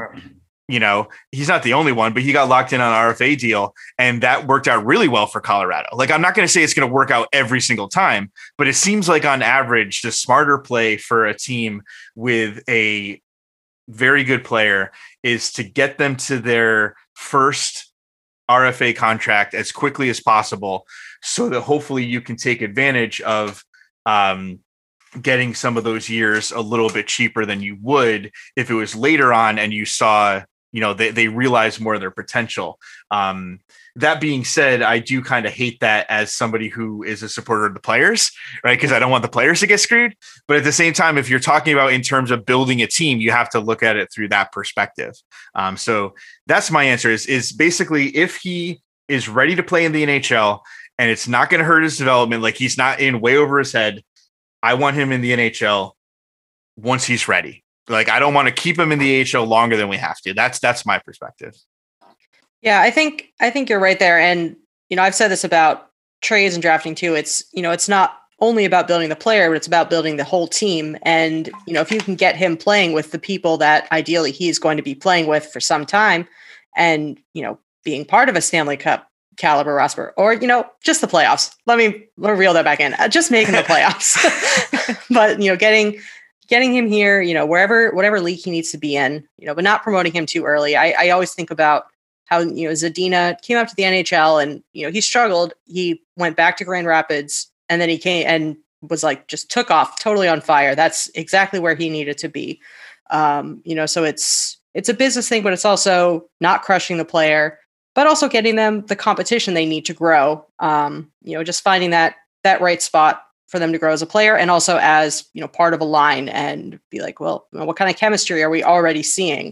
you 0.70 0.80
know, 0.80 1.08
he's 1.32 1.48
not 1.48 1.62
the 1.62 1.72
only 1.72 1.92
one, 1.92 2.12
but 2.12 2.22
he 2.22 2.32
got 2.32 2.48
locked 2.48 2.72
in 2.72 2.80
on 2.80 2.92
an 2.92 3.14
RFA 3.14 3.38
deal 3.38 3.74
and 3.98 4.22
that 4.22 4.46
worked 4.46 4.68
out 4.68 4.84
really 4.84 5.08
well 5.08 5.26
for 5.26 5.40
Colorado. 5.40 5.88
Like, 5.92 6.10
I'm 6.10 6.22
not 6.22 6.34
going 6.34 6.46
to 6.46 6.52
say 6.52 6.62
it's 6.62 6.74
going 6.74 6.88
to 6.88 6.94
work 6.94 7.10
out 7.10 7.28
every 7.32 7.60
single 7.60 7.88
time, 7.88 8.30
but 8.56 8.68
it 8.68 8.74
seems 8.74 9.08
like 9.08 9.24
on 9.24 9.42
average, 9.42 10.02
the 10.02 10.12
smarter 10.12 10.58
play 10.58 10.96
for 10.96 11.26
a 11.26 11.36
team 11.36 11.82
with 12.14 12.62
a 12.68 13.20
very 13.88 14.24
good 14.24 14.44
player 14.44 14.92
is 15.22 15.52
to 15.52 15.64
get 15.64 15.98
them 15.98 16.16
to 16.16 16.38
their 16.38 16.94
first 17.14 17.92
RFA 18.50 18.96
contract 18.96 19.54
as 19.54 19.72
quickly 19.72 20.10
as 20.10 20.20
possible 20.20 20.86
so 21.22 21.48
that 21.48 21.60
hopefully 21.60 22.04
you 22.04 22.20
can 22.20 22.36
take 22.36 22.62
advantage 22.62 23.20
of 23.20 23.62
um, 24.06 24.60
getting 25.20 25.54
some 25.54 25.76
of 25.76 25.84
those 25.84 26.08
years 26.08 26.52
a 26.52 26.60
little 26.60 26.88
bit 26.88 27.06
cheaper 27.06 27.44
than 27.44 27.62
you 27.62 27.76
would 27.80 28.30
if 28.56 28.70
it 28.70 28.74
was 28.74 28.94
later 28.94 29.32
on 29.32 29.58
and 29.58 29.72
you 29.72 29.84
saw 29.84 30.42
you 30.72 30.80
know 30.80 30.94
they, 30.94 31.10
they 31.10 31.28
realize 31.28 31.80
more 31.80 31.94
of 31.94 32.00
their 32.00 32.10
potential. 32.10 32.78
Um, 33.10 33.60
that 33.96 34.20
being 34.20 34.44
said 34.44 34.82
i 34.82 34.98
do 34.98 35.22
kind 35.22 35.46
of 35.46 35.52
hate 35.52 35.80
that 35.80 36.06
as 36.08 36.34
somebody 36.34 36.68
who 36.68 37.02
is 37.02 37.22
a 37.22 37.28
supporter 37.28 37.66
of 37.66 37.74
the 37.74 37.80
players 37.80 38.30
right? 38.62 38.78
Because 38.78 38.92
i 38.92 38.98
don't 38.98 39.10
want 39.10 39.22
the 39.22 39.28
players 39.28 39.60
to 39.60 39.66
get 39.66 39.80
screwed. 39.80 40.14
But 40.46 40.58
at 40.58 40.64
the 40.64 40.72
same 40.72 40.92
time 40.92 41.18
if 41.18 41.28
you're 41.28 41.40
talking 41.40 41.72
about 41.72 41.92
in 41.92 42.02
terms 42.02 42.30
of 42.30 42.46
building 42.46 42.82
a 42.82 42.86
team 42.86 43.18
you 43.18 43.30
have 43.30 43.50
to 43.50 43.60
look 43.60 43.82
at 43.82 43.96
it 43.96 44.08
through 44.12 44.28
that 44.28 44.52
perspective. 44.52 45.14
Um, 45.54 45.76
so 45.76 46.14
that's 46.46 46.70
my 46.70 46.84
answer 46.84 47.10
is 47.10 47.26
is 47.26 47.52
basically 47.52 48.08
if 48.16 48.36
he 48.36 48.80
is 49.08 49.28
ready 49.28 49.56
to 49.56 49.62
play 49.62 49.84
in 49.84 49.92
the 49.92 50.06
nhl 50.06 50.60
and 50.98 51.10
it's 51.10 51.26
not 51.26 51.50
going 51.50 51.58
to 51.58 51.64
hurt 51.64 51.82
his 51.82 51.98
development 51.98 52.42
like 52.42 52.56
he's 52.56 52.78
not 52.78 53.00
in 53.00 53.20
way 53.20 53.36
over 53.36 53.58
his 53.58 53.72
head 53.72 54.02
i 54.62 54.74
want 54.74 54.96
him 54.96 55.10
in 55.10 55.20
the 55.20 55.32
nhl 55.32 55.92
once 56.76 57.04
he's 57.04 57.26
ready 57.26 57.64
like 57.90 58.08
I 58.08 58.18
don't 58.18 58.34
want 58.34 58.48
to 58.48 58.54
keep 58.54 58.78
him 58.78 58.92
in 58.92 58.98
the 58.98 59.26
AHL 59.34 59.44
longer 59.44 59.76
than 59.76 59.88
we 59.88 59.96
have 59.96 60.18
to. 60.20 60.32
That's 60.32 60.58
that's 60.58 60.86
my 60.86 60.98
perspective. 60.98 61.56
Yeah, 62.62 62.80
I 62.80 62.90
think 62.90 63.32
I 63.40 63.50
think 63.50 63.68
you're 63.68 63.80
right 63.80 63.98
there. 63.98 64.18
And 64.18 64.56
you 64.88 64.96
know, 64.96 65.02
I've 65.02 65.14
said 65.14 65.28
this 65.28 65.44
about 65.44 65.90
trades 66.22 66.54
and 66.54 66.62
drafting 66.62 66.94
too. 66.94 67.14
It's 67.14 67.44
you 67.52 67.62
know, 67.62 67.72
it's 67.72 67.88
not 67.88 68.16
only 68.40 68.64
about 68.64 68.88
building 68.88 69.08
the 69.08 69.16
player, 69.16 69.50
but 69.50 69.56
it's 69.56 69.66
about 69.66 69.90
building 69.90 70.16
the 70.16 70.24
whole 70.24 70.46
team. 70.46 70.96
And 71.02 71.50
you 71.66 71.74
know, 71.74 71.80
if 71.80 71.90
you 71.90 72.00
can 72.00 72.14
get 72.14 72.36
him 72.36 72.56
playing 72.56 72.92
with 72.92 73.12
the 73.12 73.18
people 73.18 73.56
that 73.58 73.90
ideally 73.92 74.32
he's 74.32 74.58
going 74.58 74.76
to 74.76 74.82
be 74.82 74.94
playing 74.94 75.26
with 75.26 75.46
for 75.46 75.60
some 75.60 75.84
time, 75.84 76.26
and 76.76 77.18
you 77.34 77.42
know, 77.42 77.58
being 77.84 78.04
part 78.04 78.28
of 78.28 78.36
a 78.36 78.40
Stanley 78.40 78.76
Cup 78.76 79.08
caliber 79.36 79.74
roster, 79.74 80.12
or 80.16 80.34
you 80.34 80.46
know, 80.46 80.66
just 80.84 81.00
the 81.00 81.06
playoffs. 81.06 81.54
Let 81.66 81.78
me 81.78 82.06
reel 82.16 82.52
that 82.54 82.64
back 82.64 82.80
in. 82.80 82.94
Uh, 82.94 83.08
just 83.08 83.30
making 83.30 83.54
the 83.54 83.62
playoffs, 83.62 84.16
but 85.14 85.40
you 85.40 85.50
know, 85.50 85.56
getting 85.56 86.00
getting 86.50 86.74
him 86.74 86.88
here, 86.88 87.22
you 87.22 87.32
know, 87.32 87.46
wherever, 87.46 87.90
whatever 87.92 88.20
league 88.20 88.40
he 88.40 88.50
needs 88.50 88.70
to 88.72 88.78
be 88.78 88.96
in, 88.96 89.26
you 89.38 89.46
know, 89.46 89.54
but 89.54 89.64
not 89.64 89.82
promoting 89.82 90.12
him 90.12 90.26
too 90.26 90.44
early. 90.44 90.76
I, 90.76 90.94
I 90.98 91.10
always 91.10 91.32
think 91.32 91.50
about 91.50 91.84
how, 92.26 92.40
you 92.40 92.66
know, 92.68 92.72
Zadina 92.72 93.40
came 93.40 93.56
up 93.56 93.68
to 93.68 93.74
the 93.76 93.84
NHL 93.84 94.42
and, 94.42 94.62
you 94.72 94.84
know, 94.84 94.92
he 94.92 95.00
struggled. 95.00 95.54
He 95.64 96.02
went 96.16 96.36
back 96.36 96.56
to 96.58 96.64
Grand 96.64 96.86
Rapids 96.86 97.50
and 97.68 97.80
then 97.80 97.88
he 97.88 97.96
came 97.98 98.26
and 98.26 98.56
was 98.82 99.02
like, 99.02 99.28
just 99.28 99.50
took 99.50 99.70
off 99.70 99.98
totally 100.00 100.28
on 100.28 100.40
fire. 100.40 100.74
That's 100.74 101.08
exactly 101.14 101.60
where 101.60 101.74
he 101.74 101.88
needed 101.88 102.18
to 102.18 102.28
be. 102.28 102.60
Um, 103.10 103.62
you 103.64 103.74
know, 103.74 103.86
so 103.86 104.04
it's, 104.04 104.58
it's 104.74 104.88
a 104.88 104.94
business 104.94 105.28
thing, 105.28 105.42
but 105.42 105.52
it's 105.52 105.64
also 105.64 106.28
not 106.40 106.62
crushing 106.62 106.98
the 106.98 107.04
player. 107.04 107.58
but 107.94 108.06
also 108.06 108.28
getting 108.28 108.56
them 108.56 108.86
the 108.86 108.96
competition 108.96 109.54
they 109.54 109.66
need 109.66 109.84
to 109.86 109.94
grow. 109.94 110.46
Um, 110.58 111.10
you 111.22 111.36
know, 111.36 111.44
just 111.44 111.62
finding 111.62 111.90
that 111.90 112.16
that 112.44 112.60
right 112.60 112.80
spot 112.80 113.22
for 113.50 113.58
them 113.58 113.72
to 113.72 113.78
grow 113.78 113.92
as 113.92 114.00
a 114.00 114.06
player 114.06 114.36
and 114.36 114.48
also 114.48 114.78
as 114.80 115.24
you 115.34 115.40
know 115.40 115.48
part 115.48 115.74
of 115.74 115.80
a 115.80 115.84
line 115.84 116.28
and 116.28 116.78
be 116.88 117.00
like 117.00 117.18
well 117.18 117.48
what 117.50 117.76
kind 117.76 117.90
of 117.90 117.96
chemistry 117.96 118.42
are 118.42 118.50
we 118.50 118.62
already 118.62 119.02
seeing? 119.02 119.46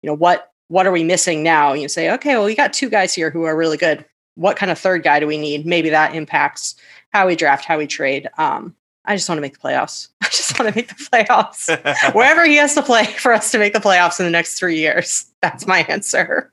You 0.00 0.06
know 0.06 0.14
what 0.14 0.52
what 0.68 0.86
are 0.86 0.92
we 0.92 1.04
missing 1.04 1.42
now? 1.42 1.72
You 1.72 1.88
say 1.88 2.10
okay 2.12 2.36
well 2.36 2.44
we 2.44 2.54
got 2.54 2.72
two 2.72 2.88
guys 2.88 3.12
here 3.12 3.30
who 3.30 3.42
are 3.42 3.56
really 3.56 3.76
good. 3.76 4.04
What 4.36 4.56
kind 4.56 4.70
of 4.70 4.78
third 4.78 5.02
guy 5.02 5.18
do 5.20 5.26
we 5.26 5.36
need? 5.38 5.66
Maybe 5.66 5.90
that 5.90 6.14
impacts 6.14 6.76
how 7.10 7.26
we 7.26 7.36
draft 7.36 7.64
how 7.64 7.78
we 7.78 7.86
trade. 7.86 8.30
Um, 8.38 8.74
i 9.04 9.16
just 9.16 9.28
want 9.28 9.38
to 9.38 9.42
make 9.42 9.54
the 9.54 9.68
playoffs. 9.68 10.08
I 10.22 10.26
just 10.26 10.56
want 10.58 10.72
to 10.72 10.78
make 10.78 10.88
the 10.88 10.94
playoffs. 10.94 12.14
Wherever 12.14 12.44
he 12.44 12.56
has 12.56 12.74
to 12.76 12.82
play 12.82 13.04
for 13.18 13.32
us 13.32 13.50
to 13.50 13.58
make 13.58 13.72
the 13.72 13.80
playoffs 13.80 14.20
in 14.20 14.24
the 14.24 14.30
next 14.30 14.58
three 14.58 14.78
years. 14.78 15.26
That's 15.42 15.66
my 15.66 15.80
answer. 15.88 16.52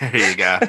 There 0.00 0.30
you 0.30 0.36
go 0.36 0.60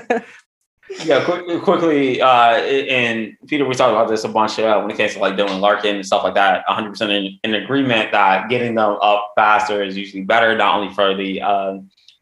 yeah, 1.04 1.24
quick, 1.26 1.62
quickly, 1.64 2.22
uh, 2.22 2.56
and 2.56 3.36
Peter, 3.48 3.66
we 3.66 3.74
talked 3.74 3.92
about 3.92 4.08
this 4.08 4.24
a 4.24 4.30
bunch 4.30 4.60
uh, 4.60 4.80
when 4.80 4.92
it 4.92 4.98
came 4.98 5.10
to 5.10 5.20
like 5.20 5.36
Dylan 5.36 5.60
Larkin 5.60 5.96
and 5.96 6.06
stuff 6.06 6.24
like 6.24 6.36
that. 6.36 6.66
100% 6.68 7.10
in, 7.10 7.40
in 7.44 7.62
agreement 7.62 8.12
that 8.12 8.50
getting 8.50 8.76
them 8.76 8.98
up 9.02 9.32
faster 9.36 9.84
is 9.84 9.98
usually 9.98 10.24
better, 10.24 10.56
not 10.56 10.80
only 10.80 10.94
for 10.94 11.16
the 11.16 11.42
uh, 11.42 11.78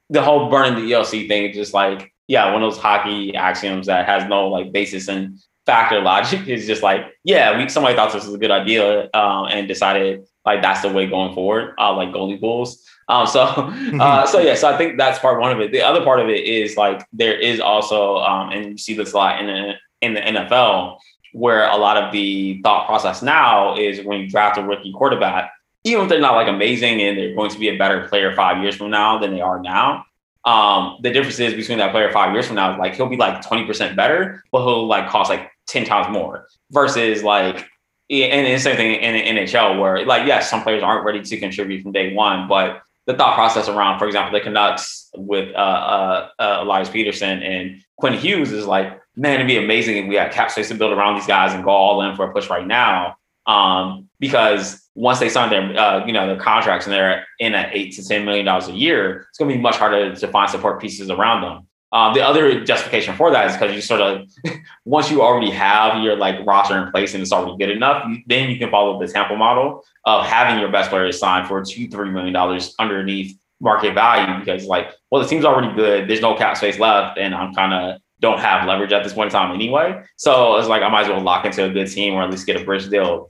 the 0.09 0.21
whole 0.21 0.49
burning 0.49 0.75
the 0.75 0.91
ELC 0.91 1.27
thing, 1.27 1.51
just 1.53 1.73
like 1.73 2.13
yeah, 2.27 2.51
one 2.53 2.63
of 2.63 2.71
those 2.71 2.81
hockey 2.81 3.35
axioms 3.35 3.87
that 3.87 4.05
has 4.05 4.27
no 4.29 4.47
like 4.47 4.71
basis 4.71 5.09
in 5.09 5.37
factor 5.65 6.01
logic 6.01 6.47
is 6.47 6.65
just 6.65 6.83
like 6.83 7.05
yeah, 7.23 7.57
we 7.57 7.67
somebody 7.69 7.95
thought 7.95 8.13
this 8.13 8.25
was 8.25 8.33
a 8.33 8.39
good 8.39 8.51
idea 8.51 9.09
um, 9.13 9.47
and 9.49 9.67
decided 9.67 10.25
like 10.45 10.61
that's 10.61 10.81
the 10.81 10.89
way 10.89 11.05
going 11.07 11.33
forward, 11.33 11.73
uh, 11.79 11.93
like 11.93 12.09
goalie 12.09 12.39
bulls. 12.39 12.85
Um, 13.07 13.27
so, 13.27 13.41
uh, 13.99 14.25
so 14.25 14.39
yeah, 14.39 14.55
so 14.55 14.69
I 14.69 14.77
think 14.77 14.97
that's 14.97 15.19
part 15.19 15.39
one 15.39 15.51
of 15.51 15.59
it. 15.59 15.71
The 15.71 15.81
other 15.81 16.03
part 16.03 16.19
of 16.19 16.29
it 16.29 16.45
is 16.45 16.77
like 16.77 17.05
there 17.13 17.37
is 17.37 17.59
also, 17.59 18.17
um, 18.17 18.51
and 18.51 18.65
you 18.65 18.77
see 18.77 18.93
this 18.93 19.13
a 19.13 19.17
lot 19.17 19.39
in 19.39 19.47
the, 19.47 19.73
in 20.01 20.13
the 20.13 20.21
NFL, 20.21 20.97
where 21.33 21.67
a 21.69 21.77
lot 21.77 21.97
of 21.97 22.11
the 22.11 22.61
thought 22.61 22.85
process 22.85 23.21
now 23.21 23.75
is 23.75 24.05
when 24.05 24.21
you 24.21 24.29
draft 24.29 24.57
a 24.57 24.63
rookie 24.63 24.93
quarterback, 24.93 25.51
even 25.83 26.03
if 26.03 26.09
they're 26.09 26.21
not 26.21 26.35
like 26.35 26.47
amazing 26.47 27.01
and 27.01 27.17
they're 27.17 27.35
going 27.35 27.49
to 27.49 27.59
be 27.59 27.69
a 27.69 27.77
better 27.77 28.07
player 28.07 28.33
five 28.35 28.61
years 28.61 28.75
from 28.75 28.91
now 28.91 29.17
than 29.19 29.31
they 29.31 29.41
are 29.41 29.59
now. 29.59 30.05
Um, 30.45 30.97
the 31.01 31.09
difference 31.09 31.39
is 31.39 31.53
between 31.53 31.77
that 31.77 31.91
player 31.91 32.11
five 32.11 32.33
years 32.33 32.47
from 32.47 32.57
now 32.57 32.73
is 32.73 32.79
like 32.79 32.95
he'll 32.95 33.07
be 33.07 33.17
like 33.17 33.41
20% 33.41 33.95
better, 33.95 34.43
but 34.51 34.63
he'll 34.63 34.87
like 34.87 35.09
cost 35.09 35.29
like 35.29 35.49
10 35.67 35.85
times 35.85 36.11
more 36.11 36.47
versus 36.71 37.23
like 37.23 37.65
and 38.09 38.45
the 38.45 38.57
same 38.59 38.75
thing 38.75 39.01
in 39.01 39.13
the 39.13 39.41
NHL 39.41 39.79
where 39.79 40.05
like 40.05 40.27
yes, 40.27 40.49
some 40.49 40.61
players 40.61 40.83
aren't 40.83 41.05
ready 41.05 41.21
to 41.21 41.37
contribute 41.37 41.81
from 41.81 41.93
day 41.93 42.13
one, 42.13 42.47
but 42.47 42.81
the 43.05 43.13
thought 43.13 43.35
process 43.35 43.67
around, 43.67 43.99
for 43.99 44.07
example, 44.07 44.37
the 44.37 44.43
Canucks 44.43 45.09
with 45.15 45.53
uh, 45.53 45.57
uh, 45.57 46.29
uh, 46.39 46.57
Elias 46.61 46.89
Pettersson 46.89 47.43
and 47.43 47.81
Quinn 47.97 48.13
Hughes 48.13 48.51
is 48.51 48.65
like, 48.65 48.99
man, 49.15 49.35
it'd 49.35 49.47
be 49.47 49.57
amazing 49.57 49.97
if 49.97 50.07
we 50.07 50.15
had 50.15 50.31
cap 50.31 50.51
space 50.51 50.69
to 50.69 50.75
build 50.75 50.93
around 50.93 51.15
these 51.15 51.27
guys 51.27 51.53
and 51.53 51.63
go 51.63 51.69
all 51.69 52.01
in 52.01 52.15
for 52.15 52.29
a 52.29 52.33
push 52.33 52.49
right 52.49 52.65
now. 52.65 53.15
Um, 53.45 54.09
because 54.19 54.89
once 54.95 55.19
they 55.19 55.27
sign 55.27 55.49
their, 55.49 55.77
uh, 55.77 56.05
you 56.05 56.13
know, 56.13 56.27
their 56.27 56.39
contracts 56.39 56.85
and 56.85 56.93
they're 56.93 57.25
in 57.39 57.53
at 57.53 57.75
eight 57.75 57.93
to 57.95 58.07
ten 58.07 58.23
million 58.23 58.45
dollars 58.45 58.69
a 58.69 58.71
year, 58.71 59.27
it's 59.29 59.37
going 59.37 59.51
to 59.51 59.57
be 59.57 59.61
much 59.61 59.75
harder 59.75 60.15
to 60.15 60.27
find 60.29 60.49
support 60.49 60.79
pieces 60.79 61.09
around 61.09 61.41
them. 61.41 61.67
Um, 61.93 62.15
the 62.15 62.21
other 62.21 62.65
justification 62.65 63.15
for 63.15 63.29
that 63.31 63.51
is 63.51 63.53
because 63.53 63.75
you 63.75 63.81
sort 63.81 64.01
of 64.01 64.27
once 64.85 65.11
you 65.11 65.21
already 65.21 65.51
have 65.51 66.03
your 66.03 66.17
like 66.17 66.43
roster 66.45 66.77
in 66.77 66.91
place 66.91 67.13
and 67.13 67.21
it's 67.21 67.31
already 67.31 67.55
good 67.57 67.69
enough, 67.69 68.03
you, 68.09 68.17
then 68.25 68.49
you 68.49 68.57
can 68.57 68.71
follow 68.71 68.99
the 68.99 69.07
Tampa 69.07 69.37
model 69.37 69.85
of 70.05 70.25
having 70.25 70.59
your 70.59 70.71
best 70.71 70.89
players 70.89 71.19
signed 71.19 71.47
for 71.47 71.63
two 71.63 71.87
three 71.87 72.09
million 72.09 72.33
dollars 72.33 72.73
underneath 72.79 73.37
market 73.59 73.93
value 73.93 74.39
because 74.39 74.65
like 74.65 74.91
well 75.11 75.21
the 75.21 75.27
team's 75.27 75.45
already 75.45 75.73
good, 75.75 76.09
there's 76.09 76.19
no 76.21 76.35
cap 76.35 76.57
space 76.57 76.79
left, 76.79 77.19
and 77.19 77.35
I'm 77.35 77.53
kind 77.53 77.73
of 77.73 78.01
don't 78.23 78.39
have 78.39 78.67
leverage 78.67 78.91
at 78.91 79.03
this 79.03 79.13
point 79.13 79.27
in 79.27 79.33
time 79.33 79.53
anyway. 79.53 80.01
So 80.17 80.55
it's 80.57 80.67
like 80.67 80.81
I 80.81 80.89
might 80.89 81.03
as 81.03 81.09
well 81.09 81.21
lock 81.21 81.45
into 81.45 81.65
a 81.65 81.69
good 81.69 81.91
team 81.91 82.15
or 82.15 82.23
at 82.23 82.31
least 82.31 82.47
get 82.47 82.59
a 82.59 82.63
bridge 82.63 82.89
deal 82.89 83.29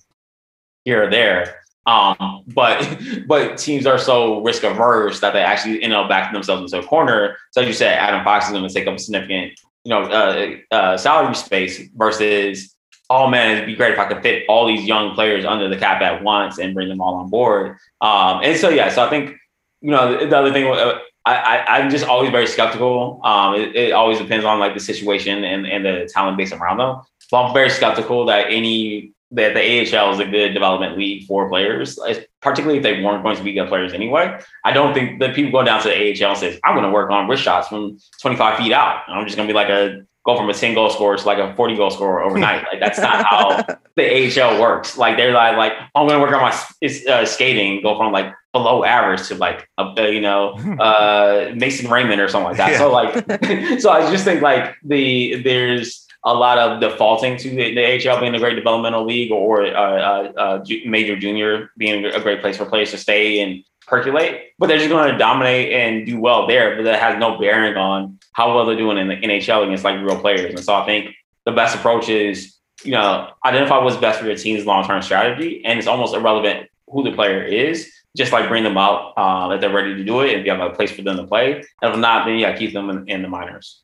here 0.85 1.07
or 1.07 1.09
there. 1.09 1.62
Um, 1.85 2.43
but 2.47 2.97
but 3.27 3.57
teams 3.57 3.85
are 3.85 3.97
so 3.97 4.41
risk 4.41 4.63
averse 4.63 5.19
that 5.19 5.33
they 5.33 5.41
actually 5.41 5.81
end 5.83 5.93
up 5.93 6.09
backing 6.09 6.33
themselves 6.33 6.73
into 6.73 6.85
a 6.85 6.87
corner. 6.87 7.37
So 7.51 7.61
as 7.61 7.67
you 7.67 7.73
said, 7.73 7.97
Adam 7.97 8.23
Fox 8.23 8.45
is 8.45 8.51
going 8.51 8.67
to 8.67 8.73
take 8.73 8.87
up 8.87 8.95
a 8.95 8.99
significant, 8.99 9.59
you 9.83 9.89
know, 9.89 10.03
uh, 10.03 10.55
uh, 10.71 10.97
salary 10.97 11.35
space 11.35 11.81
versus, 11.95 12.75
oh 13.09 13.27
man, 13.27 13.55
it'd 13.55 13.65
be 13.65 13.75
great 13.75 13.93
if 13.93 13.99
I 13.99 14.05
could 14.05 14.21
fit 14.21 14.45
all 14.47 14.65
these 14.67 14.85
young 14.85 15.13
players 15.13 15.45
under 15.45 15.67
the 15.67 15.77
cap 15.77 16.01
at 16.01 16.23
once 16.23 16.57
and 16.57 16.73
bring 16.73 16.89
them 16.89 17.01
all 17.01 17.15
on 17.15 17.29
board. 17.29 17.77
Um, 18.01 18.41
and 18.43 18.57
so 18.57 18.69
yeah, 18.69 18.89
so 18.89 19.05
I 19.05 19.09
think 19.09 19.35
you 19.81 19.91
know 19.91 20.17
the, 20.19 20.25
the 20.27 20.37
other 20.37 20.53
thing. 20.53 20.67
Uh, 20.67 20.99
I, 21.25 21.79
am 21.79 21.89
just 21.89 22.05
always 22.05 22.31
very 22.31 22.47
skeptical. 22.47 23.21
Um, 23.23 23.55
it, 23.55 23.73
it, 23.77 23.91
always 23.93 24.17
depends 24.17 24.43
on 24.43 24.59
like 24.59 24.73
the 24.73 24.81
situation 24.81 25.45
and, 25.45 25.65
and 25.65 25.85
the 25.85 26.09
talent 26.13 26.37
base 26.37 26.51
around 26.51 26.79
them. 26.79 26.97
But 27.31 27.43
I'm 27.43 27.53
very 27.53 27.69
skeptical 27.69 28.25
that 28.25 28.47
any 28.49 29.13
that 29.33 29.53
the 29.53 29.97
AHL 29.97 30.13
is 30.13 30.19
a 30.19 30.25
good 30.25 30.53
development 30.53 30.97
league 30.97 31.25
for 31.25 31.49
players, 31.49 31.99
particularly 32.41 32.77
if 32.77 32.83
they 32.83 33.01
weren't 33.01 33.23
going 33.23 33.35
to 33.35 33.43
be 33.43 33.53
good 33.53 33.67
players 33.67 33.93
anyway. 33.93 34.39
I 34.63 34.71
don't 34.71 34.93
think 34.93 35.19
that 35.19 35.35
people 35.35 35.51
go 35.51 35.65
down 35.65 35.81
to 35.81 35.89
the 35.89 35.95
AHL 35.95 36.31
and 36.31 36.39
says, 36.39 36.59
I'm 36.63 36.75
going 36.75 36.85
to 36.85 36.91
work 36.91 37.09
on 37.09 37.27
wrist 37.27 37.43
shots 37.43 37.67
from 37.67 37.97
25 38.21 38.57
feet 38.57 38.71
out. 38.71 39.03
I'm 39.07 39.25
just 39.25 39.35
going 39.35 39.47
to 39.47 39.53
be 39.53 39.55
like 39.55 39.69
a 39.69 40.05
go 40.25 40.37
from 40.37 40.49
a 40.49 40.53
10 40.53 40.73
goal 40.73 40.89
scorer 40.89 41.17
to 41.17 41.25
like 41.25 41.37
a 41.37 41.53
40 41.55 41.75
goal 41.75 41.89
scorer 41.89 42.23
overnight. 42.23 42.63
like 42.71 42.79
that's 42.79 42.99
not 42.99 43.25
how 43.29 43.63
the 43.95 44.41
AHL 44.41 44.61
works. 44.61 44.97
Like 44.97 45.17
they're 45.17 45.33
like, 45.33 45.57
like 45.57 45.73
I'm 45.95 46.07
going 46.07 46.19
to 46.19 46.25
work 46.25 46.31
on 46.31 46.41
my 46.41 47.11
uh, 47.11 47.25
skating, 47.25 47.81
go 47.81 47.97
from 47.97 48.11
like 48.11 48.33
below 48.53 48.83
average 48.83 49.27
to 49.27 49.35
like 49.35 49.67
a, 49.77 50.11
you 50.11 50.21
know 50.21 50.51
uh, 50.79 51.51
Mason 51.55 51.89
Raymond 51.89 52.21
or 52.21 52.27
something 52.27 52.49
like 52.49 52.57
that. 52.57 52.71
Yeah. 52.71 52.77
So 52.77 52.91
like, 52.91 53.79
so 53.81 53.89
I 53.89 54.09
just 54.11 54.23
think 54.23 54.41
like 54.41 54.75
the 54.83 55.41
there's 55.41 56.02
a 56.25 56.33
lot 56.33 56.57
of 56.57 56.79
defaulting 56.79 57.37
to 57.37 57.49
the, 57.49 57.75
the 57.75 58.09
AHL 58.09 58.19
being 58.19 58.33
a 58.33 58.39
great 58.39 58.55
developmental 58.55 59.05
league 59.05 59.31
or 59.31 59.65
uh, 59.65 59.69
uh, 59.69 60.31
uh, 60.37 60.65
major 60.85 61.17
junior 61.17 61.71
being 61.77 62.05
a 62.05 62.19
great 62.21 62.41
place 62.41 62.57
for 62.57 62.65
players 62.65 62.91
to 62.91 62.97
stay 62.97 63.41
and 63.41 63.63
percolate, 63.87 64.53
but 64.57 64.67
they're 64.67 64.77
just 64.77 64.89
going 64.89 65.11
to 65.11 65.17
dominate 65.17 65.73
and 65.73 66.05
do 66.05 66.19
well 66.19 66.47
there. 66.47 66.75
But 66.75 66.83
that 66.83 67.01
has 67.01 67.19
no 67.19 67.37
bearing 67.37 67.75
on 67.75 68.19
how 68.33 68.55
well 68.55 68.65
they're 68.65 68.77
doing 68.77 68.97
in 68.97 69.07
the 69.09 69.15
NHL 69.15 69.65
against 69.65 69.83
like 69.83 70.01
real 70.01 70.19
players. 70.19 70.53
And 70.53 70.63
so 70.63 70.73
I 70.73 70.85
think 70.85 71.13
the 71.45 71.51
best 71.51 71.75
approach 71.75 72.09
is, 72.09 72.55
you 72.83 72.91
know, 72.91 73.29
identify 73.45 73.77
what's 73.83 73.97
best 73.97 74.19
for 74.19 74.25
your 74.25 74.35
team's 74.35 74.65
long 74.65 74.85
term 74.85 75.01
strategy. 75.01 75.61
And 75.65 75.77
it's 75.77 75.87
almost 75.87 76.15
irrelevant 76.15 76.69
who 76.89 77.03
the 77.03 77.11
player 77.11 77.43
is. 77.43 77.91
Just 78.15 78.31
like 78.31 78.47
bring 78.47 78.63
them 78.63 78.77
out 78.77 79.13
uh, 79.17 79.49
if 79.55 79.61
they're 79.61 79.73
ready 79.73 79.95
to 79.95 80.03
do 80.03 80.21
it. 80.21 80.37
If 80.37 80.45
you 80.45 80.51
have 80.51 80.61
a 80.61 80.69
place 80.69 80.91
for 80.91 81.01
them 81.01 81.17
to 81.17 81.25
play, 81.25 81.53
and 81.81 81.93
if 81.93 81.97
not, 81.97 82.27
then 82.27 82.37
yeah, 82.37 82.55
keep 82.55 82.71
them 82.71 82.91
in, 82.91 83.09
in 83.09 83.23
the 83.23 83.27
minors. 83.27 83.81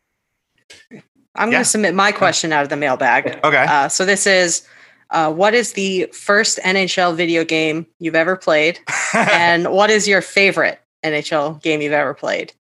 I'm 1.40 1.48
yeah. 1.48 1.54
going 1.54 1.64
to 1.64 1.70
submit 1.70 1.96
my 1.96 2.12
question 2.12 2.52
out 2.52 2.64
of 2.64 2.70
the 2.70 2.76
mailbag. 2.76 3.40
Okay. 3.44 3.66
Uh, 3.68 3.88
so 3.88 4.06
this 4.06 4.28
is 4.28 4.68
uh, 5.12 5.32
what 5.32 5.54
is 5.54 5.74
the 5.74 6.08
first 6.14 6.60
NHL 6.60 7.16
video 7.16 7.44
game 7.44 7.88
you've 8.00 8.16
ever 8.16 8.36
played? 8.36 8.80
and 9.14 9.72
what 9.72 9.90
is 9.90 10.08
your 10.08 10.22
favorite 10.22 10.80
NHL 11.04 11.62
game 11.62 11.82
you've 11.82 11.94
ever 11.94 12.14
played? 12.14 12.54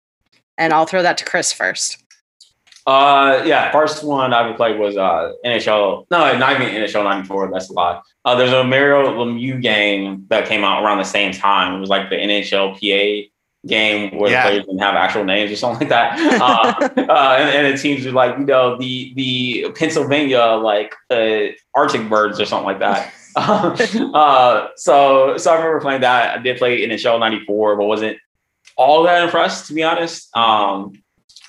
And 0.58 0.74
I'll 0.74 0.86
throw 0.86 1.02
that 1.02 1.18
to 1.18 1.26
Chris 1.26 1.52
first. 1.52 2.04
Uh, 2.86 3.44
yeah, 3.46 3.70
first 3.72 4.04
one 4.04 4.32
I 4.32 4.46
ever 4.46 4.54
played 4.56 4.80
was 4.80 4.96
uh, 4.96 5.34
NHL. 5.44 6.06
No, 6.10 6.38
not 6.38 6.62
even 6.62 6.74
NHL 6.74 7.04
'94. 7.04 7.52
That's 7.52 7.70
a 7.70 7.74
lot. 7.74 8.04
Uh, 8.24 8.36
there's 8.36 8.54
a 8.54 8.64
Mario 8.64 9.04
Lemieux 9.12 9.62
game 9.62 10.26
that 10.30 10.48
came 10.48 10.64
out 10.64 10.82
around 10.82 11.00
the 11.00 11.04
same 11.04 11.34
time. 11.34 11.74
It 11.74 11.80
was 11.80 11.90
like 11.90 12.10
the 12.10 12.16
NHLPA 12.16 13.30
game 13.66 14.18
where 14.18 14.30
yeah. 14.30 14.44
the 14.44 14.50
players 14.50 14.66
didn't 14.66 14.80
have 14.80 14.96
actual 14.96 15.24
names 15.24 15.52
or 15.52 15.56
something 15.56 15.88
like 15.88 15.90
that. 15.90 16.42
Uh, 16.42 16.74
uh, 16.98 17.38
and, 17.40 17.66
and 17.66 17.78
the 17.78 17.82
teams 17.82 18.06
were 18.06 18.12
like, 18.12 18.38
you 18.38 18.46
know, 18.46 18.78
the 18.78 19.14
the 19.16 19.72
Pennsylvania 19.76 20.44
like 20.62 20.94
uh, 21.10 21.48
Arctic 21.76 22.08
Birds 22.10 22.40
or 22.40 22.46
something 22.46 22.66
like 22.66 22.80
that. 22.80 23.14
uh, 23.38 24.68
so 24.76 25.38
so 25.38 25.52
I 25.52 25.56
remember 25.56 25.82
playing 25.82 26.02
that. 26.02 26.40
I 26.40 26.42
did 26.42 26.58
play 26.58 26.88
NHL 26.88 27.20
'94, 27.20 27.76
but 27.76 27.86
wasn't 27.86 28.18
all 28.76 29.04
that 29.04 29.24
impressed 29.24 29.68
to 29.68 29.74
be 29.74 29.84
honest. 29.84 30.36
Um, 30.36 30.94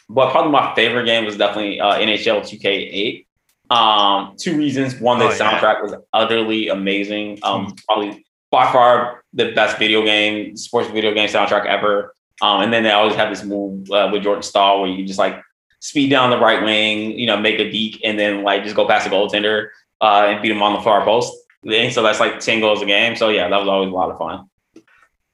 but 0.09 0.31
probably 0.31 0.53
my 0.53 0.75
favorite 0.75 1.05
game 1.05 1.25
was 1.25 1.37
definitely 1.37 1.81
uh, 1.81 1.95
NHL 1.95 2.41
2K8. 2.41 3.27
Um, 3.71 4.35
two 4.39 4.57
reasons: 4.57 4.99
one, 5.01 5.19
the 5.19 5.27
oh, 5.27 5.31
soundtrack 5.31 5.77
yeah. 5.77 5.83
was 5.83 5.95
utterly 6.13 6.69
amazing. 6.69 7.39
Um, 7.43 7.67
mm. 7.67 7.85
probably 7.87 8.25
by 8.51 8.71
far 8.73 9.23
the 9.33 9.53
best 9.53 9.79
video 9.79 10.03
game, 10.05 10.57
sports 10.57 10.89
video 10.89 11.13
game 11.15 11.29
soundtrack 11.29 11.67
ever. 11.67 12.15
Um, 12.41 12.63
and 12.63 12.73
then 12.73 12.83
they 12.83 12.91
always 12.91 13.17
have 13.17 13.31
this 13.31 13.45
move 13.45 13.91
uh, 13.91 14.09
with 14.13 14.23
Jordan 14.23 14.43
Staal 14.43 14.83
where 14.83 14.91
you 14.91 15.05
just 15.05 15.19
like 15.19 15.43
speed 15.81 16.11
down 16.11 16.31
the 16.31 16.39
right 16.39 16.63
wing, 16.63 17.19
you 17.19 17.27
know, 17.27 17.37
make 17.37 17.59
a 17.59 17.71
deke, 17.71 18.01
and 18.05 18.19
then 18.19 18.43
like 18.43 18.65
just 18.65 18.77
go 18.77 18.87
past 18.87 19.09
the 19.09 19.15
goaltender 19.15 19.69
uh, 20.01 20.27
and 20.29 20.43
beat 20.43 20.51
him 20.51 20.63
on 20.63 20.75
the 20.75 20.81
far 20.81 21.05
post. 21.05 21.37
And 21.65 21.93
so 21.93 22.03
that's 22.03 22.21
like 22.21 22.41
10 22.41 22.61
goals 22.61 22.81
a 22.83 22.87
game. 22.87 23.17
So 23.17 23.29
yeah, 23.29 23.49
that 23.49 23.59
was 23.59 23.69
always 23.69 23.91
a 23.91 23.95
lot 23.95 24.11
of 24.11 24.19
fun. 24.19 24.49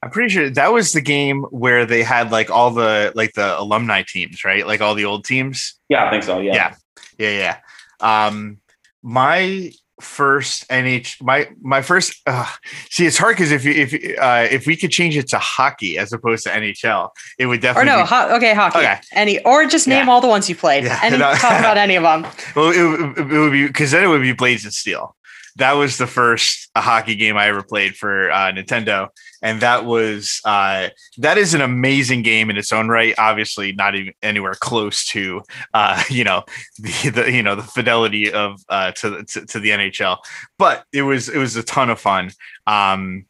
I'm 0.01 0.11
pretty 0.11 0.29
sure 0.29 0.49
that 0.49 0.71
was 0.71 0.91
the 0.91 1.01
game 1.01 1.43
where 1.49 1.85
they 1.85 2.03
had 2.03 2.31
like 2.31 2.51
all 2.51 2.69
the 2.71 3.11
like 3.15 3.33
the 3.33 3.59
alumni 3.59 4.03
teams, 4.07 4.43
right? 4.43 4.65
Like 4.65 4.81
all 4.81 4.93
the 4.93 5.05
old 5.05 5.25
teams. 5.25 5.79
Yeah, 5.89 6.05
I 6.05 6.11
think 6.11 6.23
so. 6.23 6.39
Yeah. 6.39 6.53
Yeah. 6.53 6.75
Yeah. 7.17 7.57
Yeah. 8.01 8.27
Um, 8.27 8.59
my 9.01 9.71
first 10.01 10.67
NH 10.69 11.21
my 11.23 11.47
my 11.61 11.81
first 11.81 12.21
uh, 12.27 12.45
see 12.89 13.05
it's 13.05 13.17
hard 13.17 13.35
because 13.37 13.51
if 13.51 13.63
you 13.63 13.71
if 13.71 13.93
uh, 14.19 14.47
if 14.51 14.67
we 14.67 14.75
could 14.75 14.91
change 14.91 15.15
it 15.15 15.27
to 15.29 15.39
hockey 15.39 15.97
as 15.97 16.11
opposed 16.11 16.43
to 16.43 16.49
NHL, 16.49 17.09
it 17.39 17.45
would 17.45 17.61
definitely 17.61 17.91
Or 17.91 17.95
no, 17.97 18.03
be- 18.03 18.07
ho- 18.09 18.35
okay, 18.35 18.53
hockey. 18.53 18.79
Okay. 18.79 18.99
Any, 19.13 19.41
or 19.43 19.65
just 19.65 19.87
name 19.87 20.07
Yeah. 20.07 20.11
all 20.11 20.21
the 20.21 20.27
ones 20.27 20.49
you 20.49 20.55
played. 20.55 20.83
Yeah. 20.83 20.99
Any, 21.01 21.17
No. 21.25 21.33
talk 21.35 21.59
about 21.59 21.77
any 21.77 21.95
of 21.95 22.03
them. 22.03 22.23
well 22.55 22.71
it, 22.71 22.81
would- 22.83 23.17
it 23.31 23.39
would 23.39 23.51
be 23.51 23.67
because 23.67 23.91
then 23.91 24.03
it 24.03 24.07
would 24.07 24.21
be 24.21 24.33
Blades 24.33 24.65
of 24.65 24.73
Steel. 24.73 25.15
That 25.57 25.73
was 25.73 25.97
the 25.97 26.07
first 26.07 26.69
uh, 26.75 26.81
hockey 26.81 27.15
game 27.15 27.37
I 27.37 27.47
ever 27.47 27.63
played 27.63 27.95
for 27.95 28.29
uh, 28.29 28.51
Nintendo, 28.51 29.07
and 29.45 29.61
that 29.61 29.85
was 29.85 30.41
uh, 30.43 30.89
that 31.19 31.37
is 31.37 31.53
an 31.53 31.61
amazing 31.61 32.23
game 32.23 32.49
in 32.49 32.57
its 32.57 32.73
own 32.73 32.87
right. 32.87 33.13
Obviously, 33.19 33.73
not 33.73 33.93
even 33.93 34.11
anywhere 34.23 34.55
close 34.55 35.05
to 35.09 35.43
uh, 35.75 36.01
you 36.09 36.23
know 36.23 36.43
the, 36.79 37.11
the 37.11 37.31
you 37.31 37.43
know 37.43 37.55
the 37.55 37.61
fidelity 37.61 38.31
of 38.31 38.59
uh, 38.69 38.91
to, 38.93 39.23
to 39.23 39.45
to 39.45 39.59
the 39.59 39.69
NHL, 39.69 40.17
but 40.57 40.85
it 40.91 41.03
was 41.03 41.29
it 41.29 41.37
was 41.37 41.55
a 41.55 41.63
ton 41.63 41.91
of 41.91 41.99
fun. 41.99 42.31
Um, 42.65 43.27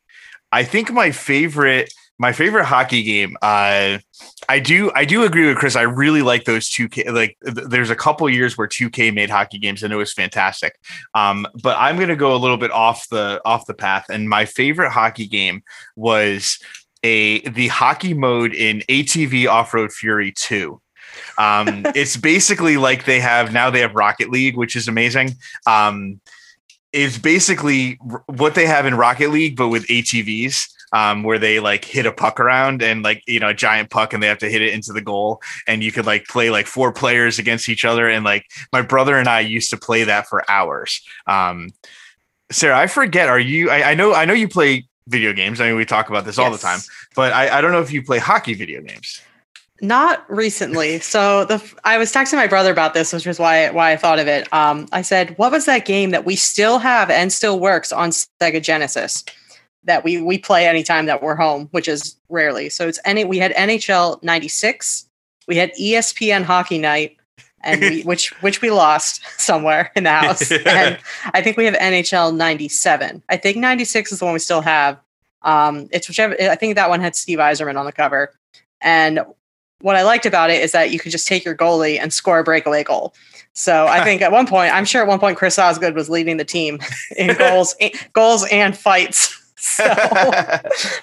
I 0.54 0.64
think 0.64 0.90
my 0.90 1.12
favorite 1.12 1.94
my 2.18 2.32
favorite 2.32 2.66
hockey 2.66 3.04
game. 3.04 3.36
Uh, 3.42 4.00
I 4.48 4.60
do 4.60 4.92
I 4.96 5.06
do 5.06 5.24
agree 5.24 5.48
with 5.48 5.58
Chris. 5.58 5.76
I 5.76 5.82
really 5.82 6.22
like 6.22 6.46
those 6.46 6.70
two. 6.70 6.88
K, 6.88 7.10
like 7.10 7.38
th- 7.44 7.68
there's 7.68 7.90
a 7.90 7.96
couple 7.96 8.30
years 8.30 8.58
where 8.58 8.68
2K 8.68 9.14
made 9.14 9.30
hockey 9.30 9.58
games 9.58 9.84
and 9.84 9.92
it 9.92 9.98
was 9.98 10.14
fantastic. 10.14 10.80
Um, 11.14 11.46
but 11.62 11.76
I'm 11.78 12.00
gonna 12.00 12.16
go 12.16 12.36
a 12.36 12.38
little 12.38 12.58
bit 12.58 12.72
off 12.72 13.08
the 13.10 13.42
off 13.44 13.66
the 13.66 13.74
path. 13.74 14.06
And 14.10 14.30
my 14.30 14.46
favorite 14.46 14.92
hockey 14.92 15.28
game 15.28 15.64
was 15.96 16.60
a 17.04 17.48
the 17.50 17.68
hockey 17.68 18.14
mode 18.14 18.54
in 18.54 18.80
ATV 18.90 19.48
Off 19.50 19.74
Road 19.74 19.92
Fury 19.92 20.32
2. 20.32 20.82
Um, 21.38 21.86
it's 21.96 22.18
basically 22.18 22.78
like 22.78 23.06
they 23.06 23.20
have 23.20 23.52
now 23.52 23.70
they 23.70 23.82
have 23.82 23.96
Rocket 23.96 24.30
League, 24.30 24.58
which 24.58 24.76
is 24.76 24.88
amazing. 24.88 25.36
Um, 25.68 26.22
it's 26.94 27.18
basically 27.18 28.00
what 28.28 28.56
they 28.56 28.66
have 28.66 28.86
in 28.86 28.96
Rocket 28.96 29.30
League, 29.30 29.58
but 29.58 29.68
with 29.68 29.86
ATVs, 29.88 30.70
um, 30.96 31.24
where 31.24 31.38
they 31.38 31.60
like 31.60 31.84
hit 31.84 32.06
a 32.06 32.12
puck 32.14 32.40
around 32.40 32.82
and 32.82 33.04
like 33.04 33.22
you 33.28 33.42
know 33.42 33.50
a 33.50 33.54
giant 33.54 33.90
puck, 33.90 34.14
and 34.14 34.24
they 34.24 34.28
have 34.28 34.38
to 34.38 34.50
hit 34.50 34.62
it 34.62 34.74
into 34.74 34.94
the 34.94 35.02
goal. 35.02 35.42
And 35.68 35.84
you 35.84 35.92
could 35.92 36.06
like 36.06 36.26
play 36.26 36.50
like 36.50 36.68
four 36.68 36.94
players 36.94 37.38
against 37.38 37.68
each 37.68 37.84
other. 37.84 38.08
And 38.08 38.24
like 38.24 38.46
my 38.72 38.82
brother 38.82 39.18
and 39.18 39.28
I 39.28 39.42
used 39.42 39.70
to 39.72 39.78
play 39.78 40.06
that 40.06 40.28
for 40.28 40.50
hours. 40.50 41.02
Um, 41.28 41.72
Sarah, 42.50 42.78
I 42.78 42.88
forget. 42.88 43.28
Are 43.28 43.40
you? 43.40 43.70
I, 43.70 43.92
I 43.92 43.94
know. 43.94 44.14
I 44.14 44.24
know 44.24 44.34
you 44.34 44.48
play 44.48 44.88
video 45.10 45.34
games. 45.34 45.60
I 45.60 45.68
mean, 45.68 45.76
we 45.76 45.84
talk 45.84 46.10
about 46.10 46.24
this 46.24 46.40
all 46.40 46.50
the 46.50 46.58
time. 46.58 46.80
But 47.14 47.34
I, 47.34 47.58
I 47.58 47.62
don't 47.62 47.74
know 47.74 47.82
if 47.82 47.92
you 47.92 48.02
play 48.02 48.20
hockey 48.20 48.54
video 48.54 48.82
games. 48.82 49.22
Not 49.82 50.24
recently. 50.32 51.00
So 51.00 51.44
the 51.44 51.62
I 51.84 51.98
was 51.98 52.14
texting 52.14 52.36
my 52.36 52.48
brother 52.48 52.72
about 52.72 52.94
this, 52.94 53.12
which 53.12 53.28
is 53.28 53.38
why 53.38 53.70
why 53.72 53.92
I 53.92 53.98
thought 53.98 54.20
of 54.20 54.28
it. 54.28 54.52
Um, 54.54 54.88
I 54.94 55.02
said, 55.02 55.38
"What 55.38 55.52
was 55.52 55.66
that 55.66 55.84
game 55.84 56.12
that 56.12 56.24
we 56.24 56.38
still 56.38 56.80
have 56.80 57.10
and 57.10 57.34
still 57.34 57.60
works 57.60 57.92
on 57.92 58.12
Sega 58.12 58.64
Genesis 58.64 59.26
that 59.86 60.04
we 60.04 60.22
we 60.22 60.38
play 60.38 60.68
anytime 60.68 61.06
that 61.06 61.22
we're 61.22 61.36
home, 61.36 61.68
which 61.72 61.88
is 61.88 62.16
rarely." 62.30 62.70
So 62.70 62.88
it's 62.88 63.00
any 63.06 63.24
we 63.24 63.38
had 63.38 63.54
NHL 63.54 64.22
'96, 64.24 65.08
we 65.48 65.58
had 65.58 65.72
ESPN 65.74 66.44
Hockey 66.44 66.78
Night, 66.78 67.18
and 67.62 67.82
we, 67.82 68.02
which 68.04 68.32
which 68.42 68.62
we 68.62 68.72
lost 68.72 69.22
somewhere 69.40 69.92
in 69.96 70.04
the 70.04 70.12
house, 70.12 70.52
and 70.66 70.98
I 71.34 71.42
think 71.42 71.58
we 71.58 71.66
have 71.66 71.76
NHL 71.76 72.36
'97. 72.36 73.24
I 73.30 73.38
think 73.38 73.58
'96 73.58 74.12
is 74.12 74.20
the 74.20 74.26
one 74.26 74.34
we 74.34 74.40
still 74.40 74.62
have. 74.62 75.00
Um, 75.42 75.88
it's 75.92 76.08
whichever. 76.08 76.36
I 76.40 76.56
think 76.56 76.76
that 76.76 76.90
one 76.90 77.02
had 77.02 77.16
Steve 77.16 77.40
Yzerman 77.40 77.78
on 77.78 77.86
the 77.86 77.92
cover, 77.92 78.34
and 78.82 79.20
what 79.82 79.96
I 79.96 80.04
liked 80.04 80.26
about 80.26 80.50
it 80.50 80.64
is 80.64 80.72
that 80.72 80.92
you 80.92 81.00
could 81.00 81.12
just 81.12 81.28
take 81.28 81.46
your 81.46 81.56
goalie 81.56 82.00
and 82.00 82.12
score 82.12 82.40
a 82.40 82.44
breakaway 82.44 82.84
goal. 82.84 83.14
So 83.54 83.88
I 83.88 84.04
think 84.04 84.22
at 84.22 84.32
one 84.32 84.48
point, 84.48 84.74
I'm 84.74 84.84
sure 84.84 85.02
at 85.02 85.08
one 85.08 85.20
point 85.20 85.38
Chris 85.38 85.58
Osgood 85.58 85.96
was 85.96 86.10
leading 86.10 86.38
the 86.38 86.46
team 86.46 86.80
in 87.16 87.36
goals, 87.38 87.76
goals 88.12 88.46
and 88.52 88.78
fights. 88.78 89.35
So, 89.58 89.86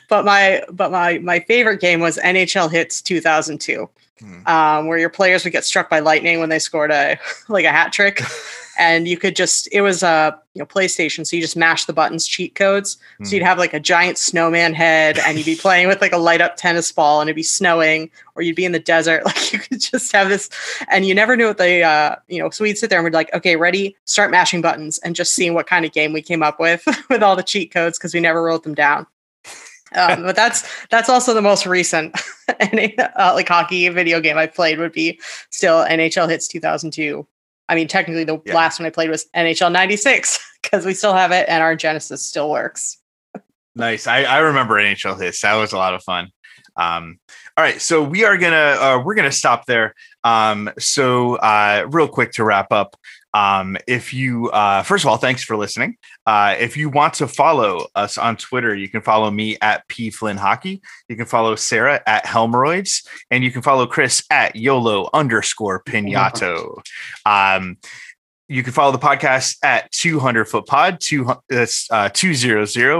but 0.08 0.24
my 0.24 0.62
but 0.70 0.90
my 0.92 1.18
my 1.18 1.40
favorite 1.40 1.80
game 1.80 2.00
was 2.00 2.18
NHL 2.18 2.70
Hitz 2.70 3.00
2002, 3.00 3.88
Hmm. 4.20 4.46
um, 4.46 4.86
where 4.86 4.98
your 4.98 5.08
players 5.10 5.42
would 5.42 5.52
get 5.52 5.64
struck 5.64 5.88
by 5.90 5.98
lightning 6.00 6.38
when 6.38 6.48
they 6.48 6.58
scored 6.58 6.90
a 6.92 7.18
like 7.48 7.64
a 7.64 7.70
hat 7.72 7.92
trick, 7.92 8.20
and 8.82 9.06
you 9.06 9.16
could 9.16 9.36
just 9.36 9.68
it 9.70 9.80
was 9.80 10.02
a 10.02 10.36
you 10.54 10.58
know 10.58 10.66
PlayStation, 10.66 11.24
so 11.24 11.36
you 11.36 11.42
just 11.42 11.56
mash 11.56 11.84
the 11.84 11.92
buttons, 11.92 12.26
cheat 12.26 12.56
codes. 12.56 12.98
Hmm. 13.18 13.24
So 13.24 13.36
you'd 13.36 13.44
have 13.44 13.56
like 13.56 13.72
a 13.72 13.78
giant 13.78 14.18
snowman 14.18 14.74
head, 14.74 15.20
and 15.20 15.38
you'd 15.38 15.46
be 15.46 15.54
playing 15.54 15.86
with 15.86 16.00
like 16.00 16.12
a 16.12 16.18
light 16.18 16.40
up 16.40 16.56
tennis 16.56 16.90
ball, 16.90 17.20
and 17.20 17.28
it'd 17.28 17.36
be 17.36 17.44
snowing, 17.44 18.10
or 18.34 18.42
you'd 18.42 18.56
be 18.56 18.64
in 18.64 18.72
the 18.72 18.80
desert. 18.80 19.22
Like 19.32 19.52
you 19.52 19.60
could 19.60 19.80
just 19.80 20.12
have 20.12 20.28
this, 20.28 20.50
and 20.90 21.06
you 21.06 21.14
never 21.14 21.36
knew 21.36 21.46
what 21.46 21.58
the 21.58 21.82
uh, 21.82 22.16
you 22.26 22.42
know. 22.42 22.50
So 22.50 22.64
we'd 22.64 22.76
sit 22.76 22.90
there 22.90 22.98
and 22.98 23.04
we'd 23.04 23.14
like, 23.14 23.32
okay, 23.32 23.56
ready, 23.56 23.96
start 24.04 24.30
mashing 24.30 24.60
buttons, 24.62 24.98
and 24.98 25.14
just 25.14 25.32
seeing 25.32 25.54
what 25.54 25.66
kind 25.68 25.84
of 25.84 25.92
game 25.92 26.12
we 26.12 26.22
came 26.22 26.42
up 26.42 26.58
with 26.58 26.84
with 27.08 27.22
all 27.22 27.36
the 27.36 27.42
cheat 27.42 27.72
codes 27.72 27.98
because 27.98 28.12
we 28.12 28.20
never 28.20 28.42
wrote 28.42 28.64
them 28.64 28.74
down. 28.74 29.06
Um, 29.94 30.22
but 30.22 30.36
that's 30.36 30.68
that's 30.88 31.08
also 31.08 31.34
the 31.34 31.42
most 31.42 31.66
recent 31.66 32.18
uh, 32.48 33.32
like 33.34 33.48
hockey 33.48 33.88
video 33.90 34.20
game 34.20 34.38
I 34.38 34.46
played 34.46 34.78
would 34.78 34.92
be 34.92 35.20
still 35.50 35.84
NHL 35.84 36.28
Hitz 36.28 36.48
2002. 36.48 37.26
I 37.72 37.74
mean, 37.74 37.88
technically 37.88 38.24
the 38.24 38.38
Yeah. 38.44 38.54
last 38.54 38.78
one 38.78 38.86
I 38.86 38.90
played 38.90 39.08
was 39.08 39.26
NHL 39.34 39.72
96 39.72 40.38
because 40.62 40.84
we 40.84 40.92
still 40.92 41.14
have 41.14 41.32
it 41.32 41.48
and 41.48 41.62
our 41.62 41.74
Genesis 41.74 42.22
still 42.24 42.50
works. 42.50 42.98
Nice. 43.74 44.06
I, 44.06 44.24
I 44.24 44.38
remember 44.40 44.74
NHL 44.74 45.18
Hitz. 45.18 45.40
That 45.40 45.54
was 45.54 45.72
a 45.72 45.78
lot 45.78 45.94
of 45.94 46.02
fun. 46.02 46.28
Um, 46.76 47.18
all 47.56 47.64
right, 47.64 47.80
so 47.80 48.02
we 48.02 48.24
are 48.24 48.36
gonna 48.36 48.76
uh, 48.80 49.02
we're 49.04 49.14
gonna 49.14 49.32
stop 49.32 49.66
there. 49.66 49.94
Um, 50.24 50.70
so 50.78 51.36
uh, 51.36 51.86
real 51.90 52.08
quick 52.08 52.32
to 52.32 52.44
wrap 52.44 52.70
up. 52.72 52.96
Um, 53.34 53.76
if 53.86 54.12
you 54.12 54.50
uh, 54.50 54.82
first 54.82 55.04
of 55.04 55.08
all, 55.08 55.16
thanks 55.16 55.42
for 55.42 55.56
listening. 55.56 55.96
Uh, 56.26 56.54
if 56.58 56.76
you 56.76 56.88
want 56.88 57.14
to 57.14 57.26
follow 57.26 57.86
us 57.94 58.18
on 58.18 58.36
Twitter, 58.36 58.74
you 58.74 58.88
can 58.88 59.02
follow 59.02 59.30
me 59.30 59.56
at 59.60 59.86
P 59.88 60.10
Flynn 60.10 60.36
Hockey. 60.36 60.82
You 61.08 61.16
can 61.16 61.26
follow 61.26 61.56
Sarah 61.56 62.00
at 62.06 62.24
Helmeroids, 62.24 63.06
and 63.30 63.42
you 63.42 63.50
can 63.50 63.62
follow 63.62 63.86
Chris 63.86 64.22
at 64.30 64.56
YOLO 64.56 65.08
underscore 65.12 65.82
Pinato. 65.82 66.82
Um, 67.24 67.78
you 68.48 68.62
can 68.62 68.74
follow 68.74 68.92
the 68.92 68.98
podcast 68.98 69.56
at 69.62 69.90
200 69.92 70.44
foot 70.44 70.66
pod, 70.66 71.00
two, 71.00 71.26
uh, 71.26 71.38
200 71.48 72.08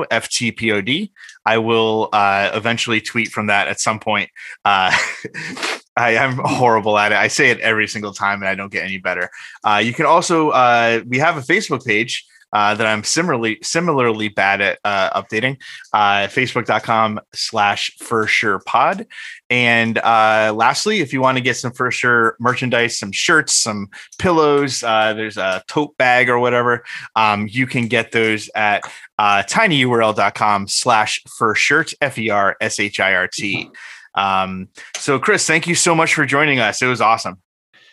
FTPOD. 0.09 1.11
I 1.45 1.59
will 1.59 2.09
uh, 2.13 2.51
eventually 2.55 3.03
tweet 3.03 3.29
from 3.29 3.49
that 3.49 3.69
at 3.69 3.79
some 3.79 4.01
point. 4.01 4.31
Uh, 4.65 4.97
I 5.97 6.13
am 6.13 6.39
horrible 6.43 6.99
at 6.99 7.13
it. 7.13 7.19
I 7.19 7.29
say 7.29 7.51
it 7.51 7.61
every 7.61 7.89
single 7.89 8.13
time 8.13 8.41
and 8.41 8.49
I 8.49 8.55
don't 8.55 8.73
get 8.73 8.85
any 8.85 8.99
better. 8.99 9.31
Uh, 9.65 9.81
you 9.85 9.93
can 9.93 10.07
also, 10.07 10.51
uh, 10.51 11.03
we 11.07 11.19
have 11.19 11.37
a 11.37 11.41
Facebook 11.41 11.85
page. 11.85 12.27
Uh, 12.55 12.75
that 12.75 12.87
I'm 12.87 13.03
similarly 13.03 13.59
similarly 13.63 14.29
bad 14.29 14.61
at 14.61 14.79
uh, 14.85 15.23
updating. 15.23 15.57
Uh, 15.95 16.27
Facebook.com 16.27 17.19
slash 17.33 17.97
for 17.97 18.27
sure 18.27 18.59
pod. 18.59 19.07
And 19.49 19.97
uh, 19.97 20.53
lastly, 20.55 21.01
if 21.01 21.15
you 21.15 21.23
want 21.23 21.39
to 21.39 21.43
get 21.43 21.57
some 21.57 21.73
for 21.73 21.91
sure 21.91 22.37
merchandise, 22.39 22.99
some 22.99 23.11
shirts, 23.11 23.55
some 23.55 23.89
pillows, 24.19 24.83
uh, 24.83 25.15
there's 25.15 25.39
a 25.39 25.65
tote 25.67 25.97
bag 25.97 26.29
or 26.29 26.39
whatever. 26.39 26.85
Um, 27.17 27.49
you 27.51 27.67
can 27.67 27.87
get 27.87 28.13
those 28.13 28.51
at 28.55 28.83
uh, 29.19 29.45
tinyurl.com 29.45 30.69
slash 30.69 31.23
for 31.39 31.55
shirt, 31.55 31.95
F 32.03 32.19
E 32.19 32.29
R 32.29 32.59
S 32.61 32.79
H 32.79 33.01
I 33.01 33.15
R 33.15 33.29
T. 33.29 33.71
Um, 34.15 34.69
so, 34.97 35.19
Chris, 35.19 35.47
thank 35.47 35.67
you 35.67 35.75
so 35.75 35.95
much 35.95 36.15
for 36.15 36.27
joining 36.27 36.59
us. 36.59 36.83
It 36.83 36.87
was 36.87 37.01
awesome. 37.01 37.41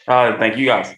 Uh, 0.08 0.38
thank 0.38 0.58
you 0.58 0.66
guys. 0.66 0.96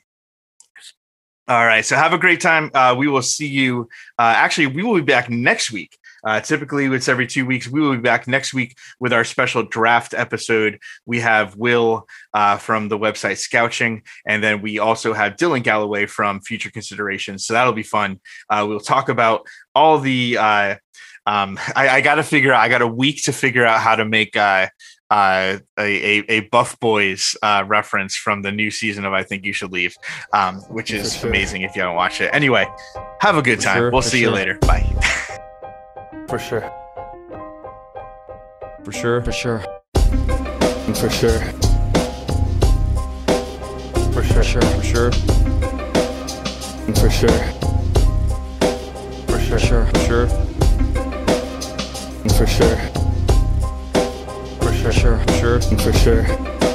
All 1.48 1.66
right. 1.66 1.84
So 1.84 1.98
have 1.98 2.14
a 2.14 2.18
great 2.18 2.40
time. 2.40 2.72
Uh, 2.74 2.96
we 2.98 3.10
will 3.10 3.22
see 3.22 3.48
you. 3.48 3.90
Uh, 4.18 4.34
actually, 4.38 4.68
we 4.68 4.84
will 4.84 4.96
be 4.96 5.02
back 5.02 5.30
next 5.30 5.72
week. 5.72 5.98
Uh, 6.24 6.40
typically, 6.40 6.86
it's 6.86 7.10
every 7.10 7.28
two 7.28 7.46
weeks. 7.46 7.68
We 7.68 7.82
will 7.82 7.92
be 7.92 8.02
back 8.02 8.28
next 8.28 8.54
week 8.54 8.78
with 9.00 9.12
our 9.12 9.24
special 9.24 9.64
draft 9.64 10.14
episode. 10.14 10.80
We 11.06 11.20
have 11.20 11.58
Will 11.58 12.08
uh, 12.34 12.58
from 12.58 12.88
the 12.88 12.98
website 12.98 13.38
Scouching, 13.38 14.04
and 14.26 14.44
then 14.44 14.62
we 14.62 14.80
also 14.80 15.14
have 15.14 15.36
Dylan 15.36 15.64
Galloway 15.64 16.06
from 16.06 16.40
Future 16.42 16.70
Considerations. 16.70 17.46
So 17.46 17.54
that'll 17.54 17.74
be 17.74 17.84
fun. 17.84 18.20
Uh, 18.50 18.66
we'll 18.70 18.80
talk 18.80 19.10
about 19.10 19.46
all 19.74 20.00
the. 20.00 20.38
Uh, 20.38 20.76
um, 21.26 21.60
I, 21.76 21.90
I 21.90 22.02
got 22.02 22.16
to 22.16 22.24
figure 22.24 22.54
out. 22.54 22.62
I 22.62 22.70
got 22.70 22.82
a 22.82 22.88
week 22.88 23.24
to 23.24 23.34
figure 23.34 23.66
out 23.66 23.82
how 23.82 23.96
to 23.96 24.06
make 24.06 24.38
uh, 25.12 25.14
uh, 25.14 25.58
a, 25.78 26.20
a, 26.20 26.24
a 26.30 26.40
Buff 26.52 26.80
Boys 26.80 27.36
uh, 27.44 27.64
reference 27.68 28.16
from 28.16 28.42
the 28.42 28.52
new 28.52 28.72
season 28.72 29.04
of 29.06 29.12
I 29.14 29.24
Think 29.24 29.44
You 29.46 29.52
Should 29.54 29.72
Leave, 29.74 29.96
um, 30.34 30.56
which 30.70 30.90
is 30.92 31.18
sure. 31.18 31.30
amazing 31.30 31.64
if 31.64 31.76
you 31.76 31.82
haven't 31.82 31.98
watched 31.98 32.22
it. 32.22 32.30
Anyway, 32.34 32.66
have 33.20 33.36
a 33.36 33.42
good 33.42 33.58
For 33.60 33.64
time. 33.66 33.78
sure, 33.78 33.92
we'll 33.92 34.02
for 34.02 34.08
see 34.10 34.22
you 34.22 34.32
later. 34.32 34.58
Bye. 34.62 34.84
For 36.30 36.40
sure. 36.40 36.62
For 38.86 38.92
sure. 38.94 39.22
For 39.22 39.32
sure. 39.34 39.60
For 40.96 41.10
sure. 41.10 41.40
For 44.14 44.24
For 44.24 44.24
sure. 44.24 44.44
sure. 44.44 44.62
For 44.62 44.84
sure. 44.84 45.12
For 46.96 47.10
sure. 47.10 47.30
For 49.28 49.40
For 49.40 49.50
sure. 49.50 49.60
sure. 49.60 49.86
For 49.86 50.00
sure. 50.00 50.28
For 52.30 52.48
sure. 52.48 52.78
For 52.88 52.98
For 52.98 53.11
sure. 54.82 54.92
sure. 54.92 55.22
Sure. 55.40 55.62
For 55.78 55.94
sure. 55.94 56.71